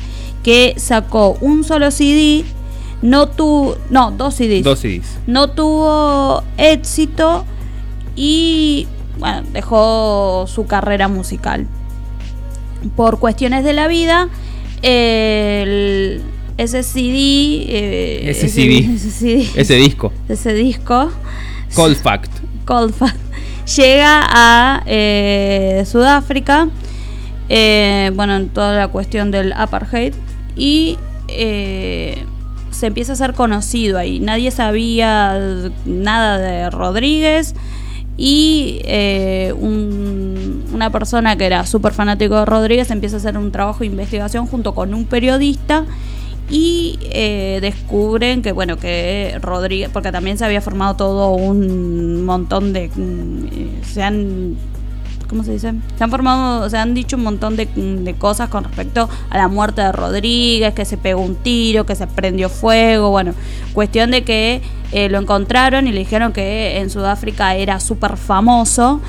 que 0.44 0.76
sacó 0.78 1.38
un 1.42 1.64
solo 1.64 1.90
CD, 1.92 2.46
no 3.02 3.28
tuvo, 3.28 3.76
no, 3.90 4.12
dos 4.12 4.36
CDs. 4.36 4.64
Dos 4.64 4.80
CDs. 4.80 5.18
No 5.28 5.50
tuvo 5.50 6.44
éxito 6.58 7.46
y 8.16 8.88
bueno, 9.18 9.44
dejó 9.52 10.46
su 10.48 10.66
carrera 10.68 11.08
musical. 11.08 11.66
Por 12.96 13.20
cuestiones 13.20 13.64
de 13.66 13.74
la 13.74 13.88
vida, 13.88 14.30
el- 14.82 16.22
ese 16.64 16.84
CD, 16.84 17.66
eh, 17.70 18.30
Ese 18.30 18.48
CD. 18.50 18.78
ese 18.96 19.12
CD, 19.12 19.50
Ese 19.56 19.76
disco. 19.76 20.12
ese 20.30 20.54
disco, 20.54 21.12
Cold 21.76 21.96
Fact. 21.98 22.32
Cold 22.66 22.94
Fat, 22.94 23.16
llega 23.78 24.22
a 24.30 24.84
eh, 24.86 25.84
Sudáfrica, 25.86 26.70
eh, 27.50 28.12
bueno, 28.16 28.36
en 28.36 28.50
toda 28.50 28.74
la 28.78 28.88
cuestión 28.90 29.32
del 29.32 29.54
apartheid, 29.54 30.14
y 30.56 30.98
eh, 31.30 32.24
se 32.72 32.88
empieza 32.88 33.14
a 33.14 33.16
ser 33.16 33.34
conocido 33.34 33.98
ahí. 33.98 34.20
Nadie 34.20 34.52
sabía 34.52 35.60
nada 35.86 36.38
de 36.38 36.70
Rodríguez. 36.70 37.56
Y 38.22 38.82
eh, 38.84 39.54
un- 39.58 40.66
una 40.74 40.90
persona 40.92 41.38
que 41.38 41.46
era 41.46 41.66
súper 41.66 41.94
fanático 41.94 42.36
de 42.36 42.46
Rodríguez 42.46 42.92
empieza 42.92 43.16
a 43.16 43.20
hacer 43.20 43.38
un 43.38 43.50
trabajo 43.52 43.80
de 43.80 43.86
investigación 43.86 44.46
junto 44.46 44.76
con 44.76 44.94
un 44.94 45.06
periodista 45.06 45.86
y 46.50 46.98
eh, 47.04 47.60
descubren 47.62 48.42
que 48.42 48.52
bueno 48.52 48.78
que 48.78 49.38
Rodríguez 49.42 49.90
porque 49.92 50.12
también 50.12 50.38
se 50.38 50.46
había 50.46 50.62
formado 50.62 50.96
todo 50.96 51.32
un 51.32 52.26
montón 52.26 52.74
de 52.74 52.90
mm, 52.94 53.46
eh, 53.52 53.82
se 53.84 54.02
han 54.02 54.58
¿cómo 55.30 55.44
se 55.44 55.52
dice? 55.52 55.74
Se 55.96 56.04
han 56.04 56.10
formado, 56.10 56.68
se 56.70 56.78
han 56.78 56.96
dicho 56.96 57.16
un 57.16 57.24
montón 57.24 57.56
de, 57.56 57.68
de 57.68 58.14
cosas 58.16 58.50
con 58.50 58.64
respecto 58.64 59.08
a 59.30 59.38
la 59.38 59.48
muerte 59.48 59.82
de 59.82 59.92
Rodríguez, 59.92 60.74
que 60.74 60.86
se 60.86 60.98
pegó 60.98 61.22
un 61.22 61.36
tiro, 61.36 61.86
que 61.86 61.94
se 61.94 62.08
prendió 62.08 62.50
fuego, 62.50 63.12
bueno, 63.12 63.34
cuestión 63.74 64.10
de 64.10 64.24
que 64.24 64.62
eh, 64.92 65.08
lo 65.08 65.20
encontraron 65.20 65.88
y 65.88 65.92
le 65.92 66.00
dijeron 66.00 66.34
que 66.34 66.80
en 66.80 66.90
Sudáfrica 66.90 67.56
era 67.56 67.80
súper 67.80 68.18
famoso 68.18 69.02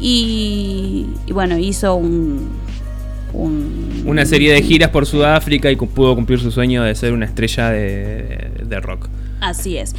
y, 0.00 1.06
y 1.26 1.32
bueno, 1.32 1.56
hizo 1.58 1.94
un, 1.94 2.48
un- 3.32 4.02
Una 4.06 4.24
serie 4.24 4.52
de 4.52 4.62
giras 4.62 4.90
por 4.90 5.06
Sudáfrica 5.06 5.70
y 5.70 5.76
pudo 5.76 6.14
cumplir 6.14 6.40
su 6.40 6.50
sueño 6.50 6.82
de 6.82 6.94
ser 6.94 7.12
una 7.12 7.26
estrella 7.26 7.70
de, 7.70 8.50
de 8.64 8.80
rock. 8.80 9.08
Así 9.40 9.76
es. 9.76 9.94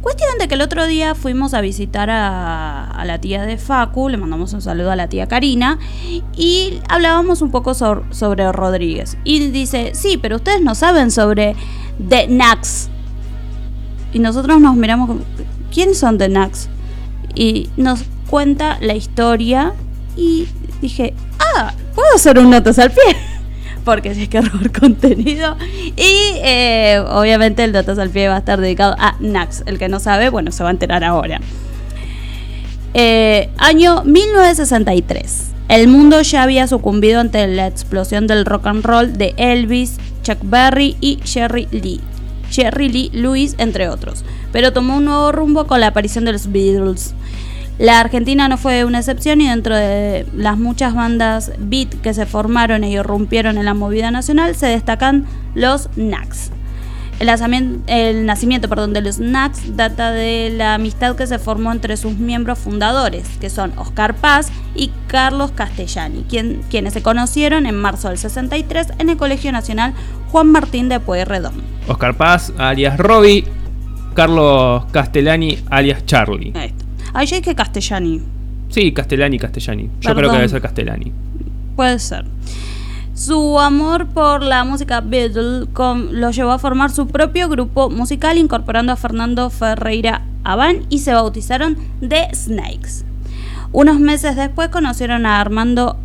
Cuestión 0.00 0.28
de 0.38 0.48
que 0.48 0.54
el 0.54 0.60
otro 0.60 0.86
día 0.86 1.14
fuimos 1.14 1.54
a 1.54 1.62
visitar 1.62 2.10
a, 2.10 2.84
a 2.90 3.04
la 3.06 3.20
tía 3.22 3.44
de 3.46 3.56
Facu, 3.56 4.10
le 4.10 4.18
mandamos 4.18 4.52
un 4.52 4.60
saludo 4.60 4.90
a 4.90 4.96
la 4.96 5.08
tía 5.08 5.26
Karina, 5.28 5.78
y 6.36 6.74
hablábamos 6.90 7.40
un 7.40 7.50
poco 7.50 7.72
sobre, 7.72 8.02
sobre 8.14 8.52
Rodríguez. 8.52 9.16
Y 9.24 9.48
dice, 9.48 9.92
sí, 9.94 10.18
pero 10.20 10.36
ustedes 10.36 10.60
no 10.60 10.74
saben 10.74 11.10
sobre 11.10 11.56
The 12.06 12.28
Nax. 12.28 12.90
Y 14.12 14.18
nosotros 14.18 14.60
nos 14.60 14.76
miramos 14.76 15.08
como, 15.08 15.20
¿quiénes 15.72 15.98
son 15.98 16.18
The 16.18 16.28
Nax? 16.28 16.68
Y 17.34 17.70
nos 17.78 18.04
cuenta 18.28 18.78
la 18.82 18.94
historia 18.94 19.72
y 20.16 20.46
dije, 20.80 21.14
ah, 21.38 21.72
puedo 21.94 22.14
hacer 22.14 22.38
un 22.38 22.50
notas 22.50 22.78
al 22.78 22.90
pie. 22.90 23.16
Porque 23.84 24.14
si 24.14 24.22
es 24.22 24.28
que 24.28 24.40
robar 24.40 24.72
contenido. 24.80 25.56
Y 25.96 26.38
eh, 26.42 27.02
obviamente 27.06 27.64
el 27.64 27.72
Notas 27.72 27.98
al 27.98 28.10
pie 28.10 28.28
va 28.28 28.36
a 28.36 28.38
estar 28.38 28.60
dedicado 28.60 28.96
a 28.98 29.16
Nax. 29.20 29.62
El 29.66 29.78
que 29.78 29.88
no 29.88 30.00
sabe, 30.00 30.30
bueno, 30.30 30.52
se 30.52 30.62
va 30.62 30.70
a 30.70 30.72
enterar 30.72 31.04
ahora. 31.04 31.40
Eh, 32.94 33.50
año 33.58 34.02
1963. 34.04 35.50
El 35.68 35.88
mundo 35.88 36.20
ya 36.22 36.42
había 36.42 36.66
sucumbido 36.66 37.20
ante 37.20 37.46
la 37.46 37.66
explosión 37.66 38.26
del 38.26 38.44
rock 38.44 38.66
and 38.66 38.84
roll 38.84 39.16
de 39.16 39.34
Elvis, 39.36 39.96
Chuck 40.22 40.38
Berry 40.42 40.96
y 41.00 41.18
Jerry 41.24 41.68
Lee. 41.70 42.00
Jerry 42.50 42.88
Lee 42.88 43.10
Lewis, 43.12 43.54
entre 43.58 43.88
otros. 43.88 44.24
Pero 44.52 44.72
tomó 44.72 44.98
un 44.98 45.06
nuevo 45.06 45.32
rumbo 45.32 45.66
con 45.66 45.80
la 45.80 45.88
aparición 45.88 46.24
de 46.24 46.32
los 46.32 46.52
Beatles. 46.52 47.14
La 47.78 47.98
Argentina 48.00 48.46
no 48.48 48.56
fue 48.56 48.84
una 48.84 48.98
excepción 48.98 49.40
y 49.40 49.48
dentro 49.48 49.74
de 49.74 50.26
las 50.34 50.56
muchas 50.56 50.94
bandas 50.94 51.50
beat 51.58 51.88
que 52.02 52.14
se 52.14 52.24
formaron 52.24 52.84
e 52.84 52.90
irrumpieron 52.90 53.58
en 53.58 53.64
la 53.64 53.74
movida 53.74 54.10
nacional 54.12 54.54
se 54.54 54.66
destacan 54.66 55.26
los 55.54 55.88
Nax. 55.96 56.50
El 57.20 57.26
nacimiento, 57.28 57.80
el 57.86 58.26
nacimiento 58.26 58.68
perdón, 58.68 58.92
de 58.92 59.00
los 59.00 59.18
Nax 59.18 59.76
data 59.76 60.10
de 60.12 60.52
la 60.56 60.74
amistad 60.74 61.14
que 61.16 61.26
se 61.26 61.38
formó 61.38 61.70
entre 61.72 61.96
sus 61.96 62.16
miembros 62.16 62.58
fundadores, 62.58 63.24
que 63.40 63.50
son 63.50 63.72
Oscar 63.76 64.14
Paz 64.16 64.50
y 64.74 64.90
Carlos 65.08 65.50
Castellani, 65.52 66.24
quien- 66.28 66.62
quienes 66.70 66.92
se 66.92 67.02
conocieron 67.02 67.66
en 67.66 67.76
marzo 67.76 68.08
del 68.08 68.18
63 68.18 68.88
en 68.98 69.10
el 69.10 69.16
Colegio 69.16 69.50
Nacional 69.52 69.94
Juan 70.30 70.48
Martín 70.50 70.88
de 70.88 70.98
Pueyrredón. 71.00 71.54
Oscar 71.88 72.16
Paz, 72.16 72.52
alias 72.58 72.98
Robbie. 72.98 73.44
Carlos 74.14 74.84
Castellani, 74.92 75.58
alias 75.70 76.06
Charlie. 76.06 76.52
Ahí 76.54 76.68
está. 76.68 76.83
Ay, 77.14 77.26
yo 77.26 77.36
dije 77.36 77.54
Castellani. 77.54 78.20
Sí, 78.68 78.92
Castellani, 78.92 79.38
Castellani. 79.38 79.84
Yo 79.84 79.90
Perdón. 80.00 80.16
creo 80.16 80.30
que 80.30 80.36
debe 80.36 80.48
ser 80.48 80.60
Castellani. 80.60 81.12
Puede 81.76 81.98
ser. 82.00 82.24
Su 83.14 83.60
amor 83.60 84.08
por 84.08 84.42
la 84.42 84.64
música 84.64 85.00
Beatle 85.00 85.66
lo 86.10 86.30
llevó 86.32 86.50
a 86.50 86.58
formar 86.58 86.90
su 86.90 87.06
propio 87.06 87.48
grupo 87.48 87.88
musical 87.88 88.36
incorporando 88.36 88.92
a 88.92 88.96
Fernando 88.96 89.50
Ferreira 89.50 90.22
Abán 90.42 90.80
y 90.90 90.98
se 90.98 91.14
bautizaron 91.14 91.78
The 92.00 92.34
Snakes. 92.34 93.04
Unos 93.70 94.00
meses 94.00 94.34
después 94.34 94.68
conocieron 94.68 95.26
a 95.26 95.40
Armando 95.40 95.96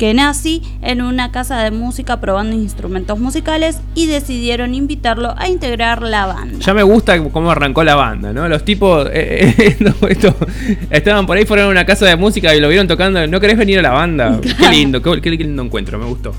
Ashkenazi 0.00 0.62
en 0.80 1.02
una 1.02 1.30
casa 1.30 1.58
de 1.62 1.70
música 1.70 2.20
probando 2.20 2.56
instrumentos 2.56 3.18
musicales 3.18 3.80
y 3.94 4.06
decidieron 4.06 4.74
invitarlo 4.74 5.34
a 5.36 5.48
integrar 5.48 6.00
la 6.02 6.24
banda. 6.24 6.58
Ya 6.58 6.72
me 6.72 6.82
gusta 6.82 7.22
cómo 7.30 7.50
arrancó 7.50 7.84
la 7.84 7.96
banda, 7.96 8.32
¿no? 8.32 8.48
Los 8.48 8.64
tipos 8.64 9.06
eh, 9.12 9.54
eh, 9.58 9.76
no, 9.80 10.08
esto, 10.08 10.34
estaban 10.90 11.26
por 11.26 11.36
ahí, 11.36 11.44
fueron 11.44 11.66
a 11.66 11.68
una 11.70 11.84
casa 11.84 12.06
de 12.06 12.16
música 12.16 12.54
y 12.54 12.60
lo 12.60 12.68
vieron 12.68 12.88
tocando. 12.88 13.26
¿No 13.26 13.40
querés 13.40 13.58
venir 13.58 13.78
a 13.78 13.82
la 13.82 13.90
banda? 13.90 14.40
Qué 14.58 14.68
lindo, 14.70 15.02
qué, 15.02 15.20
qué 15.20 15.30
lindo 15.30 15.62
encuentro, 15.62 15.98
me 15.98 16.06
gustó. 16.06 16.32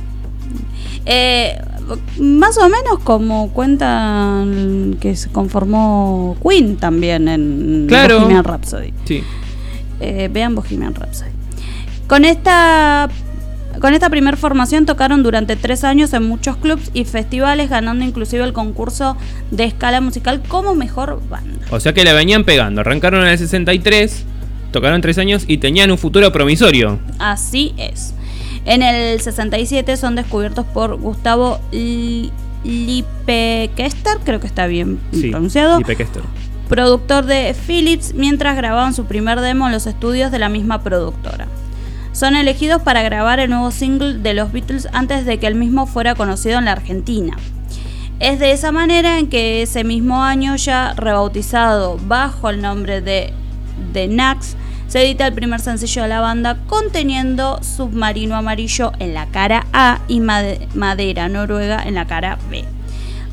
Eh, 1.05 1.59
más 2.19 2.57
o 2.57 2.67
menos 2.67 2.99
como 3.03 3.51
cuentan 3.51 4.97
que 4.99 5.15
se 5.15 5.29
conformó 5.29 6.35
Queen 6.47 6.77
también 6.77 7.27
en 7.27 7.85
Claro. 7.87 8.21
Bohemian 8.21 8.43
Rhapsody. 8.43 8.93
Sí. 9.05 9.23
Vean 10.31 10.55
Bohemian 10.55 10.95
Rhapsody. 10.95 11.29
Con 12.07 12.25
esta, 12.25 13.07
con 13.79 13.93
esta 13.93 14.09
primer 14.09 14.37
formación 14.37 14.85
tocaron 14.85 15.23
durante 15.23 15.55
tres 15.55 15.83
años 15.83 16.13
en 16.13 16.23
muchos 16.23 16.57
clubs 16.57 16.89
y 16.93 17.05
festivales, 17.05 17.69
ganando 17.69 18.03
inclusive 18.05 18.43
el 18.43 18.53
concurso 18.53 19.15
de 19.51 19.63
escala 19.63 20.01
musical 20.01 20.41
como 20.47 20.75
mejor 20.75 21.21
banda. 21.29 21.65
O 21.71 21.79
sea 21.79 21.93
que 21.93 22.03
le 22.03 22.13
venían 22.13 22.43
pegando. 22.43 22.81
Arrancaron 22.81 23.21
en 23.23 23.29
el 23.29 23.37
63, 23.37 24.25
tocaron 24.71 25.01
tres 25.01 25.17
años 25.17 25.45
y 25.47 25.57
tenían 25.57 25.91
un 25.91 25.97
futuro 25.97 26.31
promisorio. 26.31 26.99
Así 27.19 27.73
es. 27.77 28.13
En 28.65 28.83
el 28.83 29.19
67 29.21 29.97
son 29.97 30.15
descubiertos 30.15 30.65
por 30.65 30.95
Gustavo 30.97 31.59
Li- 31.71 32.31
Lipekester, 32.63 34.17
creo 34.23 34.39
que 34.39 34.47
está 34.47 34.67
bien 34.67 34.99
Sí. 35.11 35.29
pronunciado, 35.31 35.77
Lipe 35.79 35.95
Kester. 35.95 36.21
productor 36.69 37.25
de 37.25 37.55
Philips, 37.67 38.13
mientras 38.13 38.55
grababan 38.55 38.93
su 38.93 39.05
primer 39.05 39.41
demo 39.41 39.65
en 39.65 39.71
los 39.73 39.87
estudios 39.87 40.31
de 40.31 40.39
la 40.39 40.47
misma 40.49 40.81
productora. 40.83 41.47
Son 42.13 42.35
elegidos 42.35 42.81
para 42.81 43.03
grabar 43.03 43.39
el 43.39 43.49
nuevo 43.49 43.71
single 43.71 44.15
de 44.19 44.33
los 44.33 44.51
Beatles 44.51 44.87
antes 44.91 45.25
de 45.25 45.39
que 45.39 45.47
el 45.47 45.55
mismo 45.55 45.85
fuera 45.87 46.15
conocido 46.15 46.59
en 46.59 46.65
la 46.65 46.73
Argentina. 46.73 47.37
Es 48.19 48.37
de 48.39 48.51
esa 48.51 48.71
manera 48.71 49.17
en 49.17 49.27
que 49.27 49.61
ese 49.63 49.83
mismo 49.83 50.23
año, 50.23 50.55
ya 50.55 50.93
rebautizado 50.95 51.97
bajo 52.05 52.49
el 52.49 52.61
nombre 52.61 53.01
de 53.01 53.33
The 53.93 54.07
Nax, 54.07 54.55
se 54.87 55.03
edita 55.03 55.25
el 55.25 55.33
primer 55.33 55.61
sencillo 55.61 56.03
de 56.03 56.09
la 56.09 56.19
banda 56.19 56.57
conteniendo 56.67 57.63
Submarino 57.63 58.35
Amarillo 58.35 58.91
en 58.99 59.13
la 59.13 59.25
cara 59.27 59.65
A 59.71 60.01
y 60.09 60.19
Made- 60.19 60.67
Madera 60.75 61.29
Noruega 61.29 61.81
en 61.83 61.95
la 61.95 62.05
cara 62.05 62.37
B. 62.51 62.65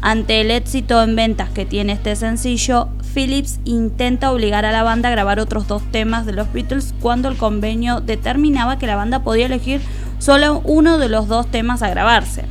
Ante 0.01 0.41
el 0.41 0.53
éxito 0.53 1.03
en 1.03 1.17
ventas 1.17 1.51
que 1.51 1.67
tiene 1.67 1.93
este 1.95 2.15
sencillo, 2.15 2.89
Philips 3.15 3.59
intenta 3.65 4.31
obligar 4.33 4.65
a 4.65 4.73
la 4.73 4.83
banda 4.83 5.09
a 5.09 5.13
grabar 5.13 5.41
otros 5.41 5.67
dos 5.67 5.83
temas 5.91 6.27
de 6.27 6.33
los 6.33 6.53
Beatles 6.53 6.95
cuando 7.01 7.29
el 7.29 7.37
convenio 7.37 8.01
determinaba 8.01 8.79
que 8.79 8.87
la 8.87 8.97
banda 8.97 9.23
podía 9.23 9.47
elegir 9.47 9.81
solo 10.19 10.61
uno 10.65 10.99
de 10.99 11.09
los 11.09 11.29
dos 11.29 11.51
temas 11.51 11.83
a 11.83 11.91
grabarse. 11.91 12.45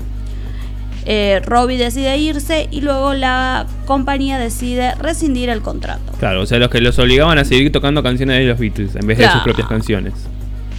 Eh, 1.06 1.42
Robbie 1.46 1.78
decide 1.78 2.18
irse 2.18 2.68
y 2.70 2.82
luego 2.82 3.14
la 3.14 3.66
compañía 3.86 4.38
decide 4.38 4.94
rescindir 4.96 5.50
el 5.50 5.62
contrato. 5.62 6.12
Claro, 6.20 6.42
o 6.42 6.46
sea, 6.46 6.60
los 6.60 6.70
que 6.70 6.82
los 6.82 7.00
obligaban 7.00 7.38
a 7.38 7.46
seguir 7.46 7.72
tocando 7.72 8.04
canciones 8.04 8.40
de 8.40 8.46
los 8.46 8.60
Beatles 8.60 8.96
en 8.96 9.08
vez 9.08 9.18
de 9.18 9.30
sus 9.30 9.42
propias 9.42 9.70
canciones. 9.70 10.14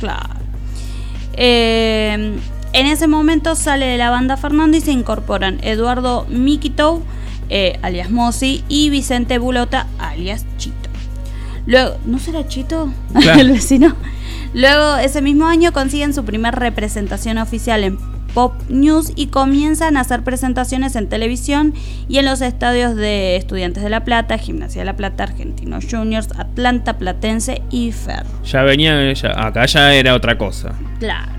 Claro. 0.01 0.35
Eh, 1.33 2.37
en 2.75 2.87
ese 2.87 3.09
momento 3.09 3.55
sale 3.55 3.87
de 3.87 3.97
la 3.97 4.11
banda 4.11 4.37
Fernando 4.37 4.77
y 4.77 4.81
se 4.81 4.93
incorporan 4.93 5.59
Eduardo 5.63 6.27
Mikito, 6.29 7.03
eh, 7.49 7.79
alias 7.83 8.11
Mossi, 8.11 8.65
y 8.69 8.91
Vicente 8.91 9.39
Bulota, 9.39 9.87
alias 9.99 10.45
Chito. 10.57 10.77
Luego, 11.67 11.97
¿no 12.07 12.19
será 12.19 12.47
Chito? 12.49 12.93
Claro. 13.21 13.41
El 13.41 13.51
vecino. 13.51 13.95
Luego, 14.55 14.97
ese 14.97 15.21
mismo 15.23 15.47
año 15.47 15.73
consiguen 15.73 16.15
su 16.15 16.25
primer 16.25 16.55
representación 16.55 17.37
oficial 17.39 17.85
en 17.85 17.99
Pop 18.35 18.55
News 18.69 19.13
y 19.17 19.27
comienzan 19.29 19.97
a 19.97 20.01
hacer 20.01 20.23
presentaciones 20.23 20.97
en 20.97 21.09
televisión 21.09 21.75
y 22.09 22.19
en 22.19 22.27
los 22.27 22.41
estadios 22.41 22.95
de 22.95 23.37
Estudiantes 23.37 23.83
de 23.83 23.91
La 23.91 24.05
Plata, 24.05 24.39
Gimnasia 24.39 24.83
de 24.83 24.87
La 24.87 24.97
Plata, 24.97 25.25
Argentinos 25.25 25.87
Juniors, 25.91 26.29
Atlanta 26.39 26.99
Platense 26.99 27.63
y 27.71 27.93
Ferro. 27.93 28.29
Ya 28.45 28.63
venía, 28.63 29.13
ya- 29.13 29.35
acá 29.47 29.67
ya 29.67 29.93
era 29.95 30.15
otra 30.15 30.37
cosa. 30.39 30.73
Claro. 30.99 31.33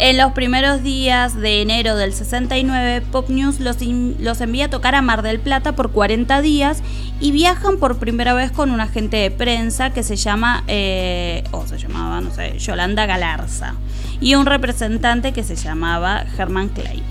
En 0.00 0.16
los 0.16 0.30
primeros 0.30 0.84
días 0.84 1.34
de 1.34 1.60
enero 1.60 1.96
del 1.96 2.12
69, 2.12 3.04
Pop 3.10 3.28
News 3.30 3.58
los, 3.58 3.78
los 3.82 4.40
envía 4.40 4.66
a 4.66 4.70
tocar 4.70 4.94
a 4.94 5.02
Mar 5.02 5.22
del 5.22 5.40
Plata 5.40 5.72
por 5.72 5.90
40 5.90 6.40
días 6.40 6.84
y 7.18 7.32
viajan 7.32 7.78
por 7.78 7.98
primera 7.98 8.32
vez 8.32 8.52
con 8.52 8.70
un 8.70 8.80
agente 8.80 9.16
de 9.16 9.32
prensa 9.32 9.92
que 9.92 10.04
se 10.04 10.14
llama, 10.14 10.62
eh, 10.68 11.42
o 11.50 11.66
se 11.66 11.78
llamaba, 11.78 12.20
no 12.20 12.32
sé, 12.32 12.56
Yolanda 12.60 13.06
Galarza, 13.06 13.74
y 14.20 14.36
un 14.36 14.46
representante 14.46 15.32
que 15.32 15.42
se 15.42 15.56
llamaba 15.56 16.26
Germán 16.36 16.68
Clay. 16.68 17.02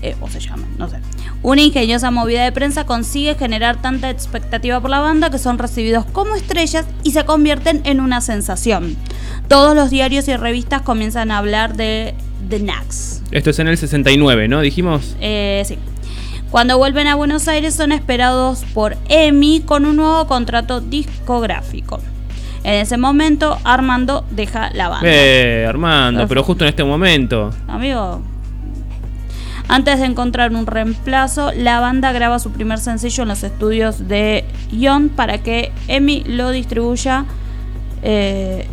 Eh, 0.00 0.14
o 0.20 0.28
se 0.28 0.38
llama, 0.38 0.68
no 0.78 0.88
sé. 0.88 0.98
Una 1.44 1.60
ingeniosa 1.60 2.12
movida 2.12 2.44
de 2.44 2.52
prensa 2.52 2.86
consigue 2.86 3.34
generar 3.34 3.82
tanta 3.82 4.10
expectativa 4.10 4.80
por 4.80 4.90
la 4.90 5.00
banda 5.00 5.28
que 5.28 5.38
son 5.38 5.58
recibidos 5.58 6.04
como 6.04 6.36
estrellas 6.36 6.86
y 7.02 7.10
se 7.10 7.24
convierten 7.24 7.80
en 7.84 8.00
una 8.00 8.20
sensación. 8.20 8.96
Todos 9.48 9.74
los 9.74 9.90
diarios 9.90 10.28
y 10.28 10.36
revistas 10.36 10.82
comienzan 10.82 11.32
a 11.32 11.38
hablar 11.38 11.74
de 11.74 12.14
The 12.48 12.60
Nax. 12.60 13.22
Esto 13.32 13.50
es 13.50 13.58
en 13.58 13.66
el 13.66 13.76
69, 13.76 14.46
¿no? 14.46 14.60
Dijimos. 14.60 15.16
Eh, 15.20 15.64
sí. 15.66 15.78
Cuando 16.52 16.78
vuelven 16.78 17.08
a 17.08 17.16
Buenos 17.16 17.48
Aires 17.48 17.74
son 17.74 17.90
esperados 17.90 18.64
por 18.72 18.96
EMI 19.08 19.62
con 19.66 19.84
un 19.84 19.96
nuevo 19.96 20.28
contrato 20.28 20.80
discográfico. 20.80 21.98
En 22.62 22.74
ese 22.74 22.96
momento 22.98 23.58
Armando 23.64 24.24
deja 24.30 24.70
la 24.74 24.88
banda. 24.88 25.08
Eh, 25.10 25.66
Armando, 25.68 26.28
pero 26.28 26.44
justo 26.44 26.64
en 26.64 26.68
este 26.68 26.84
momento. 26.84 27.50
Amigo. 27.66 28.22
Antes 29.68 30.00
de 30.00 30.06
encontrar 30.06 30.52
un 30.54 30.66
reemplazo, 30.66 31.52
la 31.52 31.80
banda 31.80 32.12
graba 32.12 32.38
su 32.38 32.50
primer 32.50 32.78
sencillo 32.78 33.22
en 33.22 33.28
los 33.28 33.42
estudios 33.42 34.06
de 34.08 34.44
Ion 34.70 35.08
para 35.08 35.38
que 35.38 35.72
Emi 35.88 36.24
lo 36.26 36.50
distribuya. 36.50 37.24
eh, 38.02 38.66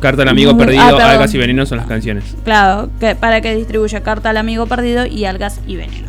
Carta 0.00 0.22
al 0.22 0.28
amigo 0.28 0.56
perdido, 0.58 0.82
ah, 0.82 0.90
perdón. 0.90 1.02
algas 1.12 1.32
y 1.34 1.38
veneno 1.38 1.64
son 1.64 1.78
las 1.78 1.86
canciones. 1.86 2.24
claro, 2.44 2.90
que, 3.00 3.14
para 3.14 3.40
que 3.40 3.54
distribuya 3.56 4.02
Carta 4.02 4.30
al 4.30 4.36
amigo 4.36 4.66
perdido 4.66 5.06
y 5.06 5.24
Algas 5.24 5.60
y 5.66 5.76
Veneno. 5.76 6.08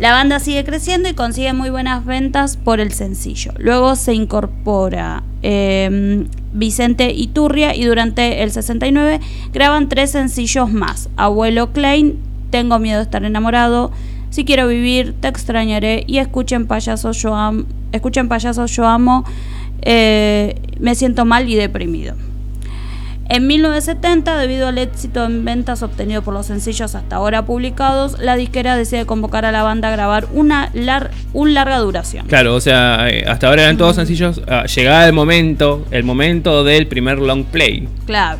La 0.00 0.12
banda 0.12 0.38
sigue 0.40 0.64
creciendo 0.64 1.08
y 1.08 1.14
consigue 1.14 1.52
muy 1.52 1.70
buenas 1.70 2.04
ventas 2.04 2.56
por 2.56 2.78
el 2.80 2.92
sencillo. 2.92 3.52
Luego 3.58 3.94
se 3.96 4.14
incorpora 4.14 5.22
eh, 5.42 6.24
Vicente 6.52 7.12
Iturria 7.12 7.74
y 7.74 7.84
durante 7.84 8.42
el 8.44 8.50
69 8.52 9.20
graban 9.52 9.88
tres 9.88 10.10
sencillos 10.12 10.72
más. 10.72 11.08
Abuelo 11.16 11.72
Klein, 11.72 12.16
Tengo 12.50 12.78
miedo 12.78 12.98
de 12.98 13.04
estar 13.04 13.24
enamorado, 13.24 13.90
Si 14.30 14.44
quiero 14.44 14.68
vivir, 14.68 15.14
Te 15.20 15.28
extrañaré 15.28 16.04
y 16.06 16.18
Escuchen 16.18 16.66
payasos, 16.66 17.16
yo, 17.22 17.34
am- 17.34 17.66
escuchen 17.92 18.28
payasos, 18.28 18.70
yo 18.76 18.86
amo, 18.86 19.24
eh, 19.82 20.54
Me 20.80 20.94
siento 20.94 21.24
mal 21.24 21.48
y 21.48 21.54
deprimido. 21.54 22.14
En 23.30 23.46
1970, 23.46 24.38
debido 24.38 24.68
al 24.68 24.78
éxito 24.78 25.22
en 25.26 25.44
ventas 25.44 25.82
obtenido 25.82 26.22
por 26.22 26.32
los 26.32 26.46
sencillos 26.46 26.94
hasta 26.94 27.16
ahora 27.16 27.44
publicados, 27.44 28.18
la 28.18 28.36
disquera 28.36 28.74
decide 28.74 29.04
convocar 29.04 29.44
a 29.44 29.52
la 29.52 29.62
banda 29.62 29.88
a 29.88 29.90
grabar 29.90 30.26
una 30.32 30.70
lar- 30.72 31.10
un 31.34 31.52
larga 31.52 31.76
duración. 31.78 32.26
Claro, 32.26 32.54
o 32.54 32.60
sea, 32.62 33.06
eh, 33.10 33.26
hasta 33.28 33.48
ahora 33.48 33.64
eran 33.64 33.76
todos 33.76 33.96
sencillos. 33.96 34.40
ah, 34.48 34.64
llegaba 34.64 35.04
el 35.04 35.12
momento, 35.12 35.84
el 35.90 36.04
momento 36.04 36.64
del 36.64 36.86
primer 36.86 37.18
long 37.18 37.44
play. 37.44 37.86
Claro. 38.06 38.38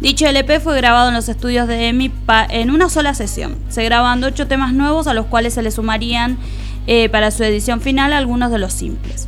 Dicho 0.00 0.26
LP 0.26 0.60
fue 0.60 0.76
grabado 0.76 1.08
en 1.08 1.14
los 1.14 1.28
estudios 1.28 1.66
de 1.66 1.88
EMI 1.88 2.12
en 2.50 2.70
una 2.70 2.90
sola 2.90 3.14
sesión. 3.14 3.56
Se 3.70 3.82
graban 3.82 4.22
ocho 4.22 4.46
temas 4.46 4.74
nuevos 4.74 5.06
a 5.06 5.14
los 5.14 5.26
cuales 5.26 5.54
se 5.54 5.62
le 5.62 5.70
sumarían 5.70 6.36
eh, 6.86 7.08
para 7.08 7.30
su 7.30 7.42
edición 7.44 7.80
final 7.80 8.12
algunos 8.12 8.50
de 8.50 8.58
los 8.58 8.74
simples. 8.74 9.26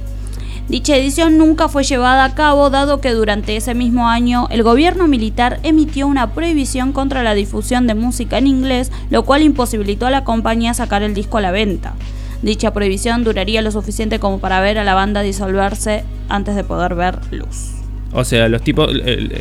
Dicha 0.68 0.94
edición 0.94 1.38
nunca 1.38 1.70
fue 1.70 1.82
llevada 1.84 2.24
a 2.24 2.34
cabo 2.34 2.68
dado 2.68 3.00
que 3.00 3.12
durante 3.12 3.56
ese 3.56 3.74
mismo 3.74 4.06
año 4.08 4.46
el 4.50 4.62
gobierno 4.62 5.08
militar 5.08 5.58
emitió 5.62 6.06
una 6.06 6.34
prohibición 6.34 6.92
contra 6.92 7.22
la 7.22 7.32
difusión 7.32 7.86
de 7.86 7.94
música 7.94 8.36
en 8.36 8.46
inglés, 8.46 8.92
lo 9.08 9.24
cual 9.24 9.42
imposibilitó 9.42 10.06
a 10.06 10.10
la 10.10 10.24
compañía 10.24 10.74
sacar 10.74 11.02
el 11.02 11.14
disco 11.14 11.38
a 11.38 11.40
la 11.40 11.52
venta. 11.52 11.94
Dicha 12.42 12.74
prohibición 12.74 13.24
duraría 13.24 13.62
lo 13.62 13.72
suficiente 13.72 14.20
como 14.20 14.38
para 14.40 14.60
ver 14.60 14.78
a 14.78 14.84
la 14.84 14.92
banda 14.92 15.22
disolverse 15.22 16.04
antes 16.28 16.54
de 16.54 16.64
poder 16.64 16.94
ver 16.94 17.18
luz. 17.32 17.77
O 18.12 18.24
sea, 18.24 18.48
los 18.48 18.62
tipos, 18.62 18.90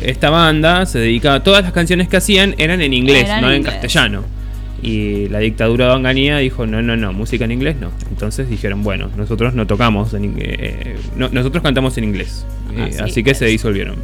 esta 0.02 0.30
banda 0.30 0.84
se 0.86 0.98
dedicaba, 0.98 1.42
todas 1.42 1.62
las 1.62 1.72
canciones 1.72 2.08
que 2.08 2.18
hacían 2.18 2.54
eran 2.58 2.80
en 2.82 2.92
inglés, 2.92 3.24
Eran 3.24 3.40
no 3.42 3.50
en 3.50 3.56
inglés. 3.58 3.72
castellano. 3.74 4.24
Y 4.82 5.28
la 5.28 5.38
dictadura 5.40 5.86
de 5.86 5.92
Onganía 5.92 6.38
dijo, 6.38 6.66
no, 6.66 6.82
no, 6.82 6.96
no, 6.96 7.12
música 7.12 7.44
en 7.46 7.50
inglés 7.52 7.76
no. 7.80 7.90
Entonces 8.10 8.48
dijeron, 8.48 8.84
bueno, 8.84 9.08
nosotros 9.16 9.54
no 9.54 9.66
tocamos, 9.66 10.14
en, 10.14 10.34
eh, 10.38 10.96
no- 11.16 11.30
nosotros 11.30 11.62
cantamos 11.64 11.96
en 11.98 12.04
inglés. 12.04 12.44
Eh, 12.76 12.82
Así 12.90 12.98
así 13.02 13.22
que 13.24 13.34
se 13.34 13.46
disolvieron. 13.46 13.96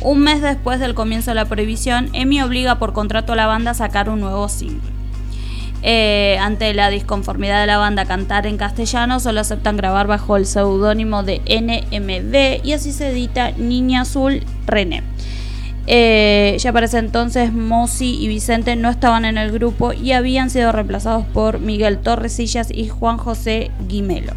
Un 0.00 0.20
mes 0.20 0.42
después 0.42 0.78
del 0.78 0.94
comienzo 0.94 1.30
de 1.30 1.34
la 1.36 1.46
prohibición, 1.46 2.10
EMI 2.12 2.42
obliga 2.42 2.78
por 2.78 2.92
contrato 2.92 3.32
a 3.32 3.36
la 3.36 3.46
banda 3.46 3.72
a 3.72 3.74
sacar 3.74 4.08
un 4.10 4.20
nuevo 4.20 4.48
single. 4.48 4.78
Eh, 5.82 6.36
ante 6.40 6.72
la 6.74 6.88
disconformidad 6.90 7.60
de 7.60 7.66
la 7.68 7.78
banda 7.78 8.06
cantar 8.06 8.46
en 8.46 8.56
castellano, 8.56 9.20
solo 9.20 9.40
aceptan 9.40 9.76
grabar 9.76 10.06
bajo 10.06 10.36
el 10.36 10.46
seudónimo 10.46 11.22
de 11.22 11.40
NMB 11.46 12.66
y 12.66 12.72
así 12.72 12.92
se 12.92 13.10
edita 13.10 13.52
Niña 13.52 14.00
Azul 14.00 14.42
René. 14.66 15.02
Eh, 15.88 16.56
ya 16.58 16.72
para 16.72 16.86
ese 16.86 16.98
entonces 16.98 17.52
Mosi 17.52 18.16
y 18.20 18.26
Vicente 18.26 18.74
no 18.74 18.90
estaban 18.90 19.24
en 19.24 19.38
el 19.38 19.52
grupo 19.52 19.92
y 19.92 20.10
habían 20.12 20.50
sido 20.50 20.72
reemplazados 20.72 21.24
por 21.26 21.60
Miguel 21.60 21.98
Torresillas 21.98 22.72
y 22.74 22.88
Juan 22.88 23.18
José 23.18 23.70
Guimelo. 23.86 24.32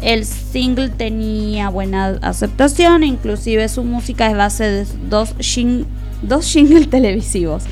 El 0.00 0.24
single 0.24 0.90
tenía 0.90 1.70
buena 1.70 2.18
aceptación, 2.22 3.02
inclusive 3.02 3.68
su 3.68 3.82
música 3.82 4.30
es 4.30 4.36
base 4.36 4.64
de 4.64 4.86
dos, 5.08 5.34
jing- 5.38 5.86
dos 6.22 6.54
televisivos. 6.90 7.64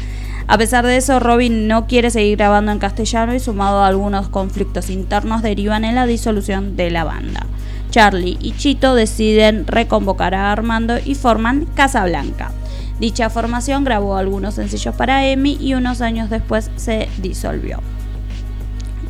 A 0.53 0.59
pesar 0.59 0.85
de 0.85 0.99
eso, 0.99 1.19
Robin 1.19 1.67
no 1.67 1.87
quiere 1.87 2.11
seguir 2.11 2.37
grabando 2.37 2.73
en 2.73 2.79
castellano 2.79 3.35
y 3.35 3.41
sumado 3.41 3.79
a 3.79 3.87
algunos 3.87 4.29
conflictos 4.29 4.91
internos 4.91 5.41
derivan 5.41 5.83
en 5.87 5.95
la 5.95 6.05
disolución 6.05 6.77
de 6.77 6.91
la 6.91 7.05
banda. 7.05 7.47
Charlie 7.89 8.37
y 8.39 8.53
Chito 8.53 8.95
deciden 8.95 9.67
reconvocar 9.67 10.35
a 10.35 10.53
Armando 10.53 10.99
y 11.03 11.15
forman 11.15 11.65
Casablanca. 11.75 12.53
Dicha 13.01 13.31
formación 13.31 13.85
grabó 13.85 14.19
algunos 14.19 14.57
sencillos 14.57 14.95
para 14.95 15.27
Emi 15.27 15.57
y 15.59 15.73
unos 15.73 16.03
años 16.03 16.29
después 16.29 16.71
se 16.77 17.09
disolvió 17.23 17.81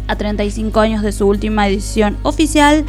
a 0.06 0.14
35 0.14 0.78
años 0.78 1.02
de 1.02 1.10
su 1.10 1.26
última 1.26 1.66
edición 1.66 2.18
oficial, 2.22 2.84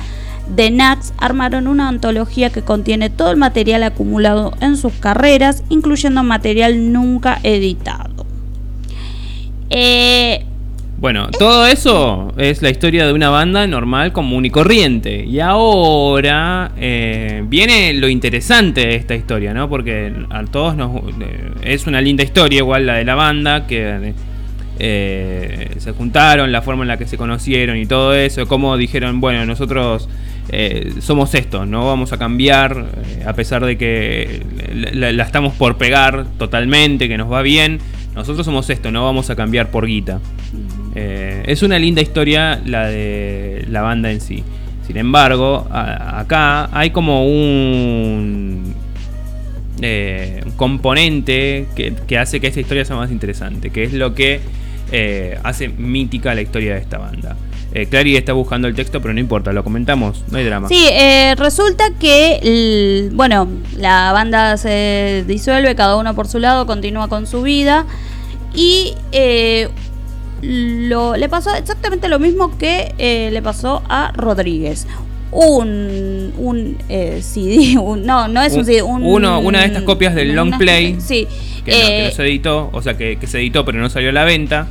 The 0.56 0.70
Nax 0.72 1.14
armaron 1.18 1.68
una 1.68 1.88
antología 1.88 2.52
que 2.52 2.62
contiene 2.62 3.10
todo 3.10 3.32
el 3.32 3.38
material 3.38 3.82
acumulado 3.82 4.52
en 4.60 4.78
sus 4.78 4.94
carreras, 4.94 5.64
incluyendo 5.70 6.22
material 6.22 6.92
nunca 6.92 7.40
editado. 7.44 8.13
Eh, 9.74 10.46
Bueno, 11.00 11.28
todo 11.38 11.68
eso 11.68 12.32
es 12.38 12.62
la 12.62 12.70
historia 12.70 13.06
de 13.06 13.12
una 13.12 13.30
banda 13.30 13.68
normal, 13.68 14.14
común 14.14 14.46
y 14.46 14.50
corriente. 14.50 15.26
Y 15.26 15.42
ahora 15.42 16.72
eh, 16.78 17.44
viene 17.48 17.94
lo 17.94 18.08
interesante 18.08 18.88
de 18.88 18.96
esta 18.96 19.14
historia, 19.14 19.54
¿no? 19.54 19.68
Porque 19.68 20.14
a 20.30 20.46
todos 20.46 20.78
nos... 20.78 20.96
eh, 21.20 21.52
es 21.64 21.88
una 21.88 22.00
linda 22.00 22.24
historia, 22.24 22.60
igual 22.60 22.86
la 22.86 22.94
de 22.94 23.04
la 23.04 23.16
banda, 23.16 23.68
que 23.68 24.14
eh, 24.80 25.72
se 25.78 25.92
juntaron, 25.92 26.54
la 26.54 26.62
forma 26.62 26.84
en 26.84 26.88
la 26.88 26.98
que 26.98 27.06
se 27.06 27.18
conocieron 27.18 27.76
y 27.76 27.86
todo 27.86 28.14
eso, 28.16 28.48
cómo 28.48 28.78
dijeron, 28.78 29.20
bueno, 29.20 29.46
nosotros 29.46 30.08
somos 31.00 31.34
esto, 31.36 31.66
no 31.66 31.86
vamos 31.86 32.12
a 32.12 32.18
cambiar, 32.18 32.86
a 33.26 33.34
pesar 33.34 33.66
de 33.66 33.78
que 33.78 34.42
la, 34.94 35.12
la 35.12 35.24
estamos 35.24 35.54
por 35.54 35.78
pegar 35.78 36.26
totalmente, 36.38 37.08
que 37.08 37.18
nos 37.18 37.32
va 37.32 37.42
bien, 37.42 37.80
nosotros 38.16 38.46
somos 38.46 38.70
esto, 38.70 38.92
no 38.92 39.04
vamos 39.04 39.30
a 39.30 39.36
cambiar 39.36 39.72
por 39.72 39.86
guita. 39.86 40.20
Eh, 40.96 41.44
es 41.48 41.64
una 41.64 41.80
linda 41.80 42.02
historia 42.02 42.62
la 42.66 42.88
de 42.88 43.66
la 43.70 43.82
banda 43.82 44.12
en 44.12 44.22
sí. 44.22 44.44
Sin 44.86 44.98
embargo, 44.98 45.68
acá 45.72 46.70
hay 46.78 46.92
como 46.92 47.26
un 47.26 48.76
eh, 49.82 50.44
componente 50.58 51.68
que, 51.76 51.94
que 52.06 52.18
hace 52.18 52.40
que 52.40 52.48
esta 52.48 52.60
historia 52.60 52.86
sea 52.86 52.98
más 52.98 53.12
interesante, 53.12 53.70
que 53.70 53.84
es 53.84 53.94
lo 53.94 54.14
que 54.14 54.42
eh, 54.92 55.40
hace 55.44 55.70
mítica 55.70 56.36
la 56.36 56.42
historia 56.42 56.76
de 56.76 56.82
esta 56.82 57.00
banda. 57.00 57.36
Eh, 57.76 57.88
Clary 57.88 58.16
está 58.18 58.34
buscando 58.34 58.68
el 58.68 58.76
texto, 58.76 59.02
pero 59.02 59.14
no 59.16 59.20
importa, 59.20 59.52
lo 59.52 59.64
comentamos, 59.64 60.24
no 60.30 60.38
hay 60.38 60.44
drama. 60.46 60.68
Sí, 60.68 60.86
eh, 60.92 61.34
resulta 61.38 61.86
que, 62.00 62.40
el- 62.44 63.10
bueno, 63.16 63.48
la 63.78 64.12
banda 64.14 64.58
se 64.58 65.24
disuelve, 65.28 65.74
cada 65.74 65.96
uno 65.98 66.14
por 66.14 66.28
su 66.28 66.38
lado, 66.38 66.68
continúa 66.68 67.08
con 67.08 67.26
su 67.26 67.42
vida. 67.42 67.86
Y 68.54 68.94
eh, 69.12 69.70
lo, 70.42 71.16
le 71.16 71.30
pasó 71.30 71.52
exactamente 71.56 72.10
lo 72.10 72.20
mismo 72.20 72.58
que 72.58 72.94
eh, 72.98 73.30
le 73.32 73.42
pasó 73.42 73.82
a 73.90 74.12
Rodríguez. 74.16 74.86
Un, 75.32 76.32
un 76.38 76.78
eh, 76.90 77.22
CD, 77.24 77.78
un- 77.82 78.06
no, 78.06 78.28
no 78.28 78.42
es 78.44 78.54
un, 78.54 78.60
Un- 78.60 78.66
CD, 78.66 78.82
un- 78.84 79.04
uno- 79.04 79.40
una 79.40 79.62
de 79.62 79.66
estas 79.66 79.82
copias 79.84 80.14
del 80.14 80.36
long 80.36 80.56
play 80.60 80.98
Sí, 81.00 81.28
Que, 81.66 81.72
no, 81.72 81.78
que 81.88 82.06
eh, 82.06 82.06
no 82.10 82.16
se 82.16 82.24
editó, 82.24 82.70
o 82.72 82.82
sea, 82.84 82.96
que, 82.98 83.18
que 83.18 83.26
se 83.26 83.40
editó 83.40 83.66
pero 83.66 83.80
no 83.80 83.90
salió 83.90 84.10
a 84.10 84.14
la 84.14 84.26
venta, 84.26 84.68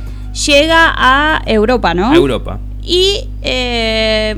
llega 0.47 0.93
a 0.95 1.41
Europa, 1.45 1.93
¿no? 1.93 2.09
a 2.11 2.15
Europa. 2.15 2.59
Y 2.83 3.27
eh, 3.41 4.35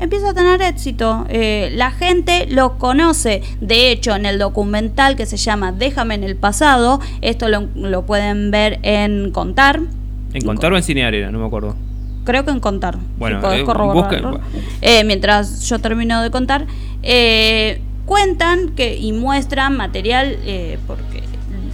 empieza 0.00 0.30
a 0.30 0.34
tener 0.34 0.60
éxito. 0.62 1.24
Eh, 1.28 1.70
la 1.74 1.90
gente 1.90 2.46
lo 2.48 2.78
conoce. 2.78 3.42
De 3.60 3.90
hecho, 3.90 4.14
en 4.14 4.26
el 4.26 4.38
documental 4.38 5.16
que 5.16 5.26
se 5.26 5.36
llama 5.36 5.72
Déjame 5.72 6.14
en 6.14 6.24
el 6.24 6.36
pasado, 6.36 7.00
esto 7.20 7.48
lo, 7.48 7.68
lo 7.74 8.04
pueden 8.06 8.50
ver 8.50 8.78
en 8.82 9.30
Contar. 9.30 9.80
En 10.34 10.42
Contar 10.44 10.72
o 10.72 10.76
en 10.76 10.82
Cine 10.82 11.04
Arena, 11.04 11.30
no 11.30 11.38
me 11.38 11.46
acuerdo. 11.46 11.74
Creo 12.24 12.44
que 12.44 12.50
en 12.50 12.60
Contar. 12.60 12.98
Bueno, 13.18 13.38
si 13.38 13.42
podés 13.46 13.62
corroborarlo. 13.64 14.32
busca- 14.32 14.44
Eh, 14.82 15.02
mientras 15.04 15.62
yo 15.68 15.78
termino 15.78 16.20
de 16.22 16.30
contar, 16.30 16.66
eh, 17.02 17.80
cuentan 18.04 18.70
que 18.70 18.96
y 18.96 19.12
muestran 19.12 19.76
material 19.76 20.36
eh, 20.44 20.78
porque 20.86 21.02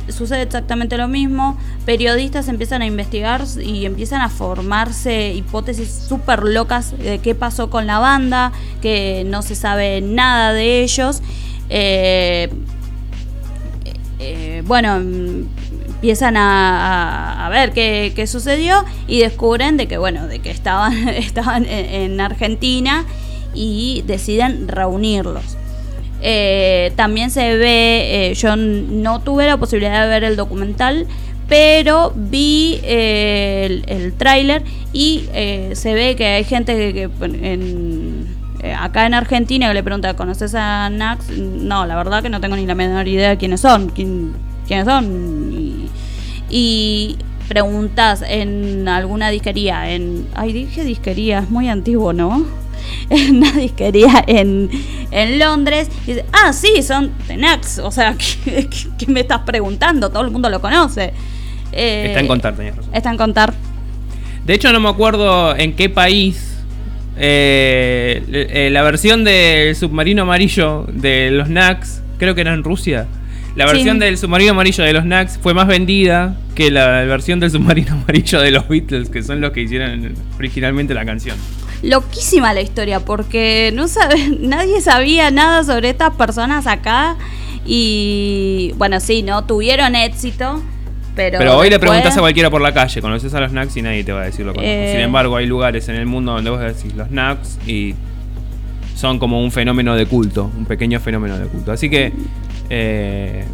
sucede 0.08 0.42
exactamente 0.42 0.96
lo 0.96 1.08
mismo. 1.08 1.58
Periodistas 1.84 2.48
empiezan 2.48 2.82
a 2.82 2.86
investigar 2.86 3.42
y 3.62 3.86
empiezan 3.86 4.20
a 4.20 4.28
formarse 4.28 5.32
hipótesis 5.32 5.90
súper 6.08 6.42
locas 6.42 6.96
de 6.96 7.18
qué 7.18 7.34
pasó 7.34 7.70
con 7.70 7.86
la 7.86 7.98
banda, 7.98 8.52
que 8.82 9.24
no 9.26 9.42
se 9.42 9.54
sabe 9.54 10.00
nada 10.00 10.52
de 10.52 10.82
ellos. 10.82 11.22
Eh, 11.70 12.50
eh, 14.18 14.62
bueno, 14.66 14.96
empiezan 14.96 16.36
a, 16.36 17.48
ver 17.50 17.72
qué, 17.72 18.12
qué 18.14 18.26
sucedió 18.26 18.84
y 19.06 19.20
descubren 19.20 19.76
de 19.76 19.88
que, 19.88 19.98
bueno, 19.98 20.26
de 20.26 20.40
que 20.40 20.50
estaban, 20.50 21.08
estaban 21.08 21.66
en 21.66 22.20
Argentina 22.20 23.04
y 23.54 24.02
deciden 24.06 24.68
reunirlos. 24.68 25.56
Eh, 26.26 26.90
también 26.96 27.30
se 27.30 27.54
ve, 27.56 28.30
eh, 28.30 28.34
yo 28.34 28.56
no 28.56 29.20
tuve 29.20 29.46
la 29.46 29.58
posibilidad 29.58 30.02
de 30.04 30.08
ver 30.08 30.24
el 30.24 30.36
documental, 30.36 31.06
pero 31.48 32.14
vi 32.16 32.80
eh, 32.82 33.64
el, 33.66 33.84
el 33.86 34.12
tráiler 34.14 34.62
y 34.94 35.24
eh, 35.34 35.72
se 35.74 35.92
ve 35.92 36.16
que 36.16 36.24
hay 36.26 36.44
gente 36.44 36.74
que, 36.74 36.92
que 36.94 37.24
en- 37.52 38.26
eh, 38.62 38.72
acá 38.72 39.04
en 39.04 39.12
Argentina 39.12 39.68
que 39.68 39.74
le 39.74 39.82
pregunta, 39.82 40.14
¿conoces 40.16 40.54
a 40.54 40.88
Nax? 40.88 41.28
No, 41.28 41.84
la 41.84 41.94
verdad 41.96 42.22
que 42.22 42.30
no 42.30 42.40
tengo 42.40 42.56
ni 42.56 42.64
la 42.64 42.74
menor 42.74 43.06
idea 43.06 43.28
de 43.28 43.36
quiénes 43.36 43.60
son, 43.60 43.90
quién- 43.90 44.32
quiénes 44.66 44.86
son. 44.86 45.52
Y, 45.52 45.88
y 46.48 47.16
preguntas 47.48 48.24
en 48.26 48.88
alguna 48.88 49.28
disquería, 49.28 49.90
en... 49.92 50.26
Ay, 50.34 50.54
dije 50.54 50.82
disquería, 50.84 51.40
es 51.40 51.50
muy 51.50 51.68
antiguo, 51.68 52.14
¿no? 52.14 52.46
En 53.10 53.36
una 53.36 53.52
disquería 53.52 54.24
en, 54.26 54.70
en 55.10 55.38
Londres. 55.38 55.88
Y 56.06 56.12
dice, 56.12 56.24
ah, 56.32 56.52
sí, 56.52 56.82
son 56.82 57.10
de 57.28 57.36
Nax. 57.36 57.78
O 57.78 57.90
sea, 57.90 58.16
¿qué, 58.16 58.66
qué- 58.70 58.88
qué 58.98 59.06
me 59.06 59.20
estás 59.20 59.40
preguntando? 59.40 60.10
Todo 60.10 60.22
el 60.24 60.30
mundo 60.30 60.48
lo 60.50 60.60
conoce. 60.60 61.12
Eh, 61.72 62.04
Está 62.08 62.20
en 62.20 62.26
Contar, 62.28 62.54
tenías 62.56 62.76
razón. 62.76 62.94
Está 62.94 63.10
en 63.10 63.16
contar. 63.16 63.54
De 64.46 64.54
hecho, 64.54 64.72
no 64.72 64.80
me 64.80 64.88
acuerdo 64.88 65.56
en 65.56 65.74
qué 65.74 65.88
país 65.88 66.58
eh, 67.16 68.22
eh, 68.32 68.68
la 68.70 68.82
versión 68.82 69.24
del 69.24 69.74
submarino 69.76 70.22
amarillo 70.22 70.86
de 70.92 71.30
los 71.30 71.48
Nax, 71.48 72.02
creo 72.18 72.34
que 72.34 72.40
era 72.42 72.52
en 72.54 72.62
Rusia. 72.62 73.06
La 73.56 73.66
Sí. 73.68 73.74
versión 73.74 73.98
del 74.00 74.18
submarino 74.18 74.50
amarillo 74.52 74.82
de 74.84 74.92
los 74.92 75.04
Nax 75.04 75.38
fue 75.40 75.54
más 75.54 75.66
vendida 75.68 76.36
que 76.56 76.70
la 76.70 76.88
versión 77.04 77.38
del 77.40 77.50
submarino 77.52 77.92
amarillo 78.02 78.40
de 78.40 78.50
los 78.50 78.68
Beatles, 78.68 79.08
que 79.10 79.22
son 79.22 79.40
los 79.40 79.52
que 79.52 79.60
hicieron 79.62 80.14
originalmente 80.38 80.92
la 80.92 81.04
canción. 81.04 81.36
Loquísima 81.82 82.54
la 82.54 82.60
historia, 82.60 83.00
porque 83.00 83.70
no 83.74 83.88
sabe, 83.88 84.28
nadie 84.40 84.80
sabía 84.80 85.30
nada 85.30 85.64
sobre 85.64 85.90
estas 85.90 86.14
personas 86.14 86.66
acá. 86.66 87.16
Y 87.66 88.72
bueno, 88.76 89.00
sí, 89.00 89.22
no 89.22 89.44
tuvieron 89.44 89.94
éxito. 89.94 90.62
Pero, 91.14 91.38
Pero 91.38 91.56
hoy 91.56 91.70
le 91.70 91.78
preguntas 91.78 92.16
a 92.16 92.20
cualquiera 92.20 92.50
por 92.50 92.60
la 92.60 92.74
calle, 92.74 93.00
¿conoces 93.00 93.32
a 93.34 93.40
los 93.40 93.52
Nax? 93.52 93.76
Y 93.76 93.82
nadie 93.82 94.02
te 94.02 94.12
va 94.12 94.22
a 94.22 94.24
decir 94.24 94.44
lo 94.44 94.52
conozco. 94.52 94.68
Eh. 94.68 94.88
Sin 94.90 95.00
embargo, 95.00 95.36
hay 95.36 95.46
lugares 95.46 95.88
en 95.88 95.94
el 95.94 96.06
mundo 96.06 96.32
donde 96.32 96.50
vos 96.50 96.60
decís 96.60 96.92
los 96.94 97.10
Nax 97.10 97.58
y 97.68 97.94
son 98.96 99.18
como 99.18 99.40
un 99.42 99.52
fenómeno 99.52 99.94
de 99.94 100.06
culto, 100.06 100.50
un 100.56 100.64
pequeño 100.64 100.98
fenómeno 100.98 101.38
de 101.38 101.46
culto. 101.46 101.70
Así 101.70 101.88
que, 101.88 102.12
eh, 102.70 103.44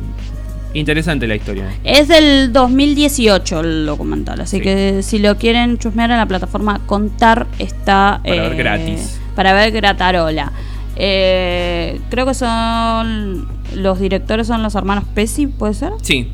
interesante 0.74 1.26
la 1.26 1.34
historia. 1.36 1.64
Es 1.84 2.08
del 2.08 2.52
2018 2.52 3.60
el 3.60 3.86
documental, 3.86 4.40
así 4.40 4.58
Sí. 4.58 4.62
que 4.62 5.02
si 5.02 5.18
lo 5.18 5.36
quieren 5.36 5.78
chusmear 5.78 6.10
en 6.10 6.16
la 6.18 6.26
plataforma 6.26 6.80
Contar 6.86 7.46
está... 7.58 8.20
Para 8.24 8.42
ver 8.42 8.56
gratis. 8.56 9.20
Para 9.34 9.52
ver 9.52 9.70
gratarola. 9.72 10.52
Eh, 10.96 12.00
creo 12.10 12.26
que 12.26 12.34
son... 12.34 13.48
Los 13.74 14.00
directores 14.00 14.46
son 14.48 14.62
los 14.62 14.74
hermanos 14.74 15.04
Pesci, 15.14 15.46
¿puede 15.46 15.74
ser? 15.74 15.92
Sí, 16.02 16.28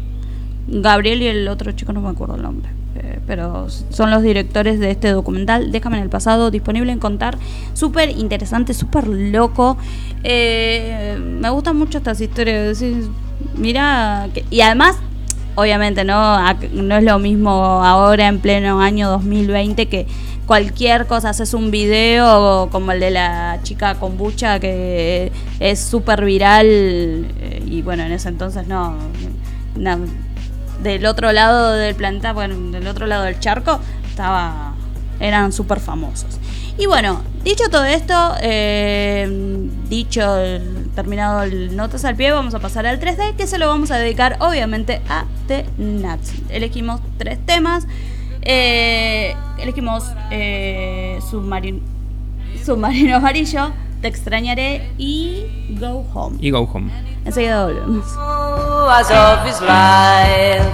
Gabriel 0.69 1.23
y 1.23 1.27
el 1.27 1.47
otro 1.49 1.71
chico 1.73 1.93
no 1.93 2.01
me 2.01 2.09
acuerdo 2.09 2.37
el 2.37 2.43
nombre. 2.43 2.71
eh, 2.99 3.21
pero 3.27 3.67
son 3.91 4.11
los 4.11 4.23
directores 4.23 4.81
de 4.81 4.91
este 4.91 5.11
documental. 5.11 5.71
Déjame 5.71 5.99
en 5.99 6.05
el 6.05 6.09
pasado, 6.09 6.51
disponible 6.51 6.91
en 6.93 6.99
contar. 6.99 7.37
Súper 7.75 8.09
interesante, 8.11 8.73
súper 8.73 9.07
loco. 9.07 9.77
Eh, 10.25 11.19
me 11.21 11.51
gustan 11.51 11.77
mucho 11.77 11.99
estas 11.99 12.21
historias. 12.23 12.79
decís, 12.81 13.05
Mira, 13.57 14.29
y 14.51 14.61
además, 14.61 14.97
obviamente, 15.55 16.05
¿no? 16.05 16.39
No 16.73 16.97
es 16.97 17.05
lo 17.05 17.19
mismo 17.19 17.51
ahora 17.85 18.29
en 18.29 18.41
pleno 18.41 18.81
año 18.81 19.09
2020 19.09 19.87
que 19.87 20.07
cualquier 20.47 21.07
cosa 21.07 21.31
haces 21.31 21.55
un 21.55 21.71
video 21.71 22.69
como 22.71 22.93
el 22.93 23.01
de 23.01 23.11
la 23.11 23.59
chica 23.65 23.97
kombucha 23.97 24.61
que 24.61 25.33
es 25.59 25.81
súper 25.81 26.25
viral 26.25 26.67
eh, 26.69 27.65
y 27.67 27.83
bueno 27.83 28.05
en 28.05 28.13
ese 28.13 28.29
entonces 28.29 28.69
no, 28.69 28.95
no, 29.75 29.99
del 30.83 31.07
otro 31.07 31.33
lado 31.33 31.73
del 31.73 31.95
planeta, 31.95 32.33
bueno, 32.33 32.71
del 32.71 32.87
otro 32.87 33.07
lado 33.07 33.25
del 33.25 33.39
charco, 33.41 33.81
estaba, 34.09 34.75
eran 35.21 35.53
súper 35.53 35.81
famosos. 35.81 36.39
Y 36.79 36.87
bueno, 36.87 37.23
dicho 37.43 37.65
todo 37.71 37.85
esto, 37.85 38.35
eh, 38.43 39.27
dicho, 39.89 40.37
el- 40.39 40.91
terminado 40.95 41.43
el 41.43 41.75
notas 41.77 42.05
al 42.05 42.17
pie, 42.17 42.33
vamos 42.33 42.55
a 42.55 42.59
pasar 42.59 42.87
al 42.87 42.99
3D, 43.01 43.35
que 43.37 43.47
se 43.47 43.59
lo 43.59 43.67
vamos 43.69 43.91
a 43.91 43.97
dedicar 43.97 44.37
obviamente 44.41 45.01
a 45.09 45.25
The 45.49 45.65
Nuts. 45.79 46.33
Elegimos 46.51 47.01
tres 47.19 47.39
temas. 47.47 47.87
eh, 48.49 49.35
elegimos 49.59 50.05
eh, 50.31 51.19
Submarino, 51.31 51.81
Submarino 52.65 53.17
Amarillo, 53.17 53.73
Te 54.01 54.07
extrañaré 54.09 54.89
y 54.99 55.47
Go 55.81 56.07
Home. 56.15 56.37
y 56.41 56.51
Go 56.51 56.61
Home. 56.73 56.93
Enseguida 57.25 57.65
volvemos. 57.65 58.05
was 58.87 59.11
of 59.11 59.45
his 59.49 59.61
life 59.63 60.71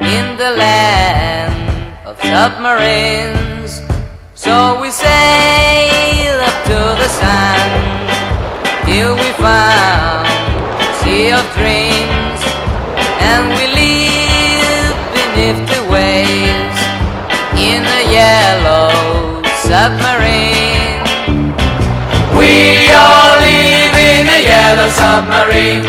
in 0.00 0.36
the 0.36 0.50
land 0.58 1.54
of 2.04 2.16
submarines. 2.20 3.82
So 4.36 4.78
we 4.82 4.90
sailed 4.90 6.42
up 6.44 6.58
to 6.68 6.78
the 7.00 7.08
sun 7.08 7.68
till 8.84 9.16
we 9.16 9.32
found 9.40 10.28
sea 11.00 11.32
of 11.32 11.40
dreams, 11.56 12.40
and 13.16 13.48
we 13.56 13.64
lived 13.64 15.00
beneath 15.16 15.64
the 15.72 15.80
waves 15.88 16.80
in 17.56 17.80
a 17.80 18.02
yellow 18.12 19.40
submarine. 19.64 21.00
We 22.36 22.92
all 22.92 23.40
live 23.40 23.96
in 23.96 24.28
a 24.36 24.40
yellow 24.52 24.90
submarine, 24.92 25.88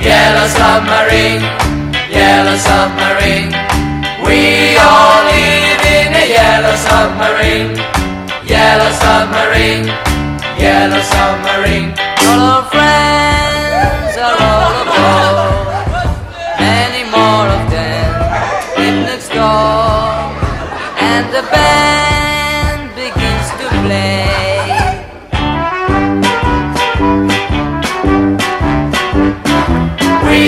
yellow 0.00 0.48
submarine, 0.48 1.44
yellow 2.08 2.56
submarine. 2.56 3.52
We 4.24 4.78
all 4.80 5.20
live 5.28 5.63
yellow 6.34 6.74
submarine, 6.74 7.76
yellow 8.44 8.90
submarine, 9.04 9.86
yellow 10.58 11.02
submarine. 11.14 11.94
All 12.26 12.40
our 12.54 12.64
friends 12.74 14.14
are 14.26 14.38
all 14.50 14.74
aboard, 14.82 16.10
many 16.58 17.02
more 17.16 17.46
of 17.56 17.62
them 17.70 18.10
live 18.78 18.98
next 19.10 19.28
door, 19.28 20.10
and 21.10 21.24
the 21.36 21.44
band 21.54 22.82
begins 22.98 23.48
to 23.60 23.66
play. 23.84 24.26
We 30.26 30.42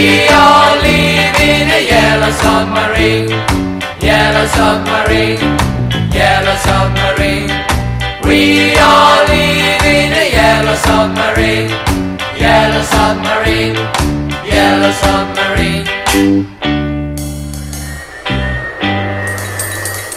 live 0.87 1.37
in 1.55 1.67
a 1.79 1.81
yellow 1.95 2.33
submarine, 2.43 3.31
yellow 4.01 4.47
submarine, 4.59 5.76
yellow 6.17 6.57
submarine. 6.65 7.53
We 8.25 8.73
all 8.81 9.21
live 9.29 9.85
in 9.85 10.13
a 10.17 10.25
yellow 10.33 10.77
submarine. 10.89 11.69
Yellow 12.41 12.83
submarine. 12.83 13.77
Yellow 14.49 14.93
submarine. 15.05 15.85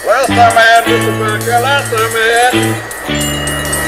Well, 0.05 0.25
some 0.25 0.53
man, 0.55 0.79
this 0.87 1.03
is 1.03 1.15
my 1.19 1.37
girl, 1.45 1.61
last 1.67 1.91
time, 1.91 2.11
man. 2.15 2.51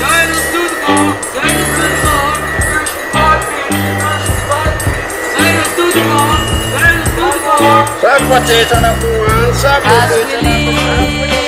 Guidance 0.01 0.45
to 0.51 0.61
the 0.67 0.77
ball, 0.85 1.11
guidance 1.31 1.71
to 1.79 1.85
the 1.88 1.99
ball, 2.03 2.35
first 2.67 2.95
heartbeat, 3.15 3.71
first 4.03 4.31
heartbeat, 4.51 4.99
guidance 5.39 5.71
to 5.79 5.85
the 5.95 6.03
ball, 6.11 6.35
guidance 6.75 7.11
to 7.15 7.25
the 7.31 7.39
ball. 7.39 7.83
Sabe, 8.01 8.23
Patrícia, 8.29 8.77
na 8.81 8.91
rua, 8.99 9.53
sabe, 9.55 9.85
Patrícia, 9.88 10.39
na 10.43 10.51
rua 10.51 11.40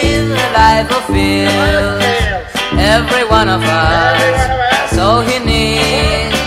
life 0.53 0.89
Phil, 1.07 1.99
every 2.79 3.25
one 3.29 3.49
of 3.49 3.61
us, 3.63 4.91
so 4.95 5.21
he 5.21 5.39
needs 5.39 6.37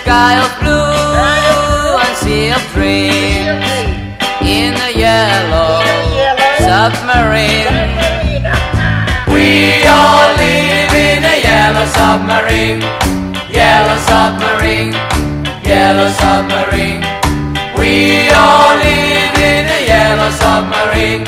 sky 0.00 0.34
of 0.44 0.50
blue 0.60 2.00
and 2.02 2.14
sea 2.16 2.50
of 2.50 2.62
dreams. 2.72 3.70
In 4.42 4.74
a 4.74 4.90
yellow 4.98 5.80
submarine. 6.58 7.68
We 9.32 9.86
all 9.86 10.28
live 10.42 10.92
in 11.08 11.22
a 11.24 11.36
yellow 11.48 11.86
submarine, 11.98 12.80
yellow 13.50 13.98
submarine, 14.10 14.92
yellow 15.64 16.10
submarine. 16.22 17.02
We 17.78 18.30
all 18.30 18.74
live 18.86 19.36
in 19.52 19.64
a 19.78 19.80
yellow 19.92 20.30
submarine, 20.42 21.24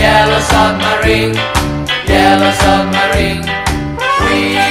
yellow 0.00 0.40
submarine, 0.40 1.34
yellow 2.08 2.52
submarine. 2.64 3.44
We 4.24 4.69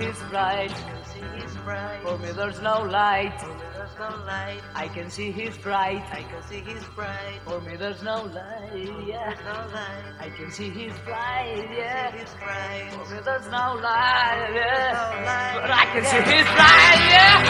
his 0.00 0.18
bright. 0.30 0.72
For 2.02 2.18
me 2.18 2.32
there's 2.32 2.60
no 2.60 2.82
light. 2.82 3.38
I 4.74 4.88
can 4.88 5.10
see 5.10 5.30
his 5.30 5.56
bright. 5.58 6.02
I 6.10 6.22
can 6.22 6.42
see 6.48 6.60
his 6.60 6.84
bright. 6.96 7.40
For 7.44 7.60
me 7.60 7.76
there's 7.76 8.02
no 8.02 8.24
light. 8.24 9.06
Yeah. 9.06 9.34
I 10.18 10.30
can 10.30 10.50
see 10.50 10.70
his 10.70 10.98
bright. 11.00 11.68
Yeah. 11.76 12.10
For 12.90 13.14
me 13.14 13.20
there's 13.24 13.46
no 13.46 13.74
light. 13.82 14.50
Yeah. 14.54 15.60
But 15.60 15.70
I 15.70 15.84
can 15.92 16.04
see 16.04 16.22
his 16.32 16.46
bright. 16.56 17.00
Yeah. 17.12 17.44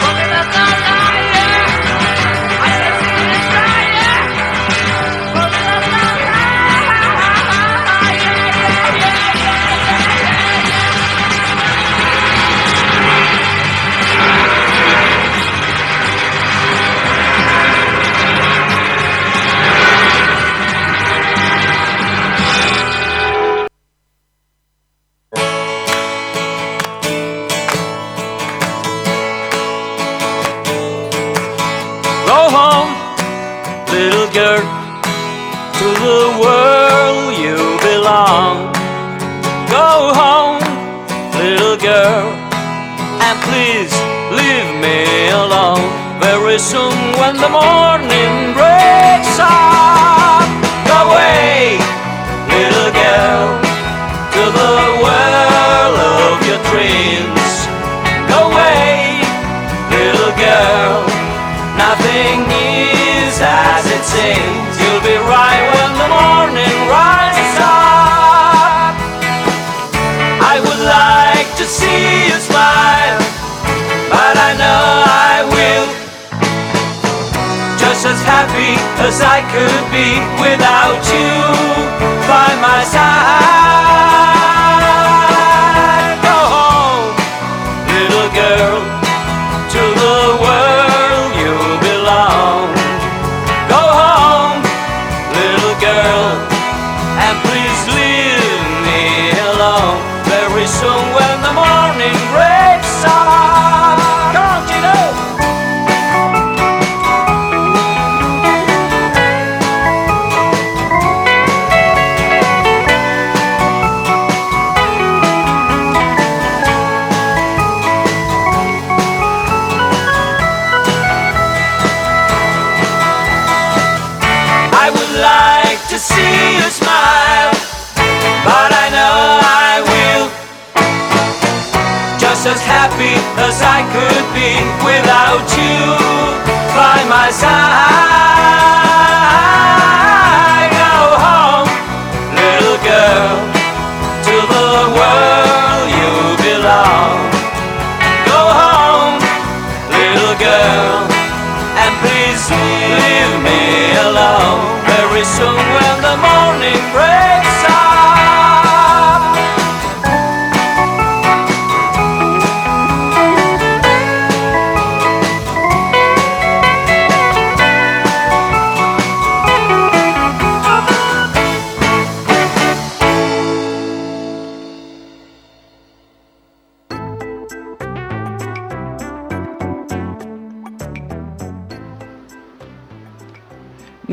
For 0.00 0.12
me 0.14 0.24
there's 0.32 0.54
no 0.54 0.66
light. 0.88 1.33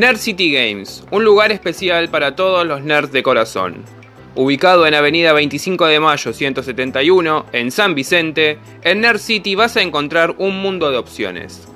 Nerd 0.01 0.17
City 0.17 0.51
Games, 0.51 1.03
un 1.11 1.23
lugar 1.23 1.51
especial 1.51 2.09
para 2.09 2.35
todos 2.35 2.65
los 2.65 2.81
nerds 2.81 3.11
de 3.11 3.21
corazón. 3.21 3.85
Ubicado 4.33 4.87
en 4.87 4.95
Avenida 4.95 5.31
25 5.31 5.85
de 5.85 5.99
Mayo 5.99 6.33
171, 6.33 7.45
en 7.51 7.69
San 7.69 7.93
Vicente, 7.93 8.57
en 8.81 9.01
Nerd 9.01 9.19
City 9.19 9.53
vas 9.53 9.77
a 9.77 9.83
encontrar 9.83 10.33
un 10.39 10.59
mundo 10.59 10.89
de 10.89 10.97
opciones. 10.97 11.67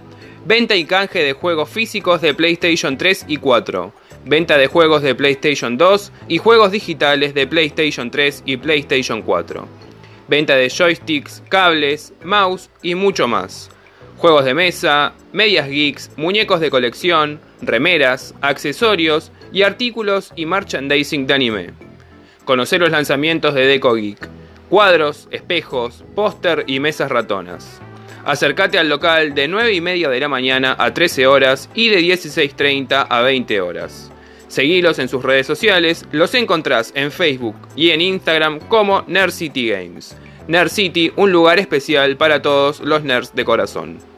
Venta 0.43 0.75
y 0.75 0.85
canje 0.85 1.19
de 1.19 1.33
juegos 1.33 1.69
físicos 1.69 2.19
de 2.21 2.33
PlayStation 2.33 2.97
3 2.97 3.25
y 3.27 3.37
4. 3.37 3.93
Venta 4.25 4.57
de 4.57 4.65
juegos 4.65 5.03
de 5.03 5.13
PlayStation 5.13 5.77
2 5.77 6.11
y 6.27 6.39
juegos 6.39 6.71
digitales 6.71 7.35
de 7.35 7.45
PlayStation 7.45 8.09
3 8.09 8.41
y 8.47 8.57
PlayStation 8.57 9.21
4. 9.21 9.67
Venta 10.27 10.55
de 10.55 10.71
joysticks, 10.71 11.43
cables, 11.47 12.11
mouse 12.23 12.71
y 12.81 12.95
mucho 12.95 13.27
más. 13.27 13.69
Juegos 14.17 14.45
de 14.45 14.55
mesa, 14.55 15.13
medias 15.31 15.67
geeks, 15.67 16.09
muñecos 16.15 16.59
de 16.59 16.71
colección, 16.71 17.39
remeras, 17.67 18.33
accesorios 18.41 19.31
y 19.51 19.63
artículos 19.63 20.31
y 20.35 20.45
merchandising 20.45 21.27
de 21.27 21.33
anime. 21.33 21.69
Conocer 22.45 22.81
los 22.81 22.91
lanzamientos 22.91 23.53
de 23.53 23.65
Deco 23.65 23.95
Geek. 23.95 24.29
Cuadros, 24.69 25.27
espejos, 25.31 26.03
póster 26.15 26.63
y 26.67 26.79
mesas 26.79 27.09
ratonas. 27.11 27.81
Acércate 28.25 28.79
al 28.79 28.89
local 28.89 29.35
de 29.35 29.47
9 29.47 29.73
y 29.73 29.81
media 29.81 30.09
de 30.09 30.19
la 30.19 30.27
mañana 30.27 30.75
a 30.79 30.93
13 30.93 31.27
horas 31.27 31.69
y 31.75 31.89
de 31.89 32.01
16.30 32.01 33.05
a 33.07 33.21
20 33.21 33.61
horas. 33.61 34.11
Seguilos 34.47 34.99
en 34.99 35.09
sus 35.09 35.23
redes 35.23 35.45
sociales, 35.45 36.05
los 36.11 36.33
encontrás 36.33 36.91
en 36.95 37.11
Facebook 37.11 37.55
y 37.75 37.91
en 37.91 38.01
Instagram 38.01 38.59
como 38.59 39.03
Nerd 39.07 39.31
City 39.31 39.69
Games. 39.69 40.15
Nerd 40.47 40.69
City, 40.69 41.11
un 41.15 41.31
lugar 41.31 41.59
especial 41.59 42.17
para 42.17 42.41
todos 42.41 42.79
los 42.79 43.03
nerds 43.03 43.33
de 43.35 43.45
corazón. 43.45 44.14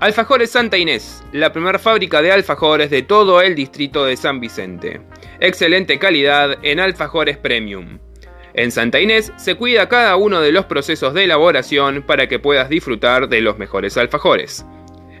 Alfajores 0.00 0.50
Santa 0.50 0.78
Inés, 0.78 1.24
la 1.32 1.52
primera 1.52 1.76
fábrica 1.76 2.22
de 2.22 2.30
alfajores 2.30 2.88
de 2.88 3.02
todo 3.02 3.42
el 3.42 3.56
distrito 3.56 4.04
de 4.04 4.16
San 4.16 4.38
Vicente. 4.38 5.00
Excelente 5.40 5.98
calidad 5.98 6.56
en 6.62 6.78
alfajores 6.78 7.36
premium. 7.36 7.98
En 8.54 8.70
Santa 8.70 9.00
Inés 9.00 9.32
se 9.36 9.56
cuida 9.56 9.88
cada 9.88 10.14
uno 10.14 10.40
de 10.40 10.52
los 10.52 10.66
procesos 10.66 11.14
de 11.14 11.24
elaboración 11.24 12.02
para 12.02 12.28
que 12.28 12.38
puedas 12.38 12.68
disfrutar 12.68 13.28
de 13.28 13.40
los 13.40 13.58
mejores 13.58 13.96
alfajores. 13.96 14.64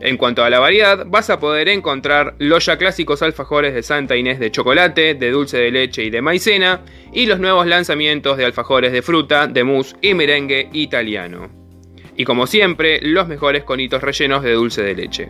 En 0.00 0.16
cuanto 0.16 0.44
a 0.44 0.50
la 0.50 0.60
variedad, 0.60 1.04
vas 1.08 1.28
a 1.28 1.40
poder 1.40 1.68
encontrar 1.68 2.36
los 2.38 2.64
ya 2.64 2.78
clásicos 2.78 3.20
alfajores 3.20 3.74
de 3.74 3.82
Santa 3.82 4.14
Inés 4.14 4.38
de 4.38 4.52
chocolate, 4.52 5.14
de 5.14 5.30
dulce 5.32 5.58
de 5.58 5.72
leche 5.72 6.04
y 6.04 6.10
de 6.10 6.22
maicena, 6.22 6.82
y 7.12 7.26
los 7.26 7.40
nuevos 7.40 7.66
lanzamientos 7.66 8.36
de 8.36 8.44
alfajores 8.44 8.92
de 8.92 9.02
fruta, 9.02 9.48
de 9.48 9.64
mousse 9.64 9.96
y 10.02 10.14
merengue 10.14 10.68
italiano. 10.72 11.57
Y 12.18 12.24
como 12.24 12.46
siempre, 12.48 12.98
los 13.00 13.28
mejores 13.28 13.62
conitos 13.62 14.02
rellenos 14.02 14.42
de 14.42 14.52
dulce 14.52 14.82
de 14.82 14.96
leche. 14.96 15.28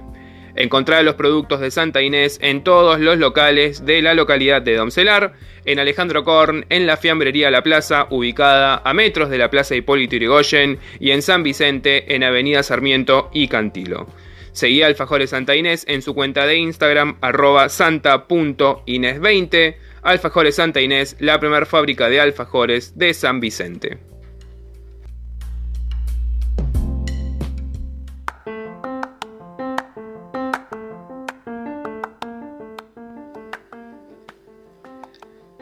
Encontrá 0.56 1.02
los 1.02 1.16
productos 1.16 1.60
de 1.60 1.70
Santa 1.70 2.00
Inés 2.00 2.38
en 2.40 2.64
todos 2.64 2.98
los 2.98 3.18
locales 3.18 3.84
de 3.84 4.00
la 4.00 4.14
localidad 4.14 4.62
de 4.62 4.74
Domcelar, 4.74 5.34
en 5.66 5.78
Alejandro 5.78 6.24
Korn, 6.24 6.64
en 6.70 6.86
la 6.86 6.96
Fiambrería 6.96 7.50
La 7.50 7.62
Plaza, 7.62 8.06
ubicada 8.08 8.80
a 8.82 8.94
metros 8.94 9.28
de 9.28 9.36
la 9.36 9.50
Plaza 9.50 9.76
Hipólito 9.76 10.16
Yrigoyen, 10.16 10.78
y 10.98 11.10
en 11.10 11.20
San 11.20 11.42
Vicente, 11.42 12.14
en 12.14 12.24
Avenida 12.24 12.62
Sarmiento 12.62 13.28
y 13.34 13.48
Cantilo. 13.48 14.06
Seguí 14.52 14.80
a 14.80 14.86
Alfajores 14.86 15.28
Santa 15.28 15.56
Inés 15.56 15.84
en 15.88 16.00
su 16.00 16.14
cuenta 16.14 16.46
de 16.46 16.56
Instagram, 16.56 17.18
arroba 17.20 17.68
santa.inés20. 17.68 19.76
Alfajores 20.00 20.54
Santa 20.54 20.80
Inés, 20.80 21.16
la 21.20 21.38
primera 21.38 21.66
fábrica 21.66 22.08
de 22.08 22.18
alfajores 22.18 22.96
de 22.96 23.12
San 23.12 23.40
Vicente. 23.40 23.98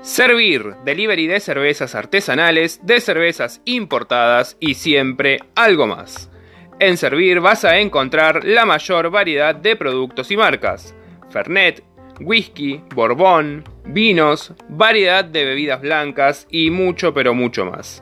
Servir, 0.07 0.77
delivery 0.85 1.27
de 1.27 1.41
cervezas 1.41 1.97
artesanales, 1.97 2.78
de 2.87 3.01
cervezas 3.01 3.61
importadas 3.65 4.57
y 4.61 4.74
siempre 4.74 5.41
algo 5.57 5.89
más. 5.89 6.31
En 6.78 6.97
Servir 6.97 7.41
vas 7.41 7.65
a 7.65 7.78
encontrar 7.81 8.45
la 8.45 8.65
mayor 8.65 9.11
variedad 9.11 9.53
de 9.53 9.74
productos 9.74 10.31
y 10.31 10.37
marcas. 10.37 10.95
Fernet, 11.28 11.83
whisky, 12.20 12.81
borbón, 12.95 13.65
vinos, 13.85 14.55
variedad 14.69 15.24
de 15.24 15.45
bebidas 15.45 15.81
blancas 15.81 16.47
y 16.53 16.70
mucho 16.70 17.12
pero 17.12 17.35
mucho 17.35 17.66
más. 17.66 18.01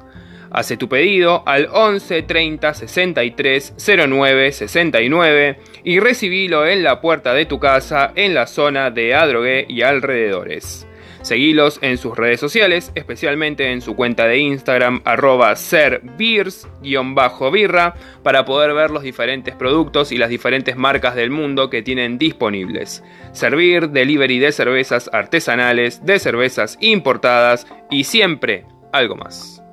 Hace 0.51 0.77
tu 0.77 0.91
pedido 0.91 1.43
al 1.47 1.71
11 1.73 2.21
30 2.25 2.75
63 2.75 3.77
09 4.07 4.53
69 4.53 5.59
y 5.85 6.01
recibilo 6.01 6.67
en 6.67 6.83
la 6.83 7.01
puerta 7.01 7.33
de 7.33 7.47
tu 7.47 7.59
casa 7.59 8.13
en 8.15 8.35
la 8.35 8.47
zona 8.47 8.91
de 8.91 9.15
Adrogué 9.15 9.65
y 9.67 9.81
alrededores. 9.81 10.87
Seguilos 11.25 11.79
en 11.81 11.97
sus 11.97 12.17
redes 12.19 12.39
sociales, 12.39 12.93
especialmente 12.95 13.73
en 13.73 13.81
su 13.81 13.97
cuenta 13.97 14.27
de 14.27 14.41
Instagram 14.41 15.01
arroba 15.07 15.57
serbeers-birra 15.57 17.95
para 18.23 18.45
poder 18.45 18.75
ver 18.75 18.91
los 18.91 19.03
diferentes 19.03 19.57
productos 19.57 20.13
y 20.13 20.19
las 20.19 20.29
diferentes 20.29 20.77
marcas 20.77 21.15
del 21.15 21.31
mundo 21.31 21.71
que 21.71 21.81
tienen 21.81 22.19
disponibles. 22.19 23.03
Servir, 23.33 23.89
delivery 23.89 24.39
de 24.39 24.53
cervezas 24.53 25.09
artesanales, 25.15 26.05
de 26.05 26.19
cervezas 26.19 26.77
importadas 26.83 27.67
y 27.91 28.05
siempre 28.05 28.67
algo 28.93 29.17
más. 29.17 29.64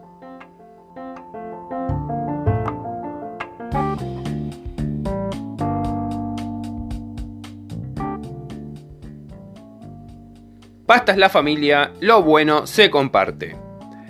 Pastas 10.91 11.15
La 11.15 11.29
Familia, 11.29 11.93
lo 12.01 12.21
bueno 12.21 12.67
se 12.67 12.89
comparte. 12.89 13.55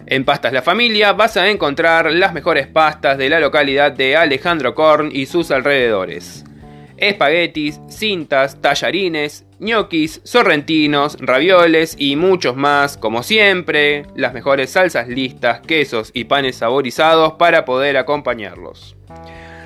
En 0.08 0.26
Pastas 0.26 0.52
La 0.52 0.64
Familia 0.64 1.14
vas 1.14 1.38
a 1.38 1.48
encontrar 1.48 2.12
las 2.12 2.34
mejores 2.34 2.66
pastas 2.66 3.20
de 3.20 3.30
la 3.30 3.40
localidad 3.40 3.92
de 3.92 4.18
Alejandro 4.18 4.74
Korn 4.74 5.12
y 5.14 5.28
sus 5.28 5.52
alrededores. 5.52 6.44
Espaguetis, 6.98 7.80
cintas, 7.88 8.60
tallarines, 8.62 9.46
ñoquis, 9.60 10.22
sorrentinos, 10.24 11.18
ravioles 11.20 11.96
y 12.00 12.16
muchos 12.16 12.56
más, 12.56 12.98
como 12.98 13.22
siempre, 13.22 14.08
las 14.16 14.34
mejores 14.34 14.72
salsas 14.72 15.08
listas, 15.08 15.62
quesos 15.62 16.10
y 16.16 16.24
panes 16.24 16.56
saborizados 16.56 17.34
para 17.34 17.64
poder 17.64 17.96
acompañarlos. 17.96 18.96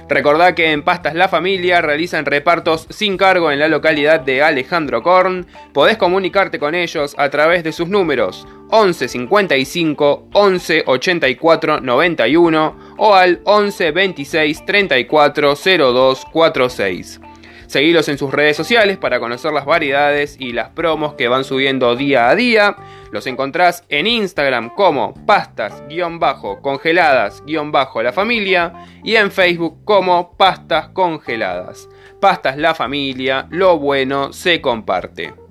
Recordá 0.07 0.53
que 0.53 0.71
en 0.71 0.83
Pastas 0.83 1.15
La 1.15 1.27
Familia 1.27 1.81
realizan 1.81 2.25
repartos 2.25 2.85
sin 2.91 3.17
cargo 3.17 3.51
en 3.51 3.57
la 3.57 3.67
localidad 3.67 4.19
de 4.19 4.43
Alejandro 4.43 5.01
Korn. 5.01 5.47
Podés 5.73 5.97
comunicarte 5.97 6.59
con 6.59 6.75
ellos 6.75 7.15
a 7.17 7.29
través 7.29 7.63
de 7.63 7.71
sus 7.71 7.87
números 7.87 8.47
11 8.69 9.07
55 9.07 10.29
11 10.33 10.83
84 10.85 11.79
91 11.81 12.75
o 12.97 13.15
al 13.15 13.41
11 13.45 13.91
26 13.91 14.65
34 14.65 15.55
02 15.55 16.25
46. 16.25 17.21
Seguilos 17.67 18.09
en 18.09 18.17
sus 18.17 18.31
redes 18.31 18.57
sociales 18.57 18.97
para 18.97 19.19
conocer 19.19 19.53
las 19.53 19.65
variedades 19.65 20.37
y 20.39 20.53
las 20.53 20.69
promos 20.69 21.13
que 21.15 21.27
van 21.27 21.43
subiendo 21.43 21.95
día 21.95 22.29
a 22.29 22.35
día. 22.35 22.75
Los 23.11 23.27
encontrás 23.27 23.83
en 23.89 24.07
Instagram 24.07 24.69
como 24.69 25.13
pastas-congeladas-la 25.25 28.13
familia 28.13 28.73
y 29.03 29.15
en 29.15 29.29
Facebook 29.31 29.83
como 29.83 30.37
pastas 30.37 30.87
congeladas. 30.89 31.89
Pastas 32.19 32.57
la 32.57 32.73
familia, 32.73 33.45
lo 33.49 33.77
bueno 33.77 34.33
se 34.33 34.59
comparte. 34.61 35.44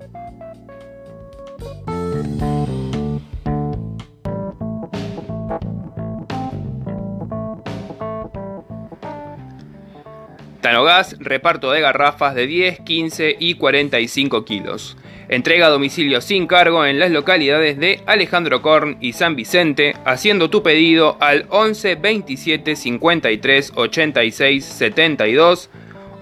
Tanogas, 10.65 11.15
reparto 11.19 11.71
de 11.71 11.79
garrafas 11.79 12.33
de 12.33 12.47
10, 12.47 12.79
15 12.79 13.35
y 13.39 13.53
45 13.53 14.45
kilos. 14.45 14.97
Entrega 15.29 15.67
a 15.67 15.69
domicilio 15.69 16.21
sin 16.21 16.47
cargo 16.47 16.87
en 16.87 16.97
las 16.97 17.11
localidades 17.11 17.77
de 17.77 18.01
Alejandro 18.07 18.63
Korn 18.63 18.97
y 18.99 19.13
San 19.13 19.35
Vicente, 19.35 19.93
haciendo 20.05 20.49
tu 20.49 20.63
pedido 20.63 21.17
al 21.19 21.45
11 21.49 21.93
27 21.93 22.75
53 22.75 23.73
86 23.75 24.65
72, 24.65 25.69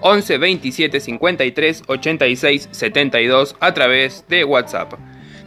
11 0.02 0.36
27 0.36 1.00
53 1.00 1.82
86 1.86 2.68
72 2.70 3.56
a 3.60 3.72
través 3.72 4.26
de 4.28 4.44
WhatsApp. 4.44 4.92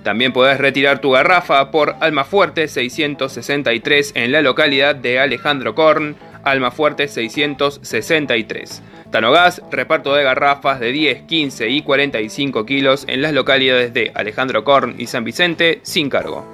También 0.01 0.33
podés 0.33 0.57
retirar 0.57 1.01
tu 1.01 1.11
garrafa 1.11 1.69
por 1.69 1.97
Almafuerte 1.99 2.67
663 2.67 4.13
en 4.15 4.31
la 4.31 4.41
localidad 4.41 4.95
de 4.95 5.19
Alejandro 5.19 5.75
Korn, 5.75 6.15
Almafuerte 6.51 7.07
663. 7.07 8.83
Tanogas, 9.11 9.61
reparto 9.71 10.15
de 10.15 10.23
garrafas 10.23 10.79
de 10.79 10.91
10, 10.91 11.23
15 11.23 11.69
y 11.69 11.81
45 11.81 12.65
kilos 12.65 13.05
en 13.07 13.21
las 13.21 13.33
localidades 13.33 13.93
de 13.93 14.11
Alejandro 14.15 14.63
Korn 14.63 14.95
y 14.97 15.07
San 15.07 15.23
Vicente 15.23 15.79
sin 15.83 16.09
cargo. 16.09 16.45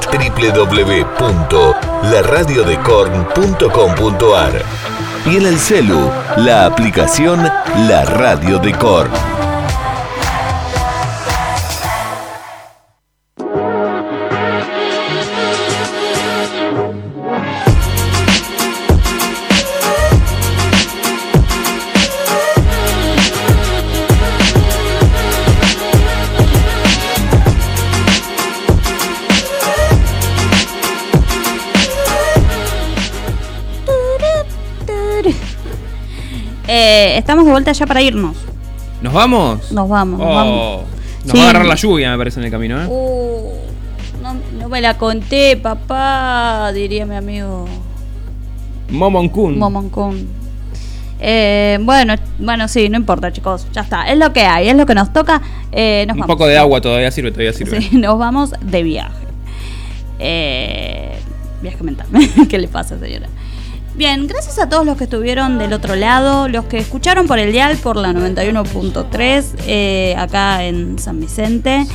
www.laradiodecorn.com.ar 2.03 4.65
y 5.27 5.37
en 5.37 5.47
el 5.47 5.59
celu, 5.59 6.11
la 6.39 6.67
aplicación 6.67 7.41
La 7.89 8.05
Radio 8.07 8.59
de 8.59 8.73
Korn. 8.73 9.40
De 37.51 37.55
vuelta 37.55 37.73
ya 37.73 37.87
para 37.87 38.01
irnos. 38.01 38.37
¿Nos 39.03 39.13
vamos? 39.13 39.73
Nos 39.73 39.89
vamos, 39.89 40.19
nos 40.19 40.29
Oh, 40.29 40.35
vamos. 40.35 40.81
Nos 41.25 41.33
Sí. 41.33 41.39
va 41.39 41.45
a 41.45 41.51
agarrar 41.51 41.67
la 41.67 41.75
lluvia, 41.75 42.11
me 42.13 42.19
parece, 42.19 42.41
en 42.41 42.47
el 42.47 42.51
camino, 42.51 42.81
¿eh? 42.83 42.87
Uh, 42.89 43.51
no, 44.23 44.35
no 44.59 44.69
me 44.69 44.81
la 44.81 44.97
conté, 44.97 45.57
papá, 45.57 46.71
diría 46.73 47.05
mi 47.07 47.17
amigo 47.17 47.67
Momon 48.91 49.29
Kun. 49.29 49.59
Momoncún. 49.59 50.29
Eh, 51.21 51.79
bueno, 51.83 52.15
bueno, 52.39 52.67
sí, 52.69 52.89
no 52.89 52.97
importa, 52.97 53.31
chicos. 53.33 53.67
Ya 53.73 53.83
está. 53.83 54.11
Es 54.11 54.17
lo 54.19 54.33
que 54.33 54.41
hay, 54.43 54.69
es 54.69 54.77
lo 54.77 54.87
que 54.87 54.95
nos 54.95 55.13
toca. 55.13 55.43
Eh, 55.71 56.05
nos 56.09 56.15
Un 56.15 56.21
vamos. 56.23 56.35
poco 56.35 56.47
de 56.47 56.57
agua 56.57 56.81
todavía 56.81 57.11
sirve, 57.11 57.31
todavía 57.31 57.53
sirve. 57.53 57.81
Sí, 57.83 57.97
nos 57.99 58.19
vamos 58.19 58.53
de 58.63 58.83
viaje. 58.83 59.27
Eh, 60.19 61.19
viaje 61.63 61.83
mental. 61.85 62.07
¿Qué 62.49 62.59
le 62.59 62.69
pasa, 62.69 62.99
señora? 62.99 63.29
Bien, 63.95 64.27
gracias 64.27 64.59
a 64.59 64.69
todos 64.69 64.85
los 64.87 64.97
que 64.97 65.05
estuvieron 65.05 65.59
del 65.59 65.73
otro 65.73 65.95
lado, 65.97 66.49
los 66.49 66.65
que 66.67 66.79
escucharon 66.79 67.27
por 67.27 67.39
el 67.39 67.53
dial 67.53 67.77
por 67.77 67.97
la 67.97 68.13
91.3 68.13 69.45
eh, 69.67 70.15
acá 70.17 70.65
en 70.65 70.99
San 70.99 71.21
Vicente, 71.21 71.87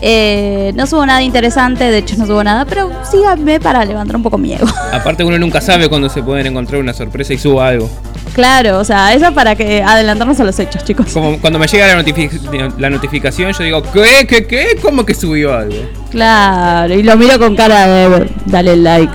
Eh, 0.00 0.72
no 0.74 0.86
subo 0.86 1.04
nada 1.06 1.22
interesante, 1.22 1.84
de 1.84 1.98
hecho 1.98 2.16
no 2.16 2.26
subo 2.26 2.42
nada, 2.42 2.64
pero 2.64 2.90
síganme 3.08 3.60
para 3.60 3.84
levantar 3.84 4.16
un 4.16 4.22
poco 4.22 4.38
mi 4.38 4.52
ego. 4.54 4.66
Aparte 4.92 5.22
uno 5.24 5.38
nunca 5.38 5.60
sabe 5.60 5.88
cuándo 5.88 6.08
se 6.08 6.22
pueden 6.22 6.46
encontrar 6.46 6.80
una 6.80 6.92
sorpresa 6.92 7.32
y 7.34 7.38
suba 7.38 7.68
algo. 7.68 7.88
claro, 8.34 8.78
o 8.78 8.84
sea, 8.84 9.12
eso 9.14 9.32
para 9.32 9.54
que 9.54 9.82
adelantarnos 9.82 10.38
a 10.40 10.44
los 10.44 10.58
hechos, 10.58 10.84
chicos. 10.84 11.06
Como 11.12 11.38
cuando 11.40 11.58
me 11.58 11.66
llega 11.66 11.86
la, 11.86 12.02
notifi- 12.02 12.74
la 12.78 12.90
notificación, 12.90 13.52
yo 13.52 13.62
digo, 13.64 13.82
¿qué? 13.92 14.26
¿Qué? 14.28 14.46
¿Qué? 14.46 14.76
¿Cómo 14.82 15.04
que 15.06 15.14
subió 15.14 15.54
algo? 15.56 15.76
Claro, 16.10 16.94
y 16.94 17.02
lo 17.02 17.16
miro 17.16 17.38
con 17.38 17.54
cara 17.54 17.86
de 17.86 18.28
dale 18.46 18.76
like. 18.76 19.12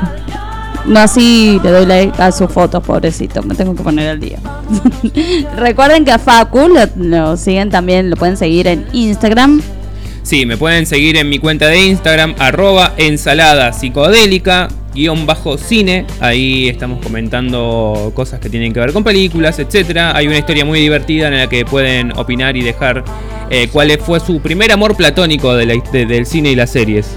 No 0.85 1.01
así 1.01 1.59
le 1.65 1.69
doy 1.71 1.85
like 1.85 2.21
a 2.21 2.31
sus 2.31 2.49
fotos, 2.49 2.81
pobrecito, 2.81 3.43
me 3.43 3.55
tengo 3.55 3.75
que 3.75 3.83
poner 3.83 4.07
al 4.09 4.19
día. 4.21 4.39
Recuerden 5.57 6.05
que 6.05 6.11
a 6.11 6.17
Facu 6.19 6.67
lo, 6.69 6.79
lo 6.95 7.35
siguen 7.35 7.69
también, 7.69 8.09
lo 8.09 8.15
pueden 8.15 8.37
seguir 8.37 8.67
en 8.67 8.85
Instagram. 8.93 9.61
Sí, 10.27 10.45
me 10.45 10.57
pueden 10.57 10.85
seguir 10.85 11.15
en 11.15 11.29
mi 11.29 11.39
cuenta 11.39 11.67
de 11.69 11.79
Instagram, 11.85 12.35
arroba 12.37 12.93
ensalada 12.97 13.71
psicodélica, 13.71 14.67
guion 14.93 15.25
bajo 15.25 15.57
cine. 15.57 16.05
Ahí 16.19 16.67
estamos 16.67 17.01
comentando 17.01 18.11
cosas 18.13 18.41
que 18.41 18.49
tienen 18.49 18.73
que 18.73 18.81
ver 18.81 18.91
con 18.91 19.05
películas, 19.05 19.57
etcétera. 19.59 20.13
Hay 20.13 20.27
una 20.27 20.37
historia 20.37 20.65
muy 20.65 20.81
divertida 20.81 21.29
en 21.29 21.37
la 21.37 21.47
que 21.47 21.63
pueden 21.63 22.11
opinar 22.17 22.57
y 22.57 22.61
dejar 22.61 23.05
eh, 23.49 23.69
cuál 23.71 23.89
fue 23.99 24.19
su 24.19 24.41
primer 24.41 24.69
amor 24.73 24.97
platónico 24.97 25.55
de 25.55 25.65
la- 25.65 25.81
de- 25.93 26.05
del 26.05 26.25
cine 26.25 26.51
y 26.51 26.55
las 26.55 26.71
series. 26.71 27.07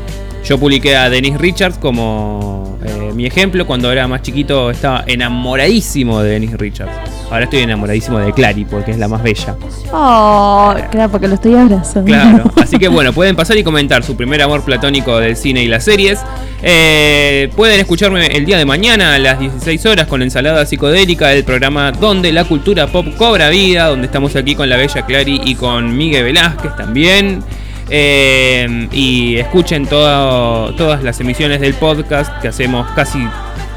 Yo 0.44 0.58
publiqué 0.58 0.96
a 0.96 1.10
Denise 1.10 1.38
Richards 1.38 1.78
como 1.78 2.78
eh, 2.84 3.12
mi 3.14 3.26
ejemplo. 3.26 3.66
Cuando 3.66 3.92
era 3.92 4.08
más 4.08 4.22
chiquito 4.22 4.70
estaba 4.70 5.04
enamoradísimo 5.06 6.22
de 6.22 6.30
Denise 6.30 6.56
Richards. 6.56 6.92
Ahora 7.30 7.44
estoy 7.44 7.60
enamoradísimo 7.60 8.18
de 8.18 8.32
Clary 8.32 8.64
porque 8.64 8.90
es 8.90 8.98
la 8.98 9.06
más 9.06 9.22
bella. 9.22 9.56
Oh, 9.92 10.74
claro, 10.90 11.12
porque 11.12 11.28
lo 11.28 11.34
estoy 11.34 11.54
abrazando. 11.54 12.06
Claro, 12.06 12.50
así 12.56 12.78
que 12.78 12.88
bueno, 12.88 13.12
pueden 13.12 13.36
pasar 13.36 13.56
y 13.56 13.62
comentar 13.62 14.02
su 14.02 14.16
primer 14.16 14.42
amor 14.42 14.64
platónico 14.64 15.18
del 15.18 15.36
cine 15.36 15.62
y 15.62 15.68
las 15.68 15.84
series. 15.84 16.18
Eh, 16.62 17.50
pueden 17.54 17.78
escucharme 17.78 18.26
el 18.26 18.44
día 18.44 18.58
de 18.58 18.64
mañana 18.64 19.14
a 19.14 19.18
las 19.18 19.38
16 19.38 19.86
horas 19.86 20.06
con 20.08 20.22
Ensalada 20.22 20.66
Psicodélica, 20.66 21.32
el 21.32 21.44
programa 21.44 21.92
donde 21.92 22.32
la 22.32 22.44
cultura 22.44 22.88
pop 22.88 23.06
cobra 23.16 23.48
vida, 23.48 23.86
donde 23.86 24.06
estamos 24.06 24.34
aquí 24.34 24.54
con 24.54 24.68
la 24.68 24.76
bella 24.76 25.06
Clary 25.06 25.40
y 25.44 25.54
con 25.54 25.96
Miguel 25.96 26.24
Velázquez 26.24 26.74
también. 26.76 27.44
Eh, 27.90 28.88
y 28.92 29.36
escuchen 29.36 29.86
todo- 29.86 30.72
todas 30.74 31.02
las 31.02 31.20
emisiones 31.20 31.60
del 31.60 31.74
podcast 31.74 32.30
que 32.40 32.48
hacemos 32.48 32.88
casi, 32.92 33.18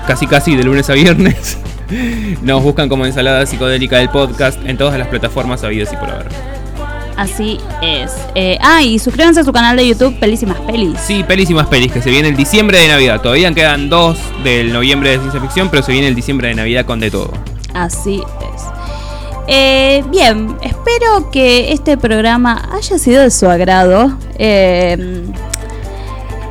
casi, 0.08 0.28
casi 0.28 0.56
de 0.56 0.64
lunes 0.64 0.90
a 0.90 0.94
viernes. 0.94 1.58
Nos 2.42 2.64
buscan 2.64 2.90
como 2.90 3.06
Ensalada 3.06 3.46
Psicodélica 3.46 3.98
del 3.98 4.10
podcast 4.10 4.60
en 4.66 4.78
todas 4.78 4.98
las 4.98 5.08
plataformas 5.08 5.64
habidas 5.64 5.92
y 5.94 5.98
por 5.98 6.10
haber. 6.10 6.28
Así 7.16 7.60
es. 7.84 8.12
Eh, 8.34 8.58
ah, 8.62 8.82
y 8.82 8.98
suscríbanse 8.98 9.42
a 9.42 9.44
su 9.44 9.54
canal 9.54 9.78
de 9.78 9.88
YouTube, 9.88 10.18
Pelísimas 10.20 10.58
Pelis. 10.62 11.00
Sí, 11.00 11.24
pelísimas 11.24 11.68
pelis, 11.68 11.92
que 11.92 12.02
se 12.02 12.10
viene 12.10 12.30
el 12.30 12.36
diciembre 12.36 12.80
de 12.80 12.88
Navidad. 12.88 13.22
Todavía 13.22 13.54
quedan 13.54 13.88
dos 13.88 14.18
del 14.44 14.74
noviembre 14.74 15.12
de 15.12 15.20
ciencia 15.20 15.40
ficción, 15.40 15.70
pero 15.70 15.84
se 15.84 15.92
viene 15.92 16.08
el 16.08 16.16
diciembre 16.16 16.48
de 16.48 16.56
Navidad 16.56 16.86
con 16.86 17.00
de 17.00 17.12
todo. 17.12 17.32
Así 17.76 18.20
es. 18.56 18.64
Eh, 19.48 20.04
bien, 20.10 20.56
espero 20.62 21.30
que 21.32 21.74
este 21.74 21.98
programa 21.98 22.70
haya 22.72 22.98
sido 22.98 23.22
de 23.22 23.32
su 23.32 23.48
agrado. 23.48 24.18
Eh, 24.38 25.24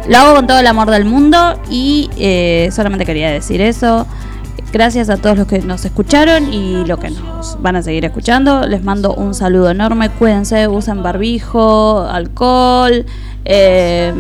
lo 0.09 0.19
hago 0.19 0.35
con 0.35 0.47
todo 0.47 0.59
el 0.59 0.67
amor 0.67 0.91
del 0.91 1.05
mundo 1.05 1.59
y 1.71 2.11
eh, 2.19 2.69
solamente 2.73 3.07
quería 3.07 3.31
decir 3.31 3.61
eso. 3.61 4.07
Gracias 4.73 5.11
a 5.11 5.19
todos 5.19 5.37
los 5.37 5.47
que 5.47 5.61
nos 5.61 5.85
escucharon 5.85 6.53
y 6.53 6.85
los 6.87 6.99
que 6.99 7.11
nos 7.11 7.61
van 7.61 7.77
a 7.77 7.83
seguir 7.83 8.05
escuchando. 8.05 8.67
Les 8.67 8.83
mando 8.83 9.15
un 9.15 9.35
saludo 9.35 9.71
enorme. 9.71 10.11
Cuídense, 10.11 10.67
usen 10.69 11.03
barbijo, 11.03 12.01
alcohol. 12.01 13.05
eh, 13.45 14.13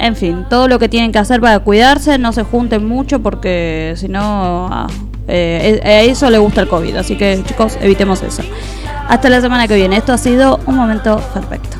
en 0.00 0.16
fin, 0.16 0.46
todo 0.48 0.66
lo 0.66 0.78
que 0.78 0.88
tienen 0.88 1.12
que 1.12 1.18
hacer 1.18 1.42
para 1.42 1.58
cuidarse. 1.58 2.16
No 2.16 2.32
se 2.32 2.42
junten 2.42 2.88
mucho 2.88 3.20
porque 3.20 3.92
si 3.96 4.08
no, 4.08 4.66
ah, 4.72 4.86
eh, 5.30 5.80
a 5.84 6.00
eso 6.02 6.28
le 6.30 6.38
gusta 6.38 6.62
el 6.62 6.68
COVID. 6.68 6.96
Así 6.96 7.16
que 7.16 7.42
chicos, 7.46 7.78
evitemos 7.80 8.22
eso. 8.22 8.42
Hasta 9.08 9.28
la 9.28 9.40
semana 9.40 9.66
que 9.66 9.74
viene. 9.74 9.96
Esto 9.96 10.12
ha 10.12 10.18
sido 10.18 10.60
un 10.66 10.76
momento 10.76 11.20
perfecto. 11.34 11.76